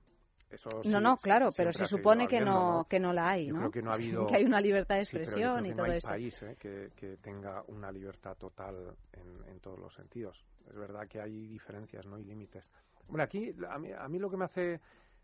Eso 0.51 0.69
no, 0.69 0.83
sí- 0.83 0.89
no, 1.03 1.17
claro, 1.17 1.49
pero 1.55 1.71
se 1.71 1.85
supone 1.85 2.27
que 2.27 2.41
no, 2.41 2.85
que 2.89 2.99
no 2.99 3.13
la 3.13 3.29
hay, 3.31 3.47
Yo 3.47 3.53
¿no? 3.53 3.59
creo 3.59 3.71
que 3.71 3.81
no 3.81 3.91
ha 3.91 3.93
habido... 3.95 4.27
que 4.27 4.35
hay 4.35 4.43
una 4.45 4.59
libertad 4.61 4.95
de 4.95 5.01
expresión 5.01 5.65
y 5.65 5.69
todo 5.73 5.85
no 5.85 5.91
hay 5.91 5.97
esto. 5.97 6.09
país 6.09 6.43
eh, 6.43 6.55
que, 6.59 6.89
que 6.95 7.17
tenga 7.17 7.63
una 7.67 7.91
libertad 7.91 8.35
total 8.37 8.95
en, 9.13 9.47
en 9.49 9.59
todos 9.59 9.79
los 9.79 9.93
sentidos. 9.93 10.43
Es 10.69 10.75
verdad 10.75 11.07
que 11.07 11.21
hay 11.21 11.47
diferencias, 11.47 12.05
no 12.05 12.15
hay 12.17 12.23
límites. 12.25 12.69
Bueno, 13.07 13.23
aquí 13.23 13.53
a 13.69 13.77
mí, 13.79 13.89
a 13.91 14.07
mí 14.07 14.19
lo 14.19 14.29
que 14.29 14.37
me 14.37 14.45
hace 14.45 14.79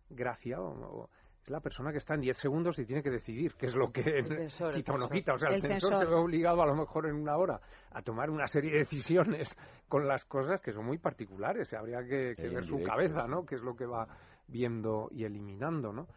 gracia 0.10 0.60
o- 0.62 1.02
o 1.04 1.10
es 1.44 1.50
la 1.52 1.60
persona 1.62 1.92
que 1.92 2.00
está 2.00 2.14
en 2.16 2.22
10 2.22 2.38
segundos 2.38 2.78
y 2.80 2.86
tiene 2.86 3.02
que 3.04 3.10
decidir 3.12 3.54
qué 3.56 3.68
es 3.68 3.76
lo 3.76 3.92
que 3.92 4.02
quita 4.74 4.94
o 4.94 4.98
no 4.98 5.10
quita. 5.10 5.34
O 5.34 5.38
sea, 5.38 5.50
el, 5.50 5.56
El 5.56 5.62
censor, 5.62 5.92
censor. 5.92 6.00
se 6.00 6.06
ve 6.10 6.16
obligado 6.16 6.62
a 6.62 6.66
lo 6.66 6.76
mejor 6.76 7.06
en 7.08 7.16
una 7.16 7.38
hora 7.38 7.60
a 7.92 8.02
tomar 8.02 8.30
una 8.30 8.48
serie 8.48 8.72
de 8.72 8.80
decisiones 8.80 9.56
con 9.88 10.08
las 10.08 10.26
cosas 10.26 10.60
que 10.62 10.72
son 10.74 10.86
muy 10.86 10.98
particulares. 10.98 11.74
Habría 11.74 12.00
que, 12.04 12.34
ver 12.38 12.66
su 12.66 12.76
directo, 12.78 12.92
cabeza, 12.92 13.28
¿no? 13.28 13.46
Qué 13.46 13.56
es 13.56 13.62
lo 13.62 13.76
que 13.76 13.86
va 13.86 14.08
viendo 14.48 15.10
y 15.12 15.24
eliminando, 15.24 15.92
¿no? 15.94 16.08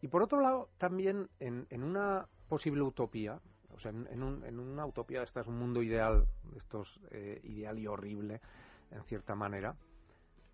Y 0.00 0.08
por 0.08 0.22
otro 0.22 0.40
lado, 0.40 0.68
también 0.78 1.28
en, 1.40 1.66
en 1.70 1.82
una 1.82 2.26
posible 2.48 2.82
utopía, 2.82 3.40
o 3.74 3.78
sea, 3.78 3.90
en, 3.90 4.06
en 4.08 4.22
un- 4.22 4.44
en 4.44 4.58
una 4.58 4.86
utopía, 4.86 5.22
esta 5.22 5.40
es 5.40 5.46
un 5.46 5.58
mundo 5.58 5.82
ideal, 5.82 6.26
estos 6.56 7.00
eh, 7.10 7.40
ideal 7.44 7.78
y 7.78 7.86
horrible, 7.86 8.40
en 8.90 9.02
cierta 9.04 9.34
manera, 9.34 9.74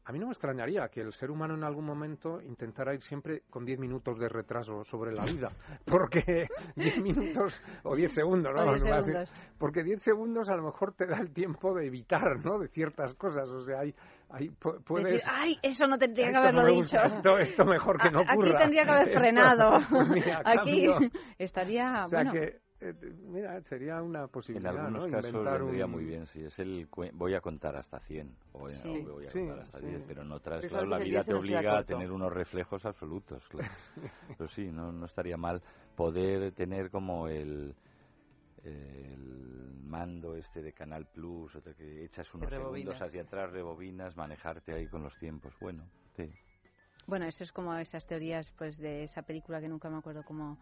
a 0.07 0.12
mí 0.12 0.19
no 0.19 0.27
me 0.27 0.32
extrañaría 0.32 0.89
que 0.89 1.01
el 1.01 1.15
ser 1.15 1.31
humano 1.31 1.55
en 1.55 1.65
algún 1.65 1.86
momento 1.86 2.43
intentara 2.43 2.93
ir 2.93 3.01
siempre 3.01 3.43
con 3.49 3.65
10 3.65 3.78
minutos 3.78 4.19
de 4.19 4.28
retraso 4.28 4.85
sobre 4.85 5.12
la 5.12 5.24
vida, 5.24 5.51
porque 5.86 6.47
10 6.77 6.99
minutos 7.01 7.59
o 7.85 7.95
10 7.97 8.12
segundos, 8.12 8.53
¿no? 8.55 8.62
O 8.70 8.74
10 8.74 8.86
Más- 8.91 9.07
segundos. 9.07 9.32
Porque 9.59 9.82
10 9.82 10.03
segundos 10.03 10.49
a 10.51 10.57
lo 10.57 10.65
mejor 10.65 10.93
te 10.93 11.07
da 11.07 11.16
el 11.19 11.32
tiempo 11.32 11.73
de 11.74 11.86
evitar, 11.86 12.45
¿no? 12.45 12.59
De 12.59 12.69
ciertas 12.69 13.15
cosas, 13.15 13.49
o 13.49 13.62
sea, 13.62 13.81
hay, 13.81 13.95
pu- 14.40 14.82
puedes... 14.85 15.12
Decir, 15.15 15.31
ay, 15.32 15.59
eso 15.62 15.86
no 15.86 15.98
tendría 15.98 16.27
que 16.27 16.31
Esto 16.32 16.40
haberlo 16.43 16.62
no 16.62 16.69
dicho. 16.82 16.97
Esto, 17.02 17.39
esto 17.39 17.65
mejor 17.65 17.98
que 18.01 18.11
no 18.11 18.20
ocurra. 18.23 18.51
Aquí 18.51 18.59
tendría 18.59 18.85
que 18.85 18.90
haber 18.90 19.09
Esto- 19.09 19.20
frenado. 19.20 19.78
pues 19.90 20.09
mira, 20.09 20.43
Aquí 20.44 20.86
cambio. 20.86 21.11
estaría, 21.39 22.05
O 22.05 22.09
sea 22.09 22.19
bueno, 22.24 22.32
que, 22.32 22.61
eh, 22.81 22.94
mira, 23.28 23.61
sería 23.62 24.02
una 24.02 24.23
En 24.24 24.28
posibilidad, 24.28 24.77
algunos 24.77 25.06
¿no? 25.06 25.11
casos 25.12 25.31
Inventar 25.31 25.61
vendría 25.62 25.85
un- 25.86 25.90
muy 25.93 26.05
bien 26.05 26.27
si 26.27 26.43
es 26.44 26.59
el 26.59 26.89
voy 27.15 27.35
a 27.35 27.40
contar 27.40 27.77
hasta 27.77 28.01
100 28.01 28.36
o 28.52 28.59
voy, 28.61 28.73
Sí. 28.73 29.01
voy 29.02 29.27
a 29.27 29.31
Sí, 29.31 29.39
contar 29.39 29.61
hasta 29.61 29.78
sí. 29.81 29.86
10, 29.86 30.02
pero 30.06 30.23
en 30.23 30.32
otras, 30.32 30.65
claro, 30.66 30.86
la 30.86 30.98
vida 30.98 31.23
te 31.23 31.35
obliga 31.35 31.78
a 31.78 31.85
tener 31.85 32.11
unos 32.12 32.32
reflejos 32.32 32.85
absolutos, 32.85 33.43
claro. 33.48 33.69
pero 34.39 34.48
sí, 34.51 34.66
no, 34.70 34.93
no 34.93 35.06
estaría 35.06 35.36
mal 35.36 35.62
poder 35.97 36.52
tener 36.52 36.90
como 36.90 37.28
el 37.28 37.74
el 38.65 39.74
mando 39.85 40.36
este 40.36 40.62
de 40.62 40.73
Canal 40.73 41.07
Plus, 41.07 41.55
o 41.57 41.61
de 41.61 41.74
que 41.74 42.05
echas 42.05 42.32
unos 42.35 42.51
rebobinas. 42.51 42.95
segundos 42.97 43.03
hacia 43.03 43.23
atrás, 43.23 43.51
rebobinas, 43.53 44.16
manejarte 44.16 44.73
ahí 44.74 44.86
con 44.89 45.03
los 45.03 45.16
tiempos. 45.19 45.55
Bueno, 45.61 45.85
sí. 46.16 46.31
bueno, 47.07 47.27
eso 47.27 47.45
es 47.45 47.53
como 47.53 47.74
esas 47.77 48.07
teorías 48.07 48.51
pues 48.57 48.78
de 48.78 49.05
esa 49.05 49.23
película 49.23 49.61
que 49.61 49.69
nunca 49.69 49.91
me 49.91 49.99
acuerdo 49.99 50.23
cómo 50.24 50.59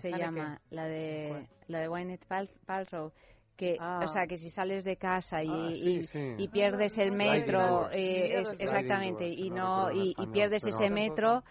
se 0.00 0.08
Haneke. 0.08 0.18
llama, 0.18 0.60
la 0.70 0.84
de 0.86 1.26
¿Cuál? 1.30 1.48
la 1.68 1.78
de 1.80 1.88
Gwyneth 1.88 2.26
Pal- 2.26 2.50
Paltrow 2.66 3.12
que 3.56 3.76
Ah. 3.78 4.00
o 4.02 4.08
sea 4.08 4.26
que 4.26 4.36
si 4.36 4.50
sales 4.50 4.82
de 4.82 4.96
casa 4.96 5.44
y, 5.44 5.48
Ah, 5.48 5.68
sí, 5.72 5.88
y- 6.00 6.04
sí. 6.06 6.34
y 6.38 6.48
pierdes 6.48 6.98
el 6.98 7.12
metro 7.12 7.88
eh, 7.92 8.40
es- 8.40 8.52
exactamente 8.58 9.28
y 9.28 9.48
no 9.50 9.92
y, 9.92 10.12
pierdes 10.32 10.64
ese 10.66 10.90
metro 10.90 11.44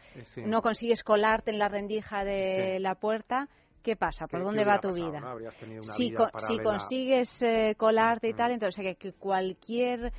no 0.46 0.62
consigues 0.62 1.02
colarte 1.02 1.52
en 1.52 1.60
la 1.60 1.70
rendija 1.70 2.26
de 2.26 2.74
Sí. 2.76 2.84
la 2.84 2.96
puerta 2.96 3.48
¿Qué 3.84 3.96
pasa? 3.98 4.28
¿Por 4.28 4.40
¿Qué- 4.40 4.46
dónde 4.46 4.62
qué 4.62 4.66
va 4.66 4.80
tu 4.80 4.88
pasado, 4.88 5.08
vida? 5.12 5.20
no? 5.20 5.36
Una 5.36 5.94
si, 5.94 6.10
vida 6.10 6.32
con- 6.32 6.40
si 6.42 6.58
consigues 6.60 7.42
eh, 7.42 7.76
colarte 7.78 8.30
y 8.30 8.34
tal, 8.34 8.52
entonces 8.52 8.82
que, 8.84 8.96
que 8.96 9.14
cualquier 9.14 10.12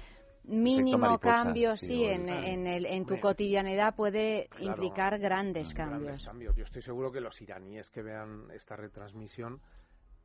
mínimo 0.45 1.19
cambio 1.19 1.75
sí, 1.77 2.05
en, 2.05 2.29
el- 2.29 2.45
en, 2.45 2.67
el, 2.67 2.87
en 2.87 3.07
tu 3.07 3.19
cotidianidad 3.19 3.95
puede 3.97 4.49
claro, 4.51 4.67
implicar 4.73 5.19
grandes 5.19 5.73
Grandes 5.73 6.23
cambios. 6.25 6.55
Yo 6.57 6.65
estoy 6.65 6.83
seguro 6.83 7.11
que 7.11 7.21
los 7.23 7.41
iraníes 7.41 7.89
que 7.89 8.03
vean 8.03 8.51
esta 8.53 8.77
retransmisión 8.77 9.61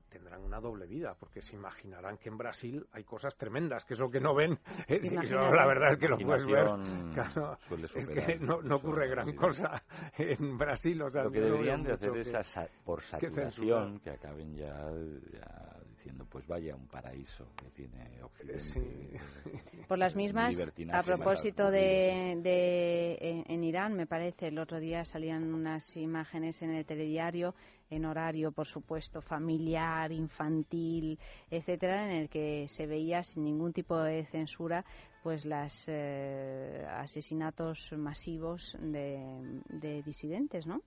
tendrán 0.10 0.42
una 0.44 0.60
doble 0.60 0.86
vida, 0.88 1.16
porque 1.20 1.42
se 1.42 1.56
imaginarán 1.56 2.18
que 2.18 2.30
en 2.30 2.38
Brasil 2.38 2.86
hay 2.92 3.04
cosas 3.04 3.36
tremendas, 3.38 3.86
que 3.86 3.94
es 3.94 4.00
lo 4.00 4.10
que 4.10 4.20
no 4.20 4.36
ven. 4.36 4.60
Eh, 4.88 5.00
sí, 5.04 5.16
la 5.16 5.66
verdad 5.68 5.92
es 5.92 5.98
que 5.98 6.08
lo 6.08 6.18
puedes 6.18 6.46
ver. 6.46 6.66
Claro, 7.14 7.58
es 7.96 8.08
que 8.08 8.38
no, 8.40 8.62
no 8.62 8.76
ocurre 8.78 9.08
gran 9.08 9.36
cosa 9.36 9.82
en 10.18 10.58
Brasil. 10.58 11.02
O 11.02 11.10
sea, 11.10 11.24
Lo 11.24 11.32
que 11.32 11.42
deberían 11.42 11.84
de 11.84 11.94
hacer 11.94 12.18
es 12.18 12.28
que- 12.28 12.44
sa- 12.44 12.68
por 12.84 13.00
que 13.00 13.06
saturación 13.08 14.00
que 14.00 14.10
acaben 14.12 14.56
ya, 14.56 14.92
ya 15.32 15.78
diciendo 15.96 16.26
pues 16.30 16.46
vaya 16.48 16.76
un 16.76 16.88
paraíso 16.88 17.48
que 17.58 17.70
tiene 17.72 18.22
Occidente. 18.24 19.20
Por 19.88 19.98
las 19.98 20.16
mismas, 20.16 20.56
a 20.94 21.04
propósito 21.04 21.72
de, 21.72 22.40
de 22.44 23.18
en, 23.20 23.44
en 23.48 23.64
Irán, 23.64 23.96
me 23.96 24.06
parece, 24.06 24.48
el 24.48 24.60
otro 24.60 24.80
día 24.80 25.04
salían 25.04 25.54
unas 25.54 25.96
imágenes 25.98 26.62
en 26.62 26.72
el 26.72 26.86
telediario, 26.86 27.54
en 27.90 28.06
horario, 28.06 28.52
por 28.52 28.68
supuesto, 28.68 29.22
familiar, 29.22 30.12
infantil, 30.12 31.18
etcétera, 31.50 32.06
en 32.10 32.22
el 32.22 32.30
que 32.30 32.68
se 32.70 32.86
veía 32.86 33.24
sin 33.24 33.44
ningún 33.44 33.74
tipo 33.74 33.98
de 33.98 34.26
censura 34.28 34.86
pues 35.24 35.46
las 35.46 35.74
eh, 35.88 36.86
asesinatos 36.90 37.92
masivos 37.98 38.78
de, 38.80 39.62
de 39.68 40.02
disidentes, 40.04 40.66
¿no? 40.66 40.82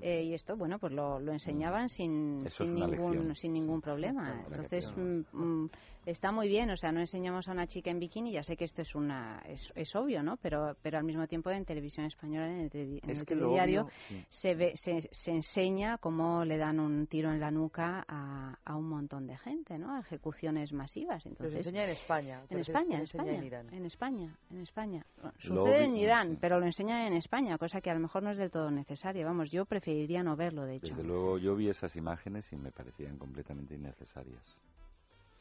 Eh, 0.00 0.22
y 0.24 0.34
esto, 0.34 0.56
bueno, 0.56 0.78
pues 0.78 0.92
lo, 0.92 1.18
lo 1.18 1.32
enseñaban 1.32 1.88
sin, 1.88 2.46
es 2.46 2.54
sin 2.54 2.76
una 2.76 2.86
ningún 2.86 3.12
lección. 3.12 3.36
sin 3.36 3.52
ningún 3.52 3.80
problema. 3.80 4.44
Entonces 4.46 4.92
mm, 4.96 5.22
mm, 5.32 5.70
está 6.06 6.32
muy 6.32 6.48
bien, 6.48 6.70
o 6.70 6.76
sea, 6.76 6.92
no 6.92 7.00
enseñamos 7.00 7.48
a 7.48 7.52
una 7.52 7.66
chica 7.66 7.90
en 7.90 7.98
bikini. 7.98 8.32
Ya 8.32 8.42
sé 8.42 8.56
que 8.56 8.64
esto 8.64 8.82
es 8.82 8.94
una 8.94 9.42
es, 9.46 9.70
es 9.74 9.94
obvio, 9.94 10.22
¿no? 10.22 10.36
Pero 10.38 10.76
pero 10.82 10.98
al 10.98 11.04
mismo 11.04 11.26
tiempo 11.26 11.50
en 11.50 11.64
televisión 11.64 12.06
española, 12.06 12.46
en 12.50 12.70
el, 12.72 13.00
en 13.02 13.10
Es 13.10 13.20
el 13.20 13.26
telediario, 13.26 13.82
obvio, 13.82 13.92
sí. 14.08 14.24
se 14.28 14.54
ve 14.54 14.72
se, 14.76 15.08
se 15.12 15.30
enseña 15.30 15.98
cómo 15.98 16.44
le 16.44 16.56
dan 16.56 16.80
un 16.80 17.06
tiro 17.06 17.30
en 17.30 17.40
la 17.40 17.50
nuca 17.50 18.04
a, 18.08 18.58
a 18.64 18.76
un 18.76 18.88
montón 18.88 19.26
de 19.26 19.36
gente, 19.38 19.78
¿no? 19.78 19.94
A 19.94 20.00
ejecuciones 20.00 20.72
masivas. 20.72 21.22
Se 21.22 21.28
Entonces 21.28 21.58
enseña 21.58 21.84
en 21.84 21.90
España. 21.90 22.42
en 22.48 22.58
España, 22.58 22.94
en 22.96 23.00
enseña 23.00 23.22
España, 23.24 23.38
en 23.38 23.44
Irán. 23.44 23.74
en 23.74 23.86
España, 23.86 24.38
en 24.50 24.60
España. 24.60 25.06
Sucede 25.38 25.84
en 25.84 25.96
Irán, 25.96 26.38
pero 26.40 26.58
lo 26.60 26.66
enseñan 26.66 27.06
en 27.06 27.14
España, 27.14 27.58
cosa 27.58 27.80
que 27.80 27.90
a 27.90 27.94
lo 27.94 28.00
mejor 28.00 28.22
no 28.22 28.30
es 28.30 28.38
del 28.38 28.50
todo 28.50 28.70
necesaria. 28.70 29.24
Vamos, 29.24 29.50
yo 29.50 29.64
preferiría 29.64 30.22
no 30.22 30.36
verlo, 30.36 30.64
de 30.64 30.76
hecho. 30.76 30.88
Desde 30.88 31.02
luego 31.04 31.38
yo 31.38 31.54
vi 31.54 31.68
esas 31.68 31.94
imágenes 31.96 32.52
y 32.52 32.56
me 32.56 32.70
parecían 32.70 33.16
completamente 33.18 33.74
innecesarias. 33.74 34.42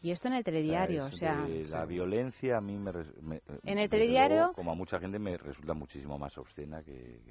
Y 0.03 0.11
esto 0.11 0.27
en 0.27 0.33
el 0.33 0.43
telediario, 0.43 1.05
o 1.05 1.11
sea, 1.11 1.47
de 1.47 1.63
la 1.63 1.85
violencia 1.85 2.57
a 2.57 2.61
mí 2.61 2.77
me, 2.77 2.91
me- 3.21 3.41
En 3.63 3.77
el 3.77 3.89
telediario- 3.89 4.35
luego, 4.37 4.53
como 4.53 4.73
a 4.73 4.75
mucha 4.75 4.99
gente 4.99 5.17
me 5.17 5.37
resulta 5.37 5.73
muchísimo 5.73 6.19
más 6.19 6.37
obscena 6.37 6.83
que, 6.83 7.21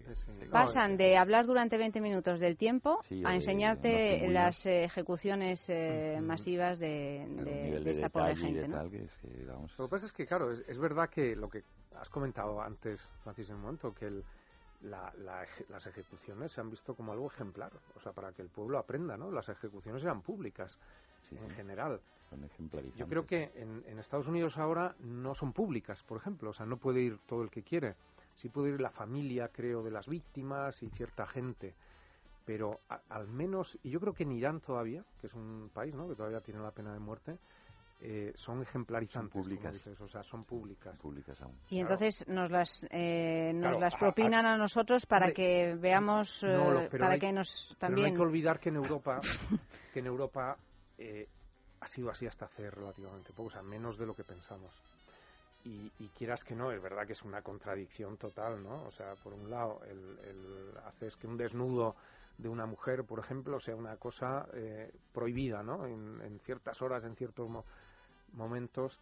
pasan 0.50 0.96
de 0.96 1.18
hablar 1.18 1.44
durante 1.44 1.76
20 1.76 2.00
minutos 2.00 2.40
del 2.40 2.56
tiempo 2.56 3.00
a 3.26 3.28
de 3.30 3.36
enseñarte 3.36 4.26
las 4.28 4.64
eh, 4.64 4.84
ejecuciones 4.84 5.62
eh, 5.68 6.18
masivas 6.22 6.78
de, 6.78 7.26
de- 7.28 7.62
nivel 7.62 7.84
de 7.84 7.90
de 7.90 7.90
esta 7.90 8.08
pobre 8.08 8.30
detalle 8.30 8.48
y 8.48 8.54
gente, 8.54 8.60
de 8.62 8.68
¿no? 8.68 8.76
tal 8.78 8.90
que 8.90 9.02
es 9.04 9.16
que, 9.18 9.44
vamos, 9.44 9.78
Lo 9.78 9.84
que 9.86 9.90
pasa 9.90 10.06
es 10.06 10.12
que, 10.14 10.26
claro, 10.26 10.50
es, 10.50 10.64
es 10.66 10.78
verdad 10.78 11.10
que 11.10 11.36
lo 11.36 11.50
que 11.50 11.64
has 11.94 12.08
comentado 12.08 12.58
antes, 12.62 13.02
Francis, 13.22 13.50
en 13.50 13.56
un 13.56 13.60
momento, 13.62 13.92
que 13.92 14.06
el- 14.06 14.24
la- 14.80 15.12
las 15.68 15.86
ejecuciones 15.86 16.52
se 16.52 16.60
han 16.62 16.70
visto 16.70 16.94
como 16.94 17.12
algo 17.12 17.26
ejemplar, 17.26 17.70
o 17.94 18.00
sea, 18.00 18.12
para 18.12 18.32
que 18.32 18.40
el 18.40 18.48
pueblo 18.48 18.78
aprenda, 18.78 19.18
¿no? 19.18 19.30
Las 19.30 19.48
ejecuciones 19.50 20.02
eran 20.02 20.22
públicas, 20.22 20.76
en 21.36 21.50
general. 21.54 22.00
son 22.30 22.44
ejemplarizantes. 22.44 22.98
Yo 22.98 23.06
creo 23.08 23.26
que 23.26 23.52
en, 23.60 23.84
en 23.86 23.98
Estados 23.98 24.26
Unidos 24.26 24.56
ahora 24.58 24.94
no 25.00 25.34
son 25.34 25.52
públicas, 25.52 26.02
por 26.04 26.18
ejemplo, 26.18 26.50
o 26.50 26.52
sea, 26.52 26.64
no 26.66 26.76
puede 26.78 27.00
ir 27.02 27.18
todo 27.26 27.42
el 27.42 27.50
que 27.50 27.62
quiere. 27.62 27.94
Sí 28.36 28.48
puede 28.48 28.70
ir 28.70 28.80
la 28.80 28.90
familia, 28.90 29.48
creo, 29.48 29.82
de 29.82 29.90
las 29.90 30.08
víctimas 30.08 30.82
y 30.82 30.88
cierta 30.90 31.26
gente. 31.26 31.74
Pero 32.44 32.80
a- 32.88 33.00
al 33.10 33.28
menos, 33.28 33.78
y 33.82 33.90
yo 33.90 34.00
creo 34.00 34.14
que 34.14 34.22
en 34.24 34.32
Irán 34.32 34.60
todavía, 34.60 35.04
que 35.20 35.26
es 35.26 35.34
un 35.34 35.70
país 35.72 35.94
¿no? 35.94 36.08
que 36.08 36.14
todavía 36.16 36.40
tiene 36.40 36.60
la 36.60 36.70
pena 36.72 36.92
de 36.92 36.98
muerte, 36.98 37.38
eh, 38.00 38.32
son 38.34 38.62
ejemplarizantes, 38.62 39.32
públicas. 39.32 39.72
dices, 39.74 40.00
o 40.00 40.08
sea, 40.08 40.22
son 40.24 40.44
públicas. 40.44 41.00
Públicas 41.00 41.40
aún. 41.40 41.54
Y 41.70 41.78
entonces 41.80 42.26
nos 42.26 42.50
las 42.50 42.84
eh, 42.90 43.52
nos 43.54 43.62
Claro, 43.62 43.80
las 43.80 43.94
a- 43.94 43.96
a- 43.96 44.00
propinan 44.00 44.44
a, 44.46 44.56
nosotros 44.56 45.06
para 45.06 45.26
Hombre, 45.26 45.34
que 45.34 45.74
veamos, 45.78 46.42
No, 46.42 46.70
lo- 46.72 46.80
eh, 46.80 46.88
pero 46.90 47.04
para 47.04 47.12
hay- 47.14 47.20
que 47.20 47.32
nos 47.32 47.68
pero 47.78 47.90
no 47.90 47.96
hay 47.96 48.02
también 48.02 48.14
que 48.16 48.22
olvidar 48.22 48.58
que 48.58 48.68
en 48.70 48.76
Europa, 48.76 49.20
que 49.92 50.00
en 50.00 50.06
Europa 50.06 50.56
eh, 50.98 51.26
ha 51.80 51.86
sido 51.88 52.10
así 52.10 52.26
hasta 52.26 52.44
hace 52.46 52.70
relativamente 52.70 53.32
poco, 53.32 53.48
o 53.48 53.50
sea, 53.50 53.62
menos 53.62 53.98
de 53.98 54.06
lo 54.06 54.14
que 54.14 54.24
pensamos. 54.24 54.72
Y, 55.64 55.92
y 55.98 56.08
quieras 56.08 56.42
que 56.42 56.56
no, 56.56 56.72
es 56.72 56.82
verdad 56.82 57.06
que 57.06 57.12
es 57.12 57.22
una 57.22 57.40
contradicción 57.42 58.16
total, 58.16 58.62
¿no? 58.62 58.84
O 58.84 58.90
sea, 58.90 59.14
por 59.22 59.32
un 59.32 59.48
lado, 59.48 59.80
el, 59.84 60.18
el 60.24 60.76
haces 60.86 61.16
que 61.16 61.26
un 61.28 61.36
desnudo 61.36 61.94
de 62.38 62.48
una 62.48 62.66
mujer, 62.66 63.04
por 63.04 63.20
ejemplo, 63.20 63.60
sea 63.60 63.76
una 63.76 63.96
cosa 63.96 64.44
eh, 64.54 64.90
prohibida, 65.12 65.62
¿no? 65.62 65.86
En, 65.86 66.20
en 66.22 66.40
ciertas 66.40 66.82
horas, 66.82 67.04
en 67.04 67.14
ciertos 67.14 67.48
mo- 67.48 67.64
momentos, 68.32 68.98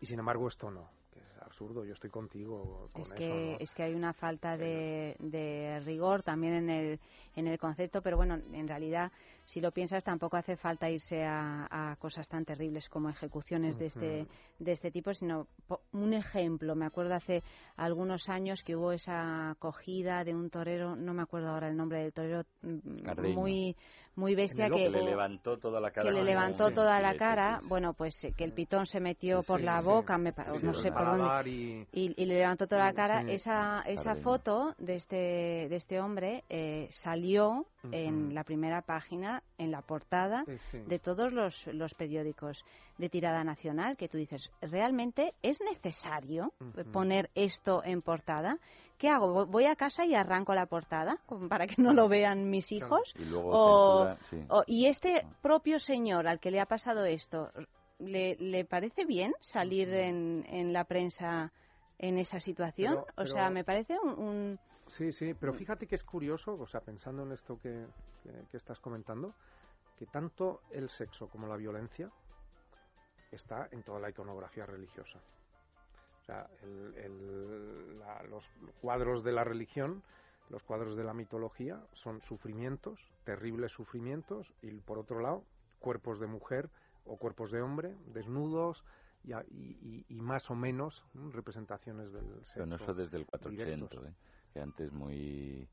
y 0.00 0.06
sin 0.06 0.18
embargo 0.18 0.48
esto 0.48 0.70
no, 0.70 0.90
que 1.14 1.20
es 1.20 1.42
absurdo. 1.42 1.84
Yo 1.84 1.94
estoy 1.94 2.10
contigo 2.10 2.88
con 2.92 3.02
es 3.02 3.12
eso, 3.12 3.16
que 3.18 3.52
¿no? 3.52 3.56
es 3.58 3.72
que 3.74 3.82
hay 3.84 3.94
una 3.94 4.12
falta 4.12 4.56
de, 4.58 5.16
de 5.18 5.80
rigor 5.86 6.22
también 6.22 6.54
en 6.54 6.68
el 6.70 7.00
en 7.36 7.46
el 7.46 7.58
concepto, 7.58 8.02
pero 8.02 8.18
bueno, 8.18 8.34
en 8.34 8.68
realidad, 8.68 9.10
si 9.44 9.60
lo 9.60 9.72
piensas, 9.72 10.04
tampoco 10.04 10.36
hace 10.36 10.56
falta 10.56 10.88
irse 10.90 11.24
a, 11.24 11.66
a 11.92 11.96
cosas 11.96 12.28
tan 12.28 12.44
terribles 12.44 12.88
como 12.88 13.08
ejecuciones 13.10 13.76
de 13.78 13.86
este, 13.86 14.26
de 14.58 14.72
este 14.72 14.90
tipo, 14.90 15.12
sino 15.14 15.46
po- 15.66 15.82
un 15.92 16.12
ejemplo. 16.14 16.74
Me 16.74 16.86
acuerdo 16.86 17.14
hace 17.14 17.42
algunos 17.76 18.28
años 18.28 18.62
que 18.62 18.76
hubo 18.76 18.92
esa 18.92 19.50
acogida 19.50 20.24
de 20.24 20.34
un 20.34 20.48
torero, 20.50 20.96
no 20.96 21.12
me 21.14 21.22
acuerdo 21.22 21.48
ahora 21.50 21.68
el 21.68 21.76
nombre 21.76 22.02
del 22.02 22.12
torero, 22.12 22.44
mm, 22.62 22.78
muy, 23.34 23.76
muy 24.14 24.34
bestia 24.34 24.68
que 24.68 24.76
que, 24.76 24.90
le 24.90 25.02
levantó 25.02 25.58
toda 25.58 25.80
la 25.80 25.90
cara. 25.90 26.06
que 26.06 26.12
le 26.12 26.18
con 26.20 26.26
levantó 26.26 26.68
el 26.68 26.74
toda 26.74 27.00
la 27.00 27.08
filete, 27.08 27.18
cara, 27.18 27.58
sí. 27.60 27.66
bueno, 27.68 27.94
pues 27.94 28.24
eh, 28.24 28.32
que 28.36 28.44
el 28.44 28.52
pitón 28.52 28.86
se 28.86 29.00
metió 29.00 29.42
por 29.42 29.60
Sí, 29.60 29.66
la 29.66 29.80
sí. 29.80 29.86
boca, 29.86 30.18
me 30.18 30.32
no 30.62 30.74
sé 30.74 30.92
por 30.92 31.04
dónde, 31.06 31.50
y- 31.50 31.86
y, 31.92 32.14
y 32.22 32.26
le 32.26 32.34
levantó 32.38 32.66
toda 32.66 32.84
la 32.84 32.92
cara. 32.92 33.22
Sí, 33.22 33.30
esa 33.32 33.82
esa 33.86 34.14
foto 34.16 34.74
de 34.78 34.96
este 34.96 35.16
de 35.16 35.76
este 35.76 36.00
hombre 36.00 36.44
eh, 36.48 36.88
salió 36.90 37.66
en 37.90 38.32
la 38.34 38.44
primera 38.44 38.82
página, 38.82 39.42
en 39.58 39.70
la 39.72 39.82
portada 39.82 40.44
Sí, 40.46 40.56
sí. 40.70 40.78
de 40.86 40.98
todos 41.00 41.32
los, 41.32 41.66
los 41.68 41.94
periódicos 41.94 42.64
de 42.98 43.08
tirada 43.08 43.42
nacional, 43.42 43.96
que 43.96 44.08
tú 44.08 44.18
dices, 44.18 44.50
¿realmente 44.60 45.32
es 45.42 45.58
necesario 45.60 46.52
poner 46.92 47.30
esto 47.34 47.82
en 47.84 48.02
portada? 48.02 48.58
¿Qué 49.02 49.08
hago? 49.08 49.46
¿Voy 49.46 49.66
a 49.66 49.74
casa 49.74 50.04
y 50.04 50.14
arranco 50.14 50.54
la 50.54 50.66
portada 50.66 51.18
para 51.48 51.66
que 51.66 51.74
no 51.82 51.92
lo 51.92 52.08
vean 52.08 52.48
mis 52.48 52.70
hijos? 52.70 53.12
Y 53.18 53.24
luego 53.24 53.50
O- 53.50 54.04
censura, 54.04 54.18
sí. 54.30 54.46
o- 54.48 54.62
y 54.64 54.86
este 54.86 55.26
propio 55.42 55.80
señor 55.80 56.28
al 56.28 56.38
que 56.38 56.52
le 56.52 56.60
ha 56.60 56.66
pasado 56.66 57.04
esto, 57.04 57.50
¿le, 57.98 58.36
le 58.36 58.64
parece 58.64 59.04
bien 59.04 59.34
salir 59.40 59.92
en, 59.92 60.44
en 60.48 60.72
la 60.72 60.84
prensa 60.84 61.50
en 61.98 62.16
esa 62.16 62.38
situación? 62.38 62.94
Pero- 63.16 63.24
o 63.24 63.26
sea, 63.26 63.50
me 63.50 63.64
parece 63.64 63.98
un... 64.00 64.10
un- 64.10 64.60
Sí, 64.86 65.12
sí, 65.12 65.34
pero 65.34 65.52
fíjate 65.52 65.88
que 65.88 65.96
es 65.96 66.04
curioso, 66.04 66.54
o 66.54 66.66
sea, 66.68 66.80
pensando 66.80 67.24
en 67.24 67.32
esto 67.32 67.58
que, 67.60 67.84
que- 68.22 68.44
que 68.52 68.56
estás 68.56 68.78
comentando, 68.78 69.34
que 69.98 70.06
tanto 70.06 70.60
el 70.70 70.88
sexo 70.88 71.26
como 71.28 71.48
la 71.48 71.56
violencia 71.56 72.08
está 73.32 73.66
en 73.72 73.82
toda 73.82 73.98
la 73.98 74.10
iconografía 74.10 74.64
religiosa. 74.64 75.18
Sea, 76.32 76.48
el- 76.62 76.94
el- 76.96 77.98
la- 77.98 78.22
los 78.24 78.44
cuadros 78.80 79.22
de 79.22 79.32
la 79.32 79.44
religión, 79.44 80.02
los 80.48 80.62
cuadros 80.62 80.96
de 80.96 81.04
la 81.04 81.12
mitología 81.12 81.80
son 81.92 82.20
sufrimientos, 82.22 82.98
terribles 83.24 83.72
sufrimientos, 83.72 84.52
y 84.62 84.70
por 84.80 84.98
otro 84.98 85.20
lado, 85.20 85.44
cuerpos 85.78 86.20
de 86.20 86.26
mujer 86.26 86.70
o 87.04 87.16
cuerpos 87.18 87.50
de 87.50 87.60
hombre, 87.60 87.94
desnudos 88.14 88.82
y, 89.24 89.32
y- 89.34 90.04
y- 90.08 90.20
más 90.20 90.50
o 90.50 90.54
menos 90.54 91.04
¿no? 91.14 91.30
representaciones 91.30 92.12
del 92.12 92.24
sexo. 92.44 92.52
Pero 92.54 92.66
no 92.66 92.76
eso 92.76 92.94
desde 92.94 93.18
el 93.18 93.26
400, 93.26 93.90
directos. 93.90 94.06
¿eh? 94.06 94.14
que 94.52 94.60
antes 94.60 94.92
muy 94.92 95.68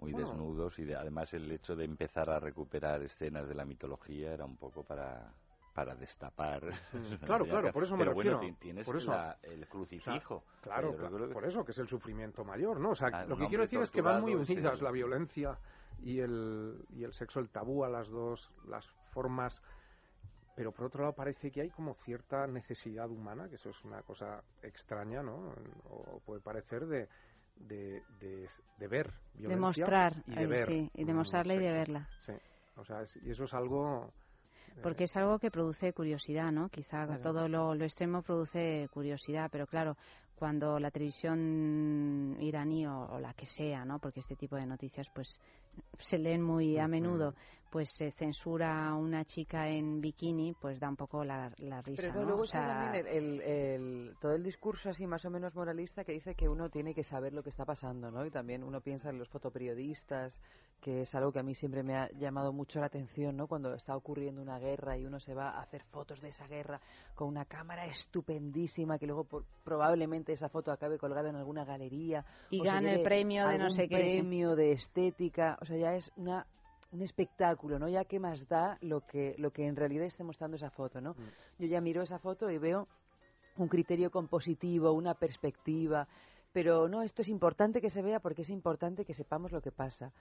muy 0.00 0.12
Bueno. 0.12 0.28
desnudos 0.28 0.78
y 0.80 0.84
de- 0.84 0.96
además 0.96 1.32
el 1.34 1.50
hecho 1.52 1.76
de 1.76 1.84
empezar 1.84 2.28
a 2.28 2.38
recuperar 2.40 3.00
escenas 3.02 3.48
de 3.48 3.54
la 3.54 3.64
mitología 3.64 4.32
era 4.34 4.44
un 4.44 4.56
poco 4.56 4.82
para 4.82 5.32
para 5.74 5.94
destapar. 5.94 6.62
Claro, 7.26 7.44
claro, 7.44 7.72
por 7.72 7.82
eso 7.82 7.94
me 7.96 8.04
Pero 8.04 8.14
refiero. 8.14 8.38
bueno, 8.38 8.52
ti- 8.54 8.58
tienes 8.60 8.86
por 8.86 8.96
eso. 8.96 9.10
la- 9.10 9.36
el 9.42 9.66
crucifijo. 9.68 10.36
O 10.36 10.40
sea, 10.40 10.60
claro, 10.62 10.96
claro, 10.96 11.28
que- 11.28 11.34
por 11.34 11.44
eso 11.44 11.64
que 11.64 11.72
es 11.72 11.78
el 11.78 11.88
sufrimiento 11.88 12.44
mayor, 12.44 12.80
¿no? 12.80 12.90
O 12.90 12.94
sea, 12.94 13.08
Ah, 13.12 13.24
lo 13.26 13.36
que 13.36 13.48
quiero 13.48 13.64
decir 13.64 13.80
es 13.80 13.90
que 13.90 14.00
van 14.00 14.22
muy 14.22 14.34
unidas 14.34 14.78
sí. 14.78 14.84
la 14.84 14.90
violencia 14.90 15.58
y 15.98 16.20
el, 16.20 16.84
y 16.90 17.04
el 17.04 17.12
sexo, 17.12 17.40
el 17.40 17.50
tabú 17.50 17.84
a 17.84 17.88
las 17.90 18.08
dos, 18.08 18.50
las 18.66 18.86
formas. 19.12 19.60
Pero 20.56 20.70
por 20.70 20.86
otro 20.86 21.02
lado 21.02 21.14
parece 21.14 21.50
que 21.50 21.62
hay 21.62 21.70
como 21.70 21.94
cierta 21.94 22.46
necesidad 22.46 23.10
humana, 23.10 23.48
que 23.48 23.56
eso 23.56 23.70
es 23.70 23.84
una 23.84 24.02
cosa 24.02 24.42
extraña, 24.62 25.22
¿no? 25.22 25.52
O 25.90 26.20
puede 26.24 26.40
parecer 26.40 26.86
de, 26.86 27.08
de, 27.56 28.00
de, 28.20 28.48
de 28.78 28.88
ver 28.88 29.12
violencia 29.34 29.48
Demostrar, 29.84 30.12
y 30.26 30.34
de 30.36 30.46
ver 30.46 30.66
sí, 30.66 30.90
y 30.94 31.02
mm, 31.02 31.06
demostrarla 31.06 31.54
y 31.54 31.58
de 31.58 31.72
verla. 31.72 32.08
Sí, 32.20 32.32
o 32.76 32.84
sea, 32.84 33.02
es- 33.02 33.16
y 33.16 33.30
eso 33.30 33.44
es 33.44 33.54
algo... 33.54 34.12
Porque 34.82 35.04
es 35.04 35.16
algo 35.16 35.38
que 35.38 35.50
produce 35.50 35.92
curiosidad, 35.92 36.52
¿no? 36.52 36.68
Quizá 36.68 37.06
Claro. 37.06 37.20
todo 37.20 37.48
lo, 37.48 37.74
lo 37.74 37.84
extremo 37.84 38.22
produce 38.22 38.88
curiosidad, 38.92 39.48
pero 39.50 39.66
claro, 39.66 39.96
cuando 40.34 40.78
la 40.78 40.90
televisión 40.90 42.36
iraní 42.40 42.86
o, 42.86 43.06
o 43.12 43.20
la 43.20 43.32
que 43.34 43.46
sea, 43.46 43.84
¿no? 43.84 43.98
Porque 43.98 44.20
este 44.20 44.36
tipo 44.36 44.56
de 44.56 44.66
noticias, 44.66 45.06
pues, 45.14 45.40
se 45.98 46.18
leen 46.18 46.42
muy 46.42 46.78
a 46.78 46.86
menudo, 46.88 47.34
pues 47.70 47.90
se 47.96 48.12
censura 48.12 48.86
a 48.88 48.94
una 48.94 49.24
chica 49.24 49.68
en 49.68 50.00
bikini, 50.00 50.54
pues 50.60 50.78
da 50.78 50.88
un 50.88 50.94
poco 50.96 51.24
la, 51.24 51.50
la 51.58 51.82
risa, 51.82 52.02
Pero 52.02 52.20
¿no? 52.20 52.26
luego 52.26 52.42
O 52.42 52.44
está 52.44 52.58
sea, 52.60 52.80
también 52.80 53.06
el, 53.06 53.16
el- 53.24 53.40
el- 53.40 54.14
todo 54.20 54.32
el 54.32 54.44
discurso 54.44 54.90
así 54.90 55.06
más 55.08 55.24
o 55.24 55.30
menos 55.30 55.54
moralista 55.56 56.04
que 56.04 56.12
dice 56.12 56.36
que 56.36 56.48
uno 56.48 56.68
tiene 56.70 56.94
que 56.94 57.02
saber 57.02 57.32
lo 57.32 57.42
que 57.42 57.50
está 57.50 57.64
pasando, 57.64 58.10
¿no? 58.12 58.24
Y 58.24 58.30
también 58.30 58.62
uno 58.62 58.80
piensa 58.80 59.10
en 59.10 59.18
los 59.18 59.28
fotoperiodistas, 59.28 60.40
que 60.80 61.00
es 61.02 61.14
algo 61.14 61.32
que 61.32 61.38
a 61.40 61.42
mí 61.42 61.54
siempre 61.54 61.82
me 61.82 61.96
ha 61.96 62.08
llamado 62.12 62.52
mucho 62.52 62.78
la 62.78 62.86
atención, 62.86 63.36
¿no? 63.36 63.48
Cuando 63.48 63.74
está 63.74 63.96
ocurriendo 63.96 64.40
una 64.42 64.58
guerra 64.58 64.96
y 64.98 65.04
uno 65.06 65.18
se 65.18 65.34
va 65.34 65.50
a 65.50 65.62
hacer 65.62 65.82
fotos 65.90 66.20
de 66.20 66.28
esa 66.28 66.46
guerra 66.46 66.80
con 67.16 67.26
una 67.28 67.44
cámara 67.46 67.86
estupendísima 67.86 68.98
que 68.98 69.06
luego 69.06 69.24
por- 69.24 69.44
probablemente 69.64 70.32
esa 70.32 70.48
foto 70.48 70.70
acabe 70.70 70.98
colgada 70.98 71.28
en 71.30 71.36
alguna 71.36 71.64
galería 71.64 72.24
Y 72.50 72.60
gane 72.60 72.96
el 72.96 73.02
premio 73.02 73.48
de 73.48 73.58
no 73.58 73.70
sé 73.70 73.88
qué, 73.88 73.94
premio 73.96 74.54
de 74.54 74.72
estética, 74.72 75.58
o 75.64 75.66
sea, 75.66 75.76
ya 75.78 75.94
es 75.94 76.12
una 76.16 76.46
un 76.92 77.02
espectáculo, 77.02 77.78
¿no? 77.78 77.88
Ya 77.88 78.04
qué 78.04 78.20
más 78.20 78.46
da 78.48 78.78
lo 78.80 79.00
que 79.00 79.34
lo 79.38 79.50
que 79.50 79.66
en 79.66 79.74
realidad 79.74 80.06
esté 80.06 80.22
mostrando 80.22 80.56
esa 80.56 80.70
foto, 80.70 81.00
¿no? 81.00 81.16
Yo 81.58 81.66
ya 81.66 81.80
miro 81.80 82.02
esa 82.02 82.18
foto 82.18 82.50
y 82.50 82.58
veo 82.58 82.86
un 83.56 83.68
criterio 83.68 84.10
compositivo, 84.10 84.92
una 84.92 85.14
perspectiva, 85.14 86.06
pero 86.52 86.86
no, 86.88 87.02
esto 87.02 87.22
es 87.22 87.28
importante 87.28 87.80
que 87.80 87.90
se 87.90 88.02
vea 88.02 88.20
porque 88.20 88.42
es 88.42 88.50
importante 88.50 89.04
que 89.04 89.14
sepamos 89.14 89.50
lo 89.52 89.60
que 89.60 89.72
pasa. 89.72 90.12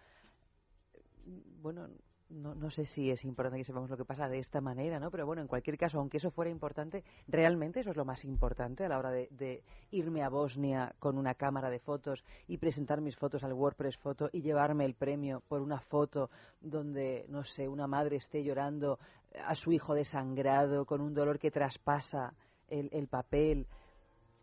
Bueno, 1.61 1.89
no, 2.33 2.55
no 2.55 2.69
sé 2.69 2.85
si 2.85 3.11
es 3.11 3.23
importante 3.25 3.59
que 3.59 3.65
sepamos 3.65 3.89
lo 3.89 3.97
que 3.97 4.05
pasa 4.05 4.27
de 4.27 4.39
esta 4.39 4.61
manera, 4.61 4.99
¿no? 4.99 5.11
Pero 5.11 5.25
bueno, 5.25 5.41
en 5.41 5.47
cualquier 5.47 5.77
caso, 5.77 5.99
aunque 5.99 6.17
eso 6.17 6.31
fuera 6.31 6.51
importante, 6.51 7.03
realmente 7.27 7.81
eso 7.81 7.91
es 7.91 7.97
lo 7.97 8.05
más 8.05 8.25
importante 8.25 8.83
a 8.83 8.89
la 8.89 8.97
hora 8.97 9.11
de, 9.11 9.63
irme 9.91 10.23
a 10.23 10.29
Bosnia 10.29 10.95
con 10.99 11.17
una 11.17 11.35
cámara 11.35 11.69
de 11.69 11.79
fotos 11.79 12.23
y 12.47 12.57
presentar 12.57 13.01
mis 13.01 13.15
fotos 13.15 13.43
al 13.43 13.53
WordPress 13.53 13.97
Foto 13.97 14.29
y 14.31 14.41
llevarme 14.41 14.85
el 14.85 14.95
premio 14.95 15.43
por 15.47 15.61
una 15.61 15.79
foto 15.79 16.29
donde, 16.59 17.25
no 17.29 17.43
sé, 17.43 17.67
una 17.67 17.87
madre 17.87 18.17
esté 18.17 18.43
llorando 18.43 18.97
a 19.45 19.55
su 19.55 19.71
hijo 19.71 19.93
desangrado 19.93 20.85
con 20.85 21.01
un 21.01 21.13
dolor 21.13 21.39
que 21.39 21.51
traspasa 21.51 22.33
el, 22.67 22.89
el 22.91 23.07
papel 23.07 23.67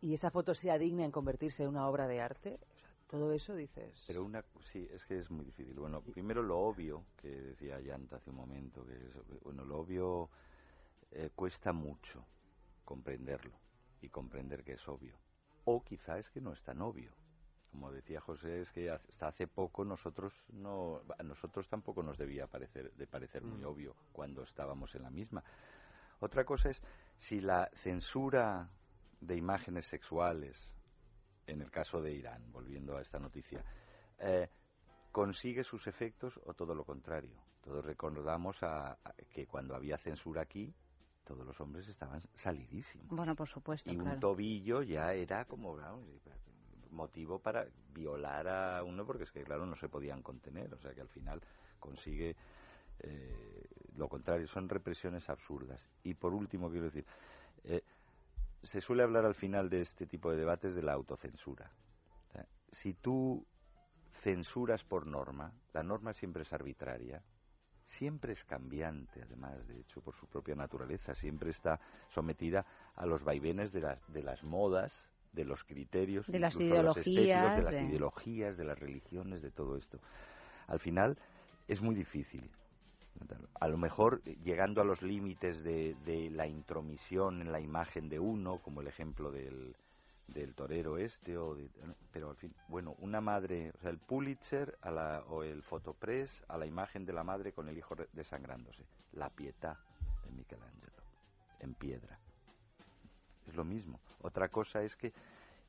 y 0.01 0.15
esa 0.15 0.31
foto 0.31 0.55
sea 0.55 0.79
digna 0.79 1.05
en 1.05 1.11
convertirse 1.11 1.63
en 1.63 1.71
una 1.71 1.89
obra 1.89 2.07
de 2.07 2.21
arte. 2.21 2.59
Todo 3.11 3.33
eso 3.33 3.57
dices. 3.57 4.05
Pero 4.07 4.23
una, 4.25 4.45
sí, 4.73 4.89
es 4.93 5.05
que 5.05 5.19
es 5.19 5.31
muy 5.31 5.45
difícil. 5.45 5.75
Bueno, 5.75 6.01
primero 6.01 6.43
lo 6.43 6.61
obvio, 6.61 7.07
que 7.17 7.29
decía 7.29 7.81
Yanta 7.81 8.17
hace 8.17 8.31
un 8.31 8.37
momento, 8.37 8.87
que 8.87 8.95
es, 8.95 9.43
bueno, 9.43 9.65
lo 9.65 9.79
obvio 9.81 10.31
eh, 11.11 11.31
cuesta 11.35 11.73
mucho 11.73 12.25
comprenderlo 12.85 13.59
y 14.01 14.09
comprender 14.09 14.63
que 14.63 14.75
es 14.75 14.89
obvio. 14.89 15.19
O 15.65 15.83
quizá 15.83 16.19
es 16.19 16.31
que 16.31 16.41
no 16.41 16.53
es 16.53 16.63
tan 16.63 16.81
obvio. 16.83 17.13
Como 17.73 17.91
decía 17.91 18.21
José, 18.21 18.63
es 18.63 18.71
que 18.71 18.91
hasta 18.91 19.29
hace 19.29 19.47
poco 19.49 19.85
nosotros 19.85 20.33
no, 20.53 21.03
a 21.19 21.23
nosotros 21.23 21.69
tampoco 21.69 22.03
nos 22.03 22.17
debía 22.17 22.47
parecer, 22.47 22.93
de 22.93 23.07
parecer 23.07 23.43
muy 23.43 23.61
Mm. 23.61 23.67
obvio 23.67 23.97
cuando 24.13 24.43
estábamos 24.43 24.95
en 24.95 25.03
la 25.03 25.11
misma. 25.11 25.43
Otra 26.21 26.45
cosa 26.45 26.71
es 26.71 26.81
si 27.19 27.41
la 27.41 27.69
censura 27.83 28.71
de 29.21 29.37
imágenes 29.37 29.87
sexuales, 29.87 30.71
en 31.51 31.61
el 31.63 31.71
caso 31.71 32.01
de 32.01 32.13
Irán, 32.13 32.51
volviendo 32.53 32.97
a 32.97 33.03
esta 33.03 33.19
noticia, 33.19 33.65
eh, 34.19 34.49
consigue 35.13 35.65
sus 35.65 35.87
efectos 35.87 36.39
o 36.45 36.55
todo 36.55 36.75
lo 36.75 36.85
contrario. 36.85 37.37
Todos 37.63 37.85
recordamos 37.85 38.63
a- 38.63 38.93
a 38.93 39.13
que 39.35 39.47
cuando 39.47 39.75
había 39.75 39.99
censura 39.99 40.43
aquí, 40.43 40.73
todos 41.25 41.45
los 41.47 41.61
hombres 41.61 41.89
estaban 41.89 42.21
salidísimos. 42.35 43.09
Bueno, 43.11 43.35
por 43.35 43.49
supuesto, 43.49 43.91
Y 43.91 43.97
un 43.97 44.05
claro. 44.05 44.21
tobillo 44.21 44.83
ya 44.83 45.13
era 45.13 45.45
como 45.45 45.77
vamos, 45.77 46.09
motivo 46.91 47.39
para 47.39 47.67
violar 47.93 48.49
a 48.49 48.83
uno 48.83 49.07
porque 49.07 49.23
es 49.25 49.31
que 49.31 49.45
claro 49.45 49.65
no 49.65 49.77
se 49.77 49.89
podían 49.89 50.23
contener 50.23 50.75
o 50.75 50.79
sea 50.79 50.93
que 50.93 51.01
al 51.01 51.09
final 51.09 51.41
consigue 51.79 52.35
eh, 52.99 53.65
lo 53.95 54.09
contrario 54.09 54.49
son 54.49 54.69
represiones 54.69 55.29
absurdas 55.31 55.89
y 56.03 56.15
por 56.15 56.35
último 56.35 56.69
quiero 56.69 56.87
decir 56.87 57.07
eh, 57.63 57.85
se 58.63 58.81
suele 58.81 59.03
hablar 59.03 59.25
al 59.25 59.35
final 59.35 59.71
de 59.71 59.81
este 59.81 60.07
tipo 60.07 60.31
de 60.31 60.37
debates 60.37 60.75
de 60.75 60.83
la 60.83 60.93
autocensura 60.93 61.71
O 62.29 62.33
sea, 62.33 62.47
si 62.73 62.95
tú 62.95 63.47
censuras 64.23 64.85
por 64.85 65.07
norma 65.07 65.53
la 65.73 65.83
norma 65.83 66.13
siempre 66.13 66.43
es 66.43 66.53
arbitraria 66.53 67.23
siempre 67.87 68.33
es 68.35 68.45
cambiante, 68.45 69.21
además, 69.23 69.67
de 69.67 69.81
hecho, 69.81 70.01
por 70.01 70.15
su 70.15 70.29
propia 70.29 70.55
naturaleza, 70.55 71.13
siempre 71.13 71.51
está 71.51 71.81
sometida 72.11 72.65
a 72.95 73.05
los 73.05 73.25
vaivenes 73.25 73.73
de 73.73 73.81
las, 73.81 73.99
de 74.13 74.23
las 74.23 74.45
modas, 74.45 74.93
de 75.33 75.45
los 75.45 75.65
criterios, 75.65 76.25
De 76.29 76.39
las 76.39 76.55
ideologías, 76.55 77.57
de 77.57 77.63
las 77.65 77.75
de- 77.75 77.83
ideologías, 77.83 78.57
de 78.57 78.65
las 78.65 78.79
religiones, 78.79 79.43
de 79.43 79.51
todo 79.51 79.77
esto. 79.77 79.99
Al 80.69 80.79
final 80.79 81.19
es 81.67 81.81
muy 81.81 81.97
difícil. 81.97 82.49
A 83.61 83.69
lo 83.69 83.77
mejor 83.77 84.23
llegando 84.25 84.81
a 84.81 84.85
los 84.85 85.03
límites 85.03 85.63
de, 85.63 85.95
de 86.07 86.31
la 86.31 86.47
intromisión 86.47 87.43
en 87.43 87.53
la 87.53 87.61
imagen 87.61 88.09
de 88.09 88.19
uno, 88.19 88.59
como 88.59 88.81
el 88.81 88.87
ejemplo 88.87 89.31
del, 89.31 89.77
del 90.29 90.55
torero 90.55 90.97
este 90.97 91.37
o 91.37 91.55
de, 91.55 91.69
pero 92.13 92.31
al 92.31 92.37
fin 92.37 92.53
bueno 92.69 92.95
una 93.01 93.21
madre 93.21 93.73
o 93.77 93.81
sea 93.81 93.91
el 93.91 93.99
Pulitzer 93.99 94.79
a 94.83 94.91
la, 94.91 95.25
o 95.29 95.43
el 95.43 95.63
fotopress 95.63 96.43
a 96.49 96.57
la 96.57 96.67
imagen 96.67 97.05
de 97.05 97.13
la 97.13 97.25
madre 97.25 97.53
con 97.53 97.69
el 97.69 97.77
hijo 97.77 97.95
desangrándose. 98.13 98.85
La 99.13 99.29
pietà 99.29 99.77
de 100.25 100.31
Michelangelo 100.31 101.03
en 101.61 101.75
piedra. 101.75 102.19
Es 103.47 103.55
lo 103.55 103.65
mismo. 103.65 104.01
Otra 104.23 104.49
cosa 104.49 104.83
es 104.83 104.97
que 104.97 105.13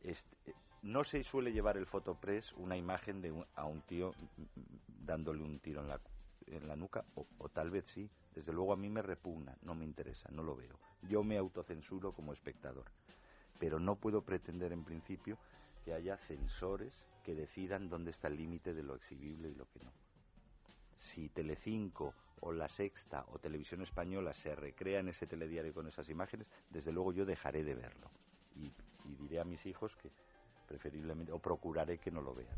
este, 0.04 0.54
no 0.84 1.04
se 1.04 1.24
suele 1.24 1.52
llevar 1.52 1.78
el 1.78 1.86
fotopress 1.86 2.54
una 2.54 2.78
imagen 2.78 3.22
de 3.22 3.32
un- 3.32 3.46
a 3.56 3.66
un 3.66 3.82
tío 3.82 4.14
dándole 5.06 5.44
un 5.44 5.60
tiro 5.60 5.82
en 5.82 5.90
la 5.90 6.00
en 6.48 6.68
la 6.68 6.76
nuca 6.76 7.06
o, 7.16 7.26
o 7.38 7.50
tal 7.50 7.70
vez 7.70 7.86
sí 7.94 8.10
desde 8.34 8.54
luego 8.54 8.74
a 8.74 8.78
mí 8.78 8.90
me 8.90 9.02
repugna 9.02 9.58
no 9.64 9.76
me 9.76 9.86
interesa 9.86 10.30
no 10.32 10.44
lo 10.44 10.56
veo 10.56 10.80
yo 11.10 11.24
me 11.24 11.38
autocensuro 11.38 12.14
como 12.14 12.34
espectador 12.34 12.86
pero 13.62 13.80
no 13.80 13.96
puedo 13.96 14.24
pretender 14.24 14.72
en 14.72 14.84
principio 14.84 15.38
que 15.86 15.94
haya 15.94 16.18
censores 16.18 16.94
que 17.24 17.36
decidan 17.36 17.90
dónde 17.90 18.10
está 18.10 18.28
el 18.28 18.38
límite 18.38 18.74
de 18.74 18.82
lo 18.82 18.96
exhibible 18.96 19.50
y 19.50 19.54
lo 19.54 19.68
que 19.70 19.80
no. 19.84 19.92
Si 21.00 21.30
Telecinco 21.30 22.16
o 22.40 22.52
La 22.52 22.70
Sexta 22.70 23.26
o 23.32 23.38
Televisión 23.38 23.84
Española 23.84 24.34
se 24.34 24.56
recrea 24.56 25.00
en 25.00 25.10
ese 25.10 25.28
telediario 25.28 25.76
con 25.76 25.88
esas 25.88 26.10
imágenes, 26.10 26.48
desde 26.72 26.92
luego 26.92 27.14
yo 27.14 27.26
dejaré 27.26 27.64
de 27.64 27.76
verlo 27.76 28.10
y 28.56 28.72
diré 29.20 29.40
a 29.40 29.46
mis 29.46 29.64
hijos 29.68 29.96
que 29.98 30.12
preferiblemente 30.68 31.32
o 31.32 31.40
procuraré 31.40 32.00
que 32.00 32.12
no 32.12 32.22
lo 32.22 32.34
vean. 32.34 32.58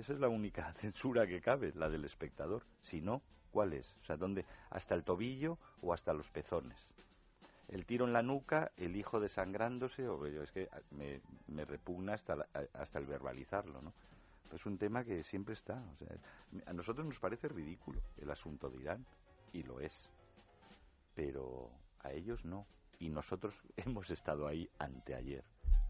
Esa 0.00 0.14
es 0.14 0.20
la 0.20 0.28
única 0.28 0.72
censura 0.80 1.26
que 1.26 1.40
cabe, 1.40 1.72
la 1.74 1.88
del 1.88 2.04
espectador. 2.04 2.64
Si 2.80 3.00
no, 3.00 3.22
¿cuál 3.50 3.74
es? 3.74 3.94
O 4.02 4.04
sea, 4.04 4.16
¿dónde? 4.16 4.46
¿Hasta 4.70 4.94
el 4.94 5.04
tobillo 5.04 5.58
o 5.82 5.92
hasta 5.92 6.12
los 6.12 6.28
pezones? 6.30 6.78
el 7.68 7.86
tiro 7.86 8.04
en 8.04 8.12
la 8.12 8.20
nuca, 8.22 8.72
el 8.76 8.96
hijo 8.96 9.20
desangrándose, 9.20 10.08
o 10.08 10.26
yo, 10.26 10.42
es 10.42 10.50
que 10.50 10.68
me, 10.90 11.20
me 11.46 11.64
repugna 11.64 12.14
hasta, 12.14 12.34
la- 12.34 12.48
hasta 12.72 12.98
el 12.98 13.06
verbalizarlo, 13.06 13.80
¿no? 13.80 13.94
Es 14.52 14.66
un 14.66 14.76
tema 14.76 15.04
que 15.04 15.22
siempre 15.22 15.54
está. 15.54 15.80
O 15.92 15.96
sea, 15.96 16.08
a 16.66 16.72
nosotros 16.72 17.06
nos 17.06 17.20
parece 17.20 17.46
ridículo 17.46 18.02
el 18.16 18.28
asunto 18.28 18.70
de 18.70 18.78
Irán, 18.78 19.06
y 19.52 19.62
lo 19.62 19.78
es. 19.78 20.10
Pero 21.14 21.70
a 22.00 22.10
ellos 22.10 22.44
no. 22.44 22.66
Y 22.98 23.08
nosotros 23.08 23.54
hemos 23.76 24.10
estado 24.10 24.48
ahí 24.48 24.68
anteayer, 24.80 25.44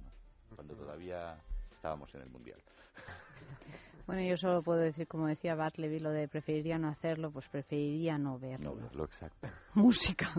¿no? 0.04 0.54
cuando 0.56 0.74
todavía 0.76 1.42
estábamos 1.72 2.14
en 2.14 2.20
el 2.20 2.28
Mundial. 2.28 2.60
Bueno, 4.07 4.21
yo 4.21 4.37
solo 4.37 4.61
puedo 4.61 4.79
decir, 4.79 5.07
como 5.07 5.27
decía 5.27 5.55
Bartleby, 5.55 5.99
lo 5.99 6.11
de 6.11 6.27
preferiría 6.27 6.77
no 6.77 6.89
hacerlo, 6.89 7.31
pues 7.31 7.47
preferiría 7.49 8.17
no 8.17 8.37
verlo. 8.37 8.75
No 8.75 8.75
verlo 8.75 9.05
exacto. 9.05 9.47
Música. 9.73 10.33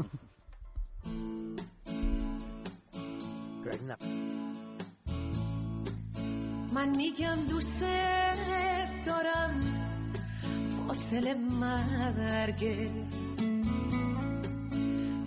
من 6.72 6.96
میگم 6.96 7.46
دوست 7.48 7.82
دارم 9.04 9.60
فاصله 10.86 11.34
مرگه 11.34 12.90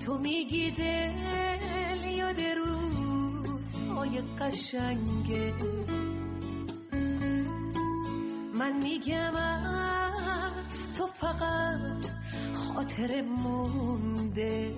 تو 0.05 0.17
میگی 0.17 0.71
دل 0.71 2.03
یاد 2.03 2.41
روزهای 2.41 4.21
قشنگه 4.39 5.53
من 8.54 8.72
میگم 8.82 9.36
از 9.36 10.94
تو 10.96 11.06
فقط 11.06 12.10
خاطر 12.54 13.22
مونده. 13.22 14.74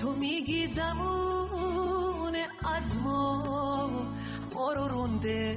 تو 0.00 0.12
میگی 0.12 0.66
زمان 0.66 2.36
از 2.64 3.02
ما 3.04 3.42
ما 4.54 4.72
رو 4.72 4.88
رونده 4.88 5.56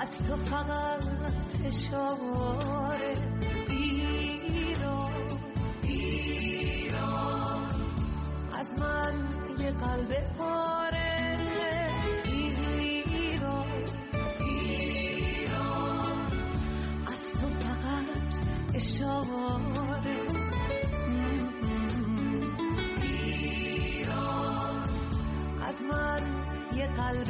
از 0.00 0.26
تو 0.26 0.36
فقط 0.36 1.04
اشاره. 1.64 3.49
از 8.70 8.80
من 8.82 9.28
یه 9.58 9.70
قلب 9.70 10.34
پاره. 10.38 11.38
ایران 12.24 13.66
ایران 14.40 16.00
از 17.06 17.32
تو 17.40 17.48
فقط 17.48 18.18
اشاره. 18.74 20.26
ایران 23.02 24.82
از 25.62 25.82
من 25.82 26.22
یه 26.76 26.86
قلب 26.86 27.28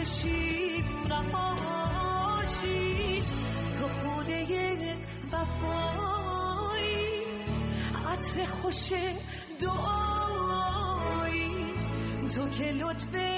بر 0.00 0.06
بکشیم 0.06 0.84
نقاشی 1.10 2.82
تو 3.78 3.88
خونه 3.88 4.96
وفایی. 5.32 7.22
عطر 8.06 8.44
خوش 8.44 8.92
دعایی. 9.60 10.54
تو 12.34 12.48
که 12.48 12.64
لطف 12.64 13.29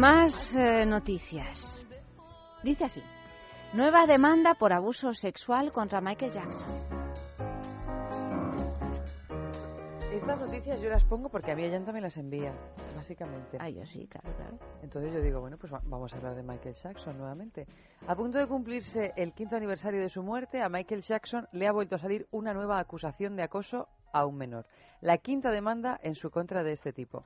Más 0.00 0.54
eh, 0.56 0.86
noticias. 0.86 1.78
Dice 2.62 2.84
así. 2.86 3.02
Nueva 3.74 4.06
demanda 4.06 4.54
por 4.54 4.72
abuso 4.72 5.12
sexual 5.12 5.72
contra 5.72 6.00
Michael 6.00 6.32
Jackson. 6.32 6.68
Estas 10.10 10.40
noticias 10.40 10.80
yo 10.80 10.88
las 10.88 11.04
pongo 11.04 11.28
porque 11.28 11.52
a 11.52 11.54
mí 11.54 11.64
Ayanta 11.64 11.92
me 11.92 12.00
las 12.00 12.16
envía, 12.16 12.50
básicamente. 12.96 13.58
Ah, 13.60 13.68
yo 13.68 13.84
sí, 13.84 14.06
claro, 14.06 14.34
claro. 14.38 14.58
Entonces 14.82 15.12
yo 15.12 15.20
digo, 15.20 15.40
bueno, 15.40 15.58
pues 15.58 15.70
va- 15.70 15.82
vamos 15.84 16.10
a 16.14 16.16
hablar 16.16 16.34
de 16.34 16.44
Michael 16.44 16.74
Jackson 16.76 17.18
nuevamente. 17.18 17.66
A 18.08 18.14
punto 18.16 18.38
de 18.38 18.46
cumplirse 18.46 19.12
el 19.16 19.34
quinto 19.34 19.56
aniversario 19.56 20.00
de 20.00 20.08
su 20.08 20.22
muerte, 20.22 20.62
a 20.62 20.70
Michael 20.70 21.02
Jackson 21.02 21.46
le 21.52 21.68
ha 21.68 21.72
vuelto 21.72 21.96
a 21.96 21.98
salir 21.98 22.26
una 22.30 22.54
nueva 22.54 22.78
acusación 22.78 23.36
de 23.36 23.42
acoso 23.42 23.86
a 24.14 24.24
un 24.24 24.38
menor. 24.38 24.64
La 25.02 25.18
quinta 25.18 25.50
demanda 25.50 26.00
en 26.02 26.14
su 26.14 26.30
contra 26.30 26.62
de 26.62 26.72
este 26.72 26.94
tipo. 26.94 27.24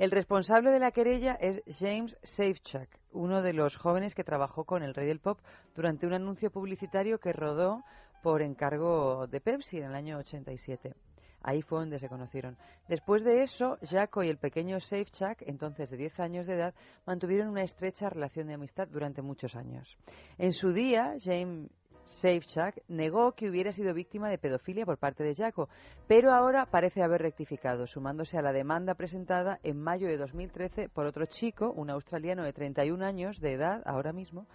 El 0.00 0.12
responsable 0.12 0.70
de 0.70 0.78
la 0.78 0.92
querella 0.92 1.34
es 1.34 1.62
James 1.78 2.16
Safechuck, 2.22 2.88
uno 3.12 3.42
de 3.42 3.52
los 3.52 3.76
jóvenes 3.76 4.14
que 4.14 4.24
trabajó 4.24 4.64
con 4.64 4.82
el 4.82 4.94
rey 4.94 5.06
del 5.06 5.20
pop 5.20 5.38
durante 5.76 6.06
un 6.06 6.14
anuncio 6.14 6.50
publicitario 6.50 7.18
que 7.18 7.34
rodó 7.34 7.84
por 8.22 8.40
encargo 8.40 9.26
de 9.26 9.42
Pepsi 9.42 9.76
en 9.76 9.84
el 9.84 9.94
año 9.94 10.16
87. 10.16 10.94
Ahí 11.42 11.60
fue 11.60 11.80
donde 11.80 11.98
se 11.98 12.08
conocieron. 12.08 12.56
Después 12.88 13.24
de 13.24 13.42
eso, 13.42 13.76
Jaco 13.82 14.22
y 14.22 14.30
el 14.30 14.38
pequeño 14.38 14.80
Safechak, 14.80 15.42
entonces 15.42 15.90
de 15.90 15.98
10 15.98 16.18
años 16.20 16.46
de 16.46 16.54
edad, 16.54 16.74
mantuvieron 17.04 17.48
una 17.48 17.62
estrecha 17.62 18.08
relación 18.08 18.46
de 18.46 18.54
amistad 18.54 18.88
durante 18.88 19.20
muchos 19.20 19.54
años. 19.54 19.98
En 20.38 20.54
su 20.54 20.72
día, 20.72 21.16
James 21.22 21.68
Safechak 22.10 22.82
negó 22.88 23.32
que 23.32 23.48
hubiera 23.48 23.72
sido 23.72 23.94
víctima 23.94 24.28
de 24.28 24.38
pedofilia 24.38 24.84
por 24.84 24.98
parte 24.98 25.24
de 25.24 25.34
Jaco, 25.34 25.68
pero 26.06 26.32
ahora 26.32 26.66
parece 26.66 27.02
haber 27.02 27.22
rectificado, 27.22 27.86
sumándose 27.86 28.36
a 28.36 28.42
la 28.42 28.52
demanda 28.52 28.94
presentada 28.94 29.58
en 29.62 29.80
mayo 29.80 30.08
de 30.08 30.16
2013 30.16 30.88
por 30.88 31.06
otro 31.06 31.26
chico, 31.26 31.72
un 31.72 31.90
australiano 31.90 32.42
de 32.42 32.52
31 32.52 33.04
años 33.04 33.40
de 33.40 33.52
edad, 33.52 33.82
ahora 33.86 34.12
mismo, 34.12 34.46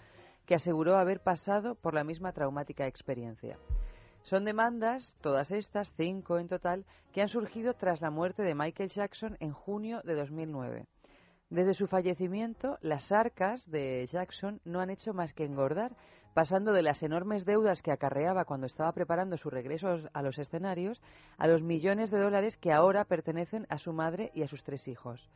que 0.45 0.55
aseguró 0.55 0.97
haber 0.97 1.21
pasado 1.21 1.75
por 1.75 1.93
la 1.93 2.03
misma 2.03 2.33
traumática 2.33 2.87
experiencia. 2.87 3.57
Son 4.23 4.43
demandas, 4.43 5.15
todas 5.21 5.51
estas, 5.51 5.93
cinco 5.95 6.39
en 6.39 6.47
total, 6.47 6.85
que 7.13 7.21
han 7.21 7.29
surgido 7.29 7.73
tras 7.73 8.01
la 8.01 8.09
muerte 8.09 8.43
de 8.43 8.55
Michael 8.55 8.89
Jackson 8.89 9.37
en 9.39 9.53
junio 9.53 10.01
de 10.03 10.15
2009. 10.15 10.87
Desde 11.49 11.75
su 11.75 11.87
fallecimiento, 11.87 12.79
las 12.81 13.11
arcas 13.11 13.69
de 13.69 14.07
Jackson 14.07 14.61
no 14.65 14.79
han 14.81 14.89
hecho 14.89 15.13
más 15.13 15.31
que 15.33 15.45
engordar, 15.45 15.95
pasando 16.35 16.73
de 16.73 16.81
las 16.81 17.01
enormes 17.01 17.45
deudas 17.45 17.81
que 17.81 17.93
acarreaba 17.93 18.43
cuando 18.43 18.67
estaba 18.67 18.91
preparando 18.91 19.37
su 19.37 19.49
regreso 19.49 20.01
a 20.11 20.21
los 20.21 20.37
escenarios 20.37 21.01
a 21.37 21.47
los 21.47 21.61
millones 21.61 22.11
de 22.11 22.19
dólares 22.19 22.57
que 22.57 22.73
ahora 22.73 23.05
pertenecen 23.05 23.65
a 23.69 23.77
su 23.77 23.93
madre 23.93 24.31
y 24.33 24.43
a 24.43 24.47
sus 24.49 24.61
tres 24.61 24.85
hijos. 24.89 25.29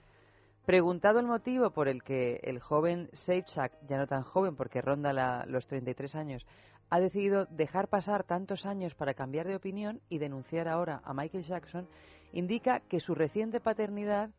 Preguntado 0.65 1.21
el 1.21 1.25
motivo 1.25 1.69
por 1.69 1.87
el 1.87 2.03
que 2.03 2.41
el 2.43 2.59
joven 2.59 3.09
Seychak, 3.13 3.71
ya 3.87 3.97
no 3.97 4.07
tan 4.07 4.23
joven 4.23 4.57
porque 4.57 4.81
ronda 4.81 5.13
la, 5.13 5.45
los 5.47 5.65
33 5.67 6.15
años, 6.15 6.45
ha 6.89 6.99
decidido 6.99 7.45
dejar 7.45 7.87
pasar 7.87 8.25
tantos 8.25 8.65
años 8.65 8.93
para 8.93 9.13
cambiar 9.13 9.47
de 9.47 9.55
opinión 9.55 10.01
y 10.09 10.17
denunciar 10.17 10.67
ahora 10.67 10.99
a 11.05 11.13
Michael 11.13 11.45
Jackson, 11.45 11.87
indica 12.33 12.81
que 12.81 12.99
su 12.99 13.15
reciente 13.15 13.61
paternidad 13.61 14.31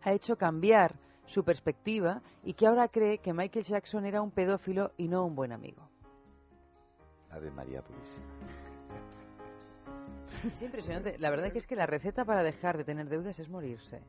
ha 0.00 0.12
hecho 0.14 0.36
cambiar 0.36 0.94
su 1.26 1.44
perspectiva 1.44 2.22
y 2.42 2.54
que 2.54 2.66
ahora 2.66 2.88
cree 2.88 3.18
que 3.18 3.32
Michael 3.32 3.64
Jackson 3.64 4.04
era 4.04 4.20
un 4.22 4.30
pedófilo 4.30 4.92
y 4.96 5.08
no 5.08 5.24
un 5.24 5.34
buen 5.34 5.52
amigo. 5.52 5.88
Ave 7.30 7.50
María 7.50 7.82
Purísima. 7.82 8.26
Es 10.46 10.62
impresionante. 10.62 11.16
La 11.18 11.30
verdad 11.30 11.52
que 11.52 11.58
es 11.58 11.66
que 11.66 11.76
la 11.76 11.86
receta 11.86 12.24
para 12.24 12.42
dejar 12.42 12.76
de 12.76 12.84
tener 12.84 13.08
deudas 13.08 13.38
es 13.38 13.48
morirse. 13.48 14.02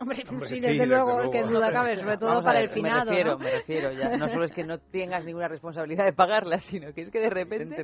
Hombre, 0.00 0.22
Hombre, 0.28 0.46
sí, 0.46 0.56
sí, 0.56 0.60
desde, 0.60 0.72
desde 0.74 0.86
luego, 0.86 1.14
luego. 1.16 1.30
que 1.32 1.42
duda 1.42 1.72
cabe, 1.72 1.96
sobre 1.96 2.18
todo 2.18 2.28
Vamos 2.28 2.44
para 2.44 2.60
ver, 2.60 2.68
el 2.68 2.74
finado, 2.74 3.10
Me 3.10 3.16
refiero, 3.16 3.30
¿no? 3.32 3.38
me 3.38 3.50
refiero. 3.50 3.92
Ya, 3.92 4.16
no 4.16 4.28
solo 4.28 4.44
es 4.44 4.52
que 4.52 4.62
no 4.64 4.78
tengas 4.78 5.24
ninguna 5.24 5.48
responsabilidad 5.48 6.04
de 6.04 6.12
pagarlas, 6.12 6.62
sino 6.64 6.92
que 6.92 7.02
es 7.02 7.10
que 7.10 7.18
de 7.18 7.30
repente 7.30 7.82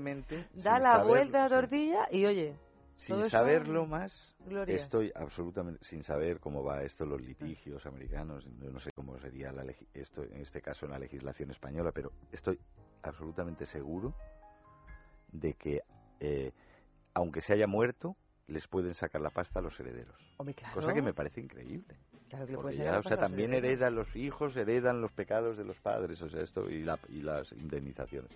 da 0.55 0.79
la 0.79 0.93
saberlo, 0.93 1.09
vuelta 1.09 1.39
a 1.39 1.43
la 1.43 1.49
sí. 1.49 1.55
tortilla 1.55 2.07
y 2.13 2.25
oye. 2.27 2.57
Sin 2.97 3.29
saberlo 3.29 3.87
más, 3.87 4.35
Gloria. 4.47 4.77
estoy 4.77 5.13
absolutamente 5.15 5.85
sin 5.85 6.03
saber 6.05 6.41
cómo 6.41 6.63
va 6.63 6.83
esto 6.85 7.05
los 7.05 7.21
litigios 7.21 7.85
americanos. 7.87 8.47
No 8.47 8.81
sé 8.81 8.93
cómo 8.93 9.19
sería 9.19 9.53
la 9.53 9.65
esto 9.93 10.23
en 10.23 10.41
este 10.41 10.63
caso 10.63 10.87
en 10.87 10.93
la 10.93 10.99
legislación 10.99 11.51
española, 11.51 11.93
pero 11.93 12.13
estoy 12.33 12.59
absolutamente 13.03 13.67
seguro 13.67 14.15
de 15.33 15.55
que 15.55 15.83
eh, 16.21 16.53
aunque 17.15 17.41
se 17.41 17.53
haya 17.53 17.67
muerto, 17.67 18.17
les 18.47 18.67
pueden 18.69 18.95
sacar 18.95 19.21
la 19.21 19.31
pasta 19.31 19.59
a 19.59 19.63
los 19.63 19.79
herederos. 19.81 20.17
Hombre, 20.39 20.55
claro. 20.55 20.75
Cosa 20.75 20.95
que 20.95 21.03
me 21.03 21.13
parece 21.15 21.41
increíble. 21.41 21.97
Claro 22.29 22.47
que 22.47 22.55
Porque 22.55 22.77
ya, 22.77 22.99
o 22.99 23.03
sea, 23.03 23.13
los 23.13 23.21
también 23.21 23.53
heredan 23.55 23.95
los 23.95 24.15
hijos, 24.17 24.57
heredan 24.57 25.01
los 25.01 25.13
pecados 25.13 25.57
de 25.57 25.65
los 25.65 25.79
padres, 25.81 26.21
o 26.23 26.29
sea, 26.29 26.41
esto 26.43 26.71
y, 26.71 26.83
la- 26.83 26.99
y 27.09 27.21
las 27.23 27.53
indemnizaciones. 27.53 28.31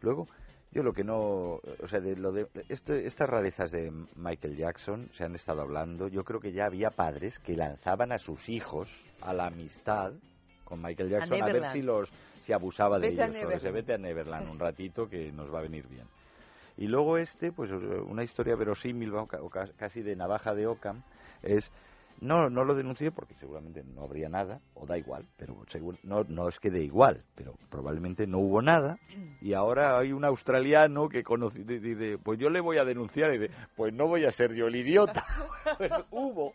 Luego, 0.00 0.26
yo 0.72 0.82
lo 0.82 0.92
que 0.92 1.04
no, 1.04 1.60
o 1.60 1.88
sea, 1.88 2.00
de 2.00 2.16
lo 2.16 2.32
de 2.32 2.46
esto, 2.68 2.94
estas 2.94 3.28
rarezas 3.28 3.70
de 3.70 3.92
Michael 4.16 4.56
Jackson 4.56 5.08
se 5.12 5.24
han 5.24 5.34
estado 5.34 5.60
hablando. 5.62 6.08
Yo 6.08 6.24
creo 6.24 6.40
que 6.40 6.52
ya 6.52 6.64
había 6.66 6.90
padres 6.90 7.38
que 7.40 7.56
lanzaban 7.56 8.12
a 8.12 8.18
sus 8.18 8.48
hijos 8.48 8.88
a 9.20 9.32
la 9.32 9.46
amistad 9.46 10.12
con 10.64 10.80
Michael 10.82 11.10
Jackson 11.10 11.42
a, 11.42 11.46
ver 11.46 11.62
si 11.72 11.82
los 11.82 12.10
si 12.42 12.52
abusaba 12.52 12.98
de 12.98 13.10
Vete 13.10 13.22
ellos. 13.24 13.36
O 13.56 13.60
se 13.60 13.70
vete 13.70 13.94
a 13.94 13.98
Neverland 13.98 14.48
un 14.48 14.58
ratito 14.58 15.08
que 15.08 15.30
nos 15.30 15.52
va 15.52 15.58
a 15.58 15.62
venir 15.62 15.86
bien. 15.88 16.06
Y 16.78 16.86
luego 16.86 17.18
este, 17.18 17.52
pues 17.52 17.70
una 17.70 18.24
historia 18.24 18.56
verosímil, 18.56 19.14
o 19.14 19.26
ca- 19.26 19.42
o 19.42 19.50
ca- 19.50 19.68
casi 19.76 20.00
de 20.02 20.16
navaja 20.16 20.54
de 20.54 20.66
Ockham, 20.66 21.02
es 21.42 21.70
no 22.20 22.48
no 22.50 22.64
lo 22.64 22.74
denuncié 22.74 23.10
porque 23.10 23.34
seguramente 23.34 23.82
no 23.84 24.02
habría 24.02 24.28
nada 24.28 24.60
o 24.74 24.86
da 24.86 24.96
igual, 24.98 25.26
pero 25.36 25.56
seguro 25.68 25.98
no 26.02 26.24
no 26.24 26.48
es 26.48 26.58
que 26.60 26.70
dé 26.70 26.82
igual, 26.82 27.24
pero 27.34 27.54
probablemente 27.70 28.26
no 28.26 28.38
hubo 28.38 28.62
nada 28.62 28.98
y 29.40 29.54
ahora 29.54 29.98
hay 29.98 30.12
un 30.12 30.24
australiano 30.24 31.08
que 31.08 31.22
conoce 31.24 31.64
dice, 31.64 32.18
pues 32.22 32.38
yo 32.38 32.48
le 32.50 32.60
voy 32.60 32.78
a 32.78 32.84
denunciar 32.84 33.34
y 33.34 33.38
dice, 33.38 33.54
pues 33.76 33.92
no 33.92 34.06
voy 34.06 34.24
a 34.24 34.30
ser 34.30 34.52
yo 34.54 34.66
el 34.66 34.76
idiota. 34.76 35.24
pues 35.78 35.92
hubo 36.10 36.52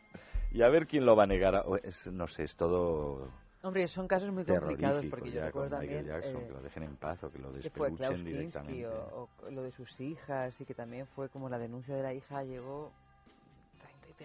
y 0.51 0.61
a 0.61 0.69
ver 0.69 0.88
quién 0.88 1.05
lo 1.05 1.15
va 1.15 1.23
a 1.23 1.27
negar. 1.27 1.63
Es- 1.84 2.07
no 2.07 2.27
sé, 2.27 2.43
es 2.43 2.55
todo 2.55 3.29
Hombre, 3.63 3.88
son 3.88 4.07
casos 4.07 4.31
muy 4.31 4.45
complicados 4.45 5.03
porque 5.09 5.31
yo 5.31 5.41
recuerdo 5.43 5.71
también 5.77 6.05
Jackson, 6.05 6.41
eh, 6.43 6.45
que 6.47 6.53
lo 6.53 6.61
dejen 6.61 6.84
en 6.84 6.95
paz 6.95 7.21
o 7.23 7.31
que 7.31 7.39
lo 7.39 7.51
despeluchen 7.51 8.23
directamente. 8.23 8.85
o, 8.88 9.27
o 9.45 9.51
lo 9.51 9.63
de 9.63 9.71
sus 9.71 9.99
hijas 9.99 10.59
y 10.61 10.65
que 10.65 10.73
también 10.73 11.07
fue 11.07 11.27
como 11.29 11.49
la 11.49 11.57
denuncia 11.57 11.93
de 11.95 12.03
la 12.03 12.13
hija 12.13 12.43
llegó 12.43 12.91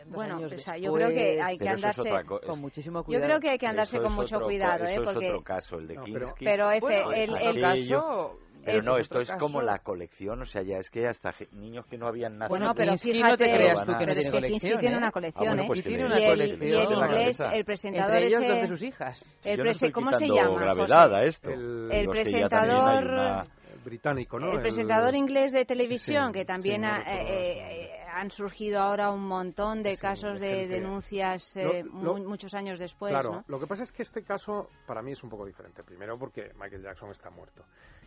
Bueno, 0.07 0.37
años 0.37 0.53
o 0.53 0.59
sea, 0.59 0.77
yo 0.77 0.93
después, 0.93 1.05
creo 1.05 1.17
que 1.17 1.43
hay 1.43 1.59
que 1.59 1.65
es 1.65 1.71
andarse 1.71 2.11
con 2.47 2.61
muchísimo 2.61 2.99
Yo 3.01 3.05
cuidado. 3.05 3.25
creo 3.27 3.41
que 3.41 3.51
hay 3.51 3.59
que 3.59 3.67
andarse 3.67 3.97
Eso 3.97 4.03
con 4.05 4.13
es 4.13 4.19
mucho 4.19 4.37
otro- 4.37 4.47
cuidado, 4.47 4.85
¿eh? 4.87 4.97
Porque 5.05 5.11
es 5.27 5.31
otro 5.31 5.43
caso, 5.43 5.79
el 5.79 5.87
de 5.89 5.95
No, 5.95 6.05
pero- 6.05 6.33
Bueno, 6.81 7.13
el, 7.13 7.37
el- 7.37 7.61
caso- 7.61 8.39
Pero 8.65 8.81
no, 8.83 8.97
esto 8.97 9.19
es 9.19 9.33
como 9.41 9.61
la 9.61 9.81
colección, 9.81 10.41
o 10.41 10.45
sea, 10.45 10.63
ya 10.63 10.77
es 10.79 10.89
que 10.89 11.05
hasta 11.09 11.33
ge- 11.33 11.49
niños 11.51 11.85
que 11.87 11.99
no 11.99 12.07
habían 12.07 12.39
nacido. 12.39 12.57
Bueno, 12.61 12.73
pero 12.77 12.91
Kinski 12.93 13.13
fíjate, 13.15 13.31
no 13.33 13.37
te 13.37 13.45
creas 13.57 13.81
tú 13.81 13.87
que 13.87 13.93
no 13.93 13.99
pero 13.99 14.11
es 14.13 14.15
tiene 14.15 14.23
que 14.23 14.31
colección, 14.31 14.61
Kinski 14.61 14.79
tiene 14.79 14.95
¿eh? 14.95 14.99
una 14.99 15.09
Ah, 15.09 15.11
colección, 15.11 15.47
bueno, 15.49 15.63
¿eh? 15.63 15.67
pues 15.67 15.79
Y 15.79 15.83
que 15.83 15.89
tiene 15.89 16.05
una 16.05 16.21
y 16.21 16.23
el, 16.23 16.31
colección. 16.31 16.63
y 16.63 16.71
el 16.71 16.81
en 16.93 16.99
inglés, 16.99 17.41
el 17.53 17.65
presentador 17.65 18.11
Entre 18.15 18.27
ellos 18.29 18.41
ese- 18.41 18.49
dos 18.53 18.61
de 18.61 18.67
sus 18.69 18.83
hijas. 18.83 19.39
el 19.45 19.57
Yo 19.57 19.57
no 19.57 19.63
prese- 19.65 19.71
estoy 19.73 19.91
¿cómo 19.93 20.13
se 20.13 20.29
llama? 20.29 20.61
gravedad 20.61 21.03
José? 21.09 21.15
a 21.17 21.23
esto. 21.25 21.51
El- 21.51 22.09
presentador- 22.09 23.47
británico, 23.85 24.39
¿no? 24.39 24.53
El 24.53 24.61
presentador 24.61 25.15
inglés 25.17 25.51
de 25.51 25.65
televisión, 25.65 26.29
Sí, 26.33 26.39
que 26.39 26.45
también 26.45 26.77
sí, 26.77 26.81
no 26.83 26.87
ha- 26.89 26.99
recuerdo 26.99 27.21
eh, 27.33 27.55
los 27.57 27.73
eh, 27.73 27.92
han 28.13 28.31
surgido 28.31 28.81
ahora 28.81 29.11
un 29.11 29.27
montón 29.27 29.83
de 29.83 29.95
Sí, 29.97 30.01
casos 30.03 30.39
de 30.41 30.47
de 30.49 30.69
denuncias 30.69 31.57
eh, 31.57 31.83
lo- 31.85 32.15
mu- 32.15 32.29
muchos 32.29 32.55
años 32.55 32.79
después, 32.79 33.11
claro, 33.13 33.31
¿no? 33.37 33.45
lo 33.49 33.59
que 33.59 33.67
pasa 33.67 33.83
es 33.83 33.93
que 33.93 34.03
este 34.03 34.23
caso 34.23 34.69
para 34.87 35.03
mí 35.03 35.13
es 35.13 35.23
un 35.23 35.31
poco 35.31 35.47
diferente. 35.47 35.83
Primero 35.83 36.19
porque 36.19 36.53
Michael 36.55 36.83
Jackson 36.83 37.11
está 37.11 37.31
muerto. 37.31 37.65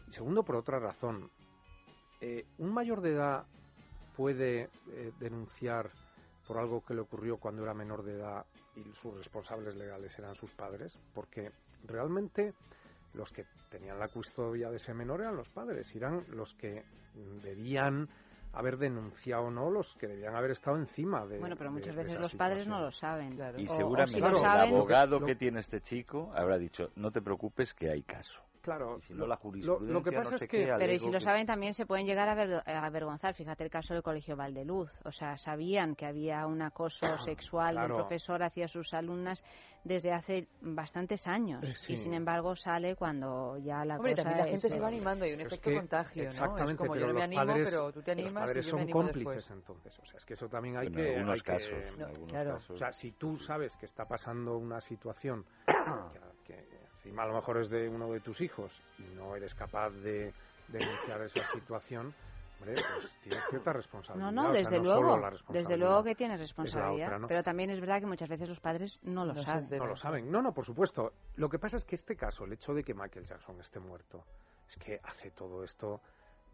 Y 0.07 0.11
segundo 0.13 0.43
por 0.43 0.55
otra 0.57 0.79
razón. 0.79 1.29
Eh, 2.21 2.45
un 2.59 2.73
mayor 2.73 3.01
de 3.01 3.11
edad 3.13 3.45
puede 4.15 4.69
eh, 4.87 5.11
denunciar 5.19 5.89
por 6.47 6.57
algo 6.57 6.83
que 6.85 6.93
le 6.93 7.01
ocurrió 7.01 7.37
cuando 7.37 7.63
era 7.63 7.73
menor 7.73 8.03
de 8.03 8.13
edad 8.13 8.45
y 8.75 8.83
sus 8.93 9.15
responsables 9.17 9.75
legales 9.75 10.17
eran 10.19 10.35
sus 10.35 10.51
padres, 10.51 10.97
porque 11.13 11.51
realmente 11.85 12.53
los 13.15 13.31
que 13.31 13.45
tenían 13.69 13.99
la 13.99 14.07
custodia 14.07 14.69
de 14.69 14.77
ese 14.77 14.93
menor 14.93 15.21
eran 15.21 15.35
los 15.35 15.49
padres, 15.49 15.93
eran 15.95 16.23
los 16.29 16.53
que 16.55 16.83
mm, 17.15 17.39
debían 17.41 18.07
haber 18.55 18.77
denunciado 18.77 19.43
o 19.45 19.51
no, 19.51 19.69
los 19.69 19.95
que 19.97 20.07
debían 20.07 20.35
haber 20.35 20.51
estado 20.51 20.77
encima 20.77 21.25
de 21.25 21.39
Bueno, 21.39 21.55
pero 21.57 21.71
muchas 21.71 21.95
de 21.95 22.03
veces 22.03 22.19
los 22.19 22.33
padres 22.35 22.67
no 22.67 22.79
lo 22.79 22.91
saben. 22.91 23.35
Claro. 23.35 23.59
Y 23.59 23.67
O- 23.67 23.73
o 23.73 23.75
seguramente 23.77 24.19
si 24.19 24.25
el 24.25 24.35
saben, 24.37 24.73
abogado 24.75 25.19
Lo- 25.19 25.25
que 25.25 25.35
tiene 25.35 25.59
este 25.59 25.81
chico 25.81 26.31
habrá 26.33 26.57
dicho, 26.57 26.91
no 26.95 27.11
te 27.11 27.21
preocupes 27.21 27.73
que 27.73 27.89
hay 27.89 28.03
caso. 28.03 28.41
Claro, 28.65 28.97
Y 28.97 29.01
si 29.01 29.13
no, 29.13 29.27
la 29.27 29.35
lo, 29.35 29.37
jurisprudencia 29.41 29.93
lo 29.93 30.03
que 30.03 30.11
no 30.11 30.17
pasa 30.23 30.37
sé 30.39 30.45
es 30.45 30.51
que 30.51 30.73
Pero 30.77 30.91
y 30.93 30.99
si 30.99 31.05
lo 31.11 31.19
que- 31.19 31.23
saben 31.23 31.45
también 31.45 31.73
se 31.75 31.85
pueden 31.85 32.05
llegar 32.07 32.27
a, 32.27 32.33
aver- 32.35 32.63
a 32.65 32.85
avergonzar. 32.85 33.33
Fíjate 33.35 33.63
el 33.63 33.69
caso 33.69 33.93
del 33.93 34.01
Colegio 34.03 34.35
Valdeluz. 34.35 34.91
O 35.05 35.11
sea, 35.11 35.37
sabían 35.37 35.95
que 35.95 36.05
había 36.07 36.47
un 36.47 36.61
acoso 36.63 37.17
sexual 37.19 37.75
del 37.75 37.85
claro. 37.85 37.95
profesor 37.97 38.41
hacia 38.43 38.67
sus 38.67 38.93
alumnas 38.93 39.43
desde 39.83 40.11
hace 40.11 40.47
bastantes 40.61 41.27
años. 41.27 41.63
Eh, 41.63 41.75
sí. 41.75 41.93
Y 41.93 41.97
sin 41.97 42.13
embargo 42.15 42.55
sale 42.55 42.95
cuando 42.95 43.57
ya 43.59 43.85
la 43.85 43.97
Hombre, 43.97 44.13
cosa 44.13 44.23
también 44.23 44.37
la 44.39 44.45
gente 44.51 44.67
es, 44.67 44.73
se 44.73 44.77
eh, 44.77 44.81
va 44.81 44.87
animando, 44.87 45.25
hay 45.25 45.33
un 45.33 45.41
Es 45.41 45.45
efecto 45.47 45.69
que- 45.69 45.75
contagio, 45.77 46.23
¿no? 46.23 46.29
Es 46.29 46.35
Exactamente, 46.35 46.77
como 46.77 46.95
yo 46.95 47.01
pero 47.01 47.07
no 47.07 47.13
me 47.13 47.19
los 47.19 47.23
animo, 47.23 47.45
padres, 47.45 47.69
pero 47.69 47.91
tú 47.93 48.01
te 48.01 48.15
los 48.15 48.25
animas 48.25 48.43
padres 48.45 48.65
y 48.65 48.65
yo 48.65 48.69
son 48.71 48.77
me 48.79 48.83
animo 48.83 48.99
cómplices 48.99 49.35
después. 49.35 49.51
entonces. 49.51 49.99
O 49.99 50.05
sea, 50.05 50.17
es 50.17 50.25
que 50.25 50.33
eso 50.33 50.49
también 50.49 50.77
hay 50.77 50.87
en 50.87 50.93
que... 50.93 51.15
algunos 51.15 51.33
hay 51.35 51.41
que- 51.41 51.51
casos, 51.51 51.71
en 51.71 51.99
no, 51.99 52.05
algunos 52.07 52.31
claro. 52.31 52.51
casos. 52.55 52.69
O 52.71 52.77
sea, 52.77 52.91
si 52.93 53.11
tú 53.11 53.37
sabes 53.37 53.75
que 53.77 53.85
está 53.85 54.05
pasando 54.07 54.57
una 54.57 54.81
situación 54.81 55.45
que, 55.67 55.73
que 55.73 56.19
encima 57.05 57.23
a 57.23 57.27
lo 57.27 57.35
mejor 57.35 57.57
es 57.57 57.69
de 57.69 57.87
uno 57.87 58.11
de 58.11 58.19
tus 58.19 58.41
hijos 58.41 58.71
y 58.97 59.03
no 59.15 59.35
eres 59.35 59.53
capaz 59.53 59.91
de 59.91 60.33
denunciar 60.69 61.21
esa 61.21 61.43
situación, 61.51 62.13
hombre, 62.59 62.73
pues 62.99 63.15
tienes 63.21 63.43
cierta 63.49 63.69
No, 63.71 63.77
responsabilidad. 63.77 64.31
no, 64.31 64.41
o 64.41 64.45
sea, 64.45 64.53
desde 64.53 64.77
no 64.79 64.83
solo 64.85 65.01
luego. 65.01 65.17
la 65.19 65.33
Desde 65.49 65.77
luego 65.77 66.03
que 66.03 66.15
tienes 66.15 66.39
responsabilidad. 66.39 67.07
otra, 67.07 67.19
¿no? 67.19 67.27
Pero 67.27 67.43
también 67.43 67.69
es 67.69 67.79
verdad 67.79 67.99
que 67.99 68.07
muchas 68.07 68.27
veces 68.29 68.49
los 68.49 68.59
padres 68.59 68.97
no 69.03 69.23
lo 69.25 69.33
No 69.35 69.41
saben. 69.43 69.69
No 69.77 69.85
lo 69.85 69.95
saben. 69.95 70.31
No, 70.31 70.41
no, 70.41 70.51
por 70.53 70.65
supuesto. 70.65 71.13
Lo 71.35 71.47
que 71.47 71.59
pasa 71.59 71.77
es 71.77 71.85
que 71.85 71.93
este 71.95 72.15
caso, 72.15 72.45
el 72.45 72.53
hecho 72.53 72.73
de 72.73 72.83
que 72.83 72.95
Michael 72.95 73.25
Jackson 73.27 73.59
esté 73.61 73.79
muerto, 73.79 74.23
es 74.67 74.75
que 74.77 74.99
hace 75.03 75.29
todo 75.31 75.63
esto. 75.63 76.01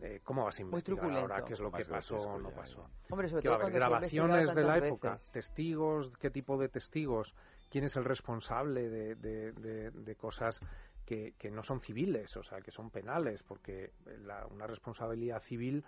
eh, 0.02 0.20
¿Cómo 0.24 0.44
vas 0.44 0.58
a 0.58 0.62
investigar 0.64 1.10
ahora 1.12 1.46
qué 1.46 1.54
es 1.54 1.60
lo 1.62 1.72
que 1.72 1.86
pasó 1.86 2.16
o 2.20 2.38
no 2.40 2.50
pasó? 2.50 2.86
Hombre, 3.10 3.30
sobre 3.30 3.44
todo 3.44 3.54
haber 3.56 3.72
grabaciones 3.72 4.54
de 4.54 4.64
la 4.64 4.78
época, 4.80 5.12
veces. 5.12 5.32
testigos, 5.32 6.12
qué 6.20 6.30
tipo 6.32 6.58
de 6.58 6.68
testigos, 6.70 7.34
quién 7.72 7.86
es 7.86 7.96
el 7.96 8.04
responsable 8.06 8.90
de, 8.90 9.16
de- 9.16 9.54
de- 9.54 9.90
de 9.92 10.16
cosas 10.16 10.60
que, 11.06 11.34
que 11.40 11.50
no 11.50 11.64
son 11.64 11.80
civiles, 11.82 12.36
o 12.38 12.44
sea, 12.44 12.62
que 12.62 12.70
son 12.72 12.92
penales, 12.92 13.42
porque 13.44 13.92
la- 14.24 14.46
una 14.46 14.68
responsabilidad 14.68 15.40
civil 15.42 15.84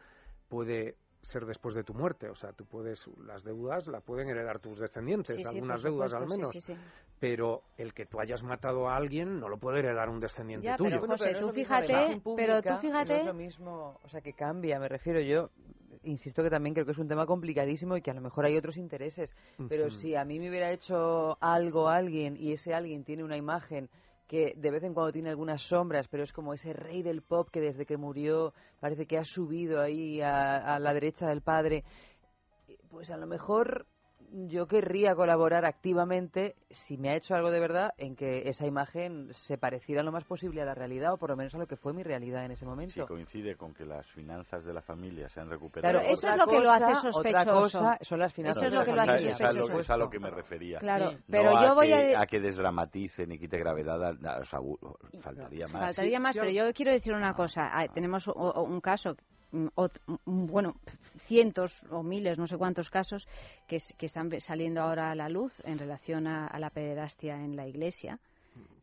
puede 0.47 0.95
ser 1.21 1.45
después 1.45 1.75
de 1.75 1.83
tu 1.83 1.93
muerte. 1.93 2.29
O 2.29 2.35
sea, 2.35 2.51
tú 2.53 2.65
puedes, 2.65 3.07
las 3.25 3.43
deudas 3.43 3.87
la 3.87 4.01
pueden 4.01 4.27
heredar 4.29 4.59
tus 4.59 4.79
descendientes, 4.79 5.35
Sí, 5.37 5.43
algunas 5.45 5.81
deudas 5.83 6.13
al 6.13 6.27
menos. 6.27 6.51
sí, 6.51 6.61
sí, 6.61 6.73
sí. 6.73 6.79
Pero 7.19 7.63
el 7.77 7.93
que 7.93 8.05
tú 8.05 8.19
hayas 8.19 8.43
matado 8.43 8.89
a 8.89 8.97
alguien 8.97 9.39
no 9.39 9.47
lo 9.47 9.57
puede 9.57 9.79
heredar 9.79 10.09
un 10.09 10.19
descendiente 10.19 10.65
Ya, 10.67 10.75
tuyo. 10.75 10.99
pero 10.99 11.13
José, 11.13 11.35
tú 11.35 11.51
fíjate, 11.53 12.21
pero 12.35 12.61
tú 12.61 12.73
fíjate- 12.81 13.13
no 13.13 13.19
es 13.19 13.25
lo 13.27 13.33
mismo, 13.33 13.99
o 14.03 14.09
sea, 14.09 14.19
que 14.19 14.33
cambia, 14.33 14.79
me 14.79 14.89
refiero 14.89 15.21
yo. 15.21 15.49
Insisto 16.03 16.43
que 16.43 16.49
también 16.49 16.73
creo 16.73 16.85
que 16.85 16.91
es 16.91 16.97
un 16.97 17.07
tema 17.07 17.25
complicadísimo 17.25 17.95
y 17.95 18.01
que 18.01 18.11
a 18.11 18.13
lo 18.13 18.21
mejor 18.21 18.45
hay 18.45 18.57
otros 18.57 18.77
intereses. 18.77 19.33
Pero 19.69 19.89
si 19.89 20.15
a 20.15 20.25
mí 20.25 20.39
me 20.39 20.49
hubiera 20.49 20.71
hecho 20.71 21.37
algo 21.41 21.87
alguien 21.87 22.35
y 22.37 22.51
ese 22.51 22.73
alguien 22.73 23.03
tiene 23.03 23.23
una 23.23 23.37
imagen 23.37 23.89
que 24.27 24.53
de 24.55 24.71
vez 24.71 24.83
en 24.83 24.93
cuando 24.93 25.11
tiene 25.11 25.29
algunas 25.29 25.61
sombras, 25.61 26.07
pero 26.07 26.23
es 26.23 26.33
como 26.33 26.53
ese 26.53 26.73
rey 26.73 27.03
del 27.03 27.21
pop 27.21 27.49
que 27.51 27.61
desde 27.61 27.85
que 27.85 27.97
murió 27.97 28.53
parece 28.79 29.05
que 29.05 29.17
ha 29.17 29.23
subido 29.23 29.81
ahí 29.81 30.21
a, 30.21 30.75
a 30.75 30.79
la 30.79 30.93
derecha 30.93 31.27
del 31.27 31.41
padre, 31.41 31.83
pues 32.89 33.09
a 33.09 33.17
lo 33.17 33.27
mejor 33.27 33.85
yo 34.33 34.65
querría 34.67 35.15
colaborar 35.15 35.63
activamente, 35.65 36.55
si 36.71 36.97
me 36.97 37.09
ha 37.09 37.15
hecho 37.15 37.35
algo 37.35 37.51
de 37.51 37.59
verdad, 37.59 37.91
en 37.97 38.15
que 38.15 38.49
esa 38.49 38.65
imagen 38.65 39.29
se 39.33 39.57
pareciera 39.57 40.01
lo 40.01 40.11
más 40.11 40.23
posible 40.25 40.61
a 40.61 40.65
la 40.65 40.73
realidad 40.73 41.13
o 41.13 41.17
por 41.17 41.29
lo 41.29 41.35
menos 41.35 41.53
a 41.53 41.59
lo 41.59 41.67
que 41.67 41.75
fue 41.75 41.93
mi 41.93 42.01
realidad 42.03 42.43
en 42.45 42.51
ese 42.51 42.61
Si 42.61 42.65
momento. 42.65 43.05
coincide 43.07 43.55
con 43.55 43.73
que 43.73 43.85
las 43.85 44.05
finanzas 44.11 44.65
de 44.65 44.73
la 44.73 44.81
familia 44.81 45.29
se 45.29 45.39
han 45.39 45.49
recuperado. 45.49 45.99
Claro, 45.99 46.07
eso 46.11 46.27
es 46.27 46.35
lo 46.37 46.47
que 46.47 46.59
lo 46.59 46.71
hace 46.71 46.83
cosa- 46.85 47.11
sospechoso. 47.11 47.39
Otra 47.39 47.45
cosa 47.53 47.97
son 48.01 48.19
las 48.19 48.33
finanzas 48.33 48.63
Eso 48.63 48.65
es 48.65 48.71
de 48.71 48.75
lo 48.75 48.81
la 48.81 48.85
que 48.85 48.95
lo 48.95 49.01
hace 49.13 49.29
esa 49.29 49.49
es 49.49 49.55
lo- 49.55 49.61
sospechoso. 49.61 49.79
es 49.81 49.89
a 49.91 49.97
lo 49.97 50.09
que 50.09 50.19
me 50.19 50.29
refería. 50.31 50.79
Claro, 50.79 51.11
No 51.11 51.17
pero 51.29 51.57
a 51.57 51.67
yo 51.67 51.75
voy 51.75 51.87
que, 51.87 52.15
a... 52.15 52.25
que 52.25 52.39
desdramatice 52.39 53.27
ni 53.27 53.37
quite 53.37 53.57
gravedad 53.59 54.03
a, 54.03 54.09
a 54.09 54.43
Faltaría 55.21 55.67
más. 55.67 55.81
Faltaría 55.81 56.19
más, 56.19 56.35
pero 56.37 56.49
yo 56.49 56.73
quiero 56.73 56.91
decir 56.91 57.13
una 57.13 57.33
cosa. 57.33 57.69
Ah, 57.71 57.87
tenemos 57.93 58.27
o- 58.27 58.31
o- 58.33 58.63
un 58.63 58.81
caso, 58.81 59.15
bueno, 60.25 60.75
cientos 61.27 61.85
o 61.91 62.03
miles, 62.03 62.37
no 62.37 62.47
sé 62.47 62.57
cuántos 62.57 62.89
casos, 62.89 63.27
que, 63.67 63.77
que 63.97 64.07
están 64.07 64.29
saliendo 64.41 64.81
ahora 64.81 65.11
a 65.11 65.15
la 65.15 65.29
luz 65.29 65.53
en 65.63 65.77
relación 65.77 66.27
a, 66.27 66.47
a 66.47 66.59
la 66.59 66.69
pederastia 66.69 67.35
en 67.35 67.55
la 67.55 67.67
Iglesia. 67.67 68.19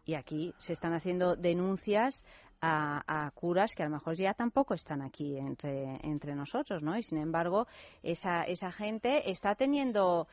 Y 0.05 0.15
aquí 0.15 0.55
se 0.59 0.73
están 0.73 0.95
haciendo 0.95 1.37
denuncias 1.37 2.25
a, 2.61 3.27
a 3.27 3.31
curas 3.33 3.75
que 3.75 3.83
a 3.83 3.87
lo 3.87 3.93
mejor 3.93 4.17
ya 4.17 4.35
tampoco 4.35 4.75
están 4.75 5.03
aquí 5.03 5.37
entre, 5.37 5.99
entre 6.03 6.35
nosotros, 6.35 6.83
¿no? 6.83 6.97
Y 6.97 7.03
sin 7.03 7.19
embargo, 7.19 7.67
esa, 8.03 8.43
esa 8.45 8.71
gente 8.71 9.31
está 9.31 9.55
teniendo 9.55 10.27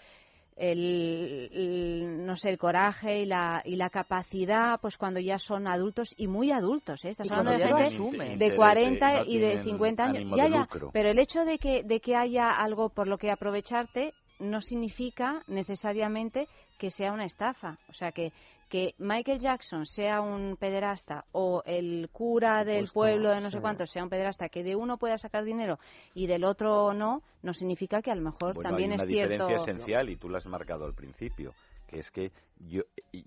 el, 0.57 1.49
el, 1.53 2.25
no 2.25 2.35
sé 2.35 2.49
el 2.49 2.57
coraje 2.57 3.21
y 3.21 3.25
la 3.25 3.61
y 3.63 3.75
la 3.75 3.89
capacidad 3.89 4.79
pues 4.81 4.97
cuando 4.97 5.19
ya 5.19 5.37
son 5.37 5.67
adultos 5.67 6.13
y 6.17 6.27
muy 6.27 6.51
adultos 6.51 7.05
¿eh? 7.05 7.09
estás 7.09 7.29
hablando 7.31 7.51
de 7.51 7.67
gente 7.67 8.17
de 8.17 8.33
Interés, 8.33 8.55
40 8.55 9.13
no 9.13 9.23
y 9.25 9.37
de 9.37 9.47
tienen 9.47 9.63
50 9.63 10.03
años. 10.03 10.33
ya 10.35 10.47
ya. 10.47 10.67
pero 10.91 11.09
el 11.09 11.19
hecho 11.19 11.45
de 11.45 11.59
que 11.59 11.83
de 11.83 11.99
que 11.99 12.15
haya 12.15 12.49
algo 12.49 12.89
por 12.89 13.07
lo 13.07 13.17
que 13.17 13.29
aprovecharte 13.29 14.13
no 14.39 14.61
significa 14.61 15.43
necesariamente 15.47 16.47
que 16.77 16.91
sea 16.91 17.11
una 17.11 17.25
estafa. 17.25 17.77
O 17.89 17.93
sea 17.93 18.11
que 18.11 18.31
que 18.69 18.95
Michael 18.97 19.39
Jackson 19.39 19.85
sea 19.85 20.21
un 20.21 20.57
pederasta 20.57 21.25
o 21.31 21.63
el 21.65 22.09
cura 22.11 22.65
del 22.65 22.89
pueblo 22.89 23.29
de 23.29 23.41
no 23.41 23.49
sé 23.49 23.57
sí. 23.57 23.61
cuántos 23.61 23.89
sea 23.91 24.03
un 24.03 24.09
pederasta 24.09 24.49
que 24.49 24.63
de 24.63 24.75
uno 24.75 24.97
pueda 24.97 25.17
sacar 25.17 25.43
dinero 25.43 25.79
y 26.13 26.27
del 26.27 26.43
otro 26.43 26.93
no 26.93 27.23
no 27.43 27.53
significa 27.53 28.01
que 28.01 28.11
a 28.11 28.15
lo 28.15 28.21
mejor 28.21 28.55
Bueno, 28.55 28.69
también 28.69 28.91
hay 28.91 28.95
una 28.95 29.03
es 29.03 29.09
cierto 29.09 29.31
diferencia 29.47 29.63
esencial 29.73 30.09
y 30.09 30.17
tú 30.17 30.29
la 30.29 30.39
has 30.39 30.45
marcado 30.47 30.85
al 30.85 30.93
principio, 30.93 31.53
que 31.87 31.99
es 31.99 32.11
que 32.11 32.31
yo, 32.59 32.83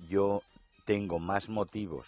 yo 0.09 0.43
tengo 0.85 1.19
más 1.19 1.49
motivos 1.49 2.07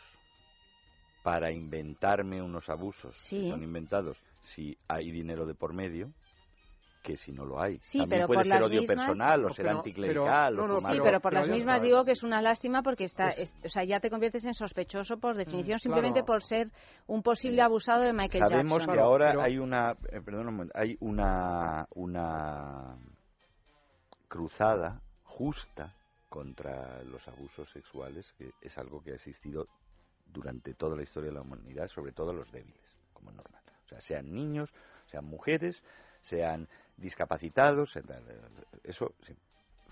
para 1.22 1.52
inventarme 1.52 2.42
unos 2.42 2.68
abusos 2.68 3.16
Sí. 3.16 3.42
que 3.44 3.50
son 3.50 3.62
inventados 3.62 4.22
si 4.40 4.76
hay 4.88 5.10
dinero 5.10 5.46
de 5.46 5.54
por 5.54 5.72
medio 5.72 6.12
que 7.03 7.16
si 7.16 7.33
no 7.33 7.45
lo 7.45 7.61
hay. 7.61 7.79
Sí, 7.83 7.99
También 7.99 8.09
pero 8.20 8.27
puede 8.29 8.39
por 8.39 8.47
ser 8.47 8.55
las 8.61 8.66
odio 8.66 8.81
mismas- 8.81 8.97
personal 9.07 9.45
o 9.45 9.49
ser 9.51 9.65
pero- 9.66 9.79
anticlerical. 9.79 10.53
pero- 10.55 10.65
o 10.65 10.69
no, 10.69 10.74
no, 10.74 10.81
fumar- 10.81 10.93
Sí, 10.93 10.93
pero- 10.93 11.05
pero 11.05 11.20
por 11.20 11.33
pero 11.33 11.41
las 11.47 11.51
mismas 11.51 11.77
está. 11.77 11.85
digo 11.87 12.05
que 12.05 12.12
es 12.12 12.23
una 12.23 12.41
lástima 12.43 12.83
porque 12.83 13.05
está, 13.05 13.29
Es- 13.31 13.39
es- 13.39 13.65
o 13.65 13.69
sea, 13.69 13.85
ya 13.85 14.01
te 14.01 14.09
conviertes 14.11 14.45
en 14.47 14.55
sospechoso 14.55 15.19
por 15.19 15.37
definición 15.37 15.77
Mm, 15.77 15.79
simplemente 15.81 16.20
claro. 16.20 16.27
por 16.27 16.43
ser 16.43 16.69
un 17.09 17.23
posible 17.23 17.61
abusado 17.62 18.03
de 18.03 18.12
Michael 18.12 18.45
Sabemos 18.49 18.79
Jackson. 18.79 18.95
que 18.95 19.01
ahora 19.01 19.29
Pero- 19.31 19.43
hay 19.43 19.59
una, 19.59 19.93
eh, 20.11 20.20
perdón 20.24 20.49
un 20.49 20.55
momento, 20.55 20.73
hay 20.79 20.97
una, 21.01 21.87
una 21.95 22.97
cruzada 24.29 25.01
justa 25.24 25.95
contra 26.29 27.03
los 27.03 27.27
abusos 27.29 27.69
sexuales, 27.73 28.33
que 28.39 28.53
es 28.62 28.79
algo 28.79 29.03
que 29.03 29.12
ha 29.12 29.15
existido 29.16 29.66
durante 30.27 30.73
toda 30.74 30.97
la 30.97 31.03
historia 31.03 31.29
de 31.29 31.35
la 31.35 31.43
humanidad, 31.43 31.89
sobre 31.89 32.12
todo 32.12 32.33
los 32.33 32.51
débiles, 32.51 32.81
como 33.12 33.31
es 33.31 33.37
normal. 33.37 33.62
O 33.85 33.89
sea, 33.89 34.01
sean 34.01 34.33
niños, 34.33 34.73
sean 35.07 35.27
mujeres, 35.27 35.85
sean 36.23 36.69
discapacitados, 36.97 37.94
eso, 38.85 39.12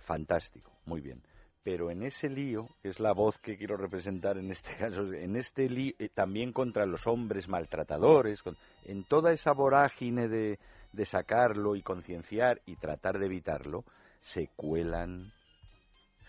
fantástico, 0.05 0.70
muy 0.86 1.01
bien. 1.01 1.22
Pero 1.62 1.90
en 1.90 2.02
ese 2.02 2.28
lío, 2.31 2.68
es 2.82 3.01
la 3.01 3.12
voz 3.12 3.39
que 3.39 3.56
quiero 3.59 3.77
representar 3.77 4.39
en 4.39 4.51
este 4.51 4.74
caso, 4.78 5.12
en 5.12 5.36
este 5.36 5.68
lío, 5.68 5.94
eh, 5.98 6.09
también 6.09 6.52
contra 6.52 6.86
los 6.86 7.06
hombres 7.06 7.48
maltratadores, 7.48 8.43
con- 8.43 8.56
en 8.86 9.05
toda 9.05 9.32
esa 9.32 9.52
vorágine 9.52 10.28
de, 10.28 10.59
de 10.93 11.05
sacarlo 11.06 11.77
y 11.77 11.82
concienciar 11.82 12.60
y 12.66 12.77
tratar 12.77 13.18
de 13.18 13.27
evitarlo, 13.27 13.85
se 14.22 14.48
cuelan 14.56 15.32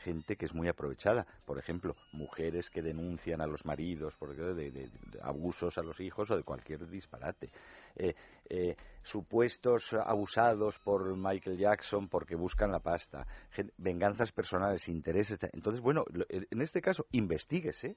gente 0.04 0.36
que 0.36 0.46
es 0.46 0.54
muy 0.54 0.68
aprovechada. 0.68 1.26
Por 1.46 1.58
ejemplo, 1.58 1.96
mujeres 2.12 2.70
que 2.70 2.82
denuncian 2.82 3.42
a 3.42 3.48
los 3.48 3.66
maridos 3.66 4.16
por 4.18 4.36
de, 4.36 4.54
de- 4.54 4.72
de 4.72 4.90
abusos 5.22 5.78
a 5.78 5.82
los 5.82 6.00
hijos 6.00 6.30
o 6.32 6.36
de 6.38 6.44
cualquier 6.44 6.88
disparate. 6.90 7.50
Eh, 7.96 8.14
eh, 8.50 8.76
supuestos 9.04 9.94
abusados 9.94 10.80
por 10.80 11.16
Michael 11.18 11.58
Jackson 11.58 12.08
porque 12.10 12.36
buscan 12.36 12.72
la 12.72 12.80
pasta. 12.80 13.26
Gen- 13.52 13.72
venganzas 13.78 14.32
personales, 14.32 14.88
intereses. 14.90 15.40
Entonces, 15.54 15.82
bueno, 15.82 16.04
lo- 16.12 16.26
en 16.30 16.62
este 16.62 16.82
caso, 16.82 17.06
investiguese. 17.12 17.96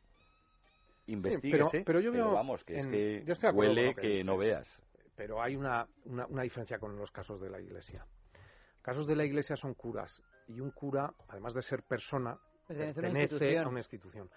Investíguese, 1.06 1.82
pero 1.84 2.00
yo 2.00 2.12
veo 2.12 2.32
vamos, 2.32 2.64
que 2.64 2.76
es 2.78 2.84
en- 2.86 2.90
que 2.90 3.24
acuerdo 3.48 3.72
huele 3.74 3.94
que 3.94 4.00
que 4.00 4.24
no 4.24 4.38
veas. 4.38 4.82
pero 5.16 5.42
hay 5.42 5.54
una, 5.54 5.86
una, 6.06 6.26
una 6.26 6.42
diferencia 6.42 6.78
con 6.78 6.96
los 6.96 7.10
casos 7.10 7.40
de 7.40 7.50
la 7.50 7.60
Iglesia. 7.60 8.06
Casos 8.84 9.06
de 9.06 9.16
la 9.16 9.24
Iglesia 9.24 9.56
son 9.56 9.72
curas 9.72 10.22
y 10.46 10.60
un 10.60 10.70
cura, 10.70 11.10
además 11.28 11.54
de 11.54 11.62
ser 11.62 11.82
persona, 11.84 12.38
Pertenece 12.68 12.84
a 12.84 12.84
una 12.84 12.94
pertenece 12.94 13.22
institución. 13.34 13.64
a 13.64 13.68
una 13.70 13.80
institución. 13.80 14.30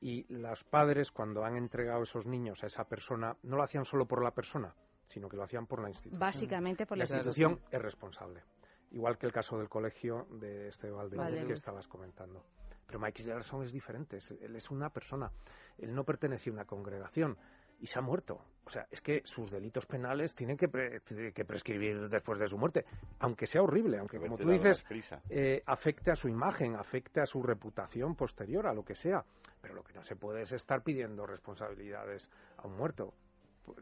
Y 0.00 0.34
los 0.34 0.64
padres, 0.64 1.10
cuando 1.10 1.42
han 1.44 1.56
entregado 1.56 2.02
esos 2.02 2.26
niños 2.26 2.62
a 2.62 2.66
esa 2.66 2.84
persona, 2.84 3.34
no 3.42 3.56
lo 3.56 3.62
hacían 3.62 3.86
solo 3.86 4.06
por 4.06 4.22
la 4.22 4.32
persona, 4.32 4.74
sino 5.06 5.28
que 5.30 5.38
lo 5.38 5.44
hacían 5.44 5.66
por 5.66 5.80
la 5.80 5.88
institución. 5.88 6.20
Básicamente 6.20 6.84
por 6.84 6.98
la 6.98 7.04
la 7.08 7.16
institución 7.16 7.58
es 7.70 7.80
responsable. 7.80 8.42
Igual 8.90 9.16
que 9.16 9.24
el 9.26 9.32
caso 9.32 9.56
del 9.58 9.70
colegio 9.70 10.26
de 10.30 10.68
este 10.68 10.90
Valdemus 10.90 11.24
Valdemus. 11.24 11.46
que 11.48 11.54
estabas 11.54 11.88
comentando. 11.88 12.44
Pero 12.86 13.00
Michael 13.00 13.26
Jackson 13.28 13.62
es 13.64 13.72
diferente, 13.72 14.18
es- 14.18 14.30
él 14.30 14.54
es 14.54 14.70
una 14.70 14.90
persona, 14.90 15.32
él 15.78 15.94
no 15.94 16.04
pertenece 16.04 16.50
a 16.50 16.52
una 16.52 16.64
congregación 16.66 17.36
y 17.80 17.86
se 17.86 17.98
ha 17.98 18.02
muerto. 18.02 18.40
O 18.64 18.70
sea, 18.70 18.86
es 18.90 19.00
que 19.00 19.22
sus 19.24 19.48
delitos 19.50 19.86
penales 19.86 20.34
tienen 20.34 20.56
que, 20.56 20.66
pre- 20.68 21.00
que 21.32 21.44
prescribir 21.44 22.08
después 22.08 22.38
de 22.40 22.48
su 22.48 22.58
muerte, 22.58 22.84
aunque 23.20 23.46
sea 23.46 23.62
horrible, 23.62 23.98
aunque 23.98 24.18
como 24.18 24.36
tú 24.42 24.50
dices, 24.58 24.82
eh, 25.30 25.62
afecte 25.66 26.10
a 26.10 26.16
su 26.16 26.28
imagen, 26.28 26.74
afecte 26.74 27.20
a 27.20 27.26
su 27.26 27.42
reputación 27.44 28.16
posterior, 28.16 28.66
a 28.66 28.74
lo 28.74 28.84
que 28.84 28.96
sea. 28.96 29.24
Pero 29.62 29.74
lo 29.74 29.84
que 29.84 29.92
no 29.94 30.02
se 30.02 30.16
puede 30.16 30.42
es 30.42 30.52
estar 30.52 30.82
pidiendo 30.82 31.26
responsabilidades 31.26 32.28
a 32.56 32.66
un 32.66 32.76
muerto. 32.76 33.14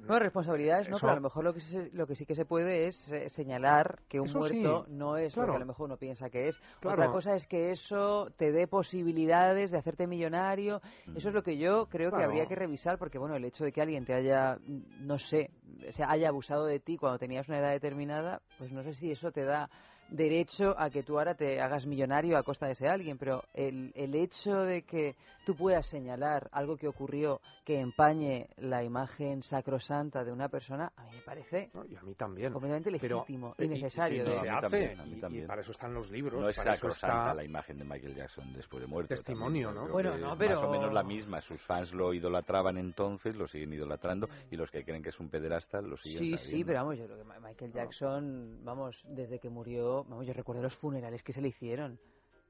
No, 0.01 0.19
responsabilidades 0.19 0.89
no, 0.89 0.97
Eso- 0.97 1.07
pero 1.07 1.13
a 1.13 1.17
lo 1.17 1.23
mejor 1.23 1.45
lo 1.45 1.55
que, 1.55 1.61
sí, 1.61 1.79
lo 1.93 2.07
que 2.07 2.15
sí 2.15 2.27
que 2.27 2.35
se 2.35 2.45
puede 2.45 2.87
es 2.87 3.11
eh, 3.11 3.29
señalar 3.29 4.01
que 4.09 4.21
un 4.21 4.33
muerto 4.33 4.85
sí, 4.87 4.93
no 4.93 5.17
es 5.17 5.37
lo 5.37 5.47
que 5.47 5.57
a 5.57 5.59
lo 5.59 5.67
mejor 5.67 5.87
uno 5.87 5.97
piensa 5.97 6.31
que 6.31 6.49
es. 6.49 6.59
Claro. 6.81 7.03
Otra 7.03 7.13
cosa 7.13 7.35
es 7.35 7.47
que 7.47 7.71
eso 7.71 8.29
te 8.37 8.53
dé 8.53 8.67
posibilidades 8.67 9.71
de 9.71 9.79
hacerte 9.79 10.07
millonario. 10.07 10.81
Eso 11.15 11.29
es 11.29 11.35
lo 11.35 11.43
que 11.43 11.59
yo 11.59 11.87
creo 11.87 12.11
que 12.11 12.23
habría 12.23 12.47
que 12.47 12.55
revisar, 12.55 12.99
porque 12.99 13.19
bueno, 13.19 13.37
el 13.37 13.45
hecho 13.45 13.65
de 13.65 13.73
que 13.73 13.81
alguien 13.83 14.05
te 14.05 14.15
haya, 14.15 14.57
mm, 14.57 15.07
no 15.07 15.19
sé, 15.19 15.51
se 15.91 16.05
haya 16.05 16.29
abusado 16.29 16.65
de 16.67 16.81
ti 16.81 16.97
cuando 16.97 17.19
tenías 17.19 17.49
una 17.49 17.59
edad 17.59 17.71
determinada, 17.71 18.41
pues 18.59 18.73
no 18.73 18.83
sé 18.83 18.95
si 18.95 19.11
eso 19.11 19.33
te 19.33 19.45
da 19.45 19.69
derecho 20.15 20.75
a 20.79 20.91
que 20.91 21.03
tú 21.03 21.19
ahora 21.19 21.35
te 21.35 21.61
hagas 21.61 21.87
millonario 21.87 22.39
a 22.39 22.43
costa 22.43 22.67
de 22.67 22.73
ese 22.73 22.89
alguien, 22.89 23.19
pero 23.19 23.43
el, 23.53 23.93
el 23.97 24.15
hecho 24.15 24.61
de 24.63 24.83
que 24.83 25.17
tú 25.45 25.55
puedas 25.57 25.87
señalar 25.87 26.49
algo 26.53 26.77
que 26.77 26.89
ocurrió 26.89 27.41
que 27.65 27.81
empañe 27.81 28.47
la 28.59 28.85
imagen 28.85 29.43
sacrosanta 29.43 30.23
de 30.25 30.31
una 30.33 30.49
persona, 30.49 30.93
a 30.97 31.05
mí 31.05 31.11
me 31.17 31.21
parece 31.23 31.71
No, 31.75 31.85
y 31.85 31.97
a 31.97 32.03
mí 32.03 32.15
también. 32.15 32.53
completamente 32.53 32.91
legítimo 32.91 33.55
y- 33.59 33.65
y 33.65 33.69
necesario. 33.69 34.23
y 34.23 34.27
de- 34.27 34.33
se 34.33 34.39
a 34.39 34.43
mí 34.43 34.49
hace, 34.49 34.61
también, 34.61 35.01
a 35.01 35.05
mí 35.05 35.39
y- 35.39 35.39
y 35.43 35.47
para 35.47 35.63
eso 35.63 35.73
están 35.73 35.93
los 35.95 36.11
libros, 36.11 36.41
No 36.41 36.49
es 36.49 36.57
para 36.57 36.75
eso 36.75 36.81
sacrosanta 36.83 37.17
está- 37.19 37.35
la 37.35 37.45
imagen 37.45 37.79
de 37.79 37.85
Michael 37.85 38.15
Jackson 38.15 38.53
después 38.55 38.81
de 38.83 38.87
muerto. 38.87 39.09
Testimonio, 39.15 39.69
también, 39.69 39.87
¿no? 39.89 39.93
Bueno, 39.93 40.17
no, 40.19 40.37
pero- 40.39 40.57
Más 40.61 40.65
o 40.65 40.71
menos 40.71 40.93
la 40.93 41.03
misma. 41.03 41.41
Sus 41.41 41.61
fans 41.61 41.93
lo 41.93 42.15
idolatraban 42.15 42.77
entonces, 42.79 43.35
lo 43.35 43.49
siguen 43.49 43.73
idolatrando, 43.73 44.29
y 44.51 44.57
los 44.57 44.71
que 44.71 44.85
creen 44.85 45.03
que 45.03 45.09
es 45.09 45.19
un 45.21 45.29
pederasta 45.29 45.81
lo 45.81 45.97
siguen 45.97 46.19
Sí, 46.23 46.31
sabiendo. 46.37 46.57
sí, 46.59 46.65
pero 46.65 46.79
vamos, 46.81 46.99
yo 46.99 47.05
creo 47.07 47.19
que 47.19 47.25
Michael 47.41 47.73
Jackson, 47.73 48.59
vamos, 48.65 49.03
desde 49.09 49.39
que 49.39 49.49
murió, 49.49 50.04
vamos, 50.09 50.27
yo 50.27 50.33
recuerdo 50.33 50.63
los 50.63 50.75
funerales 50.77 51.23
que 51.23 51.33
se 51.33 51.41
le 51.41 51.49
hicieron. 51.49 51.99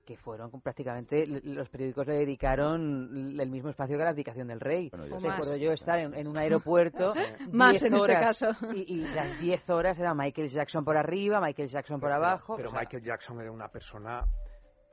que 0.05 0.18
fueron 0.18 0.51
con- 0.51 0.60
prácticamente 0.60 1.26
los 1.26 1.66
periódicos 1.70 2.06
le 2.06 2.12
dedicaron 2.16 3.40
el 3.40 3.48
mismo 3.48 3.70
espacio 3.70 3.97
que 3.97 4.02
a 4.02 4.05
la 4.05 4.10
abdicación 4.10 4.48
del 4.48 4.60
rey. 4.60 4.90
ya 4.90 4.98
Recuerdo 5.31 5.56
yo 5.56 5.72
estar 5.72 5.98
en, 5.98 6.12
en 6.14 6.28
un 6.28 6.36
aeropuerto 6.36 7.14
Más 7.52 7.70
10 7.81 7.82
en 7.85 7.94
este 7.94 8.12
caso. 8.12 8.47
y, 8.74 8.81
y 8.82 8.97
las 9.14 9.40
10 9.40 9.70
horas 9.70 9.98
era 9.98 10.12
Michael 10.12 10.48
Jackson 10.51 10.85
por 10.85 10.98
arriba, 10.98 11.40
Michael 11.40 11.68
Jackson 11.68 11.98
por 12.01 12.12
abajo. 12.12 12.55
Pero 12.56 12.68
o 12.68 12.72
sea, 12.72 12.81
Michael 12.81 13.02
Jackson 13.02 13.40
era 13.40 13.51
una 13.51 13.68
persona, 13.68 14.26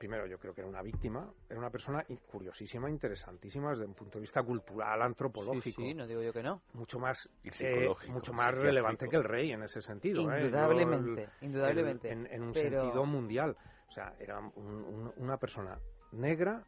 primero 0.02 0.26
yo 0.26 0.36
creo 0.36 0.52
que 0.52 0.62
era 0.62 0.68
una 0.68 0.82
víctima, 0.82 1.32
era 1.48 1.60
una 1.60 1.70
persona 1.70 2.04
curiosísima, 2.28 2.90
interesantísima 2.90 3.70
desde 3.70 3.84
un 3.84 3.94
punto 3.94 4.18
de 4.18 4.22
vista 4.22 4.42
cultural, 4.42 5.00
antropológico. 5.00 5.80
Sí, 5.80 5.90
sí, 5.90 5.94
no 5.94 6.08
digo 6.08 6.20
yo 6.20 6.32
que 6.32 6.42
no. 6.42 6.60
Mucho 6.72 6.98
más, 6.98 7.30
eh, 7.44 7.88
mucho 8.08 8.32
más 8.32 8.52
relevante 8.58 9.08
que 9.08 9.14
el 9.14 9.22
rey 9.22 9.52
en 9.52 9.62
ese 9.62 9.80
sentido. 9.80 10.22
¿eh? 10.22 10.40
Yo, 10.40 10.46
Indudablemente, 10.46 11.22
el- 11.22 11.46
indudablemente. 11.46 12.10
el- 12.10 12.26
en, 12.26 12.32
en 12.34 12.42
un 12.42 12.52
Pero- 12.52 12.80
sentido 12.82 13.04
mundial. 13.06 13.56
O 13.88 13.92
sea, 13.92 14.16
era 14.18 14.40
un- 14.40 14.52
un- 14.56 15.12
una 15.18 15.36
persona 15.36 15.78
negra 16.10 16.64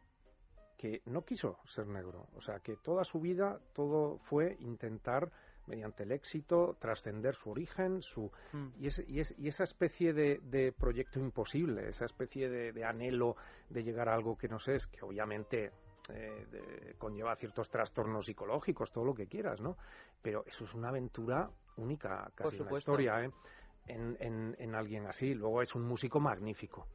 que 0.77 1.01
no 1.07 1.25
quiso 1.25 1.59
ser 1.65 1.87
negro. 1.87 2.27
O 2.35 2.41
sea, 2.41 2.61
que 2.61 2.77
toda 2.77 3.03
su 3.03 3.19
vida 3.19 3.59
todo 3.73 4.17
fue 4.19 4.55
intentar 4.61 5.29
mediante 5.67 6.03
el 6.03 6.11
éxito 6.11 6.77
trascender 6.79 7.35
su 7.35 7.49
origen, 7.51 8.01
su 8.01 8.31
Mm. 8.53 8.67
y, 8.79 8.87
ese- 8.87 9.05
y, 9.07 9.19
es- 9.19 9.35
y 9.37 9.47
esa 9.47 9.63
especie 9.63 10.13
de, 10.13 10.39
de 10.43 10.71
proyecto 10.71 11.19
imposible, 11.19 11.89
esa 11.89 12.05
especie 12.05 12.49
de, 12.49 12.71
de 12.71 12.83
anhelo 12.85 13.35
de 13.69 13.83
llegar 13.83 14.09
a 14.09 14.13
algo 14.15 14.37
que 14.37 14.47
no 14.47 14.59
sé, 14.59 14.75
es 14.75 14.87
que 14.87 15.03
obviamente 15.03 15.71
eh, 16.09 16.45
de- 16.51 16.93
conlleva 16.99 17.35
ciertos 17.35 17.67
trastornos 17.69 18.25
psicológicos, 18.25 18.91
todo 18.91 19.03
lo 19.05 19.15
que 19.15 19.25
quieras, 19.27 19.59
¿no? 19.59 19.75
Pero 20.21 20.43
eso 20.45 20.63
es 20.65 20.73
una 20.75 20.89
aventura 20.89 21.49
única, 21.77 22.29
casi 22.35 22.57
supuesto. 22.57 22.91
historia, 22.91 23.23
¿eh? 23.25 23.31
En, 23.87 24.15
en- 24.19 24.55
en 24.59 24.75
alguien 24.75 25.07
así. 25.07 25.33
Luego 25.33 25.61
es 25.63 25.73
un 25.75 25.83
músico 25.83 26.19
magnífico. 26.19 26.87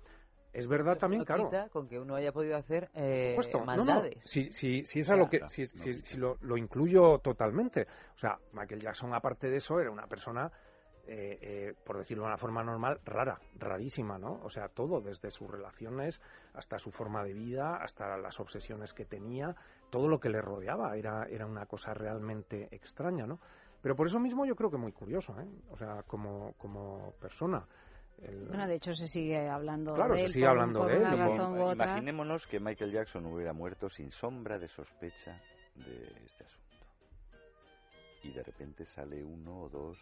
Es 0.53 0.67
verdad 0.67 0.99
también, 0.99 1.25
claro. 1.25 1.49
con 1.71 1.87
que 1.89 1.99
uno 2.01 2.17
haya 2.17 2.33
podido 2.33 2.57
hacer 2.57 2.91
eh, 2.95 3.35
Por 3.37 3.45
supuesto. 3.45 3.59
No, 3.77 3.77
no, 3.77 3.85
maldades. 3.85 4.25
Si, 4.25 4.53
si, 4.53 4.85
si 4.85 5.01
es 5.01 5.11
a 5.11 5.17
lo 5.17 5.29
que, 5.29 5.41
si, 5.49 5.67
si- 5.67 5.95
si 5.95 6.17
lo, 6.17 6.37
lo 6.41 6.57
incluyo 6.57 7.19
totalmente. 7.19 7.87
O 8.15 8.19
sea, 8.19 8.37
Michael 8.53 8.81
Jackson, 8.81 9.15
aparte 9.15 9.49
de 9.49 9.59
eso, 9.59 9.79
era 9.79 9.91
una 9.93 10.09
persona, 10.09 10.51
eh, 11.07 11.39
eh, 11.41 11.75
por 11.85 11.99
decirlo 11.99 12.25
de 12.25 12.29
una 12.31 12.37
forma 12.37 12.65
normal, 12.65 12.99
rara, 13.05 13.39
rarísima, 13.59 14.19
¿no? 14.19 14.41
O 14.43 14.51
sea, 14.51 14.69
todo, 14.69 15.01
desde 15.01 15.31
sus 15.31 15.49
relaciones 15.49 16.21
hasta 16.55 16.79
su 16.81 16.91
forma 16.91 17.23
de 17.23 17.33
vida, 17.33 17.77
hasta 17.77 18.17
las 18.17 18.41
obsesiones 18.41 18.93
que 18.93 19.05
tenía, 19.05 19.55
todo 19.89 20.09
lo 20.09 20.19
que 20.19 20.31
le 20.31 20.41
rodeaba 20.43 20.97
era, 20.97 21.27
era 21.29 21.47
una 21.47 21.67
cosa 21.67 21.95
realmente 21.95 22.69
extraña, 22.73 23.25
¿no? 23.27 23.39
Pero 23.83 23.95
por 23.97 24.09
eso 24.09 24.19
mismo 24.19 24.45
yo 24.45 24.57
creo 24.57 24.71
que 24.71 24.77
muy 24.77 24.93
curioso, 24.93 25.35
¿eh? 25.41 25.47
O 25.71 25.77
sea, 25.77 26.03
como, 26.03 26.53
como 26.59 27.13
persona. 27.21 27.65
El- 28.23 28.47
Bueno, 28.49 28.67
de 28.69 28.75
hecho 28.75 28.93
se 28.95 29.09
sigue 29.09 29.49
hablando 29.49 29.95
Claro, 29.95 30.13
de 30.15 30.21
se 30.21 30.27
él 30.27 30.33
sigue 30.33 30.45
por, 30.45 30.51
hablando 30.51 30.79
por 30.81 30.89
de 30.91 30.97
él 30.97 31.03
una 31.03 31.15
y- 31.15 31.19
razón 31.19 31.53
u 31.59 31.63
otra. 31.63 31.85
Imaginémonos 31.87 32.47
que 32.47 32.61
Michael 32.61 32.93
Jackson 32.93 33.27
hubiera 33.27 33.53
muerto 33.53 33.89
sin 33.89 34.11
sombra 34.11 34.59
de 34.59 34.69
sospecha 34.69 35.41
de 35.75 36.05
este 36.27 36.45
asunto. 36.45 36.87
Y 38.23 38.31
de 38.33 38.43
repente 38.43 38.85
sale 38.85 39.25
uno 39.25 39.63
o 39.63 39.69
dos 39.71 39.99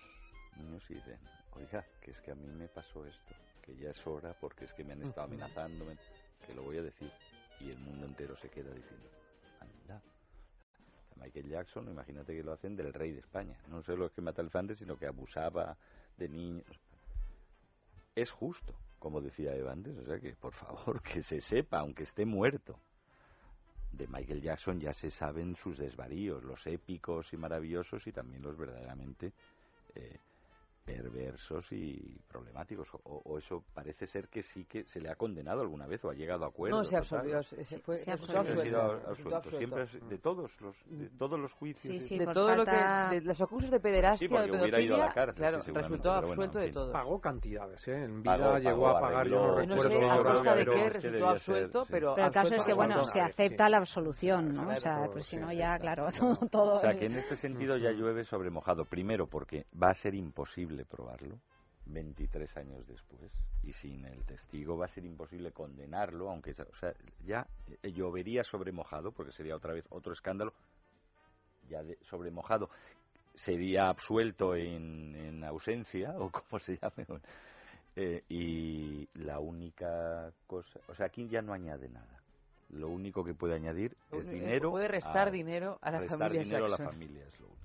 niños 0.56 0.82
y 0.90 0.94
dicen, 0.94 1.18
oiga, 1.54 1.84
que 2.00 2.10
es 2.10 2.20
que 2.20 2.32
a 2.32 2.34
mí 2.34 2.46
me 2.48 2.66
pasó 2.68 3.04
esto, 3.06 3.34
que 3.62 3.76
ya 3.76 3.90
es 3.90 4.06
hora 4.06 4.34
porque 4.40 4.64
es 4.64 4.72
que 4.72 4.82
me 4.82 4.94
han 4.94 5.02
estado 5.02 5.26
Ujú. 5.28 5.34
amenazando, 5.36 5.84
me- 5.84 5.96
que 6.46 6.54
lo 6.54 6.62
voy 6.62 6.78
a 6.78 6.82
decir. 6.82 7.10
Y 7.60 7.70
el 7.70 7.78
mundo 7.78 8.06
entero 8.06 8.36
se 8.36 8.48
queda 8.48 8.72
diciendo, 8.72 9.08
anda. 9.60 10.02
Michael 11.16 11.48
Jackson, 11.48 11.88
imagínate 11.88 12.34
que 12.34 12.42
lo 12.44 12.52
hacen 12.52 12.74
del 12.76 12.92
rey 12.92 13.12
de 13.12 13.20
España. 13.20 13.56
No 13.68 13.82
solo 13.82 14.06
es 14.06 14.12
que 14.12 14.20
mata 14.22 14.40
elefantes, 14.42 14.78
sino 14.78 14.96
que 14.96 15.06
abusaba 15.06 15.76
de 16.16 16.28
niños. 16.28 16.66
Es 18.18 18.32
justo, 18.32 18.74
como 18.98 19.20
decía 19.20 19.54
Evandes, 19.54 19.96
o 19.96 20.04
sea 20.04 20.18
que 20.18 20.34
por 20.34 20.52
favor 20.52 21.00
que 21.08 21.22
se 21.22 21.40
sepa, 21.40 21.78
aunque 21.78 22.02
esté 22.02 22.26
muerto. 22.26 22.80
De 23.92 24.08
Michael 24.08 24.42
Jackson 24.42 24.80
ya 24.80 24.92
se 24.92 25.08
saben 25.08 25.54
sus 25.54 25.78
desvaríos, 25.78 26.42
los 26.42 26.66
épicos 26.66 27.32
y 27.32 27.36
maravillosos 27.36 28.04
y 28.08 28.12
también 28.12 28.42
los 28.42 28.56
verdaderamente 28.56 29.32
eh, 29.94 30.18
perversos 30.96 31.66
y 31.72 32.18
problemáticos. 32.28 32.88
O, 33.04 33.22
o 33.24 33.38
eso 33.38 33.62
parece 33.74 34.06
ser 34.06 34.28
que 34.28 34.42
sí 34.42 34.64
que 34.64 34.84
se 34.84 35.00
le 35.00 35.10
ha 35.10 35.16
condenado 35.16 35.60
alguna 35.60 35.86
vez 35.86 36.04
o 36.04 36.10
ha 36.10 36.14
llegado 36.14 36.44
a 36.44 36.48
acuerdos. 36.48 36.78
No, 36.78 36.84
se 36.84 36.96
absolvió, 36.96 37.42
se- 37.42 37.62
se 37.64 37.78
fue- 37.80 37.98
se 37.98 38.04
Siempre 38.16 38.36
ha 38.52 38.62
sido 38.64 38.80
absuelto. 39.08 39.50
Siempre 39.58 39.86
de 40.08 40.18
todos 40.18 40.50
los 40.60 40.76
de 40.86 41.08
todos 41.10 41.38
los 41.38 41.52
juicios. 41.52 41.82
Sí, 41.92 41.98
de- 41.98 42.00
sí, 42.00 42.18
de 42.18 42.24
por 42.24 42.34
todo 42.34 42.54
lo 42.56 42.64
que 42.64 42.70
de 42.70 43.20
los 43.22 43.40
acusos 43.40 43.70
de 43.70 43.80
pederastia 43.80 44.28
Sí, 44.28 44.34
de 44.34 44.50
hubiera 44.52 44.80
ido 44.80 44.94
a 44.94 44.98
la 44.98 45.04
pedofilia, 45.04 45.14
cárcel, 45.14 45.34
claro 45.36 45.60
sí, 45.62 45.72
resultó 45.72 46.10
bueno, 46.10 46.28
absuelto 46.28 46.58
de 46.58 46.64
fin. 46.66 46.74
todo 46.74 46.92
Pagó 46.92 47.20
cantidades, 47.20 47.88
¿eh? 47.88 48.04
En 48.04 48.22
vida 48.22 48.38
Pagó, 48.38 48.58
llegó 48.58 48.82
pagó, 48.82 48.88
a 48.96 49.00
pagar, 49.00 49.26
no 49.28 49.44
arregló. 49.44 49.60
Yo 49.60 49.66
no 49.66 49.82
recuerdo 49.82 49.98
sé 49.98 50.06
a 50.10 50.22
costa 50.22 50.54
de 50.54 50.64
pero- 50.64 50.72
qué 50.74 50.90
resultó 50.90 51.28
absuelto, 51.28 51.84
ser, 51.84 51.92
pero 51.92 52.14
Pero 52.14 52.26
el 52.26 52.32
caso 52.32 52.54
es 52.54 52.64
que, 52.64 52.72
bueno, 52.74 53.04
se 53.04 53.20
acepta 53.20 53.68
la 53.68 53.78
absolución, 53.78 54.52
¿no? 54.54 54.68
O 54.68 54.80
sea, 54.80 55.06
pues 55.12 55.26
si 55.26 55.36
no 55.36 55.52
ya, 55.52 55.78
claro. 55.78 56.06
todo... 56.18 56.36
todo 56.50 56.74
O 56.76 56.80
sea, 56.80 56.94
que 56.94 57.06
en 57.06 57.14
este 57.16 57.36
sentido 57.36 57.76
ya 57.76 57.90
llueve 57.90 58.24
sobre 58.24 58.50
mojado. 58.50 58.84
Primero, 58.84 59.26
porque 59.26 59.66
va 59.80 59.90
a 59.90 59.94
ser 59.94 60.14
imposible 60.14 60.77
probarlo 60.84 61.38
23 61.86 62.56
años 62.56 62.86
después. 62.86 63.30
Y 63.62 63.72
sin 63.72 64.04
el 64.04 64.24
testigo 64.24 64.76
va 64.76 64.86
a 64.86 64.88
ser 64.88 65.04
imposible 65.04 65.52
condenarlo, 65.52 66.30
aunque 66.30 66.52
o 66.52 66.76
sea, 66.76 66.92
ya 67.24 67.46
eh, 67.82 67.92
llovería 67.92 68.44
sobre 68.44 68.72
mojado, 68.72 69.12
porque 69.12 69.32
sería 69.32 69.56
otra 69.56 69.74
vez 69.74 69.84
otro 69.90 70.12
escándalo. 70.12 70.52
Ya 71.68 71.82
de, 71.82 71.98
sobre 72.02 72.30
mojado 72.30 72.70
sería 73.34 73.88
absuelto 73.88 74.54
en, 74.54 75.14
en 75.14 75.44
ausencia, 75.44 76.14
o 76.18 76.30
como 76.30 76.60
se 76.60 76.76
llame. 76.76 77.06
Eh, 77.96 78.22
y 78.28 79.08
la 79.14 79.40
única 79.40 80.30
cosa, 80.46 80.80
o 80.88 80.94
sea, 80.94 81.06
aquí 81.06 81.28
ya 81.28 81.42
no 81.42 81.52
añade 81.52 81.88
nada. 81.88 82.22
Lo 82.70 82.88
único 82.90 83.24
que 83.24 83.34
puede 83.34 83.54
añadir 83.54 83.96
es 84.12 84.28
dinero. 84.28 84.70
puede 84.70 84.88
restar 84.88 85.30
dinero 85.30 85.78
a 85.80 85.90
la 85.90 86.00
restar 86.00 86.18
familia 86.18 86.42
dinero 86.42 86.66
a 86.66 86.68
la 86.68 86.76
familia, 86.76 87.24
es 87.24 87.40
lo 87.40 87.46
único. 87.46 87.57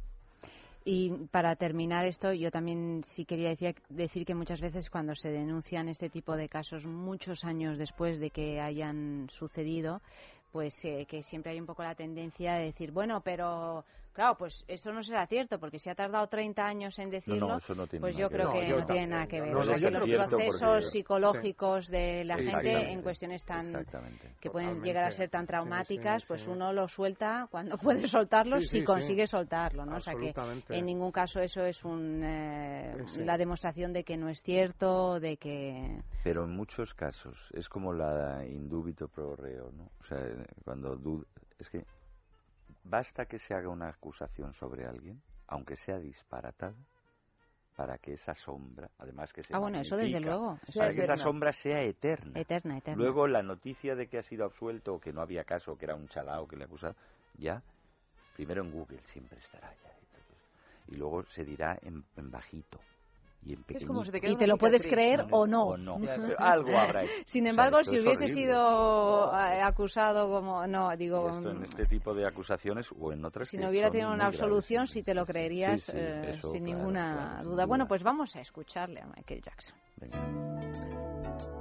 Y 0.85 1.11
para 1.31 1.55
terminar 1.55 2.05
esto, 2.05 2.33
yo 2.33 2.51
también 2.51 3.03
sí 3.05 3.23
quería 3.23 3.55
decir, 3.89 4.25
que 4.25 4.35
muchas 4.35 4.59
veces 4.59 4.89
cuando 4.89 5.15
se 5.15 5.29
denuncian 5.29 5.87
este 5.87 6.09
tipo 6.09 6.35
de 6.35 6.49
casos 6.49 6.85
muchos 6.85 7.45
años 7.45 7.77
después 7.77 8.19
de 8.19 8.31
que 8.31 8.59
hayan 8.59 9.29
sucedido, 9.29 10.01
pues 10.51 10.83
eh, 10.83 11.05
que 11.07 11.23
siempre 11.23 11.53
hay 11.53 11.59
un 11.61 11.65
poco 11.65 11.83
la 11.83 11.95
tendencia 11.95 12.55
de 12.55 12.65
decir, 12.65 12.91
bueno, 12.91 13.21
pero 13.21 13.85
claro, 14.13 14.35
pues 14.37 14.63
eso 14.67 14.91
no 14.93 15.03
será 15.03 15.25
cierto, 15.27 15.59
porque 15.59 15.79
si 15.79 15.89
ha 15.89 15.95
tardado 15.95 16.27
30 16.27 16.65
años 16.65 16.97
en 16.99 17.09
decirlo, 17.09 17.57
eso 17.57 17.75
no 17.75 17.87
tiene 17.87 18.01
pues 18.01 18.15
yo 18.15 18.29
creo 18.29 18.51
que 18.53 18.69
No, 18.69 18.85
tiene 18.85 19.07
nada 19.07 19.27
que 19.27 19.41
ver. 19.41 19.55
O 19.55 19.63
sea, 19.63 19.75
que 19.75 19.89
los 19.89 20.07
procesos 20.27 20.59
porque- 20.61 20.81
psicológicos 20.81 21.87
de 21.87 22.23
la 22.23 22.37
gente 22.37 22.91
en 22.91 23.01
cuestiones 23.01 23.43
tan 23.45 23.65
que 24.39 24.49
pueden 24.49 24.69
Totalmente. 24.69 24.85
llegar 24.87 25.03
a 25.05 25.11
ser 25.11 25.29
tan 25.29 25.41
Sí, 25.41 25.45
sí, 25.45 25.47
traumáticas, 25.47 26.21
sí. 26.21 26.27
pues 26.29 26.47
uno 26.47 26.71
lo 26.73 26.87
suelta 26.87 27.47
cuando 27.51 27.77
puede 28.05 28.07
soltarlo 28.07 28.59
Sí, 28.61 28.67
si 28.79 28.83
consigue 28.83 29.27
sí. 29.27 29.31
soltarlo, 29.31 29.85
¿no? 29.85 29.97
O 29.97 29.99
sea 29.99 30.13
que 30.15 30.33
en 30.69 30.85
ningún 30.85 31.11
caso 31.11 31.39
eso 31.39 31.63
es 31.65 31.83
un, 31.83 32.21
eh, 32.23 32.95
la 33.17 33.37
demostración 33.37 33.93
de 33.93 34.03
que 34.03 34.17
no 34.17 34.29
es 34.29 34.41
cierto, 34.41 35.19
de 35.19 35.37
que 35.37 36.01
Pero 36.23 36.43
en 36.43 36.51
muchos 36.55 36.93
casos 36.93 37.37
es 37.53 37.67
como 37.69 37.93
la 37.93 38.45
indubito 38.45 39.07
pro 39.07 39.35
reo, 39.35 39.71
¿no? 39.71 39.89
O 40.01 40.03
sea, 40.05 40.19
cuando 40.63 40.95
dud- 40.95 41.25
es 41.59 41.69
que 41.69 41.83
basta 42.83 43.25
que 43.25 43.39
se 43.39 43.53
haga 43.53 43.69
una 43.69 43.89
acusación 43.89 44.53
sobre 44.53 44.85
alguien, 44.85 45.21
aunque 45.47 45.75
sea 45.75 45.97
disparatada, 45.99 46.75
para 47.75 47.97
que 47.97 48.13
esa 48.13 48.35
sombra, 48.35 48.89
además 48.99 49.33
que 49.33 49.43
se 49.43 49.53
Ah, 49.55 49.57
bueno, 49.59 49.79
eso 49.79 49.97
desde 49.97 50.19
luego. 50.19 50.59
Eso 50.67 50.79
para 50.79 50.91
es 50.91 50.95
que 50.97 51.03
esa 51.03 51.17
sombra 51.17 51.51
sea 51.53 51.81
eterna. 51.81 52.39
eterna, 52.39 52.77
eterna. 52.77 53.01
Luego 53.01 53.27
la 53.27 53.41
noticia 53.41 53.95
de 53.95 54.07
que 54.07 54.19
ha 54.19 54.21
sido 54.23 54.45
absuelto 54.45 54.93
o 54.93 54.99
que 54.99 55.11
no 55.11 55.21
había 55.21 55.43
caso, 55.43 55.75
que 55.75 55.85
era 55.85 55.95
un 55.95 56.07
chalao 56.07 56.47
que 56.47 56.55
le 56.55 56.65
acusaba, 56.65 56.95
ya, 57.35 57.63
primero 58.35 58.63
en 58.63 58.71
Google 58.71 58.99
siempre 59.05 59.39
estará 59.39 59.73
ya. 59.83 59.89
Y 60.87 60.97
luego 60.97 61.23
se 61.25 61.45
dirá 61.45 61.79
en, 61.81 62.03
en 62.17 62.29
bajito 62.29 62.79
y 63.45 63.53
en 63.53 63.65
Es 63.67 63.85
como 63.85 64.03
si 64.03 64.11
te 64.11 64.19
y 64.29 64.47
lo 64.47 64.57
puedes 64.57 64.85
creer 64.87 65.25
o 65.31 65.45
no. 65.47 65.63
O 65.63 65.77
no. 65.77 65.99
Ya, 65.99 66.15
Pero 66.15 66.39
algo 66.39 66.77
habrá 66.77 67.03
hecho. 67.03 67.11
Sin 67.25 67.43
O 67.43 67.45
sea, 67.45 67.51
embargo, 67.51 67.83
si 67.83 67.95
es 67.97 68.03
hubiese 68.03 68.25
horrible. 68.25 68.41
sido 68.43 69.33
eh, 69.33 69.61
acusado 69.61 70.29
como 70.29 70.65
no, 70.67 70.95
digo, 70.95 71.29
esto 71.29 71.49
en 71.51 71.59
mm, 71.59 71.63
este 71.63 71.85
tipo 71.85 72.13
de 72.13 72.27
acusaciones 72.27 72.87
o 72.97 73.11
en 73.11 73.23
otras 73.25 73.47
si 73.47 73.57
no 73.57 73.69
hubiera 73.69 73.89
tenido 73.91 74.11
una 74.11 74.27
absolución, 74.27 74.87
sí, 74.87 74.93
si 74.99 75.03
te 75.03 75.13
lo 75.13 75.25
sí. 75.25 75.31
creerías 75.31 75.81
Sí, 75.81 75.91
sí, 75.91 75.97
eh, 75.97 76.29
eso, 76.31 76.51
sin 76.51 76.63
claro, 76.63 76.77
ninguna 76.77 77.13
claro, 77.13 77.49
duda. 77.49 77.65
Bueno, 77.65 77.87
pues 77.87 78.03
vamos 78.03 78.35
a 78.35 78.41
escucharle 78.41 79.01
a 79.01 79.07
Michael 79.07 79.41
Jackson. 79.41 79.75
Venga. 79.97 81.52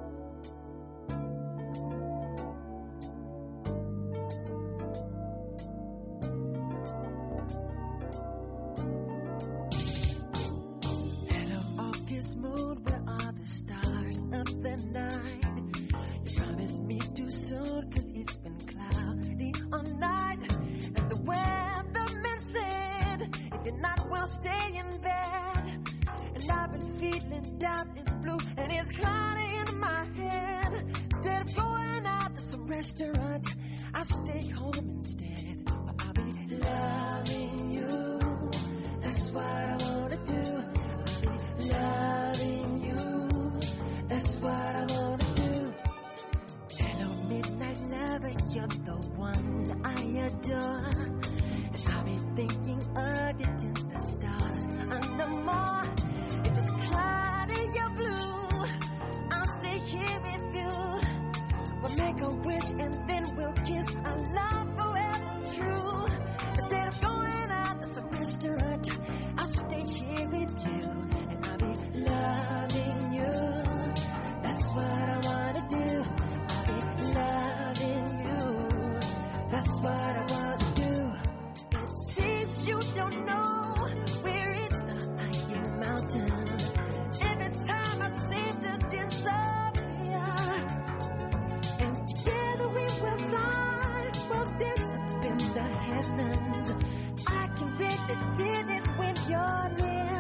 Not 24.22 24.28
stay 24.28 24.78
in 24.78 25.00
bed. 25.00 25.88
And 26.34 26.50
I've 26.50 26.72
been 26.72 26.98
feeling 27.00 27.58
down 27.58 27.90
and 27.96 28.22
blue, 28.22 28.38
and 28.56 28.72
it's 28.72 28.92
cloudy 28.92 29.56
in 29.56 29.80
my 29.80 30.04
head. 30.16 30.96
Instead 31.10 31.48
of 31.48 31.56
going 31.56 32.06
out. 32.06 32.36
To 32.36 32.40
some 32.40 32.66
restaurant. 32.68 33.48
I'll 33.94 34.04
stay 34.04 34.46
home 34.48 34.74
instead. 34.78 35.68
I'll 35.98 36.12
be 36.12 36.56
loving 36.56 37.70
you. 37.70 38.20
That's 39.02 39.30
what 39.32 39.44
I 39.44 39.76
wanna 39.80 40.16
do. 40.24 40.64
I'll 40.94 41.20
be 41.20 41.68
loving 41.72 42.80
you. 42.80 43.60
That's 44.08 44.36
what 44.36 44.54
I 44.54 44.86
wanna 44.88 45.34
do. 45.34 45.72
Hello, 46.78 47.08
midnight 47.28 47.80
lover, 47.90 48.32
you're 48.52 48.66
the 48.68 48.98
one 49.16 49.80
I 49.84 50.00
adore. 50.26 51.12
And 51.74 51.86
I'll 51.90 52.04
be 52.04 52.16
thinking 52.36 52.82
of 52.96 53.38
and 62.80 63.08
then 63.08 63.24
we'll 63.36 63.52
kiss. 63.52 63.94
Our 63.96 64.18
love 64.18 64.68
forever 64.76 65.34
true. 65.54 66.06
Instead 66.54 66.88
of 66.88 67.00
going 67.00 67.50
out 67.50 67.82
to 67.82 67.88
some 67.88 68.08
restaurant, 68.10 68.88
I'll 69.38 69.46
stay 69.46 69.82
here 69.82 70.28
with 70.28 70.66
you 70.66 70.90
and 71.30 71.46
I'll 71.46 71.58
be 71.58 71.74
loving 72.00 73.12
you. 73.12 73.32
That's 74.42 74.68
what 74.72 75.08
I 75.14 75.20
wanna 75.24 75.66
do. 75.68 76.04
I'll 76.48 76.66
be 76.66 77.04
loving 77.14 78.18
you. 78.26 78.40
That's 79.50 79.80
what 79.80 79.94
I 79.94 80.26
wanna 80.30 80.72
do. 80.74 81.12
It 81.78 81.96
seems 82.08 82.66
you 82.66 82.80
don't 82.94 83.26
know 83.26 83.61
heavens. 96.06 96.74
I 97.26 97.48
can 97.56 97.76
really 97.78 98.16
feel 98.36 98.70
it 98.70 98.86
when 98.98 99.16
you're 99.28 99.68
near. 99.78 100.11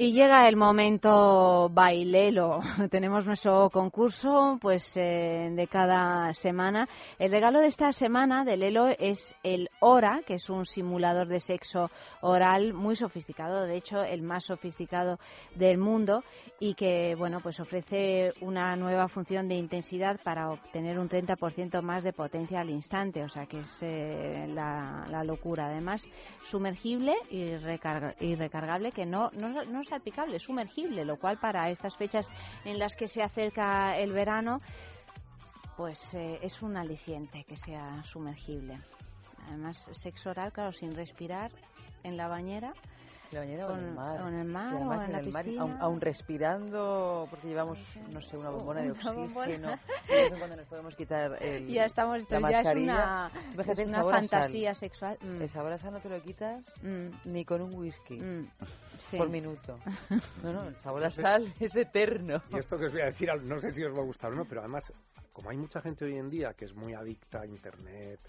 Y 0.00 0.12
llega 0.12 0.48
el 0.48 0.54
momento 0.54 1.68
bailelo. 1.70 2.60
Tenemos 2.88 3.26
nuestro 3.26 3.68
concurso 3.68 4.56
pues 4.60 4.96
eh, 4.96 5.50
de 5.52 5.66
cada 5.66 6.32
semana. 6.34 6.88
El 7.18 7.32
regalo 7.32 7.58
de 7.58 7.66
esta 7.66 7.90
semana 7.90 8.44
de 8.44 8.56
Lelo 8.56 8.86
es 8.96 9.34
el 9.42 9.68
Hora, 9.80 10.22
que 10.26 10.34
es 10.34 10.50
un 10.50 10.66
simulador 10.66 11.28
de 11.28 11.38
sexo 11.38 11.88
oral 12.20 12.74
muy 12.74 12.96
sofisticado, 12.96 13.64
de 13.64 13.76
hecho 13.76 14.02
el 14.02 14.22
más 14.22 14.44
sofisticado 14.44 15.18
del 15.54 15.78
mundo 15.78 16.24
y 16.58 16.74
que 16.74 17.14
bueno, 17.16 17.40
pues 17.40 17.60
ofrece 17.60 18.32
una 18.40 18.74
nueva 18.74 19.06
función 19.06 19.46
de 19.46 19.54
intensidad 19.54 20.18
para 20.24 20.50
obtener 20.50 20.98
un 20.98 21.08
30% 21.08 21.80
más 21.80 22.02
de 22.02 22.12
potencia 22.12 22.60
al 22.60 22.70
instante, 22.70 23.22
o 23.22 23.28
sea 23.28 23.46
que 23.46 23.60
es 23.60 23.78
eh, 23.82 24.46
la, 24.48 25.22
locura. 25.24 25.66
Además, 25.66 26.02
sumergible 26.46 27.14
y, 27.30 27.50
recarga- 27.56 28.16
y 28.18 28.34
recargable 28.34 28.90
que 28.90 29.06
no, 29.06 29.30
no, 29.32 29.48
no 29.64 29.80
es 29.80 29.88
salpicable, 29.88 30.36
es 30.36 30.42
sumergible, 30.42 31.04
lo 31.04 31.18
cual 31.18 31.38
para 31.38 31.70
estas 31.70 31.96
fechas 31.96 32.26
en 32.64 32.78
las 32.78 32.96
que 32.96 33.06
se 33.06 33.22
acerca 33.22 33.96
el 33.96 34.12
verano, 34.12 34.58
pues 35.76 36.14
eh, 36.14 36.40
es 36.42 36.62
un 36.62 36.76
aliciente 36.76 37.44
que 37.44 37.56
sea 37.56 38.02
sumergible. 38.02 38.76
Además, 39.48 39.88
sexo 39.92 40.30
oral, 40.30 40.52
claro, 40.52 40.72
sin 40.72 40.94
respirar 40.94 41.50
en 42.02 42.16
la 42.16 42.28
bañera. 42.28 42.72
La 43.30 43.40
bañera 43.40 43.66
o 43.66 43.76
en 43.76 43.84
el 43.84 43.92
mar. 43.94 44.22
o 44.22 44.28
en 44.28 44.34
el 44.38 44.48
mar, 44.48 44.74
o 44.74 44.78
en, 45.02 45.12
la 45.12 45.18
el 45.20 45.30
mar, 45.30 45.44
piscina. 45.44 45.62
aun, 45.62 45.76
aun 45.82 46.00
respirando, 46.00 47.26
porque 47.28 47.48
llevamos, 47.48 47.78
no 48.10 48.22
sé, 48.22 48.38
una 48.38 48.48
bombona 48.48 48.80
de 48.80 48.92
Una 48.92 49.00
oxígeno. 49.10 49.26
bombona. 49.34 49.80
y 50.08 50.12
de 50.12 50.22
vez 50.22 50.32
en 50.32 50.38
cuando 50.38 50.56
nos 50.56 50.66
podemos 50.66 50.96
quitar 50.96 51.42
el, 51.42 51.68
Ya 51.68 51.84
estamos, 51.84 52.30
la 52.30 52.50
ya 52.50 52.60
es 52.60 52.76
una- 52.76 53.30
es 53.66 53.78
una 53.86 54.02
fantasía 54.04 54.74
sexual. 54.74 55.18
Mm. 55.20 55.42
El 55.42 55.50
sabor 55.50 55.72
a 55.72 55.78
sal 55.78 55.92
no 55.92 56.00
te 56.00 56.08
lo 56.08 56.22
quitas 56.22 56.64
ni 57.26 57.44
con 57.44 57.60
un 57.60 57.74
whisky 57.74 58.18
sí. 59.10 59.16
por 59.18 59.28
minuto. 59.28 59.78
No, 60.42 60.52
no, 60.54 60.62
el 60.66 60.76
sabor 60.76 61.04
a 61.04 61.10
sal 61.10 61.52
es 61.60 61.76
eterno. 61.76 62.40
Y 62.50 62.58
esto 62.58 62.78
que 62.78 62.86
os 62.86 62.92
voy 62.92 63.02
a 63.02 63.06
decir, 63.06 63.28
no 63.42 63.60
sé 63.60 63.72
si 63.72 63.84
os 63.84 63.94
va 63.94 64.00
a 64.00 64.06
gustar 64.06 64.32
o 64.32 64.36
no, 64.36 64.46
pero 64.46 64.62
además, 64.62 64.90
como 65.34 65.50
hay 65.50 65.58
mucha 65.58 65.82
gente 65.82 66.06
hoy 66.06 66.16
en 66.16 66.30
día 66.30 66.54
que 66.54 66.64
es 66.64 66.74
muy 66.74 66.94
adicta 66.94 67.40
a 67.42 67.46
Internet, 67.46 68.20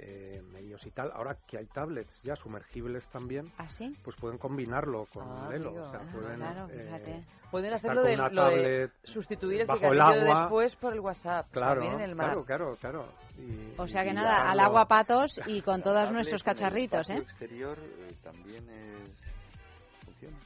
eh, 0.00 0.40
medios 0.52 0.86
y 0.86 0.90
tal, 0.90 1.10
ahora 1.12 1.36
que 1.46 1.58
hay 1.58 1.66
tablets 1.66 2.22
ya 2.22 2.36
sumergibles 2.36 3.08
también, 3.10 3.50
¿Ah, 3.58 3.68
sí? 3.68 3.94
pues 4.04 4.16
pueden 4.16 4.38
combinarlo 4.38 5.06
con 5.12 5.24
Ah, 5.28 5.48
Lelo. 5.50 5.70
amigo. 5.70 5.84
O 5.84 5.90
sea, 5.90 6.00
Ah, 6.00 6.08
pueden, 6.12 6.36
claro, 6.36 6.68
eh. 6.70 7.24
Pueden 7.50 7.72
hacerlo 7.72 8.02
de, 8.02 8.16
lo 8.16 8.46
de 8.50 8.90
sustituir 9.04 9.62
el 9.62 9.66
bajo 9.66 9.92
el 9.92 10.00
agua. 10.00 10.40
después 10.42 10.76
por 10.76 10.92
el 10.92 11.00
WhatsApp. 11.00 11.46
Claro, 11.50 11.82
en 11.82 12.00
el 12.00 12.14
mar. 12.14 12.26
claro, 12.26 12.44
claro, 12.44 12.76
claro. 12.80 13.04
Y- 13.38 13.74
O 13.80 13.86
sea 13.88 14.04
que 14.04 14.12
nada, 14.12 14.50
al 14.50 14.60
agua 14.60 14.86
patos 14.86 15.40
y 15.46 15.62
con 15.62 15.82
todos 15.82 16.10
nuestros 16.12 16.42
en 16.42 16.48
el 16.48 16.54
cacharritos, 16.54 17.00
espacio 17.08 17.22
¿eh? 17.22 17.24
exterior 17.24 17.78
eh, 17.80 18.14
también 18.22 18.68
es... 18.68 19.10
funciona. 20.04 20.36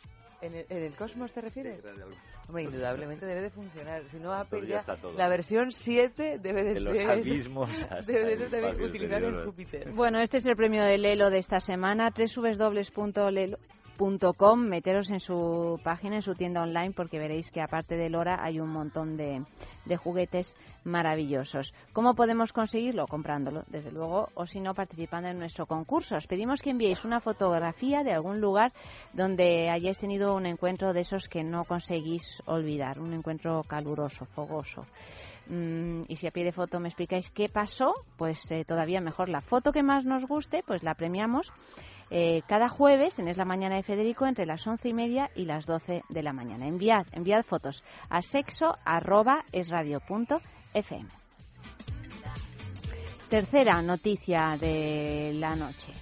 ¿En 0.43 0.55
el, 0.55 0.67
en 0.69 0.83
el 0.85 0.97
cosmos 0.97 1.33
te 1.33 1.41
refieres? 1.41 1.81
Hombre, 2.49 2.65
indudablemente 2.65 3.25
debe 3.25 3.43
de 3.43 3.51
funcionar. 3.51 4.03
Si 4.09 4.19
no, 4.19 4.33
Apple 4.33 4.63
ya 4.63 4.69
ya, 4.69 4.79
está 4.79 4.97
todo. 4.97 5.17
la 5.17 5.29
versión 5.29 5.71
7 5.71 6.39
debe 6.41 6.65
de 6.65 6.81
los 6.81 6.97
ser... 6.97 7.11
abismos 7.11 7.71
hasta 7.91 8.13
debe 8.13 8.37
de 8.37 8.45
el 8.45 8.51
ser 8.51 8.83
utilizar 8.83 9.23
en. 9.23 9.45
Júpiter. 9.45 9.93
Bueno, 9.93 10.21
este 10.21 10.39
es 10.39 10.47
el 10.47 10.57
premio 10.57 10.83
de 10.83 10.99
Lelo 10.99 11.31
de 11.31 11.39
esta 11.39 11.61
semana, 11.61 12.11
www.lelo.com. 12.11 13.82
Meteros 14.57 15.11
en 15.11 15.21
su 15.21 15.81
página, 15.85 16.17
en 16.17 16.23
su 16.23 16.35
tienda 16.35 16.63
online, 16.63 16.93
porque 16.93 17.19
veréis 17.19 17.51
que 17.51 17.61
aparte 17.61 17.97
de 17.97 18.11
Lora 18.11 18.43
hay 18.43 18.59
un 18.59 18.71
montón 18.71 19.17
de, 19.17 19.45
de 19.85 19.97
juguetes 19.97 20.57
maravillosos. 20.85 21.73
¿Cómo 21.93 22.15
podemos 22.15 22.53
conseguirlo? 22.53 23.07
Comprándolo, 23.07 23.63
desde 23.69 23.93
luego, 23.93 24.29
o 24.35 24.47
si 24.47 24.61
no, 24.61 24.75
participando 24.75 25.29
en 25.29 25.39
nuestro 25.39 25.67
concurso. 25.67 26.17
Os 26.17 26.27
pedimos 26.27 26.63
que 26.63 26.71
enviéis 26.71 27.05
una 27.05 27.21
fotografía 27.21 28.03
de 28.03 28.13
algún 28.13 28.41
lugar 28.41 28.73
donde 29.13 29.71
hayáis 29.71 29.99
tenido 29.99 30.35
un 30.35 30.47
encuentro 30.47 30.93
de 30.93 31.01
esos 31.01 31.29
que 31.29 31.45
no 31.45 31.65
conseguís 31.65 32.43
olvidar, 32.47 32.99
un 32.99 33.13
encuentro 33.13 33.63
caluroso, 33.63 34.25
fogoso. 34.27 34.85
Mm, 35.49 36.03
y 36.09 36.17
si 36.17 36.27
a 36.27 36.31
pie 36.31 36.45
de 36.45 36.53
foto 36.53 36.79
me 36.81 36.89
explicáis 36.89 37.31
qué 37.31 37.49
pasó, 37.49 37.95
pues 38.17 38.51
eh, 38.51 38.65
todavía 38.65 39.01
mejor. 39.01 39.29
La 39.29 39.41
foto 39.41 39.73
que 39.73 39.83
más 39.83 40.05
nos 40.05 40.25
guste, 40.27 40.63
pues 40.67 40.83
la 40.83 40.95
premiamos 40.95 41.53
eh, 42.15 42.43
cada 42.47 42.69
jueves 42.69 43.19
en 43.19 43.27
Es 43.27 43.39
la 43.39 43.47
Mañana 43.47 43.77
de 43.77 43.83
Federico 43.83 44.27
entre 44.27 44.45
las 44.45 44.67
once 44.67 44.87
y 44.87 44.93
media 44.93 45.31
y 45.35 45.47
las 45.47 45.65
doce 45.65 46.03
de 46.11 46.23
la 46.23 46.35
mañana. 46.35 46.67
Enviad, 46.67 47.07
enviad 47.13 47.43
fotos 47.43 47.83
a 48.11 48.21
sexo 48.21 48.77
arroba 48.85 49.45
esradio.fm. 49.51 51.09
Tercera 53.31 53.81
noticia 53.81 54.59
de 54.61 55.33
la 55.33 55.57
noche. 55.57 55.95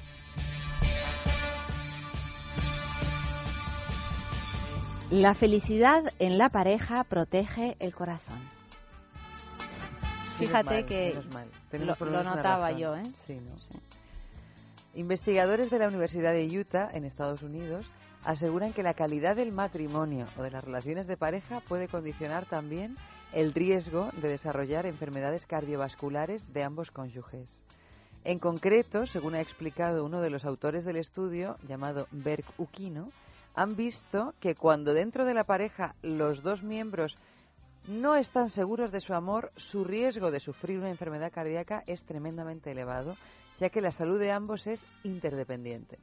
La 5.12 5.35
felicidad 5.35 6.03
en 6.19 6.39
la 6.39 6.49
pareja 6.49 7.05
protege 7.05 7.77
el 7.78 7.95
corazón. 7.95 8.41
Fíjate 10.39 10.74
mal, 10.74 10.87
que 10.87 11.23
mal. 11.32 12.11
lo, 12.11 12.24
notaba 12.24 12.73
yo, 12.73 12.97
¿eh? 12.97 13.05
Sí, 13.27 13.35
¿no? 13.35 13.55
Investigadores 14.95 15.71
de 15.71 15.79
la 15.79 15.89
Universidad 15.89 16.33
de 16.33 16.47
Utah, 16.59 16.91
en 16.93 17.05
Estados 17.05 17.43
Unidos, 17.43 17.87
aseguran 18.25 18.73
que 18.73 18.83
la 18.83 18.95
calidad 18.95 19.37
del 19.37 19.53
matrimonio 19.53 20.27
o 20.37 20.43
de 20.43 20.51
las 20.51 20.65
relaciones 20.65 21.07
de 21.07 21.17
pareja 21.17 21.61
puede 21.61 21.87
condicionar 21.87 22.45
también 22.47 22.97
el 23.33 23.55
riesgo 23.55 24.11
de 24.21 24.29
desarrollar 24.29 24.87
enfermedades 24.87 25.47
cardiovasculares 25.47 26.53
de 26.53 26.65
ambos 26.65 26.91
cónyuges. 26.91 27.57
En 28.25 28.39
concreto, 28.39 29.07
según 29.07 29.35
ha 29.35 29.41
explicado 29.41 30.05
uno 30.05 30.21
de 30.21 30.31
los 30.31 30.45
autores 30.45 30.85
del 30.85 30.97
estudio, 30.97 31.57
llamado 31.67 32.07
Berg 32.11 32.45
Ukino, 32.59 33.11
han 33.55 33.77
visto 33.77 34.35
que 34.41 34.55
cuando 34.55 34.93
dentro 34.93 35.25
de 35.25 35.35
la 35.35 35.45
pareja 35.45 35.95
los 36.03 36.43
dos 36.43 36.62
miembros 36.62 37.17
no 37.89 38.17
están 38.17 38.51
seguros 38.51 38.93
de 38.93 39.01
su 39.01 39.15
amor, 39.15 39.53
su 39.57 39.85
riesgo 39.85 40.31
de 40.31 40.41
sufrir 40.41 40.79
una 40.79 40.91
enfermedad 40.91 41.33
cardíaca 41.33 41.83
es 41.87 42.05
tremendamente 42.05 42.73
elevado, 42.73 43.15
ya 43.61 43.70
que 43.70 43.81
la 43.81 43.93
salud 43.93 44.19
de 44.19 44.32
ambos 44.32 44.66
es 44.66 44.85
interdependiente. 45.05 45.99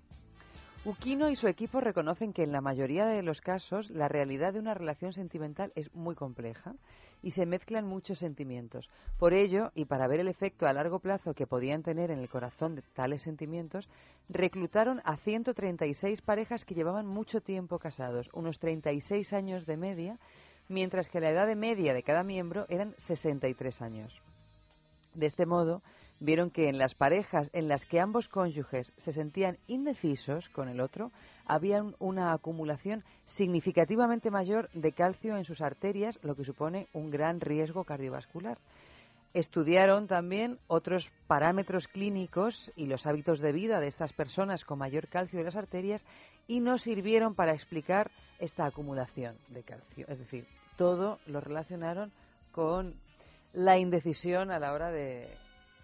Ukino 0.85 1.29
y 1.29 1.35
su 1.35 1.47
equipo 1.47 1.81
reconocen 1.81 2.31
que 2.31 2.43
en 2.43 2.53
la 2.53 2.61
mayoría 2.61 3.05
de 3.05 3.21
los 3.21 3.41
casos 3.41 3.89
la 3.89 4.07
realidad 4.07 4.53
de 4.53 4.59
una 4.59 4.73
relación 4.73 5.11
sentimental 5.11 5.73
es 5.75 5.93
muy 5.93 6.15
compleja 6.15 6.75
y 7.21 7.31
se 7.31 7.45
mezclan 7.45 7.85
muchos 7.85 8.19
sentimientos. 8.19 8.87
Por 9.19 9.33
ello, 9.33 9.71
y 9.75 9.85
para 9.85 10.07
ver 10.07 10.19
el 10.19 10.27
efecto 10.27 10.65
a 10.65 10.71
largo 10.71 10.99
plazo 10.99 11.33
que 11.33 11.47
podían 11.47 11.83
tener 11.83 12.11
en 12.11 12.19
el 12.19 12.29
corazón 12.29 12.75
de 12.75 12.83
tales 12.93 13.23
sentimientos, 13.23 13.89
reclutaron 14.29 15.01
a 15.03 15.17
136 15.17 16.21
parejas 16.21 16.63
que 16.63 16.75
llevaban 16.75 17.07
mucho 17.07 17.41
tiempo 17.41 17.79
casados, 17.79 18.29
unos 18.33 18.59
36 18.59 19.33
años 19.33 19.65
de 19.65 19.75
media, 19.75 20.19
mientras 20.69 21.09
que 21.09 21.19
la 21.19 21.31
edad 21.31 21.53
media 21.55 21.93
de 21.93 22.03
cada 22.03 22.23
miembro 22.23 22.65
eran 22.69 22.93
63 22.99 23.81
años. 23.81 24.21
De 25.15 25.25
este 25.25 25.45
modo, 25.45 25.81
vieron 26.19 26.49
que 26.49 26.69
en 26.69 26.77
las 26.77 26.95
parejas 26.95 27.49
en 27.53 27.67
las 27.67 27.85
que 27.85 27.99
ambos 27.99 28.27
cónyuges 28.27 28.91
se 28.97 29.11
sentían 29.11 29.57
indecisos 29.67 30.49
con 30.49 30.69
el 30.69 30.79
otro, 30.79 31.11
había 31.45 31.83
una 31.99 32.33
acumulación 32.33 33.03
significativamente 33.25 34.31
mayor 34.31 34.69
de 34.73 34.91
calcio 34.91 35.37
en 35.37 35.45
sus 35.45 35.61
arterias, 35.61 36.19
lo 36.23 36.35
que 36.35 36.43
supone 36.43 36.87
un 36.93 37.09
gran 37.09 37.39
riesgo 37.39 37.83
cardiovascular. 37.83 38.57
Estudiaron 39.33 40.07
también 40.07 40.57
otros 40.67 41.11
parámetros 41.27 41.87
clínicos 41.87 42.71
y 42.75 42.87
los 42.87 43.05
hábitos 43.05 43.39
de 43.39 43.51
vida 43.51 43.79
de 43.79 43.87
estas 43.87 44.13
personas 44.13 44.63
con 44.63 44.79
mayor 44.79 45.07
calcio 45.09 45.39
en 45.39 45.45
las 45.45 45.55
arterias 45.55 46.03
y 46.47 46.59
nos 46.59 46.81
sirvieron 46.81 47.35
para 47.35 47.53
explicar 47.53 48.09
esta 48.39 48.65
acumulación 48.65 49.37
de 49.49 49.63
calcio. 49.63 50.05
Es 50.07 50.17
decir, 50.17 50.47
todo 50.77 51.19
lo 51.27 51.41
relacionaron 51.41 52.11
con 52.51 52.95
la 53.53 53.77
indecisión 53.77 54.49
a 54.49 54.59
la 54.59 54.73
hora 54.73 54.91
de, 54.91 55.27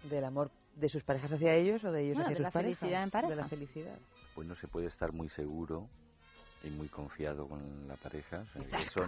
del 0.08 0.24
amor 0.24 0.50
de 0.76 0.88
sus 0.88 1.02
parejas 1.04 1.32
hacia 1.32 1.54
ellos 1.54 1.84
o 1.84 1.92
de 1.92 2.02
ellos 2.02 2.14
Bueno, 2.14 2.26
hacia 2.26 2.30
de 2.30 2.36
sus 2.36 2.42
la 2.44 2.50
parejas. 2.50 2.78
felicidad 2.78 3.02
en 3.04 3.10
pareja. 3.10 3.30
De 3.30 3.36
la 3.36 3.48
felicidad. 3.48 3.98
Pues 4.34 4.46
no 4.48 4.54
se 4.54 4.68
puede 4.68 4.86
estar 4.86 5.12
muy 5.12 5.28
seguro 5.30 5.88
y 6.64 6.70
muy 6.70 6.88
confiado 6.88 7.46
con 7.46 7.86
la 7.86 7.96
pareja. 7.96 8.44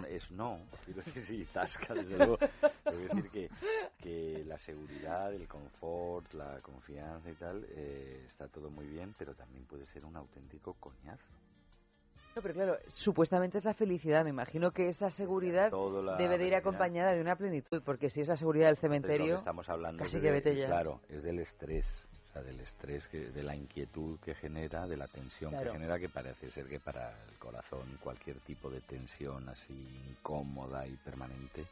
Es 0.07 0.31
no. 0.31 0.59
Quiero 0.85 1.01
decir, 1.03 1.23
sí, 1.25 1.45
tasca, 1.51 1.93
desde 1.93 2.15
luego. 2.17 2.37
Quiero 2.37 2.99
decir 3.15 3.29
que, 3.31 3.49
que 3.99 4.43
la 4.45 4.57
seguridad, 4.57 5.33
el 5.33 5.47
confort, 5.47 6.33
la 6.33 6.61
confianza 6.61 7.29
y 7.31 7.35
tal, 7.35 7.65
eh, 7.69 8.23
está 8.27 8.47
todo 8.47 8.69
muy 8.69 8.85
bien, 8.87 9.15
pero 9.17 9.33
también 9.33 9.65
puede 9.65 9.85
ser 9.87 10.05
un 10.05 10.15
auténtico 10.15 10.75
coñazo. 10.75 11.33
No, 12.37 12.43
pero 12.43 12.53
claro, 12.53 12.77
supuestamente 12.89 13.57
es 13.57 13.65
la 13.65 13.73
felicidad. 13.73 14.23
Me 14.23 14.29
imagino 14.29 14.69
que 14.69 14.89
esa 14.89 15.09
seguridad 15.09 15.71
debe 16.19 16.37
de 16.37 16.45
ir 16.45 16.53
acompañada 16.53 17.11
de 17.13 17.19
una 17.19 17.35
plenitud, 17.35 17.81
porque 17.83 18.11
si 18.11 18.21
es 18.21 18.27
la 18.27 18.37
seguridad 18.37 18.67
del 18.67 18.77
cementerio, 18.77 19.37
estamos 19.37 19.67
hablando 19.67 20.03
casi 20.03 20.17
es 20.17 20.21
que 20.21 20.29
vete 20.29 20.55
ya. 20.55 20.67
Claro, 20.67 20.99
es 21.09 21.23
del 21.23 21.39
estrés. 21.39 21.87
O 22.29 22.33
sea, 22.33 22.43
del 22.43 22.59
estrés, 22.59 23.07
que, 23.07 23.31
de 23.31 23.41
la 23.41 23.55
inquietud 23.55 24.19
que 24.19 24.35
genera, 24.35 24.85
de 24.85 24.97
la 24.97 25.07
tensión 25.07 25.49
Claro. 25.49 25.71
que 25.71 25.79
genera, 25.79 25.97
que 25.97 26.09
parece 26.09 26.51
ser 26.51 26.67
que 26.67 26.79
para 26.79 27.09
el 27.09 27.39
corazón 27.39 27.97
cualquier 28.03 28.37
tipo 28.41 28.69
de 28.69 28.81
tensión 28.81 29.49
así 29.49 29.73
incómoda 30.07 30.85
y 30.85 30.91
permanente. 30.97 31.65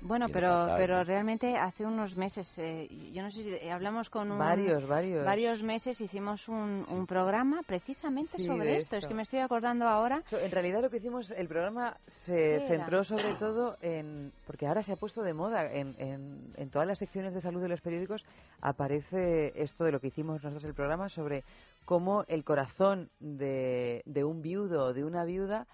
Bueno, 0.00 0.26
pero, 0.30 0.66
pero 0.76 0.98
¿no? 0.98 1.04
realmente 1.04 1.56
hace 1.56 1.86
unos 1.86 2.16
meses, 2.16 2.52
eh, 2.58 2.88
yo 3.12 3.22
no 3.22 3.30
sé 3.30 3.42
si 3.42 3.68
hablamos 3.68 4.10
con 4.10 4.30
un, 4.30 4.38
Varios, 4.38 4.86
varios. 4.86 5.24
varios 5.24 5.62
meses, 5.62 5.98
hicimos 6.00 6.46
un, 6.48 6.84
un 6.90 7.06
programa 7.06 7.62
precisamente 7.66 8.36
Sí, 8.36 8.44
sobre 8.46 8.76
esto. 8.76 8.96
Es 8.96 9.06
que 9.06 9.14
me 9.14 9.22
estoy 9.22 9.38
acordando 9.38 9.86
ahora. 9.88 10.22
En 10.30 10.50
realidad 10.50 10.82
lo 10.82 10.90
que 10.90 10.98
hicimos, 10.98 11.30
el 11.30 11.48
programa 11.48 11.96
se 12.06 12.66
centró 12.68 13.02
sobre 13.02 13.34
todo 13.34 13.78
en, 13.80 14.30
porque 14.46 14.66
ahora 14.66 14.82
se 14.82 14.92
ha 14.92 14.96
puesto 14.96 15.22
de 15.22 15.32
moda, 15.32 15.72
en, 15.72 15.94
en, 15.98 16.52
en 16.56 16.70
todas 16.70 16.86
las 16.86 16.98
secciones 16.98 17.32
de 17.32 17.40
salud 17.40 17.62
de 17.62 17.68
los 17.68 17.80
periódicos 17.80 18.24
aparece 18.60 19.52
esto 19.56 19.84
de 19.84 19.92
lo 19.92 20.00
que 20.00 20.08
hicimos 20.08 20.42
nosotros 20.42 20.64
el 20.64 20.74
programa 20.74 21.08
sobre 21.08 21.44
cómo 21.84 22.24
el 22.28 22.44
corazón 22.44 23.08
de, 23.20 24.02
de 24.04 24.24
un 24.24 24.42
viudo 24.42 24.86
o 24.86 24.92
de 24.92 25.04
una 25.04 25.24
viuda 25.24 25.66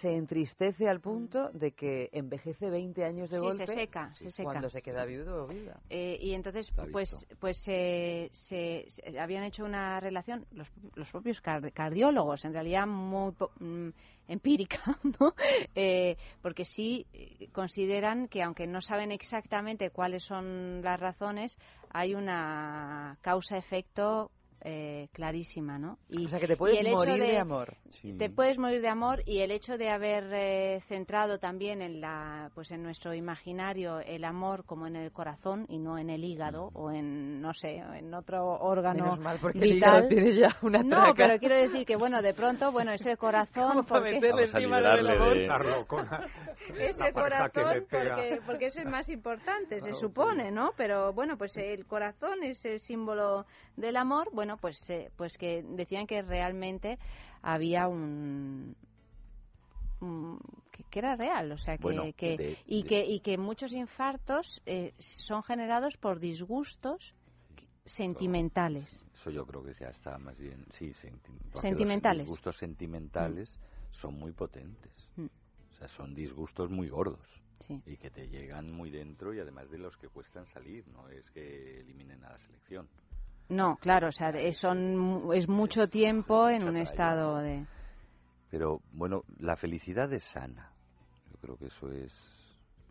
se 0.00 0.14
entristece 0.14 0.88
al 0.88 1.00
punto 1.00 1.50
de 1.52 1.72
que 1.72 2.08
envejece 2.12 2.70
20 2.70 3.04
años 3.04 3.30
de. 3.30 3.36
Sí, 3.38 3.42
golpe 3.42 3.66
se 3.66 3.74
seca, 3.74 4.14
se 4.14 4.30
seca. 4.30 4.44
cuando 4.50 4.70
se 4.70 4.82
queda 4.82 5.04
viudo 5.04 5.44
o 5.44 5.46
viuda. 5.46 5.80
Eh, 5.90 6.18
y 6.20 6.32
entonces, 6.32 6.70
pues, 6.92 7.26
pues 7.38 7.62
eh, 7.68 8.28
se, 8.32 8.84
se- 8.88 9.18
habían 9.18 9.44
hecho 9.44 9.64
una 9.64 9.98
relación, 10.00 10.46
los, 10.52 10.68
los 10.94 11.10
propios 11.10 11.40
car- 11.40 11.72
cardiólogos, 11.72 12.44
en 12.44 12.52
realidad 12.52 12.86
muy 12.86 13.32
mm, 13.60 13.88
empírica, 14.28 14.78
¿no? 15.20 15.34
Eh, 15.74 16.16
porque 16.42 16.64
sí 16.64 17.06
eh, 17.12 17.48
consideran 17.52 18.28
que, 18.28 18.42
aunque 18.42 18.66
no 18.66 18.80
saben 18.80 19.12
exactamente 19.12 19.90
cuáles 19.90 20.24
son 20.24 20.82
las 20.82 20.98
razones, 21.00 21.58
hay 21.90 22.14
una 22.14 23.18
causa-efecto 23.22 24.30
eh, 24.68 25.08
clarísima, 25.12 25.78
¿no? 25.78 25.96
Y, 26.08 26.26
o 26.26 26.28
sea 26.28 26.40
que 26.40 26.48
te 26.48 26.56
puedes 26.56 26.80
el 26.80 26.88
hecho 26.88 26.96
morir 26.96 27.20
de, 27.22 27.38
amor. 27.38 27.76
te 28.18 28.28
puedes 28.30 28.58
morir 28.58 28.80
de 28.80 28.88
amor 28.88 29.22
y 29.24 29.38
el 29.38 29.52
hecho 29.52 29.78
de 29.78 29.90
haber 29.90 30.24
eh, 30.34 30.80
centrado 30.88 31.38
también 31.38 31.82
en 31.82 32.00
la 32.00 32.50
pues 32.52 32.72
en 32.72 32.82
nuestro 32.82 33.14
imaginario 33.14 34.00
el 34.00 34.24
amor 34.24 34.64
como 34.64 34.88
en 34.88 34.96
el 34.96 35.12
corazón 35.12 35.66
y 35.68 35.78
no 35.78 35.98
en 35.98 36.10
el 36.10 36.24
hígado 36.24 36.70
o 36.74 36.90
en 36.90 37.40
no 37.40 37.54
sé 37.54 37.76
en 37.76 38.12
otro 38.12 38.44
órgano 38.58 39.04
Menos 39.04 39.20
mal, 39.20 39.38
porque 39.40 39.58
el 39.60 39.74
vital. 39.74 39.76
hígado 40.04 40.08
tiene 40.08 40.34
ya 40.34 40.56
una 40.62 40.82
no 40.82 40.96
traca. 40.96 41.14
pero 41.14 41.38
quiero 41.38 41.56
decir 41.58 41.86
que 41.86 41.94
bueno 41.94 42.20
de 42.20 42.34
pronto 42.34 42.72
bueno 42.72 42.90
ese 42.90 43.16
corazón 43.16 43.68
¿Cómo 43.68 43.82
para 43.84 44.00
porque 44.00 44.14
meterle 44.14 44.46
Vamos 44.46 44.54
a 44.54 44.58
de- 44.58 44.66
ese 46.88 47.12
corazón 47.12 47.86
porque, 47.88 48.40
porque 48.44 48.66
eso 48.66 48.80
es 48.80 48.86
más 48.86 49.08
importante 49.10 49.80
se 49.80 49.94
supone 49.94 50.50
no 50.50 50.72
pero 50.76 51.12
bueno 51.12 51.38
pues 51.38 51.56
el 51.56 51.86
corazón 51.86 52.42
es 52.42 52.64
el 52.64 52.80
símbolo 52.80 53.46
del 53.76 53.96
amor. 53.96 54.30
Bueno 54.32 54.55
pues 54.58 54.88
eh, 54.90 55.10
pues 55.16 55.36
que 55.38 55.62
decían 55.62 56.06
que 56.06 56.22
realmente 56.22 56.98
había 57.42 57.88
un 57.88 58.76
un- 60.00 60.38
que, 60.90 60.98
era 60.98 61.16
real 61.16 61.52
o 61.52 61.58
sea 61.58 61.76
que, 61.78 61.82
Bueno, 61.82 62.04
que- 62.16 62.36
de- 62.36 62.58
y 62.66 62.82
de- 62.82 62.88
que 62.88 63.06
y 63.06 63.20
que 63.20 63.38
muchos 63.38 63.72
infartos 63.72 64.60
eh, 64.66 64.92
son 64.98 65.42
generados 65.42 65.96
por 65.96 66.20
disgustos 66.20 67.14
sentimentales 67.84 69.04
Eso 69.14 69.30
yo 69.30 69.46
creo 69.46 69.62
que 69.62 69.74
ya 69.74 69.88
está 69.88 70.18
más 70.18 70.36
bien, 70.38 70.64
sí, 70.72 70.92
senti- 70.94 71.32
Sentimentales. 71.60 72.18
Los 72.18 72.26
disgustos 72.26 72.56
sentimentales 72.58 73.58
son 73.92 74.14
muy 74.18 74.32
potentes. 74.32 74.92
Mm. 75.16 75.26
O 75.26 75.74
sea, 75.78 75.88
son 75.88 76.14
disgustos 76.14 76.70
muy 76.70 76.88
gordos. 76.88 77.20
Sí. 77.60 77.80
Y 77.86 77.96
que 77.96 78.10
te 78.10 78.28
llegan 78.28 78.70
muy 78.70 78.90
dentro 78.90 79.32
y 79.32 79.38
además 79.40 79.70
de 79.70 79.78
los 79.78 79.96
que 79.96 80.08
cuestan 80.08 80.44
salir, 80.46 80.86
no 80.88 81.08
es 81.08 81.30
que 81.30 81.80
eliminen 81.80 82.22
a 82.24 82.30
la 82.30 82.38
selección. 82.38 82.88
No 83.48 83.76
claro 83.76 84.08
o 84.08 84.12
sea 84.12 84.32
son 84.52 85.32
es 85.32 85.48
mucho 85.48 85.88
tiempo 85.88 86.48
en 86.48 86.68
un 86.68 86.76
estado 86.76 87.38
de 87.38 87.66
Pero 88.50 88.80
bueno, 88.92 89.24
la 89.38 89.56
felicidad 89.56 90.12
es 90.12 90.24
sana. 90.24 90.70
Yo 91.30 91.36
creo 91.40 91.56
que 91.56 91.66
eso 91.66 91.90
es... 91.90 92.12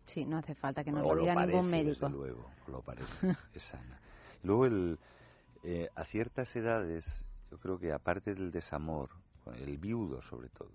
Sí, 0.06 0.26
no 0.26 0.38
hace 0.38 0.53
falta 0.53 0.84
que 0.84 0.91
nos 0.91 1.03
lo 1.03 1.22
diga 1.22 1.34
parece, 1.34 1.53
ningún 1.53 1.72
médico. 1.72 2.06
Desde 2.06 2.10
luego, 2.10 2.52
lo 2.68 2.82
parece, 2.82 3.36
es 3.53 3.64
sana. 3.64 3.99
Luego, 4.44 4.65
el, 4.65 4.99
eh, 5.64 5.90
a 5.95 6.03
ciertas 6.06 6.56
edades, 6.56 7.03
yo 7.49 7.57
creo 7.57 7.80
que 7.80 7.91
aparte 7.91 8.36
del 8.36 8.52
desamor, 8.52 9.10
el 9.57 9.77
viudo 9.77 10.22
sobre 10.22 10.49
todo, 10.49 10.72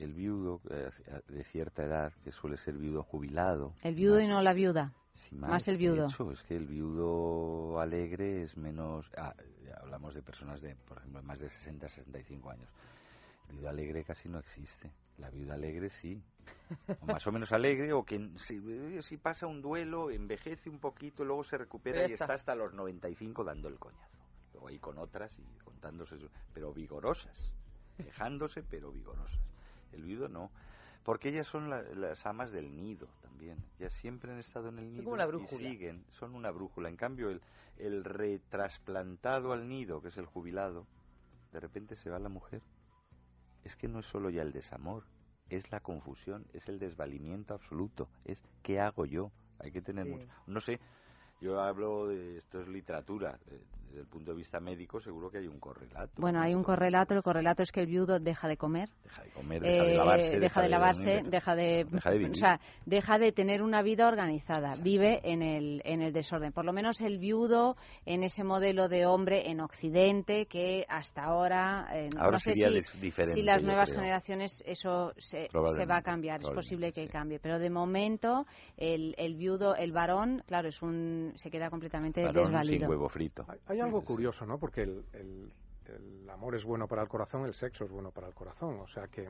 el 0.00 0.14
viudo 0.14 0.60
eh, 0.70 0.90
de 1.28 1.44
cierta 1.44 1.84
edad, 1.84 2.12
que 2.24 2.32
suele 2.32 2.56
ser 2.56 2.74
viudo 2.76 3.02
jubilado, 3.02 3.74
El 3.82 3.94
viudo 3.94 4.20
y 4.20 4.26
no 4.26 4.40
la 4.42 4.52
viuda. 4.52 4.92
Sí, 5.14 5.34
más 5.34 5.68
el 5.68 5.74
de 5.74 5.78
viudo. 5.78 6.06
hecho, 6.06 6.32
es 6.32 6.42
que 6.44 6.56
el 6.56 6.66
viudo 6.66 7.78
alegre 7.80 8.42
es 8.44 8.56
menos. 8.56 9.10
ah, 9.18 9.34
ya 9.66 9.74
hablamos 9.82 10.14
de 10.14 10.22
personas 10.22 10.62
de, 10.62 10.74
por 10.76 10.98
ejemplo, 10.98 11.22
más 11.22 11.40
de 11.40 11.50
60, 11.50 11.88
65 11.88 12.50
años. 12.50 12.68
El 13.50 13.56
viudo 13.56 13.68
alegre 13.68 14.04
casi 14.04 14.28
no 14.28 14.38
existe. 14.38 14.90
La 15.18 15.28
viuda 15.28 15.54
alegre 15.54 15.90
sí. 15.90 16.22
O 17.00 17.06
más 17.06 17.26
o 17.26 17.32
menos 17.32 17.52
alegre, 17.52 17.92
o 17.92 18.04
que 18.04 18.30
si, 18.44 19.02
si 19.02 19.16
pasa 19.18 19.46
un 19.46 19.60
duelo, 19.60 20.10
envejece 20.10 20.70
un 20.70 20.78
poquito, 20.78 21.24
luego 21.24 21.44
se 21.44 21.58
recupera 21.58 22.08
y 22.08 22.12
está 22.14 22.32
hasta 22.32 22.54
los 22.54 22.72
95 22.72 23.44
dando 23.44 23.68
el 23.68 23.78
coñazo. 23.78 24.16
Luego 24.52 24.68
ahí 24.68 24.78
con 24.78 24.96
otras 24.98 25.36
y 25.38 25.42
contándose, 25.64 26.16
pero 26.54 26.72
vigorosas. 26.72 27.52
Quejándose, 27.96 28.62
pero 28.62 28.90
vigorosas. 28.92 29.38
El 29.92 30.02
viudo 30.04 30.28
no. 30.28 30.50
Porque 31.04 31.30
ellas 31.30 31.46
son 31.46 31.70
la- 31.70 31.82
las 31.82 32.26
amas 32.26 32.52
del 32.52 32.76
nido 32.76 33.08
también. 33.22 33.58
Ellas 33.78 33.92
siempre 33.94 34.32
han 34.32 34.38
estado 34.38 34.68
en 34.68 34.78
el 34.78 34.92
nido 34.92 35.04
como 35.04 35.16
y 35.16 35.20
siguen, 35.70 36.04
son 36.10 36.34
una 36.34 36.50
brújula. 36.50 36.88
En 36.88 36.96
cambio, 36.96 37.30
el, 37.30 37.40
el 37.78 38.04
retrasplantado 38.04 39.52
al 39.52 39.68
nido, 39.68 40.02
que 40.02 40.08
es 40.08 40.16
el 40.18 40.26
jubilado, 40.26 40.86
de 41.52 41.60
repente 41.60 41.96
se 41.96 42.10
va 42.10 42.18
la 42.18 42.28
mujer 42.28 42.62
es 43.64 43.76
que 43.76 43.88
no 43.88 43.98
es 44.00 44.06
solo 44.06 44.30
ya 44.30 44.42
el 44.42 44.52
desamor, 44.52 45.04
es 45.50 45.70
la 45.70 45.80
confusión, 45.80 46.46
es 46.54 46.68
el 46.68 46.78
desvalimiento 46.78 47.54
absoluto, 47.54 48.08
es 48.24 48.42
¿qué 48.62 48.80
hago 48.80 49.04
yo? 49.04 49.30
Hay 49.58 49.70
que 49.72 49.82
tener 49.82 50.06
Sí. 50.06 50.10
mucho. 50.12 50.26
No 50.46 50.60
sé, 50.60 50.80
yo 51.40 51.60
hablo 51.60 52.08
de 52.08 52.38
esto 52.38 52.60
es 52.62 52.68
literatura, 52.68 53.38
eh, 53.50 53.60
desde 53.90 54.02
el 54.02 54.06
punto 54.06 54.30
de 54.30 54.36
vista 54.38 54.60
médico 54.60 55.00
seguro 55.00 55.30
que 55.30 55.38
hay 55.38 55.46
un 55.48 55.58
correlato. 55.58 56.12
Bueno, 56.16 56.40
hay 56.40 56.54
un 56.54 56.62
correlato. 56.62 57.14
El 57.14 57.22
correlato 57.22 57.62
es 57.62 57.72
que 57.72 57.80
el 57.80 57.86
viudo 57.86 58.20
deja 58.20 58.46
de 58.48 58.56
comer. 58.56 58.88
Deja 59.02 59.22
de 59.24 59.30
comer, 59.30 59.62
deja 59.62 59.84
de 59.84 59.94
lavarse, 59.96 60.36
Eh, 60.36 60.40
deja 60.40 60.62
de 60.62 60.68
lavarse, 60.68 61.10
dormir, 61.14 61.30
deja 61.30 61.54
de, 61.56 61.84
deja 61.90 62.10
de 62.10 62.18
vivir. 62.18 62.30
o 62.30 62.34
sea, 62.34 62.60
deja 62.86 63.18
de 63.18 63.32
tener 63.32 63.62
una 63.62 63.82
vida 63.82 64.06
organizada, 64.08 64.76
vive 64.80 65.20
en 65.24 65.42
el, 65.42 65.82
en 65.84 66.02
el 66.02 66.12
desorden. 66.12 66.52
Por 66.52 66.64
lo 66.64 66.72
menos 66.72 67.00
el 67.00 67.18
viudo 67.18 67.76
en 68.06 68.22
ese 68.22 68.44
modelo 68.44 68.88
de 68.88 69.06
hombre 69.06 69.50
en 69.50 69.60
Occidente 69.60 70.46
que 70.46 70.84
hasta 70.88 71.24
ahora, 71.24 71.88
eh, 71.92 72.08
Ahora 72.16 72.32
no 72.32 72.38
sé 72.38 72.54
sería 72.54 72.70
si, 72.82 72.98
diferente, 73.00 73.34
si 73.34 73.42
las 73.42 73.62
nuevas 73.62 73.90
creo. 73.90 74.00
generaciones 74.02 74.62
eso 74.66 75.12
se, 75.18 75.48
va 75.86 75.96
a 75.96 76.02
cambiar, 76.02 76.40
es 76.42 76.50
posible 76.50 76.92
que 76.92 77.08
cambie, 77.08 77.40
pero 77.40 77.58
de 77.58 77.70
momento 77.70 78.46
el, 78.76 79.14
el 79.18 79.34
viudo, 79.34 79.74
el 79.74 79.90
varón, 79.92 80.42
claro, 80.46 80.68
es 80.68 80.80
un 80.80 81.32
se 81.34 81.50
queda 81.50 81.70
completamente 81.70 82.22
Varón 82.22 82.44
desvalido. 82.52 82.78
sin 82.80 82.88
huevo 82.88 83.08
frito. 83.08 83.44
Hay, 83.66 83.79
hay 83.84 83.88
algo 83.88 84.00
curioso, 84.14 84.46
¿no? 84.46 84.58
Porque 84.58 84.82
el, 84.82 85.04
el- 85.12 85.52
el 85.86 86.30
amor 86.30 86.54
es 86.54 86.64
bueno 86.64 86.86
para 86.86 87.02
el 87.02 87.08
corazón, 87.08 87.46
el 87.46 87.54
sexo 87.54 87.84
es 87.84 87.90
bueno 87.90 88.12
para 88.12 88.28
el 88.28 88.34
corazón. 88.34 88.78
O 88.80 88.86
sea 88.86 89.08
que, 89.08 89.28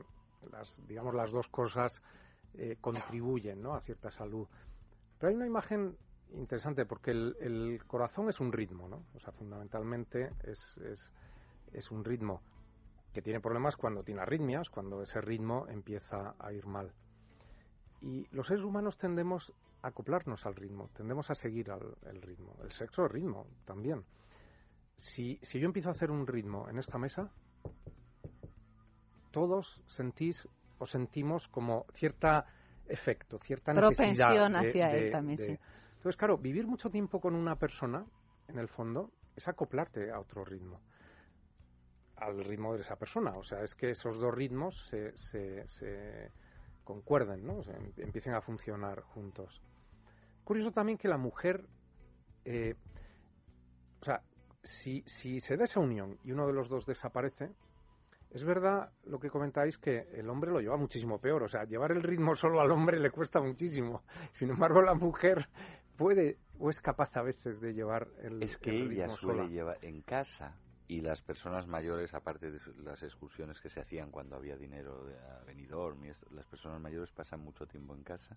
las, 0.51 0.85
digamos, 0.87 1.15
las 1.15 1.31
dos 1.31 1.47
cosas 1.47 2.01
eh, 2.53 2.77
contribuyen, 2.79 3.61
¿no? 3.61 3.73
A 3.73 3.81
cierta 3.81 4.11
salud. 4.11 4.47
Pero 5.17 5.29
hay 5.29 5.35
una 5.35 5.47
imagen 5.47 5.97
interesante 6.33 6.85
porque 6.85 7.11
el, 7.11 7.35
el 7.39 7.83
corazón 7.87 8.29
es 8.29 8.39
un 8.39 8.51
ritmo, 8.51 8.87
¿no? 8.87 9.03
O 9.15 9.19
sea, 9.19 9.31
fundamentalmente 9.33 10.31
es, 10.43 10.77
es, 10.77 11.11
es 11.73 11.89
un 11.91 12.03
ritmo 12.03 12.41
que 13.13 13.21
tiene 13.21 13.39
problemas 13.41 13.75
cuando 13.75 14.03
tiene 14.03 14.21
arritmias, 14.21 14.69
cuando 14.69 15.01
ese 15.01 15.19
ritmo 15.19 15.65
empieza 15.67 16.35
a 16.39 16.53
ir 16.53 16.65
mal. 16.67 16.93
Y 18.01 18.27
los 18.35 18.47
seres 18.47 18.63
humanos 18.63 18.97
tendemos 18.97 19.51
a 19.81 19.87
acoplarnos 19.89 20.45
al 20.45 20.55
ritmo, 20.55 20.89
tendemos 20.95 21.29
a 21.31 21.35
seguir 21.35 21.71
al, 21.71 21.95
el 22.03 22.21
ritmo. 22.21 22.55
El 22.63 22.71
sexo 22.71 23.05
es 23.05 23.11
ritmo 23.11 23.47
también. 23.65 24.03
Si, 25.01 25.39
si 25.41 25.59
yo 25.59 25.65
empiezo 25.65 25.89
a 25.89 25.93
hacer 25.93 26.11
un 26.11 26.27
ritmo 26.27 26.69
en 26.69 26.77
esta 26.77 26.97
mesa, 26.99 27.31
todos 29.31 29.81
sentís 29.87 30.47
o 30.77 30.85
sentimos 30.85 31.47
como 31.47 31.85
cierta 31.95 32.45
efecto, 32.87 33.39
cierta 33.39 33.73
necesidad. 33.73 34.29
Propensión 34.29 34.55
hacia 34.55 34.89
de- 34.91 35.05
él 35.07 35.11
también, 35.11 35.37
de- 35.37 35.45
sí. 35.45 35.57
Entonces, 35.97 36.17
claro, 36.17 36.37
vivir 36.37 36.67
mucho 36.67 36.89
tiempo 36.89 37.19
con 37.19 37.35
una 37.35 37.55
persona, 37.55 38.05
en 38.47 38.59
el 38.59 38.67
fondo, 38.67 39.11
es 39.35 39.47
acoplarte 39.47 40.11
a 40.11 40.19
otro 40.19 40.45
ritmo 40.45 40.79
al 42.17 42.43
ritmo 42.45 42.75
de 42.75 42.81
esa 42.81 42.95
persona. 42.97 43.35
O 43.35 43.43
sea, 43.43 43.63
es 43.63 43.73
que 43.73 43.89
esos 43.91 44.19
dos 44.19 44.31
ritmos 44.33 44.77
se, 44.89 45.17
se, 45.17 45.67
se 45.67 46.29
concuerden, 46.83 47.43
¿no? 47.47 47.57
O 47.57 47.63
sea, 47.63 47.75
em- 47.75 47.93
empiecen 47.97 48.35
a 48.35 48.41
funcionar 48.41 49.01
juntos. 49.01 49.59
Curioso 50.43 50.71
también 50.71 50.99
que 50.99 51.07
la 51.07 51.17
mujer, 51.17 51.65
eh, 52.45 52.75
o 54.01 54.05
sea, 54.05 54.21
si, 54.63 55.03
si 55.05 55.39
se 55.39 55.57
da 55.57 55.65
esa 55.65 55.79
unión 55.79 56.17
y 56.23 56.31
uno 56.31 56.47
de 56.47 56.53
los 56.53 56.69
dos 56.69 56.85
desaparece, 56.85 57.51
es 58.31 58.43
verdad 58.45 58.91
lo 59.05 59.19
que 59.19 59.29
comentáis 59.29 59.77
que 59.77 60.07
el 60.13 60.29
hombre 60.29 60.51
lo 60.51 60.59
lleva 60.61 60.77
muchísimo 60.77 61.19
peor. 61.19 61.43
O 61.43 61.47
sea, 61.49 61.65
llevar 61.65 61.91
el 61.91 62.01
ritmo 62.03 62.35
solo 62.35 62.61
al 62.61 62.71
hombre 62.71 62.99
le 62.99 63.11
cuesta 63.11 63.41
muchísimo. 63.41 64.03
Sin 64.31 64.49
embargo, 64.49 64.81
la 64.81 64.93
mujer 64.93 65.47
puede 65.97 66.37
o 66.59 66.69
es 66.69 66.79
capaz 66.79 67.15
a 67.17 67.23
veces 67.23 67.59
de 67.59 67.73
llevar 67.73 68.07
el, 68.21 68.41
Es 68.43 68.57
que 68.57 68.69
el 68.69 68.91
ella 68.91 69.03
ritmo 69.03 69.17
suele 69.17 69.39
sola. 69.41 69.49
llevar 69.49 69.77
en 69.81 70.01
casa 70.01 70.55
y 70.87 71.01
las 71.01 71.21
personas 71.21 71.67
mayores, 71.67 72.13
aparte 72.13 72.51
de 72.51 72.59
las 72.83 73.01
excursiones 73.03 73.59
que 73.61 73.69
se 73.69 73.79
hacían 73.79 74.11
cuando 74.11 74.35
había 74.35 74.55
dinero 74.57 75.05
de 75.05 75.15
a 75.17 75.43
Benidorm 75.45 76.03
y 76.05 76.09
esto, 76.09 76.27
las 76.31 76.45
personas 76.47 76.81
mayores 76.81 77.09
pasan 77.11 77.39
mucho 77.41 77.65
tiempo 77.65 77.95
en 77.95 78.03
casa. 78.03 78.35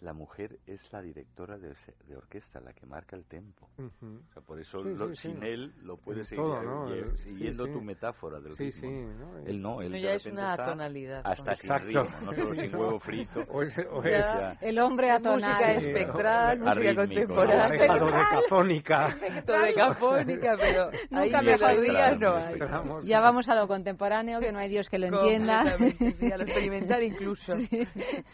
La 0.00 0.12
mujer 0.12 0.58
es 0.66 0.92
la 0.92 1.02
directora 1.02 1.58
de, 1.58 1.74
se- 1.74 1.92
de 2.06 2.16
orquesta, 2.16 2.60
la 2.60 2.72
que 2.72 2.86
marca 2.86 3.16
el 3.16 3.24
tempo. 3.24 3.68
Ujú. 3.78 4.20
O 4.28 4.32
sea, 4.32 4.42
por 4.42 4.60
eso 4.60 4.78
Sí, 4.78 4.90
lo- 4.94 5.08
sí, 5.08 5.14
sí. 5.16 5.28
sin 5.32 5.42
él 5.42 5.72
lo 5.82 5.96
puede 5.96 6.20
En 6.20 6.24
seguir 6.26 6.44
todo, 6.44 6.62
¿no? 6.62 6.92
El- 6.92 7.18
siguiendo 7.18 7.64
sí, 7.64 7.72
sí. 7.72 7.78
tu 7.78 7.84
metáfora 7.84 8.38
del 8.40 8.52
Sí, 8.52 8.70
ritmo. 8.70 8.80
sí, 8.80 8.88
¿no? 8.88 9.32
¿no? 9.32 9.38
Él 9.46 9.60
no, 9.60 9.82
él 9.82 9.90
No, 9.90 9.98
ya 9.98 10.12
es 10.12 10.26
una 10.26 10.50
está 10.52 10.66
tonalidad, 10.66 11.22
Hasta 11.24 11.54
sin 11.56 11.72
Exacto. 11.72 11.86
ritmo, 12.04 12.20
nosotros 12.20 12.50
Sí, 12.50 12.60
sin 12.60 12.70
¿no? 12.72 12.78
huevo 12.78 13.00
frito. 13.00 13.44
O 13.48 13.62
ese- 13.62 13.86
o 13.90 14.02
Ya, 14.04 14.10
esa- 14.18 14.52
El 14.60 14.78
hombre 14.78 15.10
atonal. 15.10 15.50
Música 15.52 15.72
espectral, 15.72 16.58
música 16.60 16.94
contemporánea. 16.94 17.68
Pareja 17.68 17.98
dodecafónica. 17.98 19.16
Dodecafónica, 19.46 20.56
pero 20.58 20.90
ahí 21.10 21.26
Nunca 21.30 21.42
mejor 21.42 21.68
melodías 21.70 22.12
dicho. 22.12 22.30
no 22.30 22.36
hay. 22.36 23.06
Ya 23.08 23.20
vamos 23.20 23.48
a 23.48 23.54
lo 23.56 23.66
contemporáneo, 23.66 24.38
que 24.38 24.52
no 24.52 24.58
hay 24.60 24.68
Dios 24.68 24.88
que 24.88 24.98
lo 24.98 25.06
entienda. 25.06 25.76
Sí, 25.78 26.30
a 26.32 26.36
lo 26.36 26.44
experimental 26.44 27.02
incluso. 27.02 27.54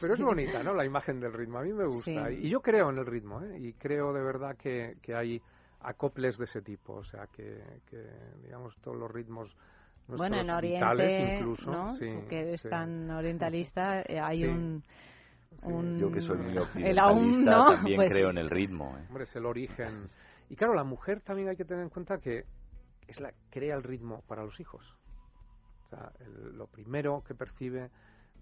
Pero 0.01 0.13
es 0.15 0.21
bonita, 0.21 0.63
¿no? 0.63 0.75
La 0.75 0.85
imagen 0.85 1.21
del 1.21 1.33
ritmo. 1.33 1.54
A 1.59 1.63
mí 1.63 1.73
me 1.73 1.85
gusta. 1.87 2.29
Sí. 2.29 2.35
Y 2.43 2.49
yo 2.49 2.61
creo 2.61 2.91
en 2.91 2.99
el 2.99 3.07
ritmo, 3.07 3.41
¿eh? 3.43 3.59
Y 3.59 3.73
creo 3.75 4.13
de 4.13 4.23
verdad 4.23 4.57
que, 4.57 4.97
que 5.03 5.15
hay 5.15 5.41
acoples 5.81 6.39
de 6.39 6.45
ese 6.45 6.63
tipo. 6.63 6.95
O 6.95 7.05
sea, 7.05 7.27
que, 7.29 7.63
que 7.87 8.03
digamos, 8.43 8.77
todos 8.81 8.97
los 8.97 9.11
ritmos 9.11 9.57
Bueno, 10.07 10.37
en 10.41 10.51
Oriente, 10.51 11.37
incluso. 11.39 11.71
¿no? 11.71 11.93
sí, 11.95 12.09
Tú 12.11 12.27
que 12.29 12.41
eres 12.41 12.61
sí. 12.63 12.69
tan 12.69 13.11
orientalista, 13.11 14.03
eh, 14.03 14.21
hay 14.21 14.43
Sí. 14.43 14.47
un, 14.47 14.83
un- 15.65 15.99
Yo 16.01 16.11
que 16.11 16.21
soy 16.21 16.37
muy 16.39 16.53
el 16.53 16.59
occidentalista 16.59 17.03
aún, 17.05 17.45
¿no? 17.45 17.71
también 17.73 17.97
Pues- 17.97 18.11
creo 18.13 18.31
en 18.31 18.39
el 18.39 18.51
ritmo. 18.51 18.97
¿eh? 18.99 19.05
Hombre, 19.09 19.25
es 19.25 19.37
el 19.37 19.47
origen. 19.47 20.09
Y 20.51 20.57
claro, 20.57 20.75
la 20.75 20.85
mujer 20.85 21.21
también 21.21 21.49
hay 21.49 21.57
que 21.57 21.65
tener 21.65 21.83
en 21.85 21.89
cuenta 21.91 22.19
que 22.19 22.45
es 23.07 23.21
la 23.21 23.33
crea 23.51 23.75
el 23.77 23.83
ritmo 23.83 24.23
para 24.27 24.43
los 24.45 24.59
hijos. 24.61 24.85
O 25.87 25.89
sea, 25.91 26.13
el- 26.21 26.57
lo 26.57 26.67
primero 26.67 27.23
que 27.27 27.35
percibe 27.35 27.91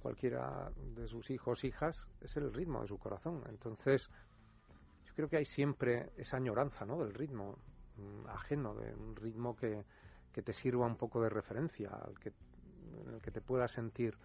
cualquiera 0.02 0.70
de 0.94 1.06
sus 1.06 1.30
hijos, 1.30 1.64
hijas, 1.64 2.08
es 2.20 2.36
el 2.36 2.52
ritmo 2.52 2.82
de 2.82 2.88
su 2.88 2.98
corazón. 2.98 3.42
Entonces, 3.48 4.08
yo 5.04 5.14
creo 5.14 5.28
que 5.28 5.36
hay 5.36 5.46
siempre 5.46 6.10
esa 6.16 6.36
añoranza, 6.36 6.84
¿no? 6.84 6.98
Del 6.98 7.14
ritmo 7.14 7.56
mm, 7.96 8.28
ajeno, 8.28 8.74
de 8.74 8.94
un 8.94 9.14
ritmo 9.16 9.56
que, 9.56 9.84
que 10.32 10.42
te 10.42 10.52
sirva 10.52 10.86
un 10.86 10.96
poco 10.96 11.22
de 11.22 11.28
referencia, 11.28 11.90
al 11.90 12.18
que, 12.18 12.32
en 13.06 13.14
el 13.14 13.20
que 13.20 13.30
te 13.30 13.40
puedas 13.40 13.70
sentir 13.70 14.16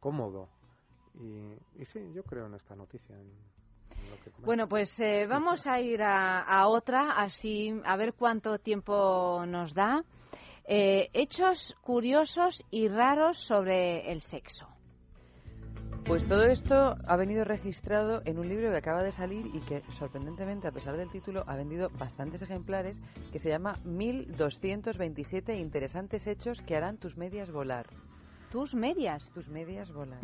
cómodo. 0.00 0.48
Y, 1.14 1.52
y 1.80 1.84
sí, 1.84 2.12
yo 2.14 2.22
creo 2.22 2.46
en 2.46 2.54
esta 2.54 2.74
noticia. 2.74 3.14
en-. 3.14 3.58
Bueno, 4.44 4.68
pues 4.68 4.98
eh, 5.00 5.26
vamos 5.28 5.66
a 5.66 5.80
ir 5.80 6.02
a, 6.02 6.40
a 6.40 6.68
otra, 6.68 7.12
así 7.12 7.74
a 7.84 7.96
ver 7.96 8.14
cuánto 8.14 8.58
tiempo 8.58 9.44
nos 9.46 9.74
da. 9.74 10.02
Eh, 10.64 11.08
hechos 11.14 11.74
curiosos 11.80 12.62
y 12.70 12.88
raros 12.88 13.38
sobre 13.38 14.12
el 14.12 14.20
sexo. 14.20 14.68
Pues 16.04 16.26
todo 16.26 16.44
esto 16.44 16.96
ha 17.06 17.16
venido 17.16 17.44
registrado 17.44 18.22
en 18.24 18.38
un 18.38 18.48
libro 18.48 18.70
que 18.70 18.76
acaba 18.78 19.02
de 19.02 19.12
salir 19.12 19.46
y 19.54 19.60
que, 19.60 19.82
sorprendentemente, 19.98 20.66
a 20.66 20.72
pesar 20.72 20.96
del 20.96 21.10
título, 21.10 21.44
ha 21.46 21.56
vendido 21.56 21.90
bastantes 21.98 22.40
ejemplares, 22.40 22.98
que 23.30 23.38
se 23.38 23.50
llama 23.50 23.78
1227 23.84 25.56
interesantes 25.56 26.26
hechos 26.26 26.62
que 26.62 26.76
harán 26.76 26.96
tus 26.96 27.16
medias 27.16 27.50
volar. 27.50 27.86
¿Tus 28.50 28.74
medias? 28.74 29.30
Tus 29.34 29.48
medias 29.48 29.92
volar. 29.92 30.20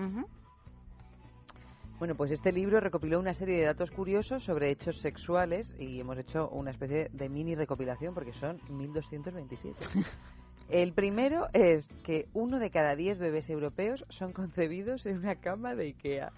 Bueno, 1.98 2.16
pues 2.16 2.32
este 2.32 2.50
libro 2.50 2.80
recopiló 2.80 3.20
una 3.20 3.34
serie 3.34 3.58
de 3.58 3.64
datos 3.64 3.90
curiosos 3.90 4.42
sobre 4.42 4.70
hechos 4.70 5.00
sexuales 5.00 5.74
y 5.78 6.00
hemos 6.00 6.18
hecho 6.18 6.48
una 6.48 6.70
especie 6.70 7.08
de 7.12 7.28
mini 7.28 7.54
recopilación 7.54 8.14
porque 8.14 8.32
son 8.32 8.60
1227. 8.68 9.84
El 10.70 10.92
primero 10.92 11.48
es 11.52 11.88
que 12.04 12.26
uno 12.32 12.58
de 12.58 12.70
cada 12.70 12.96
diez 12.96 13.18
bebés 13.18 13.50
europeos 13.50 14.04
son 14.08 14.32
concebidos 14.32 15.04
en 15.06 15.18
una 15.18 15.36
cama 15.36 15.74
de 15.74 15.84
Ikea. 15.86 16.32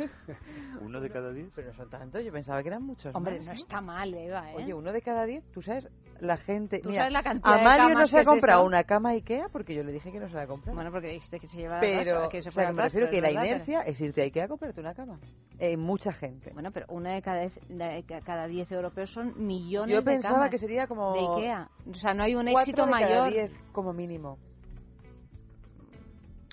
¿Uno 0.80 1.00
de 1.00 1.10
cada 1.10 1.32
diez? 1.32 1.50
Pero 1.54 1.68
no 1.68 1.74
son 1.74 1.90
tantos, 1.90 2.24
yo 2.24 2.32
pensaba 2.32 2.62
que 2.62 2.68
eran 2.68 2.82
muchos 2.82 3.14
Hombre, 3.14 3.38
más, 3.38 3.46
no 3.46 3.52
está 3.52 3.80
mal, 3.80 4.12
Eva, 4.14 4.50
¿eh? 4.52 4.56
Oye, 4.56 4.74
uno 4.74 4.92
de 4.92 5.02
cada 5.02 5.24
diez, 5.24 5.44
tú 5.52 5.62
sabes, 5.62 5.88
la 6.20 6.36
gente... 6.36 6.80
¿Tú 6.80 6.90
Mira, 6.90 7.02
sabes 7.02 7.12
la 7.12 7.22
cantidad 7.22 7.88
de 7.88 7.94
no 7.94 8.06
se 8.06 8.18
ha 8.18 8.20
es 8.20 8.26
comprado 8.26 8.60
eso? 8.60 8.66
una 8.66 8.84
cama 8.84 9.10
Ikea 9.10 9.48
porque 9.50 9.74
yo 9.74 9.82
le 9.82 9.92
dije 9.92 10.12
que 10.12 10.20
no 10.20 10.28
se 10.28 10.34
la 10.34 10.46
comprara. 10.46 10.74
Bueno, 10.74 10.90
porque 10.90 11.08
dijiste 11.08 11.40
que 11.40 11.46
se 11.46 11.56
lleva 11.58 11.80
pero, 11.80 12.28
que 12.28 12.42
se 12.42 12.50
o 12.50 12.52
sea, 12.52 12.66
que 12.66 12.72
me 12.72 12.82
refiero 12.82 13.10
que 13.10 13.20
la 13.20 13.28
verdad, 13.28 13.42
pero- 13.42 13.54
inercia 13.54 13.80
es 13.82 14.00
irte 14.00 14.20
a 14.20 14.24
Ikea 14.24 14.44
a 14.44 14.48
comprarte 14.48 14.80
una 14.80 14.94
cama. 14.94 15.18
Eh, 15.58 15.76
mucha 15.76 16.12
gente. 16.12 16.50
Bueno, 16.52 16.70
pero 16.72 16.86
una 16.90 17.12
de 17.14 17.22
cada, 17.22 17.40
de 17.40 18.04
cada 18.24 18.46
diez 18.46 18.70
europeos 18.70 19.10
son 19.10 19.32
millones 19.36 19.94
Yo 19.94 20.00
de 20.00 20.04
pensaba 20.04 20.34
camas 20.36 20.50
que 20.50 20.58
sería 20.58 20.86
como... 20.86 21.12
de 21.14 21.20
Ikea. 21.20 21.68
O 21.90 21.94
sea, 21.94 22.14
no 22.14 22.22
hay 22.22 22.34
un 22.34 22.44
cuatro 22.50 22.60
éxito 22.60 22.84
de 22.86 22.90
cada 22.92 23.00
mayor. 23.06 23.30
diez, 23.32 23.52
como 23.72 23.92
mínimo. 23.92 24.38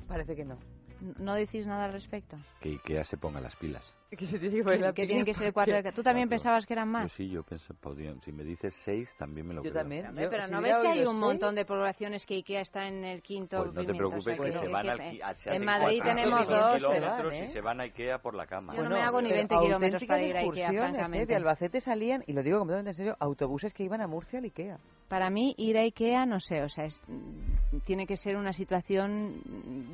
Parece 0.07 0.35
que 0.35 0.45
no. 0.45 0.57
¿No 1.19 1.35
decís 1.35 1.65
nada 1.67 1.85
al 1.85 1.93
respecto? 1.93 2.35
Que 2.61 2.69
Ikea 2.69 3.03
se 3.03 3.17
ponga 3.17 3.39
las 3.41 3.55
pilas. 3.55 3.93
Que 4.09 4.25
se 4.25 4.39
tiene 4.39 4.63
que 4.63 4.77
la 4.77 4.93
que 4.93 5.05
tienen 5.05 5.25
que 5.25 5.33
ser 5.33 5.51
cuatro 5.51 5.75
de 5.75 5.83
cada- 5.83 5.93
¿Tú 5.93 6.01
también 6.01 6.29
pensabas 6.29 6.65
que 6.65 6.71
eran 6.71 6.87
más? 6.87 7.11
sí, 7.11 7.29
yo 7.29 7.43
pensé, 7.43 7.73
podrían. 7.73 8.21
Si 8.21 8.31
me 8.31 8.45
dices 8.45 8.73
seis, 8.85 9.13
también 9.19 9.45
me 9.45 9.53
lo 9.53 9.61
Yo 9.63 9.69
creo. 9.71 9.81
también. 9.83 10.05
Yo, 10.15 10.29
pero 10.29 10.45
si 10.45 10.51
¿no 10.53 10.61
ves 10.61 10.79
que 10.79 10.87
hay 10.87 10.99
un 11.01 11.07
seis- 11.07 11.15
montón 11.19 11.55
de 11.55 11.65
poblaciones 11.65 12.25
que 12.25 12.35
IKEA 12.35 12.61
está 12.61 12.87
en 12.87 13.03
el 13.03 13.21
quinto? 13.21 13.57
Pues 13.57 13.73
no 13.73 13.81
te 13.81 13.87
pimiento, 13.87 14.07
o 14.07 14.21
sea, 14.21 14.33
preocupes 14.33 14.53
que 14.53 14.65
se 14.65 14.71
van 14.71 14.89
al, 14.89 14.99
a- 15.01 15.53
En 15.53 15.65
Madrid 15.65 15.99
cuatro, 16.01 16.15
tenemos 16.15 16.47
dos, 16.47 16.75
kilómetros 16.77 17.33
pero... 17.33 17.45
y 17.45 17.47
se 17.49 17.61
van 17.61 17.81
a 17.81 17.83
Ikea 17.83 18.19
por 18.21 18.33
la 18.33 18.47
cama. 18.47 18.75
Yo 18.75 18.83
no 18.83 18.89
me 18.91 19.01
hago 19.01 19.21
ni 19.21 19.27
pero 19.29 19.39
20 19.39 19.59
kilómetros 19.59 20.05
para 20.05 20.21
ir 20.21 20.37
a 20.37 20.39
Ikea, 20.39 20.47
excursiones, 20.47 20.79
¿eh? 20.79 20.89
francamente. 20.93 21.25
De 21.25 21.35
Albacete 21.35 21.81
salían, 21.81 22.23
y 22.27 22.31
lo 22.31 22.43
digo 22.43 22.59
completamente 22.59 22.91
en 22.91 22.95
serio, 22.95 23.17
autobuses 23.19 23.73
que 23.73 23.83
iban 23.83 23.99
a 23.99 24.07
Murcia 24.07 24.39
al 24.39 24.45
Ikea. 24.45 24.77
Para 25.07 25.29
mí, 25.29 25.55
ir 25.57 25.77
a 25.77 25.81
IKEA, 25.83 26.25
no 26.25 26.39
sé, 26.41 26.63
o 26.63 26.69
sea, 26.69 26.85
es- 26.85 27.01
tiene 27.85 28.05
que 28.05 28.17
ser 28.17 28.35
una 28.35 28.51
situación 28.51 29.41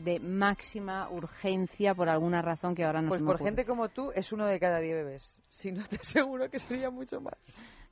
de 0.04 0.20
máxima 0.20 1.08
urgencia 1.10 1.94
por 1.94 2.10
alguna 2.10 2.42
razón 2.42 2.74
que 2.74 2.84
ahora 2.84 3.02
no 3.02 3.10
Pues 3.10 3.20
se 3.20 3.24
me 3.24 3.28
por 3.28 3.36
ocurre. 3.36 3.50
gente 3.52 3.66
como 3.66 3.90
tú 3.90 4.12
es 4.16 4.32
uno 4.32 4.46
de 4.48 4.60
cada 4.60 4.80
diez 4.80 4.96
bebés. 4.96 5.42
Si 5.50 5.72
no, 5.72 5.84
te 5.88 5.98
aseguro 6.02 6.50
que 6.50 6.60
sería 6.60 6.90
mucho 6.90 7.22
más. 7.22 7.38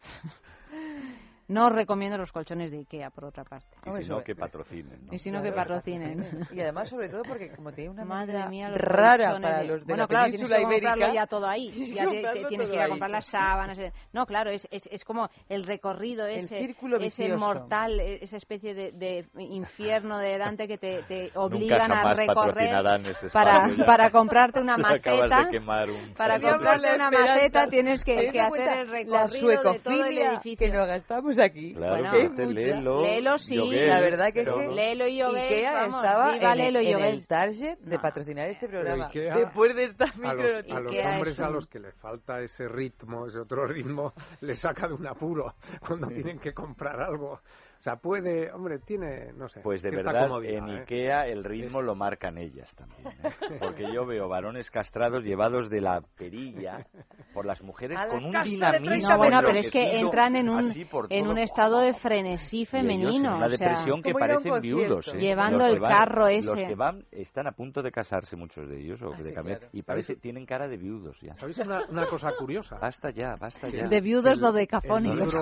No 1.51 1.67
os 1.67 1.71
recomiendo 1.73 2.17
los 2.17 2.31
colchones 2.31 2.71
de 2.71 2.79
IKEA, 2.79 3.09
por 3.09 3.25
otra 3.25 3.43
parte. 3.43 3.67
Y 3.85 4.03
si 4.03 4.09
no, 4.09 4.23
que 4.23 4.35
patrocinen. 4.35 5.05
¿no? 5.05 5.13
Y 5.13 5.19
si 5.19 5.31
no, 5.31 5.41
que 5.41 5.51
patrocinen. 5.51 6.47
Y 6.51 6.61
además, 6.61 6.87
sobre 6.89 7.09
todo, 7.09 7.23
porque 7.23 7.49
como 7.51 7.71
tiene 7.73 7.89
una 7.89 8.05
Madre 8.05 8.47
mía, 8.47 8.69
los 8.69 8.79
rara 8.79 9.37
para 9.39 9.59
de- 9.59 9.67
los 9.67 9.79
de 9.81 9.85
Bueno, 9.85 10.03
la 10.03 10.07
claro, 10.07 10.29
tienes 10.29 10.49
península 10.49 10.57
que 10.57 10.63
comprarlo 10.63 10.97
ibérica. 11.05 11.13
ya 11.21 11.27
todo 11.27 11.47
ahí. 11.47 11.71
Tienes 11.71 11.89
que 11.89 11.95
Ya 11.95 12.03
te- 12.05 12.09
te 12.09 12.21
comprarlo 12.21 12.47
tienes 12.47 12.69
que 12.69 12.75
ir 12.75 12.81
a 12.81 12.83
ahí. 12.85 12.89
comprar 12.89 13.11
las 13.11 13.25
sábanas. 13.25 13.79
eh. 13.79 13.91
No, 14.13 14.25
claro, 14.25 14.49
es, 14.49 14.67
es, 14.71 14.87
es 14.91 15.03
como 15.03 15.29
el 15.49 15.65
recorrido 15.65 16.25
El 16.25 16.39
ese, 16.45 16.57
círculo 16.59 16.97
ese 16.97 17.35
mortal, 17.35 17.99
eh, 17.99 18.19
esa 18.21 18.37
especie 18.37 18.73
de, 18.73 18.91
de 18.93 19.25
infierno 19.43 20.17
de 20.19 20.37
Dante 20.37 20.67
que 20.67 20.77
te, 20.77 21.03
te 21.03 21.31
obligan 21.35 21.91
a 21.91 21.95
jamás 21.97 22.17
recorrer 22.17 22.73
este 23.07 23.29
para, 23.29 23.67
para 23.85 24.09
comprarte 24.11 24.59
una 24.61 24.77
maceta. 24.77 25.43
de 25.45 25.49
quemar 25.51 25.89
un- 25.89 26.13
Para 26.13 26.39
comprarte 26.39 26.95
una 26.95 27.11
maceta 27.11 27.67
tienes 27.67 28.03
que, 28.05 28.31
que 28.31 28.39
hacer 28.39 28.77
el 28.77 29.09
la 29.09 29.27
recorrido 29.27 29.49
de 29.49 29.57
todo 29.57 29.73
el 29.73 29.81
suecofilia 29.81 30.31
edificio. 30.33 30.67
que 30.67 30.73
nos 30.73 30.87
gastamos 30.87 31.37
aquí. 31.43 31.73
Claro, 31.73 31.93
Bueno, 31.95 32.11
que 32.11 32.21
este 32.23 32.45
mucha. 32.45 32.59
Lelo, 32.59 33.01
Lelo 33.03 33.37
sí, 33.37 33.55
Yoguel, 33.55 33.87
La 33.89 33.99
verdad 34.01 34.33
que 34.33 34.39
es 34.41 34.45
pero- 34.45 34.57
que 34.59 34.67
Lelo 34.67 35.07
y 35.07 35.17
Yoguel, 35.17 35.43
Ikea 35.43 35.73
vamos, 35.73 36.03
estaba 36.03 36.31
viva 36.33 36.51
en, 36.53 36.57
Lelo 36.57 36.81
y 36.81 36.85
el, 36.87 36.91
en 36.93 36.99
Yoguel. 36.99 37.13
el 37.15 37.27
target 37.27 37.77
de 37.79 37.95
No. 37.95 38.01
patrocinar 38.01 38.49
este 38.49 38.67
programa. 38.67 39.05
Ikea, 39.07 39.35
Después 39.37 39.75
de 39.75 39.83
esta 39.85 40.05
a 40.05 40.07
los, 40.07 40.17
micro... 40.17 40.75
a 40.77 40.79
los 40.79 40.93
hombres 41.05 41.33
es 41.33 41.39
a 41.39 41.49
los 41.49 41.67
que 41.67 41.79
les 41.79 41.95
falta 41.95 42.41
ese 42.41 42.67
ritmo, 42.67 43.27
ese 43.27 43.39
otro 43.39 43.65
ritmo, 43.67 44.13
les 44.41 44.59
saca 44.59 44.87
de 44.87 44.93
un 44.93 45.07
apuro 45.07 45.53
cuando 45.85 46.07
tienen 46.07 46.39
que 46.39 46.53
comprar 46.53 46.99
algo. 47.01 47.39
O 47.81 47.83
sea, 47.83 47.95
puede, 47.95 48.51
hombre, 48.51 48.77
tiene, 48.77 49.33
no 49.33 49.49
sé. 49.49 49.59
Pues 49.61 49.81
de 49.81 49.89
verdad, 49.89 50.27
comodidad, 50.27 50.53
en 50.53 50.69
¿eh? 50.69 50.79
Ikea 50.81 51.25
el 51.25 51.43
ritmo 51.43 51.79
Es- 51.79 51.85
lo 51.85 51.95
marcan 51.95 52.37
ellas 52.37 52.71
también. 52.75 53.07
¿eh? 53.07 53.57
Porque 53.59 53.91
yo 53.91 54.05
veo 54.05 54.27
varones 54.29 54.69
castrados 54.69 55.23
llevados 55.23 55.67
de 55.71 55.81
la 55.81 56.01
perilla 56.15 56.85
por 57.33 57.47
las 57.47 57.63
mujeres 57.63 57.97
A 57.97 58.05
la 58.05 58.09
con 58.13 58.25
un 58.25 58.33
de 58.33 58.43
dinamismo. 58.43 58.85
30 58.85 59.09
No, 59.09 59.17
bueno, 59.17 59.39
pero 59.43 59.57
es 59.57 59.71
que 59.71 59.99
entran 59.99 60.35
en 60.35 60.49
un, 60.49 60.71
en 61.09 61.27
un 61.27 61.37
estado 61.39 61.79
de 61.79 61.95
frenesí 61.95 62.67
femenino. 62.67 63.09
en 63.09 63.25
una 63.37 63.47
o 63.47 63.49
sea, 63.49 63.57
depresión 63.57 64.03
que 64.03 64.13
parecen 64.13 64.61
viudos. 64.61 65.07
¿eh? 65.15 65.17
Llevando 65.17 65.65
Los 65.65 65.73
el 65.73 65.79
van- 65.79 65.91
carro 65.91 66.27
Los 66.29 66.45
ese. 66.45 66.67
que 66.67 66.75
van 66.75 67.03
están 67.09 67.47
a 67.47 67.53
punto 67.53 67.81
de 67.81 67.91
casarse 67.91 68.35
muchos 68.35 68.69
de 68.69 68.79
ellos 68.79 69.01
o 69.01 69.11
Ah, 69.11 69.17
de 69.17 69.23
sí, 69.29 69.33
cambiar 69.33 69.57
claro. 69.57 69.71
y 69.73 69.81
parece 69.81 70.15
tienen 70.17 70.45
cara 70.45 70.67
de 70.67 70.77
viudos 70.77 71.19
ya. 71.19 71.33
¿Sabéis 71.33 71.57
una, 71.57 71.83
una 71.89 72.05
cosa 72.05 72.31
curiosa? 72.37 72.77
Basta 72.77 73.09
ya, 73.09 73.37
basta 73.37 73.69
ya. 73.69 73.87
de 73.87 74.01
viudos 74.01 74.25
El- 74.33 74.33
el 74.33 74.43
libro- 74.45 74.67
Cafónicos 74.67 75.33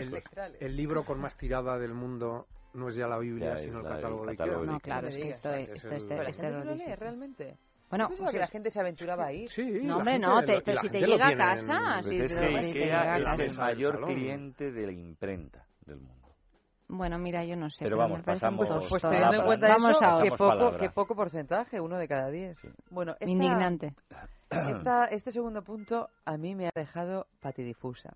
el, 0.00 0.56
el 0.60 0.76
libro 0.76 1.04
con 1.10 1.20
más 1.20 1.36
tirada 1.36 1.76
del 1.76 1.92
mundo 1.92 2.46
no 2.74 2.88
es 2.88 2.94
ya 2.94 3.08
la 3.08 3.18
Biblia, 3.18 3.48
Ya, 3.50 3.54
es 3.56 3.62
sino 3.64 3.78
el 3.78 3.84
catálogo 3.84 4.24
de 4.26 4.30
Ikea. 4.30 4.46
No, 4.46 4.78
claro, 4.78 5.08
es 5.08 5.16
que 5.16 5.28
esto, 5.28 5.52
es 5.52 5.68
esto, 5.70 5.88
este- 5.88 6.14
este 6.14 6.42
gente 6.42 6.58
se 6.60 6.64
lo 6.64 6.74
lee, 6.76 6.94
realmente. 6.94 7.58
Bueno, 7.88 8.06
pues 8.16 8.30
que 8.30 8.38
la 8.38 8.46
gente 8.46 8.70
se 8.70 8.78
aventuraba 8.78 9.26
a 9.26 9.32
ir. 9.32 9.50
Sí, 9.50 9.80
No, 9.82 9.96
hombre, 9.96 10.12
gente 10.12 10.26
no, 10.28 10.40
te- 10.44 10.60
pero 10.60 10.80
si 10.80 10.88
te 10.88 11.00
gente 11.00 11.10
lo 11.10 11.16
llega 11.16 11.26
a 11.26 11.36
casa, 11.36 11.78
Pues 11.94 12.06
sí, 12.06 12.14
es 12.14 12.22
que 12.22 12.28
si 12.28 12.34
te 12.34 12.46
Ikea 12.46 12.84
llega 12.84 13.00
a 13.14 13.18
es 13.18 13.24
casa. 13.24 13.42
el 13.42 13.56
mayor 13.58 14.06
cliente 14.06 14.70
de 14.70 14.86
la 14.86 14.92
imprenta 14.92 15.66
del 15.84 15.96
mundo. 15.96 16.28
Bueno, 16.86 17.18
mira, 17.18 17.44
yo 17.44 17.56
no 17.56 17.68
sé. 17.70 17.84
Pero 17.84 17.96
vamos, 17.96 18.22
pasamos- 18.22 18.68
poco 18.68 18.86
Pues 18.88 19.02
todo. 19.02 19.10
teniendo 19.10 19.36
en 19.36 19.44
cuenta 19.46 19.66
Vamos 19.68 19.90
eso, 19.90 20.04
a 20.04 20.22
que 20.22 20.30
poco, 20.30 20.76
que 20.76 20.90
poco 20.90 21.14
porcentaje, 21.16 21.80
uno 21.80 21.98
de 21.98 22.06
cada 22.06 22.30
diez. 22.30 22.56
Bueno, 22.90 23.12
esta- 23.18 23.30
Indignante. 23.32 23.94
esta- 24.50 25.06
este 25.06 25.32
segundo 25.32 25.62
punto 25.62 26.08
a 26.24 26.36
mí 26.36 26.54
me 26.54 26.68
ha 26.68 26.72
dejado 26.72 27.26
patidifusa. 27.40 28.14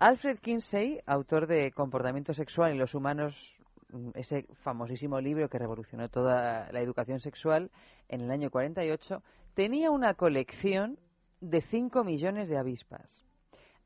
Alfred 0.00 0.38
Kinsey, 0.38 0.98
autor 1.04 1.46
de 1.46 1.72
Comportamiento 1.72 2.32
Sexual 2.32 2.74
y 2.74 2.78
los 2.78 2.94
Humanos, 2.94 3.54
mm, 3.92 4.12
ese 4.14 4.46
famosísimo 4.62 5.20
libro 5.20 5.50
que 5.50 5.58
revolucionó 5.58 6.08
toda 6.08 6.72
la 6.72 6.80
educación 6.80 7.20
sexual 7.20 7.70
en 8.08 8.22
el 8.22 8.30
año 8.30 8.50
48, 8.50 9.22
tenía 9.52 9.90
una 9.90 10.14
colección 10.14 10.98
de 11.42 11.60
5 11.60 12.02
millones 12.02 12.48
de 12.48 12.56
avispas. 12.56 13.26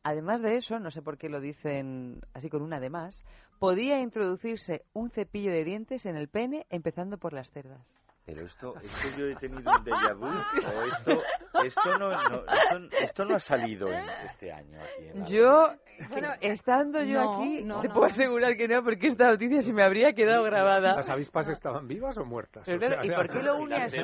Además 0.04 0.40
de 0.40 0.56
eso, 0.56 0.78
no 0.78 0.92
sé 0.92 1.02
por 1.02 1.18
qué 1.18 1.28
lo 1.28 1.40
dicen 1.40 2.20
así 2.32 2.48
con 2.48 2.62
un 2.62 2.74
además, 2.74 3.24
podía 3.58 3.98
introducirse 3.98 4.84
un 4.92 5.10
cepillo 5.10 5.50
de 5.50 5.64
dientes 5.64 6.06
en 6.06 6.14
el 6.14 6.28
pene 6.28 6.64
empezando 6.70 7.18
por 7.18 7.32
las 7.32 7.50
cerdas. 7.50 8.03
Pero 8.26 8.46
esto, 8.46 8.74
esto 8.82 9.08
yo 9.18 9.26
he 9.26 9.36
tenido 9.36 9.70
un 9.70 9.84
déjà 9.84 10.14
vu, 10.14 10.24
o 10.26 10.82
esto, 10.82 11.22
esto, 11.62 11.98
no, 11.98 12.08
no- 12.10 12.44
esto, 12.46 12.96
esto 13.04 13.24
no 13.26 13.34
ha 13.36 13.40
salido 13.40 13.88
en 13.88 14.04
este 14.24 14.50
año 14.50 14.80
aquí. 14.80 15.08
en 15.08 15.20
la- 15.20 15.26
Yo, 15.26 15.68
bueno, 16.08 16.28
estando 16.40 17.02
yo 17.02 17.22
No, 17.22 17.34
aquí, 17.42 17.62
no, 17.64 17.80
te 17.82 17.88
no. 17.88 17.94
puedo 17.94 18.06
asegurar 18.06 18.56
que 18.56 18.66
no, 18.66 18.82
porque 18.82 19.08
esta 19.08 19.26
noticia 19.28 19.60
se 19.62 19.72
me 19.72 19.82
habría 19.82 20.12
quedado 20.14 20.42
grabada. 20.42 20.96
¿Las 20.96 21.08
avispas 21.10 21.48
estaban 21.48 21.86
vivas 21.86 22.16
o 22.16 22.24
muertas? 22.24 22.62
Pero 22.64 22.78
O 22.86 22.88
sea, 22.88 23.04
¿y 23.04 23.10
por 23.10 23.28
qué 23.28 23.42
lo 23.42 23.58
¿y 23.60 23.62
une 23.64 23.76
así? 23.76 23.96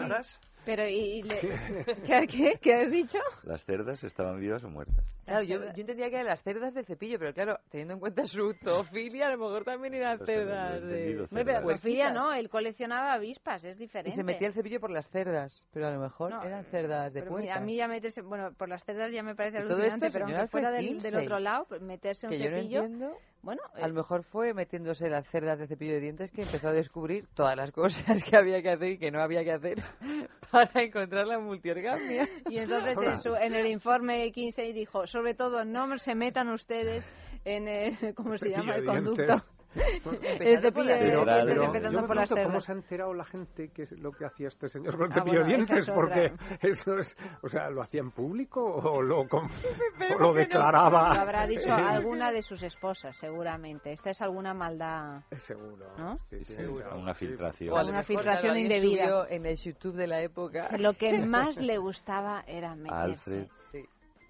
Pero, 0.64 0.86
¿y, 0.86 0.94
y 0.94 1.22
le- 1.22 1.40
¿Qué, 2.06 2.26
qué, 2.26 2.58
qué 2.60 2.74
has 2.74 2.90
dicho? 2.90 3.18
¿Las 3.44 3.64
cerdas 3.64 4.02
estaban 4.04 4.38
vivas 4.40 4.62
o 4.64 4.68
muertas? 4.68 5.04
Claro, 5.24 5.42
yo, 5.44 5.58
yo 5.72 5.80
entendía 5.80 6.08
que 6.08 6.16
eran 6.16 6.26
las 6.26 6.42
cerdas 6.42 6.74
del 6.74 6.84
cepillo, 6.84 7.18
pero 7.18 7.32
claro, 7.32 7.58
teniendo 7.70 7.94
en 7.94 8.00
cuenta 8.00 8.24
su 8.26 8.52
zoofilia, 8.62 9.28
a 9.28 9.30
lo 9.30 9.38
mejor 9.38 9.64
también 9.64 9.94
eran 9.94 10.18
Pues, 10.18 10.26
cerdas 10.28 10.82
de... 10.82 11.20
Hombre, 11.30 11.44
pero. 11.44 11.60
Sofía 11.70 12.12
no, 12.12 12.32
él 12.34 12.48
coleccionaba 12.48 13.12
avispas, 13.14 13.64
es 13.64 13.78
diferente. 13.78 14.10
Y 14.10 14.12
se 14.12 14.24
metía 14.24 14.48
el 14.48 14.54
cepillo 14.54 14.80
por 14.80 14.90
las 14.90 15.08
cerdas, 15.10 15.66
pero 15.72 15.86
a 15.86 15.90
lo 15.92 16.00
mejor 16.00 16.30
No, 16.30 16.42
eran 16.42 16.64
cerdas 16.64 17.12
de 17.12 17.22
puertas. 17.22 17.56
a 17.56 17.60
mí 17.60 17.76
ya 17.76 17.88
meterse, 17.88 18.20
bueno, 18.22 18.52
por 18.52 18.68
las 18.68 18.84
cerdas 18.84 19.12
ya 19.12 19.22
me 19.22 19.34
parece 19.34 19.58
Y 19.58 19.62
todo 19.62 19.74
alucinante, 19.76 20.06
esto, 20.06 20.18
pero 20.18 20.26
aunque 20.26 20.48
fuera 20.48 20.70
del, 20.70 21.00
del 21.00 21.16
otro 21.16 21.38
lado, 21.38 21.66
meterse 21.80 22.26
un 22.26 22.32
que 22.32 22.38
yo 22.38 22.50
no 22.50 22.56
cepillo, 22.56 22.82
entiendo, 22.82 23.16
bueno, 23.42 23.62
a 23.74 23.80
eh, 23.80 23.88
lo 23.88 23.94
mejor 23.94 24.22
fue 24.24 24.52
metiéndose 24.54 25.08
las 25.08 25.26
cerdas 25.28 25.58
de 25.58 25.66
cepillo 25.66 25.94
de 25.94 26.00
dientes 26.00 26.30
que 26.30 26.42
empezó 26.42 26.68
a 26.68 26.72
descubrir 26.72 27.26
todas 27.34 27.56
las 27.56 27.70
cosas 27.72 28.22
que 28.24 28.36
había 28.36 28.60
que 28.62 28.70
hacer 28.70 28.88
y 28.90 28.98
que 28.98 29.10
no 29.10 29.20
había 29.22 29.42
que 29.44 29.52
hacer 29.52 29.82
para 30.50 30.82
encontrar 30.82 31.26
la 31.26 31.38
multiorgamia. 31.38 32.28
y 32.48 32.58
entonces 32.58 32.98
en, 33.02 33.18
su- 33.18 33.34
en 33.36 33.54
el 33.54 33.66
informe 33.66 34.30
15 34.32 34.72
dijo, 34.72 35.06
sobre 35.06 35.34
todo 35.34 35.64
no 35.64 35.96
se 35.98 36.14
metan 36.14 36.48
ustedes 36.50 37.10
en 37.44 37.68
el, 37.68 38.14
¿cómo 38.14 38.36
se 38.36 38.50
llama? 38.50 38.76
El 38.76 38.84
conducto. 38.84 39.42
Dientes. 39.74 40.40
el 40.40 40.60
cepillo 40.60 40.84
de 40.88 40.98
Pero- 40.98 41.24
dientes 41.24 41.44
pero- 41.46 41.64
empezando 41.64 42.00
yo 42.00 42.06
por 42.06 42.16
las 42.16 42.30
cómo 42.30 42.60
se 42.60 42.72
ha 42.72 42.74
enterado 42.74 43.14
la 43.14 43.24
gente 43.24 43.70
que 43.72 43.82
es 43.82 43.92
lo 43.92 44.12
que 44.12 44.24
hacía 44.24 44.48
este 44.48 44.68
señor 44.68 44.96
con 44.96 45.06
el 45.06 45.12
Ah, 45.12 45.14
cepillo 45.14 45.40
bueno, 45.40 45.46
dientes, 45.48 45.88
es 45.88 45.90
porque 45.90 46.32
eso 46.62 46.98
es, 46.98 47.16
o 47.42 47.48
sea, 47.48 47.70
¿lo 47.70 47.82
hacía 47.82 48.00
en 48.00 48.10
público 48.10 48.62
o 48.62 49.02
lo, 49.02 49.26
Pero 49.98 50.16
o 50.16 50.18
lo 50.18 50.34
que 50.34 50.40
no. 50.40 50.46
declaraba? 50.46 51.14
Lo 51.14 51.20
habrá 51.20 51.46
dicho 51.46 51.68
alguna 51.72 52.32
de 52.32 52.42
sus 52.42 52.62
esposas, 52.62 53.16
seguramente. 53.16 53.92
Esta 53.92 54.10
es 54.10 54.20
alguna 54.22 54.54
maldad. 54.54 55.22
Seguro. 55.36 55.86
¿No? 55.98 56.18
Sí, 56.30 56.44
sí, 56.44 56.54
Seguro. 56.54 56.98
Una 56.98 57.14
filtración. 57.14 57.72
O 57.76 57.88
Una 57.88 58.02
filtración 58.02 58.56
indebida. 58.56 59.26
en 59.28 59.46
el 59.46 59.56
YouTube 59.56 59.94
de 59.96 60.06
la 60.06 60.20
época. 60.22 60.76
Lo 60.78 60.94
que 60.94 61.12
más 61.26 61.56
le 61.60 61.78
gustaba 61.78 62.42
era 62.46 62.76
Alfred. 62.88 63.46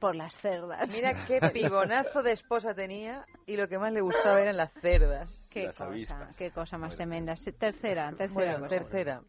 Por 0.01 0.17
las 0.17 0.35
cerdas. 0.41 0.91
Mira 0.93 1.27
qué 1.27 1.39
pibonazo 1.53 2.23
de 2.23 2.33
esposa 2.33 2.75
tenía 2.75 3.27
y 3.47 3.57
lo 3.57 3.69
que 3.69 3.79
más 3.79 3.93
le 3.93 4.01
gustaba 4.01 4.41
eran 4.41 4.57
las 4.57 4.73
cerdas. 4.81 5.31
qué 5.53 5.67
las 5.67 5.77
cosa, 5.77 5.91
avispas. 5.91 6.37
qué 6.37 6.51
cosa 6.51 6.79
más 6.79 6.97
tremenda. 6.97 7.35
Tercera, 7.59 8.11
tercera. 8.13 8.33
Bueno, 8.33 8.67
tercera. 8.67 9.21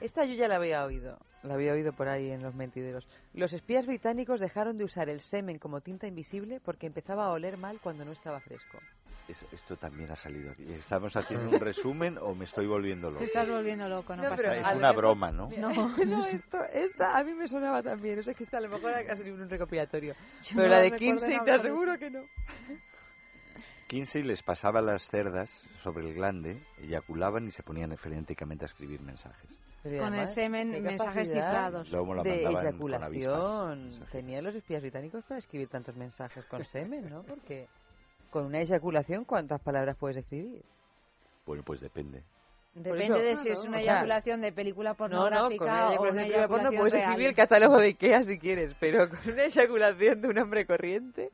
Esta 0.00 0.24
yo 0.24 0.34
ya 0.34 0.48
la 0.48 0.56
había 0.56 0.84
oído. 0.84 1.18
La 1.42 1.54
había 1.54 1.72
oído 1.72 1.92
por 1.92 2.08
ahí 2.08 2.30
en 2.30 2.42
los 2.42 2.54
mentideros. 2.54 3.06
Los 3.34 3.52
espías 3.52 3.86
británicos 3.86 4.40
dejaron 4.40 4.78
de 4.78 4.84
usar 4.84 5.08
el 5.08 5.20
semen 5.20 5.58
como 5.58 5.80
tinta 5.80 6.06
invisible 6.06 6.60
porque 6.64 6.86
empezaba 6.86 7.24
a 7.26 7.30
oler 7.32 7.56
mal 7.56 7.80
cuando 7.82 8.04
no 8.04 8.12
estaba 8.12 8.40
fresco. 8.40 8.78
Eso- 9.30 9.46
esto 9.52 9.76
también 9.76 10.10
ha 10.10 10.16
salido 10.16 10.52
aquí. 10.52 10.64
¿Estamos 10.72 11.16
haciendo 11.16 11.50
un 11.50 11.60
resumen 11.60 12.18
o 12.18 12.34
me 12.34 12.44
estoy 12.44 12.66
volviendo 12.66 13.08
Te 13.08 13.12
loco? 13.14 13.24
estás 13.24 13.48
volviendo 13.48 13.88
loco, 13.88 14.16
no, 14.16 14.22
No, 14.24 14.30
pasa 14.30 14.54
Es 14.56 14.62
nada. 14.62 14.74
a 14.74 14.76
una 14.76 14.92
broma, 14.92 15.30
¿no? 15.32 15.48
No, 15.56 15.68
no, 16.04 16.26
esto, 16.26 16.58
esta 16.72 17.16
a 17.18 17.24
mí 17.24 17.34
me 17.34 17.46
sonaba 17.48 17.82
también. 17.82 18.18
O 18.18 18.22
sea, 18.22 18.34
que 18.34 18.44
esta 18.44 18.58
a 18.58 18.60
lo 18.60 18.68
mejor 18.68 18.92
ha 18.92 19.16
salido 19.16 19.36
un 19.36 19.48
recopilatorio. 19.48 20.14
Yo 20.42 20.50
Pero 20.56 20.62
no 20.62 20.68
la 20.68 20.76
de 20.78 20.90
recuerdo 20.90 20.98
15 21.06 21.34
en 21.34 21.44
te 21.44 21.50
aseguro 21.52 21.98
que 21.98 22.10
no. 22.10 22.20
Kinsey 23.88 24.22
les 24.22 24.40
pasaba 24.42 24.80
las 24.80 25.02
cerdas 25.08 25.50
sobre 25.82 26.08
el 26.08 26.14
glande, 26.14 26.62
eyaculaban 26.78 27.46
y 27.46 27.50
se 27.50 27.62
ponían 27.64 27.96
frenéticamente 27.96 28.64
a 28.64 28.66
escribir 28.66 29.00
mensajes. 29.00 29.56
Pero 29.82 29.98
Con 30.04 30.14
el 30.14 30.28
semen, 30.28 30.70
mensajes 30.82 31.28
cifrados. 31.28 31.90
Luego 31.90 32.14
la 32.14 32.22
de 32.22 32.42
con 32.44 32.56
eyaculación. 32.56 33.02
avispas. 33.02 34.10
Tenían 34.12 34.44
los 34.44 34.54
espías 34.54 34.82
británicos 34.82 35.24
para 35.24 35.38
escribir 35.38 35.68
tantos 35.68 35.96
mensajes 35.96 36.44
con 36.46 36.64
semen, 36.66 37.08
¿no? 37.08 37.22
Porque 37.24 37.66
con 38.30 38.44
una 38.44 38.60
eyaculación, 38.60 39.24
¿cuántas 39.24 39.60
palabras 39.60 39.96
puedes 39.98 40.16
escribir? 40.18 40.62
Bueno, 41.46 41.62
pues 41.64 41.80
depende. 41.80 42.22
Depende 42.74 43.04
eso- 43.04 43.14
de 43.18 43.36
si 43.36 43.48
es 43.48 43.58
una 43.64 43.78
o 43.78 43.80
sea, 43.80 43.94
eyaculación 43.94 44.40
de 44.40 44.52
película 44.52 44.90
No, 44.90 45.08
no, 45.08 45.16
con 45.16 45.30
pornográfica 45.30 45.64
una 45.64 45.72
o 45.72 45.88
una 45.88 45.90
eyaculación 45.90 46.16
de 46.16 46.22
película 46.22 46.48
porno 46.48 46.70
puedes 46.78 46.92
real. 46.94 47.08
escribir 47.08 47.28
el 47.30 47.34
catálogo 47.34 47.78
de 47.78 47.86
Ikea 47.88 48.22
si 48.22 48.38
quieres, 48.38 48.74
pero 48.78 49.08
con 49.08 49.18
una 49.32 49.42
eyaculación 49.44 50.20
de 50.22 50.28
un 50.28 50.38
hombre 50.38 50.66
corriente, 50.66 51.30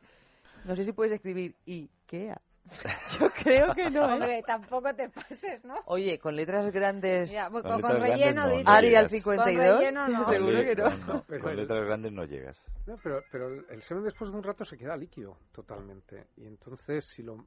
no 0.65 0.75
sé 0.77 0.85
si 0.85 0.93
puedes 0.93 1.13
escribir 1.13 1.55
Ikea. 1.67 2.41
Yo 3.21 3.31
creo 3.31 3.75
que 3.75 3.91
no. 3.91 4.09
¿eh? 4.09 4.13
Hombre, 4.15 4.43
tampoco 4.47 4.93
te 4.95 5.09
pases, 5.09 5.65
¿no? 5.65 5.75
Oye, 5.87 6.19
con 6.19 6.35
letras 6.35 6.71
grandes. 6.73 7.31
Ya, 7.31 7.49
pues, 7.51 7.63
Con 7.63 7.73
con, 7.73 7.83
con 7.83 7.91
letras 8.01 8.09
grandes 8.09 8.19
relleno, 8.27 8.43
no, 8.43 8.49
dices. 8.51 8.65
no 8.65 8.71
Arial 8.73 9.05
llegas. 9.09 9.13
52, 9.13 9.67
Con 9.67 9.79
relleno 9.79 10.09
no. 10.09 10.25
seguro 10.25 10.57
Con 10.57 10.65
que 10.67 10.75
no. 10.77 10.91
no, 10.91 11.15
no, 11.15 11.25
Pero 11.27 11.43
con 11.43 11.57
letras 11.57 11.85
grandes 11.87 12.13
no 12.13 12.25
llegas. 12.25 12.59
No, 12.87 12.97
pero, 13.03 13.23
pero 13.31 13.49
el 13.49 13.67
el 13.71 13.83
semen 13.83 14.05
después 14.05 14.31
de 14.31 14.37
un 14.37 14.43
rato 14.43 14.65
se 14.65 14.77
queda 14.77 14.97
líquido 14.97 15.37
totalmente. 15.53 16.27
Y 16.37 16.47
entonces, 16.47 17.05
si 17.05 17.23
lo, 17.23 17.45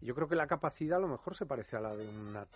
yo 0.00 0.14
creo 0.14 0.28
que 0.28 0.36
la 0.36 0.46
capacidad 0.46 0.98
a 0.98 1.00
lo 1.02 1.08
mejor 1.08 1.36
se 1.36 1.46
parece 1.46 1.76
a 1.76 1.80
la 1.80 1.94
de 1.94 2.08
una, 2.08 2.46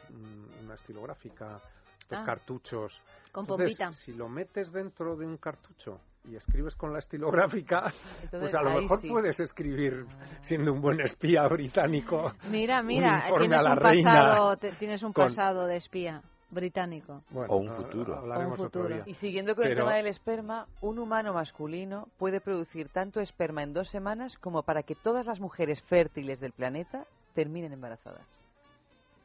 una 0.62 0.74
estilográfica, 0.74 1.60
estos 1.98 2.18
Ah. 2.18 2.24
cartuchos. 2.24 3.02
Con 3.32 3.44
Entonces, 3.44 3.76
pompita. 3.78 3.92
Si 3.92 4.12
lo 4.12 4.28
metes 4.28 4.70
dentro 4.72 5.16
de 5.16 5.26
un 5.26 5.36
cartucho 5.38 6.00
y 6.28 6.36
escribes 6.36 6.74
con 6.76 6.92
la 6.92 6.98
estilográfica, 6.98 7.92
Entonces, 8.22 8.40
pues 8.40 8.54
a 8.54 8.62
lo 8.62 8.80
mejor 8.80 9.00
sí. 9.00 9.08
puedes 9.08 9.38
escribir 9.40 10.06
siendo 10.42 10.72
un 10.72 10.80
buen 10.80 11.00
espía 11.00 11.46
británico. 11.48 12.32
Mira, 12.50 12.82
mira, 12.82 13.24
tienes 13.38 13.58
a 13.60 13.62
la 13.62 13.72
un 13.72 13.76
reina 13.78 14.12
pasado, 14.12 14.56
te- 14.56 14.72
tienes 14.72 15.02
un 15.02 15.12
con- 15.12 15.26
pasado 15.28 15.66
de 15.66 15.76
espía 15.76 16.22
británico. 16.50 17.22
Bueno, 17.30 17.52
O 17.52 17.56
un 17.58 17.72
futuro. 17.72 18.20
O 18.22 18.38
un 18.48 18.56
futuro. 18.56 19.02
Y 19.06 19.14
siguiendo 19.14 19.54
con 19.54 19.66
el 19.66 19.76
tema 19.76 19.94
del 19.94 20.06
esperma, 20.06 20.66
un 20.80 20.98
humano 20.98 21.32
masculino 21.32 22.08
puede 22.18 22.40
producir 22.40 22.88
tanto 22.88 23.20
esperma 23.20 23.62
en 23.62 23.72
dos 23.72 23.88
semanas 23.90 24.38
como 24.38 24.62
para 24.62 24.82
que 24.82 24.94
todas 24.94 25.26
las 25.26 25.40
mujeres 25.40 25.82
fértiles 25.82 26.40
del 26.40 26.52
planeta 26.52 27.04
terminen 27.34 27.72
embarazadas. 27.72 28.22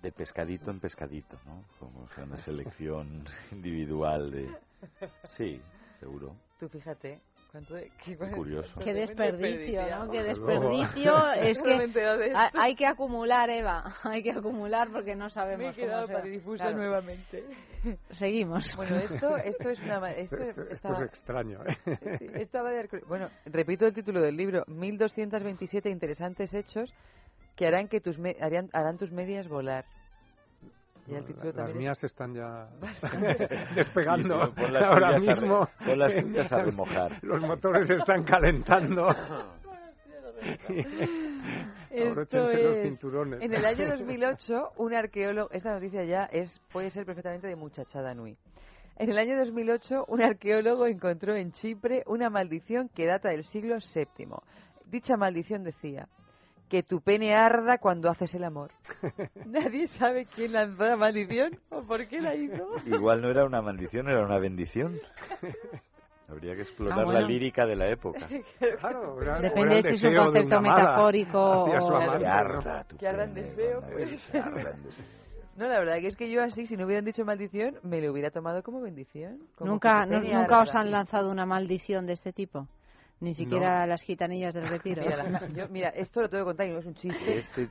De 0.01 0.11
pescadito 0.11 0.71
en 0.71 0.79
pescadito, 0.79 1.37
¿no? 1.45 1.63
Como 1.79 2.07
sea 2.09 2.23
una 2.23 2.37
selección 2.37 3.23
individual 3.51 4.31
de... 4.31 4.49
Sí, 5.37 5.61
seguro. 5.99 6.35
Tú 6.61 6.69
fíjate, 6.69 7.19
cuánto 7.51 7.73
de- 7.73 7.89
qué, 8.05 8.15
Qué 8.15 8.29
curioso. 8.29 8.79
Qué 8.81 8.93
desperdicio, 8.93 9.81
¿no? 9.89 10.11
Qué 10.11 10.21
desperdicio. 10.21 11.31
es 11.33 11.63
me 11.63 11.63
que 11.63 11.75
hay 12.53 12.75
que 12.75 12.85
acumular, 12.85 13.49
Eva. 13.49 13.91
Hay 14.03 14.21
que 14.21 14.29
acumular 14.31 14.91
porque 14.91 15.15
no 15.15 15.23
Me 15.23 15.29
sabemos 15.31 15.75
he 15.75 15.81
quedado 15.81 16.05
cómo 16.07 16.19
Claro. 16.61 16.77
nuevamente. 16.77 17.43
Seguimos. 18.11 18.75
Bueno, 18.75 18.95
esto, 18.97 19.37
esto 19.37 19.69
es 19.71 19.79
una... 19.81 19.99
ma- 19.99 20.11
Esto, 20.11 20.35
Esto, 20.35 20.61
esto 20.61 20.73
estaba- 20.75 20.97
es 20.99 21.05
extraño. 21.05 21.59
¿eh? 21.65 22.17
Sí, 22.19 22.27
Bueno, 23.07 23.27
repito 23.45 23.87
el 23.87 23.93
título 23.95 24.21
del 24.21 24.37
libro, 24.37 24.63
1227 24.67 25.89
interesantes 25.89 26.53
hechos 26.53 26.93
que 27.55 27.65
harán 27.65 27.87
que 27.87 28.01
tus 28.01 28.19
me- 28.19 28.37
harán, 28.39 28.69
harán 28.71 28.99
tus 28.99 29.11
medias 29.11 29.47
volar. 29.47 29.85
Y 31.11 31.15
el 31.15 31.25
título 31.25 31.45
Las 31.47 31.55
también 31.55 31.77
es- 31.77 31.81
mías 31.81 32.03
están 32.03 32.33
ya 32.33 32.69
despegando. 33.75 34.45
Sí, 34.45 34.51
sí, 34.55 34.61
pon 34.61 34.73
las 34.73 34.83
Ahora 34.83 35.09
a 35.09 35.19
mismo 35.19 35.67
pon 35.85 35.99
las 35.99 36.13
tuyas 36.15 36.51
a 36.53 36.63
remojar. 36.63 37.23
los 37.23 37.41
motores 37.41 37.87
se 37.87 37.95
están 37.95 38.23
calentando. 38.23 39.13
Esto 41.89 42.37
los 42.37 42.51
es- 42.53 42.83
cinturones. 42.83 43.41
En 43.41 43.53
el 43.53 43.65
año 43.65 43.87
2008, 43.97 44.71
un 44.77 44.93
arqueólogo, 44.93 45.49
esta 45.51 45.73
noticia 45.73 46.03
ya 46.05 46.23
es 46.25 46.59
puede 46.71 46.89
ser 46.89 47.05
perfectamente 47.05 47.47
de 47.47 47.55
muchachada 47.55 48.13
nui. 48.13 48.37
En 48.97 49.09
el 49.09 49.17
año 49.17 49.37
2008, 49.37 50.05
un 50.07 50.21
arqueólogo 50.21 50.85
encontró 50.85 51.35
en 51.35 51.51
Chipre 51.51 52.03
una 52.07 52.29
maldición 52.29 52.89
que 52.89 53.05
data 53.05 53.29
del 53.29 53.43
siglo 53.43 53.77
VII. 53.77 54.27
Dicha 54.85 55.15
maldición 55.17 55.63
decía 55.63 56.07
que 56.71 56.83
tu 56.83 57.01
pene 57.01 57.35
arda 57.35 57.77
cuando 57.79 58.09
haces 58.09 58.33
el 58.33 58.45
amor. 58.45 58.71
Nadie 59.45 59.87
sabe 59.87 60.25
quién 60.25 60.53
lanzó 60.53 60.85
la 60.85 60.95
maldición 60.95 61.59
o 61.69 61.81
por 61.83 62.07
qué 62.07 62.21
la 62.21 62.33
hizo. 62.33 62.65
Igual 62.85 63.21
no 63.21 63.29
era 63.29 63.45
una 63.45 63.61
maldición, 63.61 64.07
era 64.07 64.23
una 64.25 64.39
bendición. 64.39 64.97
Habría 66.29 66.55
que 66.55 66.61
explotar 66.61 66.99
Ah, 66.99 67.03
bueno. 67.03 67.19
la 67.19 67.27
lírica 67.27 67.65
de 67.65 67.75
la 67.75 67.89
época. 67.89 68.25
Claro, 68.79 69.21
era- 69.21 69.37
o 69.37 69.41
Depende 69.41 69.75
de 69.75 69.81
si 69.83 69.89
es 69.89 70.03
un 70.05 70.11
de 70.11 70.17
concepto 70.17 70.55
amada 70.55 70.79
metafórico 70.81 71.39
o- 71.41 71.65
Que 71.65 71.77
¿no? 71.77 71.97
arda 72.27 72.83
tu 72.85 72.97
Que 72.97 73.07
ardan 73.07 73.33
pene 73.33 73.47
deseo, 73.49 73.81
pues. 73.81 74.07
eres- 74.07 74.35
ardan 74.35 74.83
deseo. 74.83 75.05
No, 75.57 75.67
la 75.67 75.79
verdad 75.79 75.95
que 75.99 76.07
es 76.07 76.15
que 76.15 76.31
yo 76.31 76.41
así, 76.41 76.65
si 76.65 76.77
no 76.77 76.85
hubieran 76.85 77.03
dicho 77.03 77.25
maldición, 77.25 77.75
me 77.83 77.99
lo 78.01 78.13
hubiera 78.13 78.31
tomado 78.31 78.63
como 78.63 78.79
bendición. 78.79 79.39
como 79.55 79.71
Nunca, 79.71 80.05
pene 80.09 80.33
nunca 80.33 80.61
os 80.61 80.73
han 80.73 80.89
lanzado 80.91 81.29
una 81.29 81.45
maldición 81.45 82.07
de 82.07 82.13
este 82.13 82.31
tipo. 82.31 82.67
Ni 83.21 83.33
siquiera 83.35 83.85
las 83.87 84.01
gitanillas 84.01 84.53
del 84.53 84.67
retiro. 84.67 85.03
Mira, 85.05 85.23
la- 85.29 85.47
yo- 85.49 85.69
mira, 85.69 85.89
esto 85.89 86.21
lo 86.21 86.29
tengo 86.29 86.43
que 86.43 86.49
contar 86.49 86.67
y 86.67 86.71
no 86.71 86.79
es 86.79 86.85
un 86.87 86.95
chiste. 86.95 87.37
Este, 87.37 87.61
de 87.61 87.69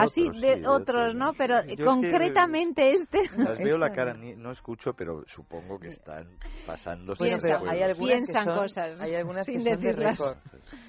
Así 0.00 0.22
otros, 0.26 0.40
de 0.42 0.54
sí, 0.58 0.62
otros, 0.66 1.14
¿no? 1.14 1.32
Pero 1.34 1.54
Yo 1.64 1.70
es 1.70 1.76
que 1.76 1.84
concretamente 1.84 2.92
este. 2.92 3.20
Las 3.38 3.58
veo 3.58 3.78
la 3.78 3.90
cara, 3.92 4.12
no. 4.12 4.20
ni- 4.20 4.34
no 4.36 4.50
escucho, 4.52 4.92
pero 4.92 5.24
supongo 5.26 5.78
que 5.78 5.88
están 5.88 6.26
pasándose. 6.66 7.22
Bueno, 7.24 7.38
pero 7.40 7.58
hay 7.70 7.82
algunas 7.82 8.08
piensan 8.16 8.44
que 8.44 8.50
son, 8.50 8.58
cosas, 8.60 9.00
hay 9.00 9.14
algunas 9.14 9.46
sin 9.46 9.58
que 9.58 9.70
son 9.70 9.80
de 9.80 9.86
decirlas. 9.86 10.18
récord. 10.18 10.36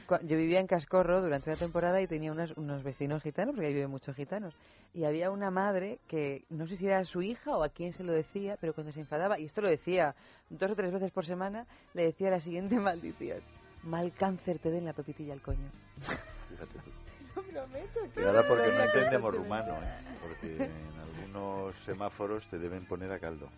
Cu- 0.07 0.27
Yo 0.27 0.37
vivía 0.37 0.59
en 0.59 0.67
Cascorro 0.67 1.21
durante 1.21 1.49
una 1.49 1.57
temporada 1.57 2.01
y 2.01 2.07
tenía 2.07 2.31
unos, 2.31 2.51
unos 2.57 2.83
vecinos 2.83 3.23
gitanos, 3.23 3.55
porque 3.55 3.67
ahí 3.67 3.73
viven 3.73 3.89
muchos 3.91 4.15
gitanos. 4.15 4.53
Y 4.93 5.05
había 5.05 5.29
una 5.31 5.51
madre 5.51 5.99
que, 6.07 6.43
no 6.49 6.67
sé 6.67 6.75
si 6.75 6.85
era 6.85 7.03
su 7.05 7.21
hija 7.21 7.55
o 7.55 7.63
a 7.63 7.69
quién 7.69 7.93
se 7.93 8.03
lo 8.03 8.11
decía, 8.11 8.57
pero 8.59 8.73
cuando 8.73 8.91
se 8.91 8.99
enfadaba, 9.01 9.39
y 9.39 9.45
esto 9.45 9.61
lo 9.61 9.69
decía 9.69 10.15
dos 10.49 10.71
o 10.71 10.75
tres 10.75 10.91
veces 10.91 11.11
por 11.11 11.25
semana, 11.25 11.65
le 11.93 12.03
decía 12.05 12.29
la 12.29 12.39
siguiente 12.39 12.77
maldición. 12.79 13.39
Mal 13.85 14.11
cáncer 14.13 14.59
te 14.59 14.71
den 14.71 14.85
la 14.85 14.93
pepitilla 14.93 15.33
al 15.33 15.41
coño. 15.41 15.69
Fíjate 16.49 16.79
tú. 16.79 16.91
Lo 17.35 17.43
prometo, 17.43 17.99
Y 18.19 18.23
ahora 18.23 18.47
porque 18.47 18.71
no 18.71 18.83
entendemos 18.83 19.33
rumano, 19.35 19.73
¿eh? 19.73 20.17
Porque 20.21 20.55
en 20.55 20.99
algunos 20.99 21.75
semáforos 21.85 22.47
te 22.47 22.57
deben 22.57 22.85
poner 22.85 23.11
a 23.11 23.19
caldo. 23.19 23.49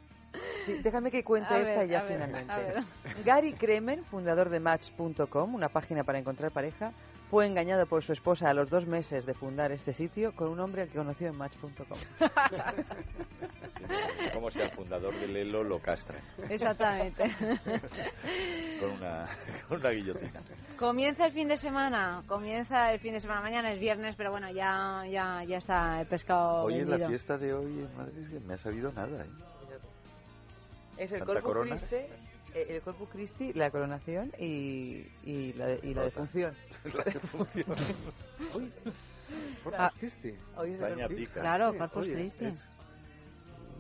Sí, 0.66 0.80
déjame 0.84 1.12
que 1.12 1.24
cuente 1.24 1.54
A 1.54 1.60
esta 1.60 1.80
ver, 1.80 1.90
ya 1.90 2.02
ver, 2.04 2.14
finalmente. 2.14 2.54
ver. 2.54 3.24
Gary 3.24 3.54
Kremen, 3.54 4.04
fundador 4.06 4.50
de 4.50 4.60
Match.com, 4.60 5.56
una 5.56 5.70
página 5.70 6.04
para 6.04 6.20
encontrar 6.20 6.52
pareja, 6.52 6.92
fue 7.30 7.46
engañado 7.46 7.86
por 7.86 8.04
su 8.04 8.14
esposa 8.14 8.50
a 8.50 8.54
los 8.54 8.70
dos 8.70 8.88
meses 8.88 9.26
de 9.26 9.34
fundar 9.34 9.72
este 9.72 9.94
sitio 9.94 10.36
con 10.36 10.50
un 10.50 10.60
hombre 10.60 10.82
al 10.84 10.90
que 10.90 10.98
conoció 10.98 11.28
en 11.28 11.38
Match.com. 11.38 11.98
Como 14.34 14.52
si 14.52 14.62
al 14.62 14.72
fundador 14.72 15.14
del 15.20 15.36
Elo 15.36 15.64
lo 15.64 15.80
castra 15.80 16.20
Exactamente. 16.50 17.24
con 18.80 18.92
una, 18.92 19.28
con 19.68 19.80
una 19.80 19.90
guillotina. 19.92 20.42
Comienza 20.78 21.26
el 21.26 21.32
fin 21.32 21.48
de 21.48 21.58
semana, 21.58 22.24
comienza 22.28 22.92
el 22.92 23.00
fin 23.00 23.14
de 23.14 23.20
semana. 23.20 23.42
Mañana 23.42 23.72
es 23.72 23.80
viernes, 23.80 24.16
pero 24.16 24.32
bueno, 24.32 24.50
ya 24.52 25.04
ya 25.10 25.44
ya 25.44 25.58
está 25.58 26.02
el 26.02 26.08
pescado 26.08 26.64
Hoy 26.64 26.76
en 26.76 26.90
la 26.90 27.08
fiesta 27.08 27.38
de 27.38 27.54
hoy 27.54 27.80
en 27.80 27.96
Madrid 27.96 28.28
me 28.46 28.56
ha 28.56 28.58
sabido 28.58 28.92
nada, 28.92 29.24
¿eh? 29.24 29.30
Es 30.98 31.12
el 31.12 31.24
Corpus 31.24 31.44
Corona. 31.44 31.76
Christi, 31.76 31.98
el 32.54 32.82
Corpus 32.82 33.10
Christi, 33.10 33.54
la 33.54 33.70
coronación 33.72 34.32
y, 34.40 35.06
y 35.24 35.54
la, 35.54 35.74
y 35.84 35.94
la 35.94 36.04
defunción. 36.04 36.54
La 36.94 37.04
defunción. 37.04 37.66
Uy, 38.56 38.72
Corpus 39.64 39.80
Ah, 39.80 39.92
Christi. 40.00 40.34
hoy 40.56 40.72
es 40.72 40.80
el 40.82 40.96
Corpus-. 41.00 41.30
Claro, 41.30 41.78
Corpus 41.78 42.04
oye, 42.04 42.14
Christi. 42.14 42.46
es- 42.46 42.70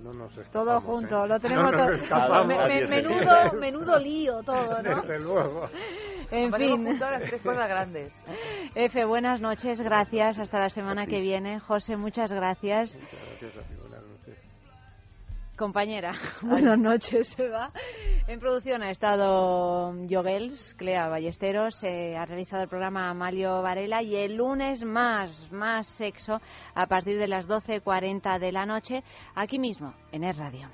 No 0.04 0.14
nos 0.14 0.34
Todo 0.34 0.42
escapamos, 0.42 0.84
junto, 0.84 1.26
¿eh? 1.26 1.28
lo 1.28 1.40
tenemos 1.40 1.72
no 1.72 1.78
nos 1.90 2.08
todo. 2.08 2.46
Me- 2.46 2.68
me- 2.68 2.88
menudo, 2.88 3.54
menudo 3.60 4.00
lío 4.00 4.44
todo, 4.44 4.82
¿no? 4.84 5.02
Desde 5.02 5.20
luego. 5.20 5.70
En 6.30 6.54
fin. 6.54 6.86
juntado 6.86 7.12
las 7.14 7.24
tres 7.24 7.42
cosas 7.42 7.70
grandes. 7.70 8.14
Efe, 8.76 9.06
buenas 9.06 9.40
noches, 9.42 9.80
gracias. 9.80 10.38
Hasta 10.38 10.60
la 10.60 10.70
semana 10.70 11.04
A 11.04 11.06
ti. 11.06 11.12
que 11.12 11.22
viene. 11.22 11.60
José, 11.60 11.96
muchas 11.96 12.32
gracias. 12.32 12.96
Muchas 12.98 13.22
gracias, 13.22 13.54
buenas 13.56 13.70
noches. 13.72 13.87
Compañera, 15.58 16.12
buenas 16.44 16.78
noches, 16.78 17.38
Eva. 17.40 17.72
En 18.28 18.40
producción 18.40 18.84
ha 18.84 18.92
estado 18.92 19.92
Yogels, 20.06 20.76
Clea 20.76 21.08
Ballesteros, 21.10 21.84
eh, 21.84 22.16
ha 22.16 22.26
realizado 22.26 22.62
el 22.62 22.70
programa 22.70 23.10
Amalio 23.10 23.64
Varela 23.64 24.04
y 24.04 24.16
el 24.16 24.36
lunes 24.36 24.84
más, 24.84 25.52
más 25.52 25.88
sexo 25.88 26.40
a 26.76 26.86
partir 26.86 27.18
de 27.18 27.28
las 27.28 27.48
12.40 27.48 28.40
de 28.40 28.52
la 28.52 28.68
noche, 28.68 29.04
aquí 29.34 29.58
mismo, 29.58 29.96
en 30.12 30.26
Es 30.26 30.38
Radio. 30.38 30.70